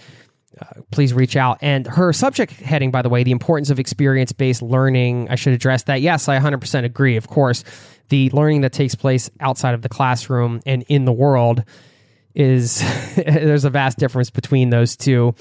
Uh, 0.59 0.81
please 0.91 1.13
reach 1.13 1.37
out. 1.37 1.57
And 1.61 1.87
her 1.87 2.11
subject 2.11 2.51
heading, 2.51 2.91
by 2.91 3.01
the 3.01 3.07
way, 3.07 3.23
the 3.23 3.31
importance 3.31 3.69
of 3.69 3.79
experience 3.79 4.33
based 4.33 4.61
learning. 4.61 5.29
I 5.29 5.35
should 5.35 5.53
address 5.53 5.83
that. 5.83 6.01
Yes, 6.01 6.27
I 6.27 6.37
100% 6.37 6.83
agree. 6.83 7.15
Of 7.15 7.29
course, 7.29 7.63
the 8.09 8.29
learning 8.31 8.59
that 8.61 8.73
takes 8.73 8.93
place 8.93 9.29
outside 9.39 9.73
of 9.73 9.81
the 9.81 9.87
classroom 9.87 10.59
and 10.65 10.83
in 10.89 11.05
the 11.05 11.13
world 11.13 11.63
is 12.33 12.83
there's 13.15 13.65
a 13.65 13.69
vast 13.69 13.97
difference 13.97 14.29
between 14.29 14.69
those 14.69 14.95
two. 14.95 15.35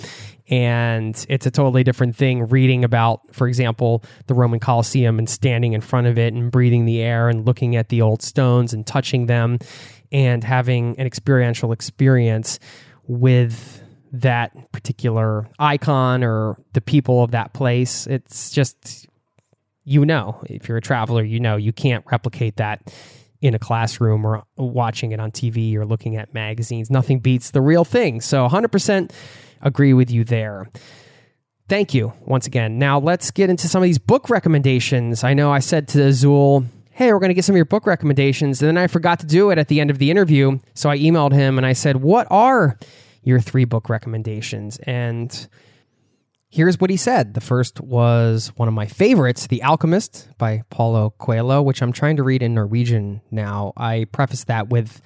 And 0.49 1.25
it's 1.29 1.47
a 1.47 1.51
totally 1.51 1.85
different 1.85 2.17
thing 2.17 2.49
reading 2.49 2.83
about 2.83 3.21
for 3.33 3.47
example 3.47 4.03
the 4.27 4.35
roman 4.35 4.59
colosseum 4.59 5.19
and 5.19 5.31
standing 5.31 5.75
in 5.75 5.81
front 5.81 6.09
of 6.09 6.19
it 6.19 6.35
and 6.35 6.51
breathing 6.51 6.87
the 6.87 7.01
air 7.01 7.29
and 7.29 7.47
looking 7.47 7.77
at 7.77 7.89
the 7.89 8.03
old 8.03 8.21
stones 8.21 8.73
and 8.73 8.85
touching 8.85 9.27
them 9.27 9.59
and 10.11 10.43
having 10.43 10.99
an 10.99 11.07
experiential 11.07 11.71
experience 11.71 12.59
with 13.07 13.81
that 14.13 14.73
particular 14.73 15.49
icon 15.61 16.25
or 16.25 16.57
the 16.73 16.81
people 16.81 17.23
of 17.23 17.31
that 17.31 17.53
place. 17.53 18.09
It's 18.09 18.51
just 18.51 19.07
you 19.85 20.05
know 20.05 20.43
if 20.47 20.69
you're 20.69 20.79
a 20.79 20.83
traveler 20.83 21.23
you 21.23 21.41
know 21.41 21.57
you 21.57 21.73
can't 21.73 22.05
replicate 22.11 22.57
that 22.57 22.93
in 23.41 23.55
a 23.55 23.59
classroom 23.59 24.25
or 24.25 24.43
watching 24.57 25.13
it 25.13 25.21
on 25.21 25.31
TV 25.31 25.75
or 25.75 25.87
looking 25.87 26.17
at 26.17 26.35
magazines. 26.35 26.91
Nothing 26.91 27.21
beats 27.21 27.51
the 27.51 27.61
real 27.61 27.85
thing. 27.85 28.21
So 28.21 28.47
100% 28.47 29.11
agree 29.63 29.95
with 29.95 30.11
you 30.11 30.25
there. 30.25 30.69
Thank 31.69 31.95
you 31.95 32.13
once 32.21 32.47
again. 32.47 32.79
Now 32.79 32.99
let's 32.99 33.31
get 33.31 33.49
into 33.49 33.69
some 33.69 33.83
of 33.83 33.87
these 33.87 33.99
book 33.99 34.29
recommendations. 34.29 35.25
I 35.25 35.35
know 35.35 35.53
I 35.53 35.61
said 35.61 35.89
to 35.89 36.05
Azul, 36.07 36.65
hey, 36.91 37.13
we're 37.13 37.19
going 37.19 37.31
to 37.31 37.35
get 37.35 37.45
some 37.45 37.55
of 37.55 37.59
your 37.59 37.65
book 37.65 37.87
recommendations. 37.87 38.61
And 38.61 38.69
then 38.69 38.77
I 38.77 38.89
forgot 38.89 39.21
to 39.21 39.27
do 39.27 39.51
it 39.51 39.59
at 39.59 39.69
the 39.69 39.81
end 39.81 39.91
of 39.91 39.99
the 39.99 40.11
interview. 40.11 40.59
So 40.75 40.91
I 40.91 40.99
emailed 40.99 41.33
him 41.33 41.57
and 41.57 41.67
I 41.67 41.73
said, 41.73 41.97
what 41.97 42.27
are 42.31 42.77
your 43.23 43.41
three 43.41 43.65
book 43.65 43.89
recommendations? 43.89 44.79
And 44.81 45.49
Here's 46.53 46.81
what 46.81 46.91
he 46.91 46.97
said. 46.97 47.35
The 47.35 47.41
first 47.41 47.81
was 47.81 48.49
one 48.57 48.67
of 48.67 48.75
my 48.75 48.87
favorites, 48.87 49.47
The 49.47 49.63
Alchemist 49.63 50.29
by 50.37 50.63
Paulo 50.69 51.15
Coelho, 51.19 51.63
which 51.63 51.81
I'm 51.81 51.93
trying 51.93 52.17
to 52.17 52.25
read 52.25 52.43
in 52.43 52.55
Norwegian 52.55 53.21
now. 53.31 53.73
I 53.77 54.07
preface 54.11 54.45
that 54.45 54.69
with 54.69 55.01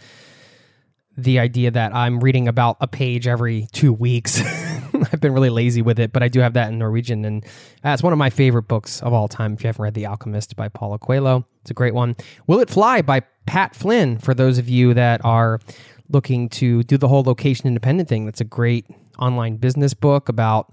the 1.19 1.39
idea 1.39 1.71
that 1.71 1.95
I'm 1.95 2.21
reading 2.21 2.49
about 2.49 2.79
a 2.81 2.89
page 2.89 3.29
every 3.29 3.69
two 3.73 3.93
weeks. 3.93 4.41
I've 5.13 5.21
been 5.21 5.35
really 5.35 5.51
lazy 5.51 5.83
with 5.83 6.01
it, 6.01 6.13
but 6.15 6.23
I 6.23 6.29
do 6.29 6.41
have 6.41 6.55
that 6.55 6.71
in 6.71 6.79
Norwegian, 6.79 7.27
and 7.27 7.45
that's 7.83 8.03
one 8.03 8.15
of 8.15 8.19
my 8.19 8.31
favorite 8.31 8.67
books 8.67 9.03
of 9.03 9.13
all 9.13 9.29
time. 9.29 9.53
If 9.53 9.63
you 9.63 9.69
haven't 9.69 9.83
read 9.83 9.95
The 9.95 10.07
Alchemist 10.07 10.57
by 10.57 10.69
Paulo 10.69 10.97
Coelho, 10.97 11.47
it's 11.61 11.71
a 11.71 11.75
great 11.75 11.95
one. 11.95 12.17
Will 12.47 12.61
It 12.61 12.71
Fly 12.71 13.03
by 13.03 13.21
Pat 13.45 13.77
Flynn, 13.77 14.19
for 14.19 14.33
those 14.33 14.57
of 14.57 14.69
you 14.69 14.95
that 14.95 15.23
are 15.25 15.61
looking 16.09 16.49
to 16.49 16.83
do 16.85 16.97
the 16.97 17.09
whole 17.09 17.23
location 17.23 17.67
independent 17.67 18.09
thing. 18.09 18.25
That's 18.25 18.41
a 18.41 18.45
great 18.45 18.87
online 19.19 19.57
business 19.57 19.95
book 19.95 20.29
about 20.29 20.73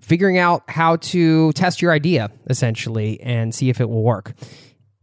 figuring 0.00 0.38
out 0.38 0.62
how 0.68 0.96
to 0.96 1.52
test 1.52 1.80
your 1.80 1.92
idea 1.92 2.30
essentially 2.48 3.20
and 3.20 3.54
see 3.54 3.68
if 3.68 3.80
it 3.80 3.88
will 3.88 4.02
work. 4.02 4.34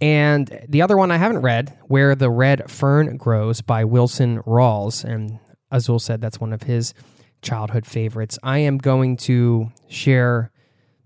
And 0.01 0.65
the 0.67 0.81
other 0.81 0.97
one 0.97 1.11
I 1.11 1.17
haven't 1.17 1.41
read, 1.41 1.77
Where 1.83 2.15
the 2.15 2.29
Red 2.29 2.69
Fern 2.69 3.17
Grows 3.17 3.61
by 3.61 3.83
Wilson 3.83 4.39
Rawls. 4.43 5.03
And 5.03 5.39
Azul 5.69 5.99
said 5.99 6.21
that's 6.21 6.39
one 6.39 6.53
of 6.53 6.63
his 6.63 6.95
childhood 7.43 7.85
favorites. 7.85 8.39
I 8.41 8.59
am 8.59 8.79
going 8.79 9.17
to 9.17 9.71
share 9.89 10.51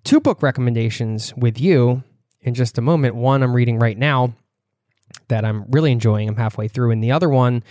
two 0.06 0.22
book 0.22 0.42
recommendations 0.42 1.34
with 1.36 1.60
you 1.60 2.04
in 2.42 2.54
just 2.54 2.78
a 2.78 2.82
moment. 2.82 3.16
One 3.16 3.44
I'm 3.44 3.56
reading 3.56 3.80
right 3.80 3.98
now 3.98 4.34
that 5.28 5.44
I'm 5.44 5.66
really 5.70 5.92
enjoying. 5.92 6.30
I'm 6.30 6.36
halfway 6.38 6.70
through. 6.70 6.92
And 6.92 7.04
the 7.04 7.12
other 7.12 7.30
one 7.30 7.64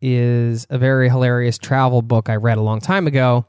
is 0.00 0.66
a 0.70 0.78
very 0.78 1.08
hilarious 1.08 1.58
travel 1.58 2.00
book 2.00 2.28
I 2.28 2.36
read 2.36 2.58
a 2.58 2.62
long 2.62 2.80
time 2.80 3.06
ago 3.06 3.44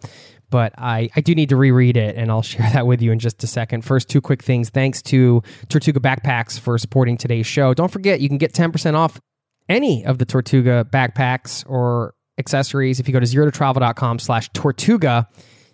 but 0.52 0.73
I, 0.78 1.10
I 1.15 1.22
do 1.22 1.34
need 1.34 1.49
to 1.49 1.56
reread 1.56 1.98
it, 1.98 2.15
and 2.15 2.30
I'll 2.30 2.41
share 2.44 2.69
that 2.73 2.86
with 2.86 3.02
you 3.02 3.11
in 3.11 3.18
just 3.18 3.44
a 3.44 3.48
second. 3.48 3.84
First, 3.84 4.10
two 4.10 4.22
quick 4.22 4.44
things. 4.44 4.69
Thanks 4.69 5.02
to 5.03 5.41
Tortuga 5.69 5.99
Backpacks 5.99 6.60
for 6.60 6.78
supporting 6.78 7.18
today's 7.18 7.48
show. 7.48 7.73
Don't 7.73 7.91
forget, 7.91 8.22
you 8.22 8.30
can 8.30 8.38
get 8.38 8.53
10% 8.53 8.94
off 8.94 9.19
any 9.68 10.06
of 10.06 10.19
the 10.19 10.26
Tortuga 10.26 10.86
backpacks 10.91 11.68
or 11.68 12.14
accessories 12.38 12.99
if 12.99 13.07
you 13.07 13.14
go 13.14 13.19
to 13.19 13.26
zerototravel.com 13.26 14.19
slash 14.19 14.49
Tortuga 14.53 15.28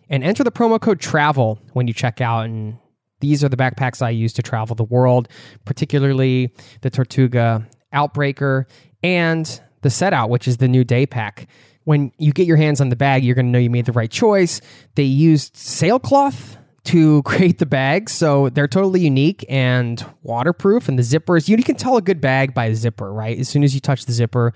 and 0.10 0.24
enter 0.24 0.44
the 0.44 0.52
promo 0.52 0.80
code 0.80 1.00
TRAVEL 1.00 1.60
when 1.74 1.88
you 1.88 1.94
check 1.94 2.22
out. 2.22 2.46
And 2.46 2.78
these 3.20 3.44
are 3.44 3.50
the 3.50 3.58
backpacks 3.58 4.02
I 4.02 4.12
use 4.12 4.34
to 4.34 4.42
travel 4.42 4.76
the 4.76 4.84
world, 4.84 5.28
particularly 5.66 6.54
the 6.82 6.90
Tortuga 6.90 7.68
Outbreaker 7.94 8.66
and 9.04 9.62
the 9.82 9.90
Set 9.90 10.14
Out, 10.14 10.30
which 10.30 10.48
is 10.48 10.58
the 10.58 10.68
new 10.68 10.84
day 10.84 11.06
pack. 11.06 11.48
When 11.88 12.12
you 12.18 12.34
get 12.34 12.48
your 12.48 12.58
hands 12.58 12.82
on 12.82 12.90
the 12.90 12.98
bag, 12.98 13.24
you're 13.24 13.34
going 13.34 13.46
to 13.46 13.52
know 13.52 13.60
you 13.60 13.70
made 13.70 13.86
the 13.86 13.94
right 13.94 14.12
choice. 14.12 14.60
They 14.96 15.04
used 15.04 15.56
sailcloth 15.56 16.58
to 16.86 17.22
create 17.26 17.60
the 17.60 17.66
bags, 17.66 18.12
so 18.12 18.50
they're 18.50 18.68
totally 18.68 19.00
unique 19.00 19.46
and 19.48 20.06
waterproof. 20.22 20.90
And 20.90 21.00
the 21.00 21.04
zippers, 21.04 21.48
you 21.48 21.56
can 21.64 21.78
tell 21.78 21.96
a 21.96 22.02
good 22.02 22.20
bag 22.20 22.54
by 22.54 22.66
a 22.66 22.76
zipper, 22.76 23.14
right? 23.14 23.40
As 23.40 23.48
soon 23.48 23.64
as 23.64 23.74
you 23.74 23.80
touch 23.80 24.06
the 24.06 24.12
zipper, 24.12 24.52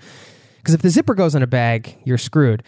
because 0.58 0.74
if 0.74 0.82
the 0.82 0.90
zipper 0.90 1.14
goes 1.14 1.34
on 1.34 1.42
a 1.42 1.46
bag, 1.46 1.96
you're 2.04 2.18
screwed 2.18 2.62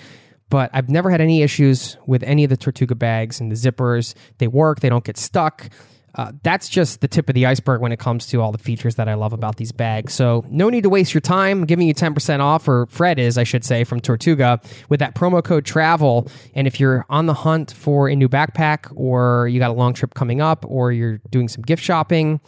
but 0.50 0.70
I've 0.72 0.88
never 0.88 1.10
had 1.10 1.20
any 1.20 1.42
issues 1.42 1.96
with 2.06 2.22
any 2.22 2.44
of 2.44 2.50
the 2.50 2.56
Tortuga 2.56 2.94
bags 2.94 3.40
and 3.40 3.50
the 3.50 3.56
zippers. 3.56 4.14
They 4.38 4.46
work, 4.46 4.80
they 4.80 4.88
don't 4.88 5.02
get 5.02 5.16
stuck. 5.16 5.68
Uh, 6.16 6.32
that's 6.42 6.68
just 6.68 7.00
the 7.00 7.08
tip 7.08 7.28
of 7.28 7.34
the 7.34 7.46
iceberg 7.46 7.80
when 7.80 7.90
it 7.90 7.98
comes 7.98 8.26
to 8.26 8.40
all 8.40 8.52
the 8.52 8.58
features 8.58 8.94
that 8.94 9.08
I 9.08 9.14
love 9.14 9.32
about 9.32 9.56
these 9.56 9.72
bags. 9.72 10.14
So, 10.14 10.44
no 10.48 10.70
need 10.70 10.82
to 10.82 10.88
waste 10.88 11.12
your 11.12 11.20
time. 11.20 11.60
I'm 11.60 11.66
giving 11.66 11.88
you 11.88 11.94
10% 11.94 12.40
off, 12.40 12.68
or 12.68 12.86
Fred 12.86 13.18
is, 13.18 13.36
I 13.36 13.44
should 13.44 13.64
say, 13.64 13.82
from 13.84 14.00
Tortuga 14.00 14.60
with 14.88 15.00
that 15.00 15.14
promo 15.14 15.42
code 15.42 15.64
TRAVEL. 15.64 16.30
And 16.54 16.66
if 16.66 16.78
you're 16.78 17.04
on 17.10 17.26
the 17.26 17.34
hunt 17.34 17.72
for 17.72 18.08
a 18.08 18.14
new 18.14 18.28
backpack, 18.28 18.92
or 18.94 19.48
you 19.48 19.58
got 19.58 19.70
a 19.70 19.74
long 19.74 19.92
trip 19.92 20.14
coming 20.14 20.40
up, 20.40 20.64
or 20.68 20.92
you're 20.92 21.18
doing 21.30 21.48
some 21.48 21.62
gift 21.62 21.82
shopping, 21.82 22.40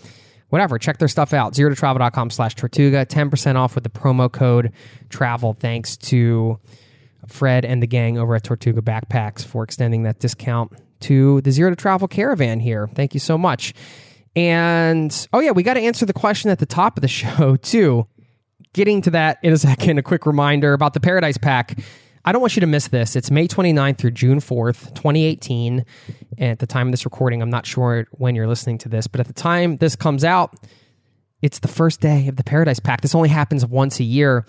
whatever, 0.50 0.78
check 0.78 0.98
their 0.98 1.08
stuff 1.08 1.32
out. 1.32 1.54
Zerototravel.com 1.54 2.30
slash 2.30 2.54
Tortuga. 2.54 3.04
10% 3.04 3.56
off 3.56 3.74
with 3.74 3.84
the 3.84 3.90
promo 3.90 4.30
code 4.30 4.72
TRAVEL. 5.10 5.54
Thanks 5.58 5.96
to 5.96 6.60
Fred 7.26 7.64
and 7.64 7.82
the 7.82 7.86
gang 7.88 8.16
over 8.16 8.36
at 8.36 8.44
Tortuga 8.44 8.80
Backpacks 8.80 9.44
for 9.44 9.64
extending 9.64 10.04
that 10.04 10.20
discount 10.20 10.72
to 11.00 11.40
the 11.42 11.50
Zero 11.50 11.70
to 11.70 11.76
Travel 11.76 12.08
caravan 12.08 12.60
here. 12.60 12.88
Thank 12.94 13.14
you 13.14 13.20
so 13.20 13.36
much. 13.36 13.74
And 14.34 15.28
oh, 15.32 15.40
yeah, 15.40 15.52
we 15.52 15.62
got 15.62 15.74
to 15.74 15.80
answer 15.80 16.04
the 16.04 16.12
question 16.12 16.50
at 16.50 16.58
the 16.58 16.66
top 16.66 16.98
of 16.98 17.02
the 17.02 17.08
show, 17.08 17.56
too. 17.56 18.06
Getting 18.72 19.00
to 19.02 19.10
that 19.10 19.38
in 19.42 19.52
a 19.52 19.58
second, 19.58 19.98
a 19.98 20.02
quick 20.02 20.26
reminder 20.26 20.74
about 20.74 20.92
the 20.92 21.00
Paradise 21.00 21.38
Pack. 21.38 21.78
I 22.26 22.32
don't 22.32 22.40
want 22.40 22.56
you 22.56 22.60
to 22.60 22.66
miss 22.66 22.88
this. 22.88 23.14
It's 23.14 23.30
May 23.30 23.46
29th 23.46 23.98
through 23.98 24.10
June 24.10 24.40
4th, 24.40 24.94
2018. 24.94 25.84
And 26.38 26.50
at 26.50 26.58
the 26.58 26.66
time 26.66 26.88
of 26.88 26.92
this 26.92 27.04
recording, 27.04 27.40
I'm 27.40 27.50
not 27.50 27.64
sure 27.64 28.06
when 28.10 28.34
you're 28.34 28.48
listening 28.48 28.78
to 28.78 28.88
this, 28.88 29.06
but 29.06 29.20
at 29.20 29.28
the 29.28 29.32
time 29.32 29.76
this 29.76 29.94
comes 29.94 30.24
out, 30.24 30.54
it's 31.40 31.60
the 31.60 31.68
first 31.68 32.00
day 32.00 32.26
of 32.26 32.36
the 32.36 32.42
Paradise 32.42 32.80
Pack. 32.80 33.00
This 33.00 33.14
only 33.14 33.28
happens 33.28 33.64
once 33.64 34.00
a 34.00 34.04
year. 34.04 34.44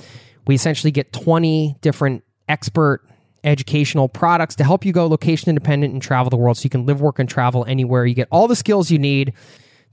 We 0.47 0.55
essentially 0.55 0.91
get 0.91 1.13
20 1.13 1.77
different 1.81 2.23
expert 2.49 3.07
educational 3.47 4.09
products 4.09 4.55
to 4.55 4.63
help 4.63 4.85
you 4.85 4.91
go 4.91 5.07
location 5.07 5.49
independent 5.49 5.93
and 5.93 6.01
travel 6.01 6.29
the 6.29 6.37
world 6.37 6.57
so 6.57 6.63
you 6.63 6.69
can 6.69 6.85
live, 6.85 7.01
work, 7.01 7.17
and 7.17 7.29
travel 7.29 7.65
anywhere. 7.65 8.05
You 8.05 8.13
get 8.13 8.27
all 8.29 8.47
the 8.47 8.55
skills 8.55 8.91
you 8.91 8.99
need 8.99 9.33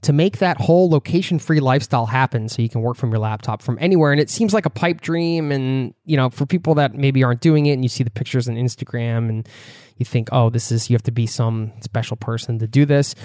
to 0.01 0.13
make 0.13 0.37
that 0.37 0.61
whole 0.61 0.89
location 0.89 1.39
free 1.39 1.59
lifestyle 1.59 2.05
happen 2.05 2.47
so 2.47 2.61
you 2.61 2.69
can 2.69 2.81
work 2.81 2.95
from 2.95 3.09
your 3.09 3.19
laptop 3.19 3.61
from 3.61 3.77
anywhere. 3.81 4.11
And 4.11 4.21
it 4.21 4.29
seems 4.29 4.53
like 4.53 4.67
a 4.67 4.69
pipe 4.69 5.01
dream. 5.01 5.51
And, 5.51 5.95
you 6.05 6.15
know, 6.15 6.29
for 6.29 6.45
people 6.45 6.75
that 6.75 6.93
maybe 6.93 7.23
aren't 7.23 7.41
doing 7.41 7.65
it 7.65 7.73
and 7.73 7.83
you 7.83 7.89
see 7.89 8.03
the 8.03 8.11
pictures 8.11 8.47
on 8.47 8.55
Instagram 8.55 9.29
and 9.29 9.49
you 9.97 10.05
think, 10.05 10.29
oh, 10.31 10.49
this 10.51 10.71
is, 10.71 10.89
you 10.89 10.95
have 10.95 11.03
to 11.03 11.11
be 11.11 11.25
some 11.25 11.71
special 11.81 12.17
person 12.17 12.59
to 12.59 12.67
do 12.67 12.85
this. 12.85 13.15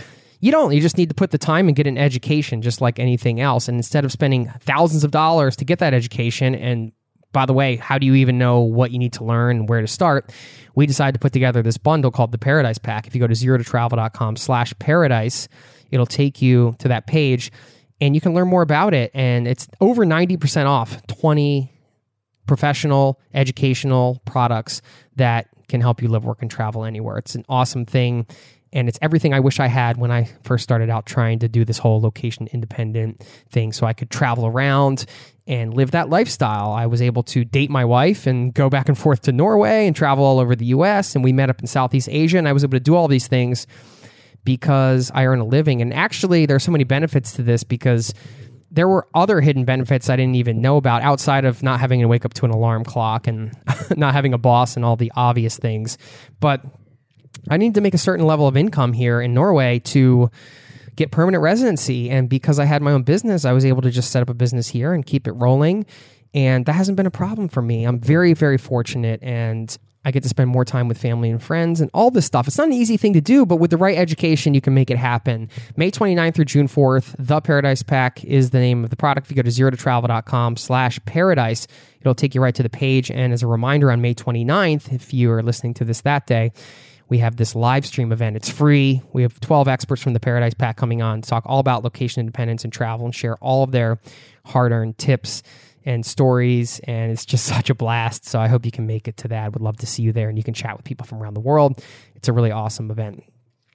You 0.40 0.50
don't. 0.52 0.72
You 0.72 0.80
just 0.80 0.96
need 0.96 1.10
to 1.10 1.14
put 1.14 1.32
the 1.32 1.38
time 1.38 1.66
and 1.68 1.76
get 1.76 1.86
an 1.86 1.98
education 1.98 2.62
just 2.62 2.80
like 2.80 2.98
anything 2.98 3.40
else. 3.40 3.68
And 3.68 3.76
instead 3.76 4.06
of 4.06 4.12
spending 4.12 4.50
thousands 4.60 5.04
of 5.04 5.10
dollars 5.10 5.56
to 5.56 5.66
get 5.66 5.80
that 5.80 5.92
education 5.92 6.54
and 6.54 6.92
by 7.32 7.46
the 7.46 7.52
way, 7.52 7.76
how 7.76 7.98
do 7.98 8.06
you 8.06 8.14
even 8.14 8.38
know 8.38 8.60
what 8.60 8.90
you 8.90 8.98
need 8.98 9.12
to 9.14 9.24
learn 9.24 9.56
and 9.56 9.68
where 9.68 9.80
to 9.80 9.86
start? 9.86 10.32
We 10.74 10.86
decided 10.86 11.12
to 11.14 11.18
put 11.18 11.32
together 11.32 11.62
this 11.62 11.78
bundle 11.78 12.10
called 12.10 12.32
the 12.32 12.38
Paradise 12.38 12.78
Pack. 12.78 13.06
If 13.06 13.14
you 13.14 13.20
go 13.20 13.26
to 13.26 13.34
zerototravel.com 13.34 14.36
slash 14.36 14.72
paradise, 14.78 15.48
it'll 15.90 16.06
take 16.06 16.42
you 16.42 16.74
to 16.78 16.88
that 16.88 17.06
page 17.06 17.52
and 18.00 18.14
you 18.14 18.20
can 18.20 18.34
learn 18.34 18.48
more 18.48 18.62
about 18.62 18.94
it. 18.94 19.10
And 19.14 19.46
it's 19.46 19.68
over 19.80 20.04
90% 20.04 20.66
off 20.66 21.06
20 21.06 21.70
professional 22.46 23.20
educational 23.34 24.20
products 24.24 24.82
that 25.16 25.48
can 25.68 25.80
help 25.80 26.02
you 26.02 26.08
live, 26.08 26.24
work, 26.24 26.42
and 26.42 26.50
travel 26.50 26.84
anywhere. 26.84 27.18
It's 27.18 27.34
an 27.34 27.44
awesome 27.48 27.84
thing. 27.84 28.26
And 28.72 28.88
it's 28.88 28.98
everything 29.02 29.34
I 29.34 29.40
wish 29.40 29.60
I 29.60 29.66
had 29.66 29.96
when 29.96 30.10
I 30.10 30.28
first 30.44 30.62
started 30.62 30.90
out 30.90 31.06
trying 31.06 31.40
to 31.40 31.48
do 31.48 31.64
this 31.64 31.78
whole 31.78 32.00
location 32.00 32.48
independent 32.52 33.20
thing 33.50 33.72
so 33.72 33.86
I 33.86 33.92
could 33.92 34.10
travel 34.10 34.46
around 34.46 35.06
and 35.50 35.74
live 35.74 35.90
that 35.90 36.08
lifestyle. 36.08 36.70
I 36.70 36.86
was 36.86 37.02
able 37.02 37.24
to 37.24 37.44
date 37.44 37.70
my 37.70 37.84
wife 37.84 38.28
and 38.28 38.54
go 38.54 38.70
back 38.70 38.88
and 38.88 38.96
forth 38.96 39.22
to 39.22 39.32
Norway 39.32 39.88
and 39.88 39.96
travel 39.96 40.24
all 40.24 40.38
over 40.38 40.54
the 40.54 40.66
US. 40.66 41.16
And 41.16 41.24
we 41.24 41.32
met 41.32 41.50
up 41.50 41.58
in 41.60 41.66
Southeast 41.66 42.08
Asia. 42.08 42.38
And 42.38 42.46
I 42.46 42.52
was 42.52 42.62
able 42.62 42.76
to 42.76 42.80
do 42.80 42.94
all 42.94 43.08
these 43.08 43.26
things 43.26 43.66
because 44.44 45.10
I 45.12 45.26
earn 45.26 45.40
a 45.40 45.44
living. 45.44 45.82
And 45.82 45.92
actually, 45.92 46.46
there's 46.46 46.62
so 46.62 46.70
many 46.70 46.84
benefits 46.84 47.32
to 47.32 47.42
this 47.42 47.64
because 47.64 48.14
there 48.70 48.86
were 48.86 49.08
other 49.12 49.40
hidden 49.40 49.64
benefits 49.64 50.08
I 50.08 50.14
didn't 50.14 50.36
even 50.36 50.60
know 50.60 50.76
about 50.76 51.02
outside 51.02 51.44
of 51.44 51.64
not 51.64 51.80
having 51.80 51.98
to 52.00 52.06
wake 52.06 52.24
up 52.24 52.32
to 52.34 52.44
an 52.44 52.52
alarm 52.52 52.84
clock 52.84 53.26
and 53.26 53.52
not 53.96 54.14
having 54.14 54.32
a 54.32 54.38
boss 54.38 54.76
and 54.76 54.84
all 54.84 54.94
the 54.94 55.10
obvious 55.16 55.58
things. 55.58 55.98
But 56.38 56.62
I 57.48 57.56
need 57.56 57.74
to 57.74 57.80
make 57.80 57.94
a 57.94 57.98
certain 57.98 58.24
level 58.24 58.46
of 58.46 58.56
income 58.56 58.92
here 58.92 59.20
in 59.20 59.34
Norway 59.34 59.80
to 59.80 60.30
get 61.00 61.10
permanent 61.10 61.42
residency. 61.42 62.10
And 62.10 62.28
because 62.28 62.58
I 62.58 62.66
had 62.66 62.82
my 62.82 62.92
own 62.92 63.02
business, 63.02 63.44
I 63.44 63.52
was 63.52 63.64
able 63.64 63.80
to 63.82 63.90
just 63.90 64.10
set 64.10 64.22
up 64.22 64.28
a 64.28 64.34
business 64.34 64.68
here 64.68 64.92
and 64.92 65.04
keep 65.04 65.26
it 65.26 65.32
rolling. 65.32 65.86
And 66.34 66.66
that 66.66 66.74
hasn't 66.74 66.96
been 66.96 67.06
a 67.06 67.10
problem 67.10 67.48
for 67.48 67.62
me. 67.62 67.84
I'm 67.84 67.98
very, 67.98 68.34
very 68.34 68.58
fortunate 68.58 69.20
and 69.22 69.76
I 70.04 70.10
get 70.10 70.22
to 70.22 70.28
spend 70.28 70.48
more 70.48 70.64
time 70.64 70.88
with 70.88 70.98
family 70.98 71.28
and 71.30 71.42
friends 71.42 71.80
and 71.80 71.90
all 71.92 72.10
this 72.10 72.24
stuff. 72.24 72.46
It's 72.46 72.56
not 72.56 72.68
an 72.68 72.72
easy 72.72 72.96
thing 72.96 73.12
to 73.14 73.20
do, 73.20 73.44
but 73.44 73.56
with 73.56 73.70
the 73.70 73.76
right 73.76 73.96
education, 73.96 74.54
you 74.54 74.60
can 74.60 74.72
make 74.72 74.90
it 74.90 74.96
happen. 74.96 75.48
May 75.76 75.90
29th 75.90 76.34
through 76.34 76.46
June 76.46 76.68
4th, 76.68 77.14
The 77.18 77.40
Paradise 77.40 77.82
Pack 77.82 78.24
is 78.24 78.50
the 78.50 78.60
name 78.60 78.84
of 78.84 78.90
the 78.90 78.96
product. 78.96 79.26
If 79.26 79.30
you 79.30 79.42
go 79.42 79.42
to 79.42 79.50
zerototravel.com 79.50 80.56
slash 80.56 80.98
paradise, 81.04 81.66
it'll 82.00 82.14
take 82.14 82.34
you 82.34 82.40
right 82.40 82.54
to 82.54 82.62
the 82.62 82.70
page. 82.70 83.10
And 83.10 83.32
as 83.32 83.42
a 83.42 83.46
reminder, 83.46 83.90
on 83.90 84.00
May 84.00 84.14
29th, 84.14 84.92
if 84.92 85.12
you 85.12 85.30
are 85.32 85.42
listening 85.42 85.74
to 85.74 85.84
this 85.84 86.00
that 86.02 86.26
day, 86.26 86.52
we 87.10 87.18
have 87.18 87.36
this 87.36 87.54
live 87.54 87.84
stream 87.84 88.12
event. 88.12 88.36
It's 88.36 88.48
free. 88.48 89.02
We 89.12 89.22
have 89.22 89.38
12 89.40 89.68
experts 89.68 90.00
from 90.00 90.14
the 90.14 90.20
Paradise 90.20 90.54
Pack 90.54 90.76
coming 90.76 91.02
on 91.02 91.20
to 91.20 91.28
talk 91.28 91.42
all 91.44 91.58
about 91.58 91.82
location 91.82 92.20
independence 92.20 92.64
and 92.64 92.72
travel 92.72 93.04
and 93.04 93.14
share 93.14 93.36
all 93.38 93.64
of 93.64 93.72
their 93.72 93.98
hard 94.46 94.70
earned 94.70 94.96
tips 94.96 95.42
and 95.84 96.06
stories. 96.06 96.80
And 96.84 97.10
it's 97.10 97.26
just 97.26 97.44
such 97.54 97.68
a 97.68 97.74
blast. 97.74 98.24
So 98.24 98.40
I 98.40 98.46
hope 98.46 98.64
you 98.64 98.70
can 98.70 98.86
make 98.86 99.08
it 99.08 99.16
to 99.18 99.28
that. 99.28 99.52
Would 99.52 99.60
love 99.60 99.76
to 99.78 99.86
see 99.86 100.02
you 100.02 100.12
there 100.12 100.28
and 100.28 100.38
you 100.38 100.44
can 100.44 100.54
chat 100.54 100.76
with 100.76 100.84
people 100.84 101.04
from 101.04 101.20
around 101.20 101.34
the 101.34 101.40
world. 101.40 101.82
It's 102.14 102.28
a 102.28 102.32
really 102.32 102.52
awesome 102.52 102.90
event. 102.90 103.24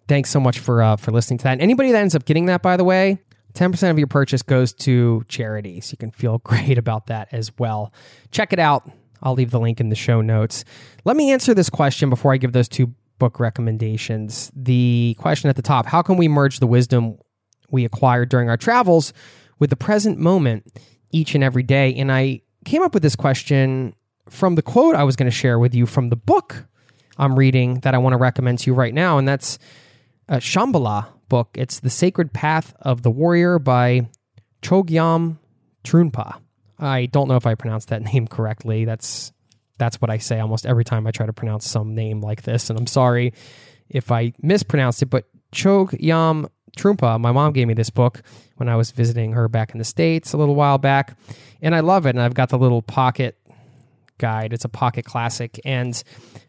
Thanks 0.08 0.30
so 0.30 0.40
much 0.40 0.60
for 0.60 0.82
uh, 0.82 0.96
for 0.96 1.12
listening 1.12 1.40
to 1.40 1.44
that. 1.44 1.54
And 1.54 1.62
anybody 1.62 1.92
that 1.92 1.98
ends 1.98 2.16
up 2.16 2.26
getting 2.26 2.46
that, 2.46 2.62
by 2.62 2.78
the 2.78 2.84
way, 2.84 3.20
10% 3.54 3.90
of 3.90 3.98
your 3.98 4.08
purchase 4.08 4.44
goes 4.44 4.72
to 4.74 5.24
charity. 5.28 5.82
So 5.82 5.94
you 5.94 5.98
can 5.98 6.12
feel 6.12 6.38
great 6.44 6.78
about 6.78 7.08
that 7.08 7.28
as 7.34 7.52
well. 7.58 7.92
Check 8.32 8.54
it 8.54 8.60
out. 8.60 8.90
I'll 9.22 9.34
leave 9.34 9.50
the 9.50 9.60
link 9.60 9.82
in 9.82 9.90
the 9.90 9.96
show 9.96 10.22
notes. 10.22 10.64
Let 11.04 11.18
me 11.18 11.32
answer 11.32 11.54
this 11.54 11.70
question 11.70 12.10
before 12.10 12.32
I 12.32 12.38
give 12.38 12.54
those 12.54 12.70
two 12.70 12.94
book 13.20 13.40
recommendations. 13.40 14.52
The 14.56 15.16
question 15.20 15.50
at 15.50 15.56
the 15.56 15.62
top 15.62 15.86
How 15.86 16.02
can 16.02 16.18
we 16.18 16.28
merge 16.28 16.60
the 16.60 16.68
wisdom 16.68 17.18
we 17.70 17.86
acquired 17.86 18.30
during 18.30 18.50
our 18.50 18.58
travels 18.58 19.14
with 19.60 19.70
the 19.70 19.76
present 19.76 20.20
moment 20.20 20.72
each 21.12 21.36
and 21.36 21.44
every 21.44 21.64
day? 21.64 21.94
And 21.96 22.12
I 22.12 22.42
came 22.66 22.82
up 22.82 22.94
with 22.94 23.04
this 23.04 23.16
question 23.16 23.96
from 24.30 24.56
the 24.56 24.62
quote 24.62 24.96
I 24.96 25.04
was 25.04 25.16
going 25.16 25.30
to 25.30 25.36
share 25.36 25.60
with 25.60 25.76
you 25.76 25.86
from 25.86 26.10
the 26.10 26.16
book 26.16 26.66
I'm 27.18 27.38
reading 27.38 27.80
that 27.82 27.94
I 27.94 27.98
want 27.98 28.14
to 28.14 28.18
recommend 28.18 28.60
to 28.60 28.72
you 28.72 28.74
right 28.74 28.94
now. 28.94 29.18
And 29.18 29.28
that's 29.28 29.58
a 30.28 30.38
Shambhala 30.38 31.08
book. 31.30 31.50
It's 31.56 31.80
The 31.80 31.90
Sacred 31.90 32.34
Path 32.34 32.74
of 32.82 33.04
the 33.04 33.12
Warrior 33.12 33.60
by 33.60 34.10
Chogyam 34.62 35.38
Trungpa. 35.84 36.40
I 36.78 37.06
don't 37.08 37.28
know 37.28 37.36
if 37.36 37.46
I 37.46 37.56
pronounced 37.56 37.90
that 37.90 38.02
name 38.14 38.28
correctly. 38.28 38.86
That's 38.86 39.32
that's 39.78 40.02
what 40.02 40.10
I 40.10 40.18
say 40.18 40.40
almost 40.40 40.66
every 40.66 40.86
time 40.86 41.08
I 41.08 41.12
try 41.12 41.26
to 41.26 41.34
pronounce 41.34 41.68
some 41.68 41.96
name 41.96 42.22
like 42.22 42.44
this. 42.44 42.70
And 42.70 42.80
I'm 42.80 42.88
sorry 42.88 43.34
if 43.90 44.12
I 44.12 44.34
mispronounced 44.42 45.02
it, 45.02 45.08
but 45.08 45.26
Chog 45.52 45.96
Yam 46.00 46.48
Trungpa, 46.78 47.20
my 47.20 47.32
mom 47.32 47.54
gave 47.54 47.68
me 47.68 47.74
this 47.74 47.90
book 47.90 48.22
when 48.58 48.70
I 48.70 48.76
was 48.76 48.92
visiting 48.92 49.34
her 49.34 49.48
back 49.48 49.72
in 49.72 49.80
the 49.80 49.86
States 49.86 50.34
a 50.34 50.38
little 50.38 50.56
while 50.56 50.78
back. 50.78 51.18
And 51.62 51.74
I 51.74 51.80
love 51.80 52.06
it. 52.06 52.10
And 52.10 52.22
I've 52.22 52.34
got 52.34 52.50
the 52.50 52.58
little 52.58 52.82
pocket 52.82 53.38
guide. 54.18 54.54
It's 54.54 54.66
a 54.66 54.70
pocket 54.70 55.06
classic. 55.06 55.60
And 55.66 56.02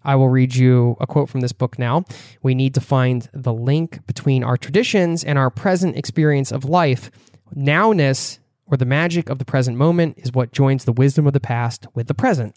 I 0.04 0.16
will 0.16 0.28
read 0.28 0.54
you 0.54 0.96
a 1.00 1.06
quote 1.06 1.28
from 1.28 1.40
this 1.40 1.52
book 1.52 1.78
now. 1.78 2.04
We 2.42 2.54
need 2.54 2.74
to 2.74 2.80
find 2.80 3.28
the 3.32 3.52
link 3.52 4.06
between 4.06 4.44
our 4.44 4.56
traditions 4.56 5.24
and 5.24 5.38
our 5.38 5.50
present 5.50 5.96
experience 5.96 6.52
of 6.52 6.64
life. 6.64 7.10
Nowness 7.56 8.38
or 8.66 8.76
the 8.76 8.84
magic 8.84 9.30
of 9.30 9.38
the 9.38 9.44
present 9.44 9.76
moment 9.76 10.18
is 10.18 10.32
what 10.32 10.52
joins 10.52 10.84
the 10.84 10.92
wisdom 10.92 11.26
of 11.26 11.32
the 11.32 11.40
past 11.40 11.86
with 11.94 12.08
the 12.08 12.14
present. 12.14 12.56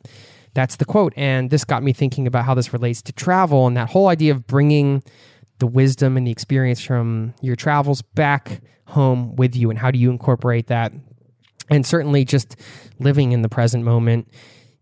That's 0.53 0.77
the 0.77 0.85
quote. 0.85 1.13
And 1.15 1.49
this 1.49 1.63
got 1.63 1.83
me 1.83 1.93
thinking 1.93 2.27
about 2.27 2.45
how 2.45 2.53
this 2.53 2.73
relates 2.73 3.01
to 3.03 3.13
travel 3.13 3.67
and 3.67 3.77
that 3.77 3.89
whole 3.89 4.07
idea 4.07 4.31
of 4.33 4.47
bringing 4.47 5.03
the 5.59 5.67
wisdom 5.67 6.17
and 6.17 6.25
the 6.25 6.31
experience 6.31 6.81
from 6.81 7.33
your 7.41 7.55
travels 7.55 8.01
back 8.01 8.61
home 8.85 9.35
with 9.35 9.55
you 9.55 9.69
and 9.69 9.77
how 9.77 9.91
do 9.91 9.99
you 9.99 10.09
incorporate 10.09 10.67
that. 10.67 10.91
And 11.69 11.85
certainly 11.85 12.25
just 12.25 12.55
living 12.99 13.31
in 13.31 13.41
the 13.41 13.49
present 13.49 13.83
moment 13.83 14.29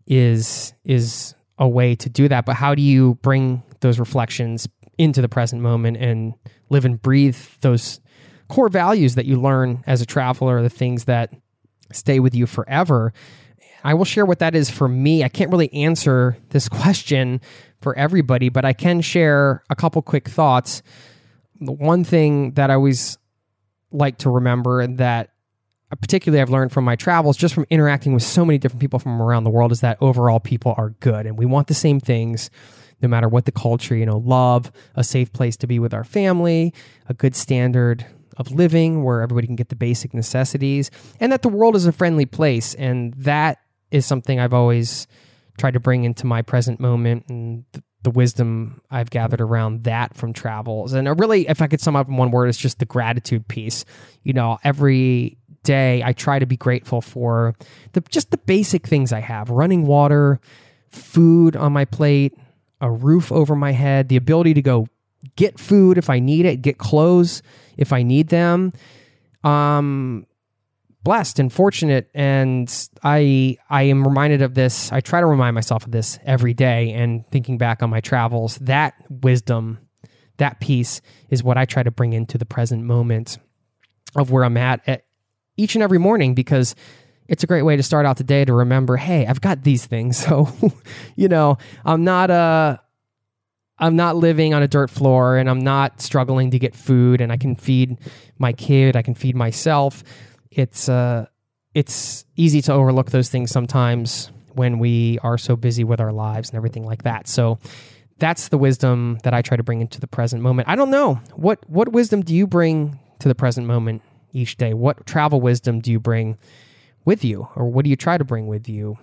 is 0.06 0.72
is 0.84 1.34
a 1.58 1.68
way 1.68 1.94
to 1.96 2.08
do 2.08 2.28
that. 2.28 2.46
But 2.46 2.54
how 2.54 2.74
do 2.74 2.82
you 2.82 3.16
bring 3.16 3.62
those 3.80 3.98
reflections 3.98 4.68
into 4.96 5.20
the 5.20 5.28
present 5.28 5.60
moment 5.60 5.96
and 5.98 6.34
live 6.70 6.84
and 6.84 7.00
breathe 7.00 7.36
those 7.60 8.00
core 8.48 8.68
values 8.68 9.14
that 9.16 9.26
you 9.26 9.40
learn 9.40 9.82
as 9.86 10.00
a 10.00 10.06
traveler 10.06 10.62
the 10.62 10.70
things 10.70 11.04
that 11.04 11.32
stay 11.92 12.20
with 12.20 12.34
you 12.34 12.46
forever 12.46 13.12
I 13.84 13.94
will 13.94 14.04
share 14.04 14.26
what 14.26 14.40
that 14.40 14.54
is 14.54 14.70
for 14.70 14.88
me. 14.88 15.24
I 15.24 15.28
can't 15.28 15.50
really 15.50 15.72
answer 15.72 16.36
this 16.50 16.68
question 16.68 17.40
for 17.80 17.96
everybody, 17.96 18.48
but 18.48 18.64
I 18.64 18.72
can 18.72 19.00
share 19.00 19.62
a 19.70 19.76
couple 19.76 20.02
quick 20.02 20.28
thoughts. 20.28 20.82
The 21.60 21.72
one 21.72 22.04
thing 22.04 22.52
that 22.52 22.70
I 22.70 22.74
always 22.74 23.18
like 23.90 24.18
to 24.18 24.30
remember 24.30 24.86
that 24.86 25.30
particularly 26.00 26.42
I've 26.42 26.50
learned 26.50 26.72
from 26.72 26.84
my 26.84 26.96
travels, 26.96 27.36
just 27.36 27.54
from 27.54 27.64
interacting 27.70 28.12
with 28.12 28.22
so 28.22 28.44
many 28.44 28.58
different 28.58 28.80
people 28.80 28.98
from 28.98 29.22
around 29.22 29.44
the 29.44 29.50
world, 29.50 29.72
is 29.72 29.80
that 29.80 29.96
overall 30.00 30.40
people 30.40 30.74
are 30.76 30.90
good 31.00 31.26
and 31.26 31.38
we 31.38 31.46
want 31.46 31.66
the 31.68 31.74
same 31.74 31.98
things 31.98 32.50
no 33.00 33.08
matter 33.08 33.28
what 33.28 33.44
the 33.44 33.52
culture, 33.52 33.96
you 33.96 34.04
know, 34.04 34.18
love, 34.18 34.72
a 34.96 35.04
safe 35.04 35.32
place 35.32 35.56
to 35.56 35.66
be 35.66 35.78
with 35.78 35.94
our 35.94 36.04
family, 36.04 36.74
a 37.08 37.14
good 37.14 37.36
standard 37.36 38.04
of 38.36 38.50
living 38.50 39.02
where 39.04 39.22
everybody 39.22 39.46
can 39.46 39.56
get 39.56 39.68
the 39.68 39.76
basic 39.76 40.12
necessities, 40.14 40.90
and 41.20 41.32
that 41.32 41.42
the 41.42 41.48
world 41.48 41.76
is 41.76 41.86
a 41.86 41.92
friendly 41.92 42.26
place. 42.26 42.74
And 42.74 43.14
that 43.14 43.58
is 43.90 44.06
something 44.06 44.38
I've 44.38 44.54
always 44.54 45.06
tried 45.58 45.74
to 45.74 45.80
bring 45.80 46.04
into 46.04 46.26
my 46.26 46.42
present 46.42 46.80
moment 46.80 47.24
and 47.28 47.64
the, 47.72 47.82
wisdom 48.10 48.80
I've 48.90 49.10
gathered 49.10 49.42
around 49.42 49.84
that 49.84 50.16
from 50.16 50.32
travels. 50.32 50.94
And 50.94 51.20
really, 51.20 51.46
if 51.46 51.60
I 51.60 51.66
could 51.66 51.80
sum 51.82 51.94
up 51.94 52.08
in 52.08 52.16
one 52.16 52.30
word, 52.30 52.48
it's 52.48 52.56
just 52.56 52.78
the 52.78 52.86
gratitude 52.86 53.46
piece. 53.48 53.84
You 54.22 54.32
know, 54.32 54.56
every 54.64 55.36
day 55.62 56.02
I 56.02 56.14
try 56.14 56.38
to 56.38 56.46
be 56.46 56.56
grateful 56.56 57.02
for 57.02 57.54
the 57.92 58.00
just 58.08 58.30
the 58.30 58.38
basic 58.38 58.86
things 58.86 59.12
I 59.12 59.20
have: 59.20 59.50
running 59.50 59.84
water, 59.84 60.40
food 60.88 61.54
on 61.54 61.74
my 61.74 61.84
plate, 61.84 62.34
a 62.80 62.90
roof 62.90 63.30
over 63.30 63.54
my 63.54 63.72
head, 63.72 64.08
the 64.08 64.16
ability 64.16 64.54
to 64.54 64.62
go 64.62 64.86
get 65.36 65.58
food 65.58 65.98
if 65.98 66.08
I 66.08 66.18
need 66.18 66.46
it, 66.46 66.62
get 66.62 66.78
clothes 66.78 67.42
if 67.76 67.92
I 67.92 68.02
need 68.02 68.28
them. 68.28 68.72
Um, 69.44 70.26
blessed 71.08 71.38
and 71.38 71.50
fortunate 71.50 72.10
and 72.12 72.90
I 73.02 73.56
I 73.70 73.84
am 73.84 74.06
reminded 74.06 74.42
of 74.42 74.52
this. 74.52 74.92
I 74.92 75.00
try 75.00 75.20
to 75.20 75.26
remind 75.26 75.54
myself 75.54 75.86
of 75.86 75.90
this 75.90 76.18
every 76.26 76.52
day 76.52 76.92
and 76.92 77.26
thinking 77.30 77.56
back 77.56 77.82
on 77.82 77.88
my 77.88 78.02
travels, 78.02 78.56
that 78.58 78.92
wisdom, 79.08 79.78
that 80.36 80.60
peace 80.60 81.00
is 81.30 81.42
what 81.42 81.56
I 81.56 81.64
try 81.64 81.82
to 81.82 81.90
bring 81.90 82.12
into 82.12 82.36
the 82.36 82.44
present 82.44 82.82
moment 82.82 83.38
of 84.16 84.30
where 84.30 84.44
I'm 84.44 84.58
at, 84.58 84.86
at 84.86 85.06
each 85.56 85.74
and 85.74 85.82
every 85.82 85.96
morning 85.96 86.34
because 86.34 86.74
it's 87.26 87.42
a 87.42 87.46
great 87.46 87.62
way 87.62 87.74
to 87.74 87.82
start 87.82 88.04
out 88.04 88.18
the 88.18 88.22
day 88.22 88.44
to 88.44 88.52
remember, 88.52 88.98
hey, 88.98 89.26
I've 89.26 89.40
got 89.40 89.62
these 89.62 89.86
things. 89.86 90.22
So, 90.28 90.52
you 91.16 91.28
know, 91.28 91.56
I'm 91.86 92.04
not 92.04 92.28
a 92.28 92.82
I'm 93.78 93.96
not 93.96 94.16
living 94.16 94.52
on 94.52 94.62
a 94.62 94.68
dirt 94.68 94.90
floor 94.90 95.38
and 95.38 95.48
I'm 95.48 95.60
not 95.60 96.02
struggling 96.02 96.50
to 96.50 96.58
get 96.58 96.74
food 96.74 97.22
and 97.22 97.32
I 97.32 97.38
can 97.38 97.56
feed 97.56 97.96
my 98.38 98.52
kid, 98.52 98.94
I 98.94 99.00
can 99.00 99.14
feed 99.14 99.36
myself 99.36 100.04
it's 100.50 100.88
uh, 100.88 101.26
it's 101.74 102.24
easy 102.36 102.62
to 102.62 102.72
overlook 102.72 103.10
those 103.10 103.28
things 103.28 103.50
sometimes 103.50 104.30
when 104.54 104.78
we 104.78 105.18
are 105.22 105.38
so 105.38 105.56
busy 105.56 105.84
with 105.84 106.00
our 106.00 106.12
lives 106.12 106.50
and 106.50 106.56
everything 106.56 106.84
like 106.84 107.04
that. 107.04 107.28
So 107.28 107.58
that's 108.18 108.48
the 108.48 108.58
wisdom 108.58 109.18
that 109.22 109.32
I 109.32 109.42
try 109.42 109.56
to 109.56 109.62
bring 109.62 109.80
into 109.80 110.00
the 110.00 110.08
present 110.08 110.42
moment. 110.42 110.68
I 110.68 110.76
don't 110.76 110.90
know 110.90 111.20
what 111.34 111.58
what 111.68 111.92
wisdom 111.92 112.22
do 112.22 112.34
you 112.34 112.46
bring 112.46 112.98
to 113.20 113.28
the 113.28 113.34
present 113.34 113.66
moment 113.66 114.02
each 114.32 114.56
day? 114.56 114.74
What 114.74 115.06
travel 115.06 115.40
wisdom 115.40 115.80
do 115.80 115.90
you 115.90 116.00
bring 116.00 116.38
with 117.04 117.24
you, 117.24 117.48
or 117.56 117.68
what 117.68 117.84
do 117.84 117.90
you 117.90 117.96
try 117.96 118.18
to 118.18 118.24
bring 118.24 118.46
with 118.46 118.68
you? 118.68 118.98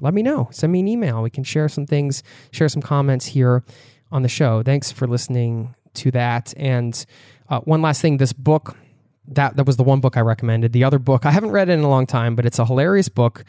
Let 0.00 0.14
me 0.14 0.22
know. 0.22 0.48
Send 0.50 0.72
me 0.72 0.80
an 0.80 0.88
email. 0.88 1.22
We 1.22 1.30
can 1.30 1.44
share 1.44 1.68
some 1.68 1.86
things, 1.86 2.22
share 2.50 2.68
some 2.68 2.82
comments 2.82 3.26
here 3.26 3.62
on 4.10 4.22
the 4.22 4.28
show. 4.28 4.62
Thanks 4.62 4.90
for 4.90 5.06
listening 5.06 5.74
to 5.94 6.10
that. 6.12 6.52
And 6.56 7.04
uh, 7.48 7.60
one 7.60 7.82
last 7.82 8.00
thing: 8.00 8.16
this 8.16 8.32
book 8.32 8.76
that 9.28 9.56
that 9.56 9.66
was 9.66 9.76
the 9.76 9.82
one 9.82 10.00
book 10.00 10.16
I 10.16 10.20
recommended. 10.20 10.72
The 10.72 10.84
other 10.84 10.98
book 10.98 11.26
I 11.26 11.30
haven't 11.30 11.50
read 11.50 11.68
in 11.68 11.80
a 11.80 11.88
long 11.88 12.06
time, 12.06 12.34
but 12.34 12.46
it's 12.46 12.58
a 12.58 12.66
hilarious 12.66 13.08
book 13.08 13.44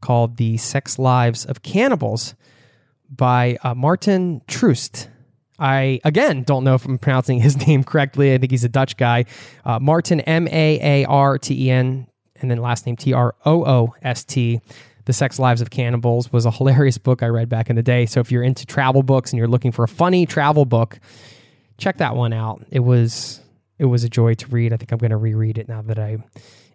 called 0.00 0.36
"The 0.36 0.56
Sex 0.56 0.98
Lives 0.98 1.44
of 1.44 1.62
Cannibals" 1.62 2.34
by 3.08 3.58
uh, 3.62 3.74
Maarten 3.74 4.46
Troost. 4.46 5.08
I 5.58 6.00
again 6.04 6.42
don't 6.42 6.64
know 6.64 6.74
if 6.74 6.84
I'm 6.86 6.98
pronouncing 6.98 7.38
his 7.40 7.56
name 7.66 7.84
correctly. 7.84 8.34
I 8.34 8.38
think 8.38 8.50
he's 8.50 8.64
a 8.64 8.68
Dutch 8.68 8.96
guy. 8.96 9.26
Uh, 9.64 9.78
Martin 9.78 10.20
M 10.20 10.48
A 10.48 11.02
A 11.02 11.04
R 11.06 11.38
T 11.38 11.66
E 11.66 11.70
N 11.70 12.06
and 12.42 12.50
then 12.50 12.58
last 12.58 12.86
name 12.86 12.96
T 12.96 13.12
R 13.12 13.34
O 13.44 13.64
O 13.64 13.94
S 14.02 14.24
T. 14.24 14.60
The 15.06 15.12
Sex 15.12 15.38
Lives 15.38 15.60
of 15.60 15.70
Cannibals 15.70 16.32
was 16.32 16.44
a 16.46 16.50
hilarious 16.50 16.98
book 16.98 17.22
I 17.22 17.26
read 17.26 17.48
back 17.48 17.70
in 17.70 17.76
the 17.76 17.82
day. 17.82 18.06
So 18.06 18.20
if 18.20 18.30
you're 18.30 18.42
into 18.42 18.66
travel 18.66 19.02
books 19.02 19.32
and 19.32 19.38
you're 19.38 19.48
looking 19.48 19.72
for 19.72 19.82
a 19.82 19.88
funny 19.88 20.26
travel 20.26 20.64
book, 20.64 21.00
check 21.78 21.96
that 21.98 22.14
one 22.14 22.32
out. 22.32 22.64
It 22.70 22.80
was 22.80 23.40
it 23.80 23.86
was 23.86 24.04
a 24.04 24.10
joy 24.10 24.34
to 24.34 24.46
read. 24.48 24.74
I 24.74 24.76
think 24.76 24.92
I'm 24.92 24.98
going 24.98 25.10
to 25.10 25.16
reread 25.16 25.56
it 25.56 25.66
now 25.66 25.80
that 25.80 25.98
I 25.98 26.18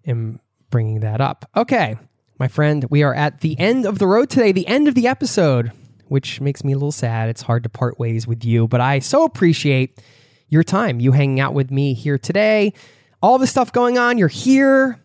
am 0.07 0.40
bringing 0.72 1.02
that 1.02 1.22
up. 1.22 1.48
Okay, 1.56 1.98
my 2.40 2.48
friend, 2.48 2.84
we 2.90 3.03
are 3.03 3.14
at 3.14 3.41
the 3.41 3.57
end 3.60 3.86
of 3.86 3.99
the 3.99 4.07
road 4.07 4.32
today, 4.32 4.52
the 4.52 4.65
end 4.65 4.88
of 4.88 4.95
the 4.95 5.07
episode, 5.07 5.72
which 6.07 6.41
makes 6.41 6.64
me 6.64 6.73
a 6.73 6.76
little 6.76 6.91
sad. 6.91 7.30
It's 7.30 7.44
hard 7.44 7.61
to 7.61 7.69
part 7.69 7.99
ways 7.99 8.26
with 8.26 8.44
you, 8.44 8.68
but 8.68 8.82
I 8.82 8.99
so 8.99 9.23
appreciate 9.23 10.02
your 10.49 10.64
time, 10.64 10.99
you 10.99 11.11
hanging 11.11 11.40
out 11.40 11.53
with 11.53 11.69
me 11.69 11.94
here 11.94 12.18
today. 12.18 12.73
All 13.22 13.38
the 13.38 13.45
stuff 13.45 13.72
going 13.72 13.99
on, 13.99 14.18
you're 14.18 14.27
here 14.27 14.99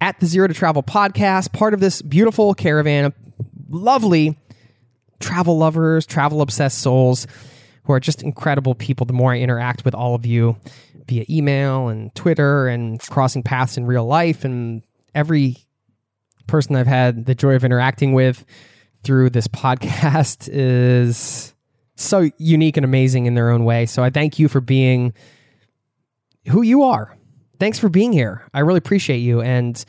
at 0.00 0.18
the 0.20 0.26
Zero 0.26 0.48
to 0.48 0.54
Travel 0.54 0.82
podcast, 0.82 1.52
part 1.52 1.74
of 1.74 1.80
this 1.80 2.00
beautiful 2.00 2.54
caravan 2.54 3.04
of 3.04 3.14
lovely 3.68 4.38
travel 5.20 5.58
lovers, 5.58 6.06
travel 6.06 6.40
obsessed 6.40 6.78
souls 6.78 7.26
who 7.84 7.92
are 7.92 8.00
just 8.00 8.22
incredible 8.22 8.74
people. 8.74 9.04
The 9.06 9.12
more 9.12 9.32
I 9.32 9.40
interact 9.40 9.84
with 9.84 9.94
all 9.94 10.14
of 10.14 10.24
you, 10.24 10.56
via 11.08 11.24
email 11.28 11.88
and 11.88 12.14
Twitter 12.14 12.68
and 12.68 13.00
crossing 13.00 13.42
paths 13.42 13.76
in 13.76 13.86
real 13.86 14.04
life. 14.04 14.44
And 14.44 14.82
every 15.14 15.56
person 16.46 16.76
I've 16.76 16.86
had 16.86 17.26
the 17.26 17.34
joy 17.34 17.54
of 17.54 17.64
interacting 17.64 18.12
with 18.12 18.44
through 19.02 19.30
this 19.30 19.48
podcast 19.48 20.48
is 20.52 21.54
so 21.96 22.30
unique 22.38 22.76
and 22.76 22.84
amazing 22.84 23.26
in 23.26 23.34
their 23.34 23.50
own 23.50 23.64
way. 23.64 23.86
So 23.86 24.04
I 24.04 24.10
thank 24.10 24.38
you 24.38 24.48
for 24.48 24.60
being 24.60 25.12
who 26.48 26.62
you 26.62 26.84
are. 26.84 27.16
Thanks 27.58 27.78
for 27.78 27.88
being 27.88 28.12
here. 28.12 28.46
I 28.54 28.60
really 28.60 28.78
appreciate 28.78 29.18
you. 29.18 29.40
And 29.40 29.82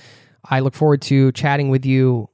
I 0.43 0.61
look 0.61 0.73
forward 0.73 1.01
to 1.03 1.31
chatting 1.33 1.69
with 1.69 1.85
you 1.85 2.29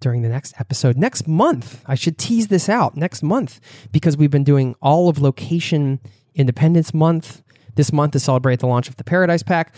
during 0.00 0.22
the 0.22 0.28
next 0.28 0.54
episode 0.58 0.96
next 0.96 1.28
month. 1.28 1.82
I 1.86 1.94
should 1.94 2.18
tease 2.18 2.48
this 2.48 2.68
out 2.68 2.96
next 2.96 3.22
month 3.22 3.60
because 3.92 4.16
we've 4.16 4.30
been 4.30 4.44
doing 4.44 4.74
all 4.82 5.08
of 5.08 5.20
Location 5.20 6.00
Independence 6.34 6.92
Month 6.92 7.43
this 7.74 7.92
month 7.92 8.12
to 8.12 8.20
celebrate 8.20 8.60
the 8.60 8.66
launch 8.66 8.88
of 8.88 8.96
the 8.96 9.04
Paradise 9.04 9.42
Pack. 9.42 9.74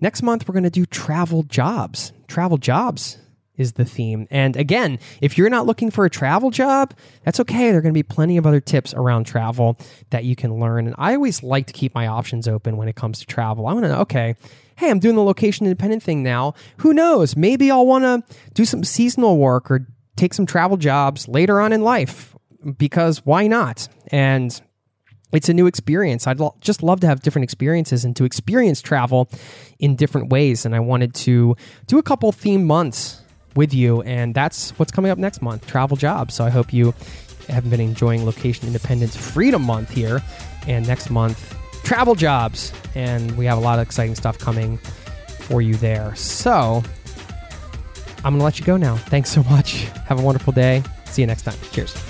Next 0.00 0.22
month, 0.22 0.48
we're 0.48 0.54
going 0.54 0.64
to 0.64 0.70
do 0.70 0.86
travel 0.86 1.42
jobs. 1.42 2.12
Travel 2.26 2.56
jobs 2.56 3.18
is 3.60 3.72
the 3.72 3.84
theme. 3.84 4.26
And 4.30 4.56
again, 4.56 4.98
if 5.20 5.36
you're 5.36 5.50
not 5.50 5.66
looking 5.66 5.90
for 5.90 6.06
a 6.06 6.10
travel 6.10 6.50
job, 6.50 6.94
that's 7.24 7.38
okay. 7.40 7.70
There 7.70 7.78
are 7.78 7.82
going 7.82 7.92
to 7.92 7.98
be 7.98 8.02
plenty 8.02 8.38
of 8.38 8.46
other 8.46 8.60
tips 8.60 8.94
around 8.94 9.24
travel 9.24 9.78
that 10.08 10.24
you 10.24 10.34
can 10.34 10.58
learn. 10.58 10.86
And 10.86 10.96
I 10.98 11.14
always 11.14 11.42
like 11.42 11.66
to 11.66 11.72
keep 11.74 11.94
my 11.94 12.06
options 12.06 12.48
open 12.48 12.78
when 12.78 12.88
it 12.88 12.96
comes 12.96 13.18
to 13.18 13.26
travel. 13.26 13.66
I 13.66 13.74
want 13.74 13.84
to 13.84 13.90
know, 13.90 14.00
okay, 14.00 14.34
hey, 14.76 14.90
I'm 14.90 14.98
doing 14.98 15.14
the 15.14 15.22
location 15.22 15.66
independent 15.66 16.02
thing 16.02 16.22
now. 16.22 16.54
Who 16.78 16.94
knows? 16.94 17.36
Maybe 17.36 17.70
I'll 17.70 17.86
want 17.86 18.04
to 18.04 18.36
do 18.54 18.64
some 18.64 18.82
seasonal 18.82 19.36
work 19.36 19.70
or 19.70 19.86
take 20.16 20.32
some 20.32 20.46
travel 20.46 20.78
jobs 20.78 21.28
later 21.28 21.60
on 21.60 21.74
in 21.74 21.82
life 21.82 22.34
because 22.78 23.24
why 23.26 23.46
not? 23.46 23.88
And 24.08 24.58
it's 25.32 25.48
a 25.48 25.54
new 25.54 25.66
experience. 25.66 26.26
I'd 26.26 26.40
lo- 26.40 26.54
just 26.60 26.82
love 26.82 27.00
to 27.00 27.06
have 27.06 27.22
different 27.22 27.44
experiences 27.44 28.04
and 28.04 28.16
to 28.16 28.24
experience 28.24 28.80
travel 28.80 29.28
in 29.78 29.96
different 29.96 30.30
ways. 30.30 30.64
And 30.64 30.74
I 30.74 30.80
wanted 30.80 31.14
to 31.14 31.56
do 31.86 31.98
a 31.98 32.02
couple 32.02 32.32
theme 32.32 32.66
months 32.66 33.22
with 33.56 33.74
you, 33.74 34.02
and 34.02 34.34
that's 34.34 34.70
what's 34.78 34.92
coming 34.92 35.10
up 35.10 35.18
next 35.18 35.42
month 35.42 35.66
travel 35.66 35.96
jobs. 35.96 36.34
So 36.34 36.44
I 36.44 36.50
hope 36.50 36.72
you 36.72 36.94
have 37.48 37.68
been 37.68 37.80
enjoying 37.80 38.24
Location 38.24 38.66
Independence 38.66 39.16
Freedom 39.16 39.62
Month 39.62 39.90
here. 39.90 40.22
And 40.66 40.86
next 40.86 41.10
month, 41.10 41.56
travel 41.84 42.14
jobs. 42.14 42.72
And 42.94 43.36
we 43.36 43.46
have 43.46 43.58
a 43.58 43.60
lot 43.60 43.78
of 43.78 43.86
exciting 43.86 44.14
stuff 44.14 44.38
coming 44.38 44.78
for 45.40 45.62
you 45.62 45.74
there. 45.74 46.14
So 46.14 46.82
I'm 48.24 48.34
going 48.34 48.38
to 48.38 48.44
let 48.44 48.58
you 48.58 48.64
go 48.64 48.76
now. 48.76 48.96
Thanks 48.96 49.30
so 49.30 49.42
much. 49.44 49.82
Have 50.06 50.18
a 50.20 50.22
wonderful 50.22 50.52
day. 50.52 50.82
See 51.06 51.22
you 51.22 51.26
next 51.26 51.42
time. 51.42 51.56
Cheers. 51.72 52.09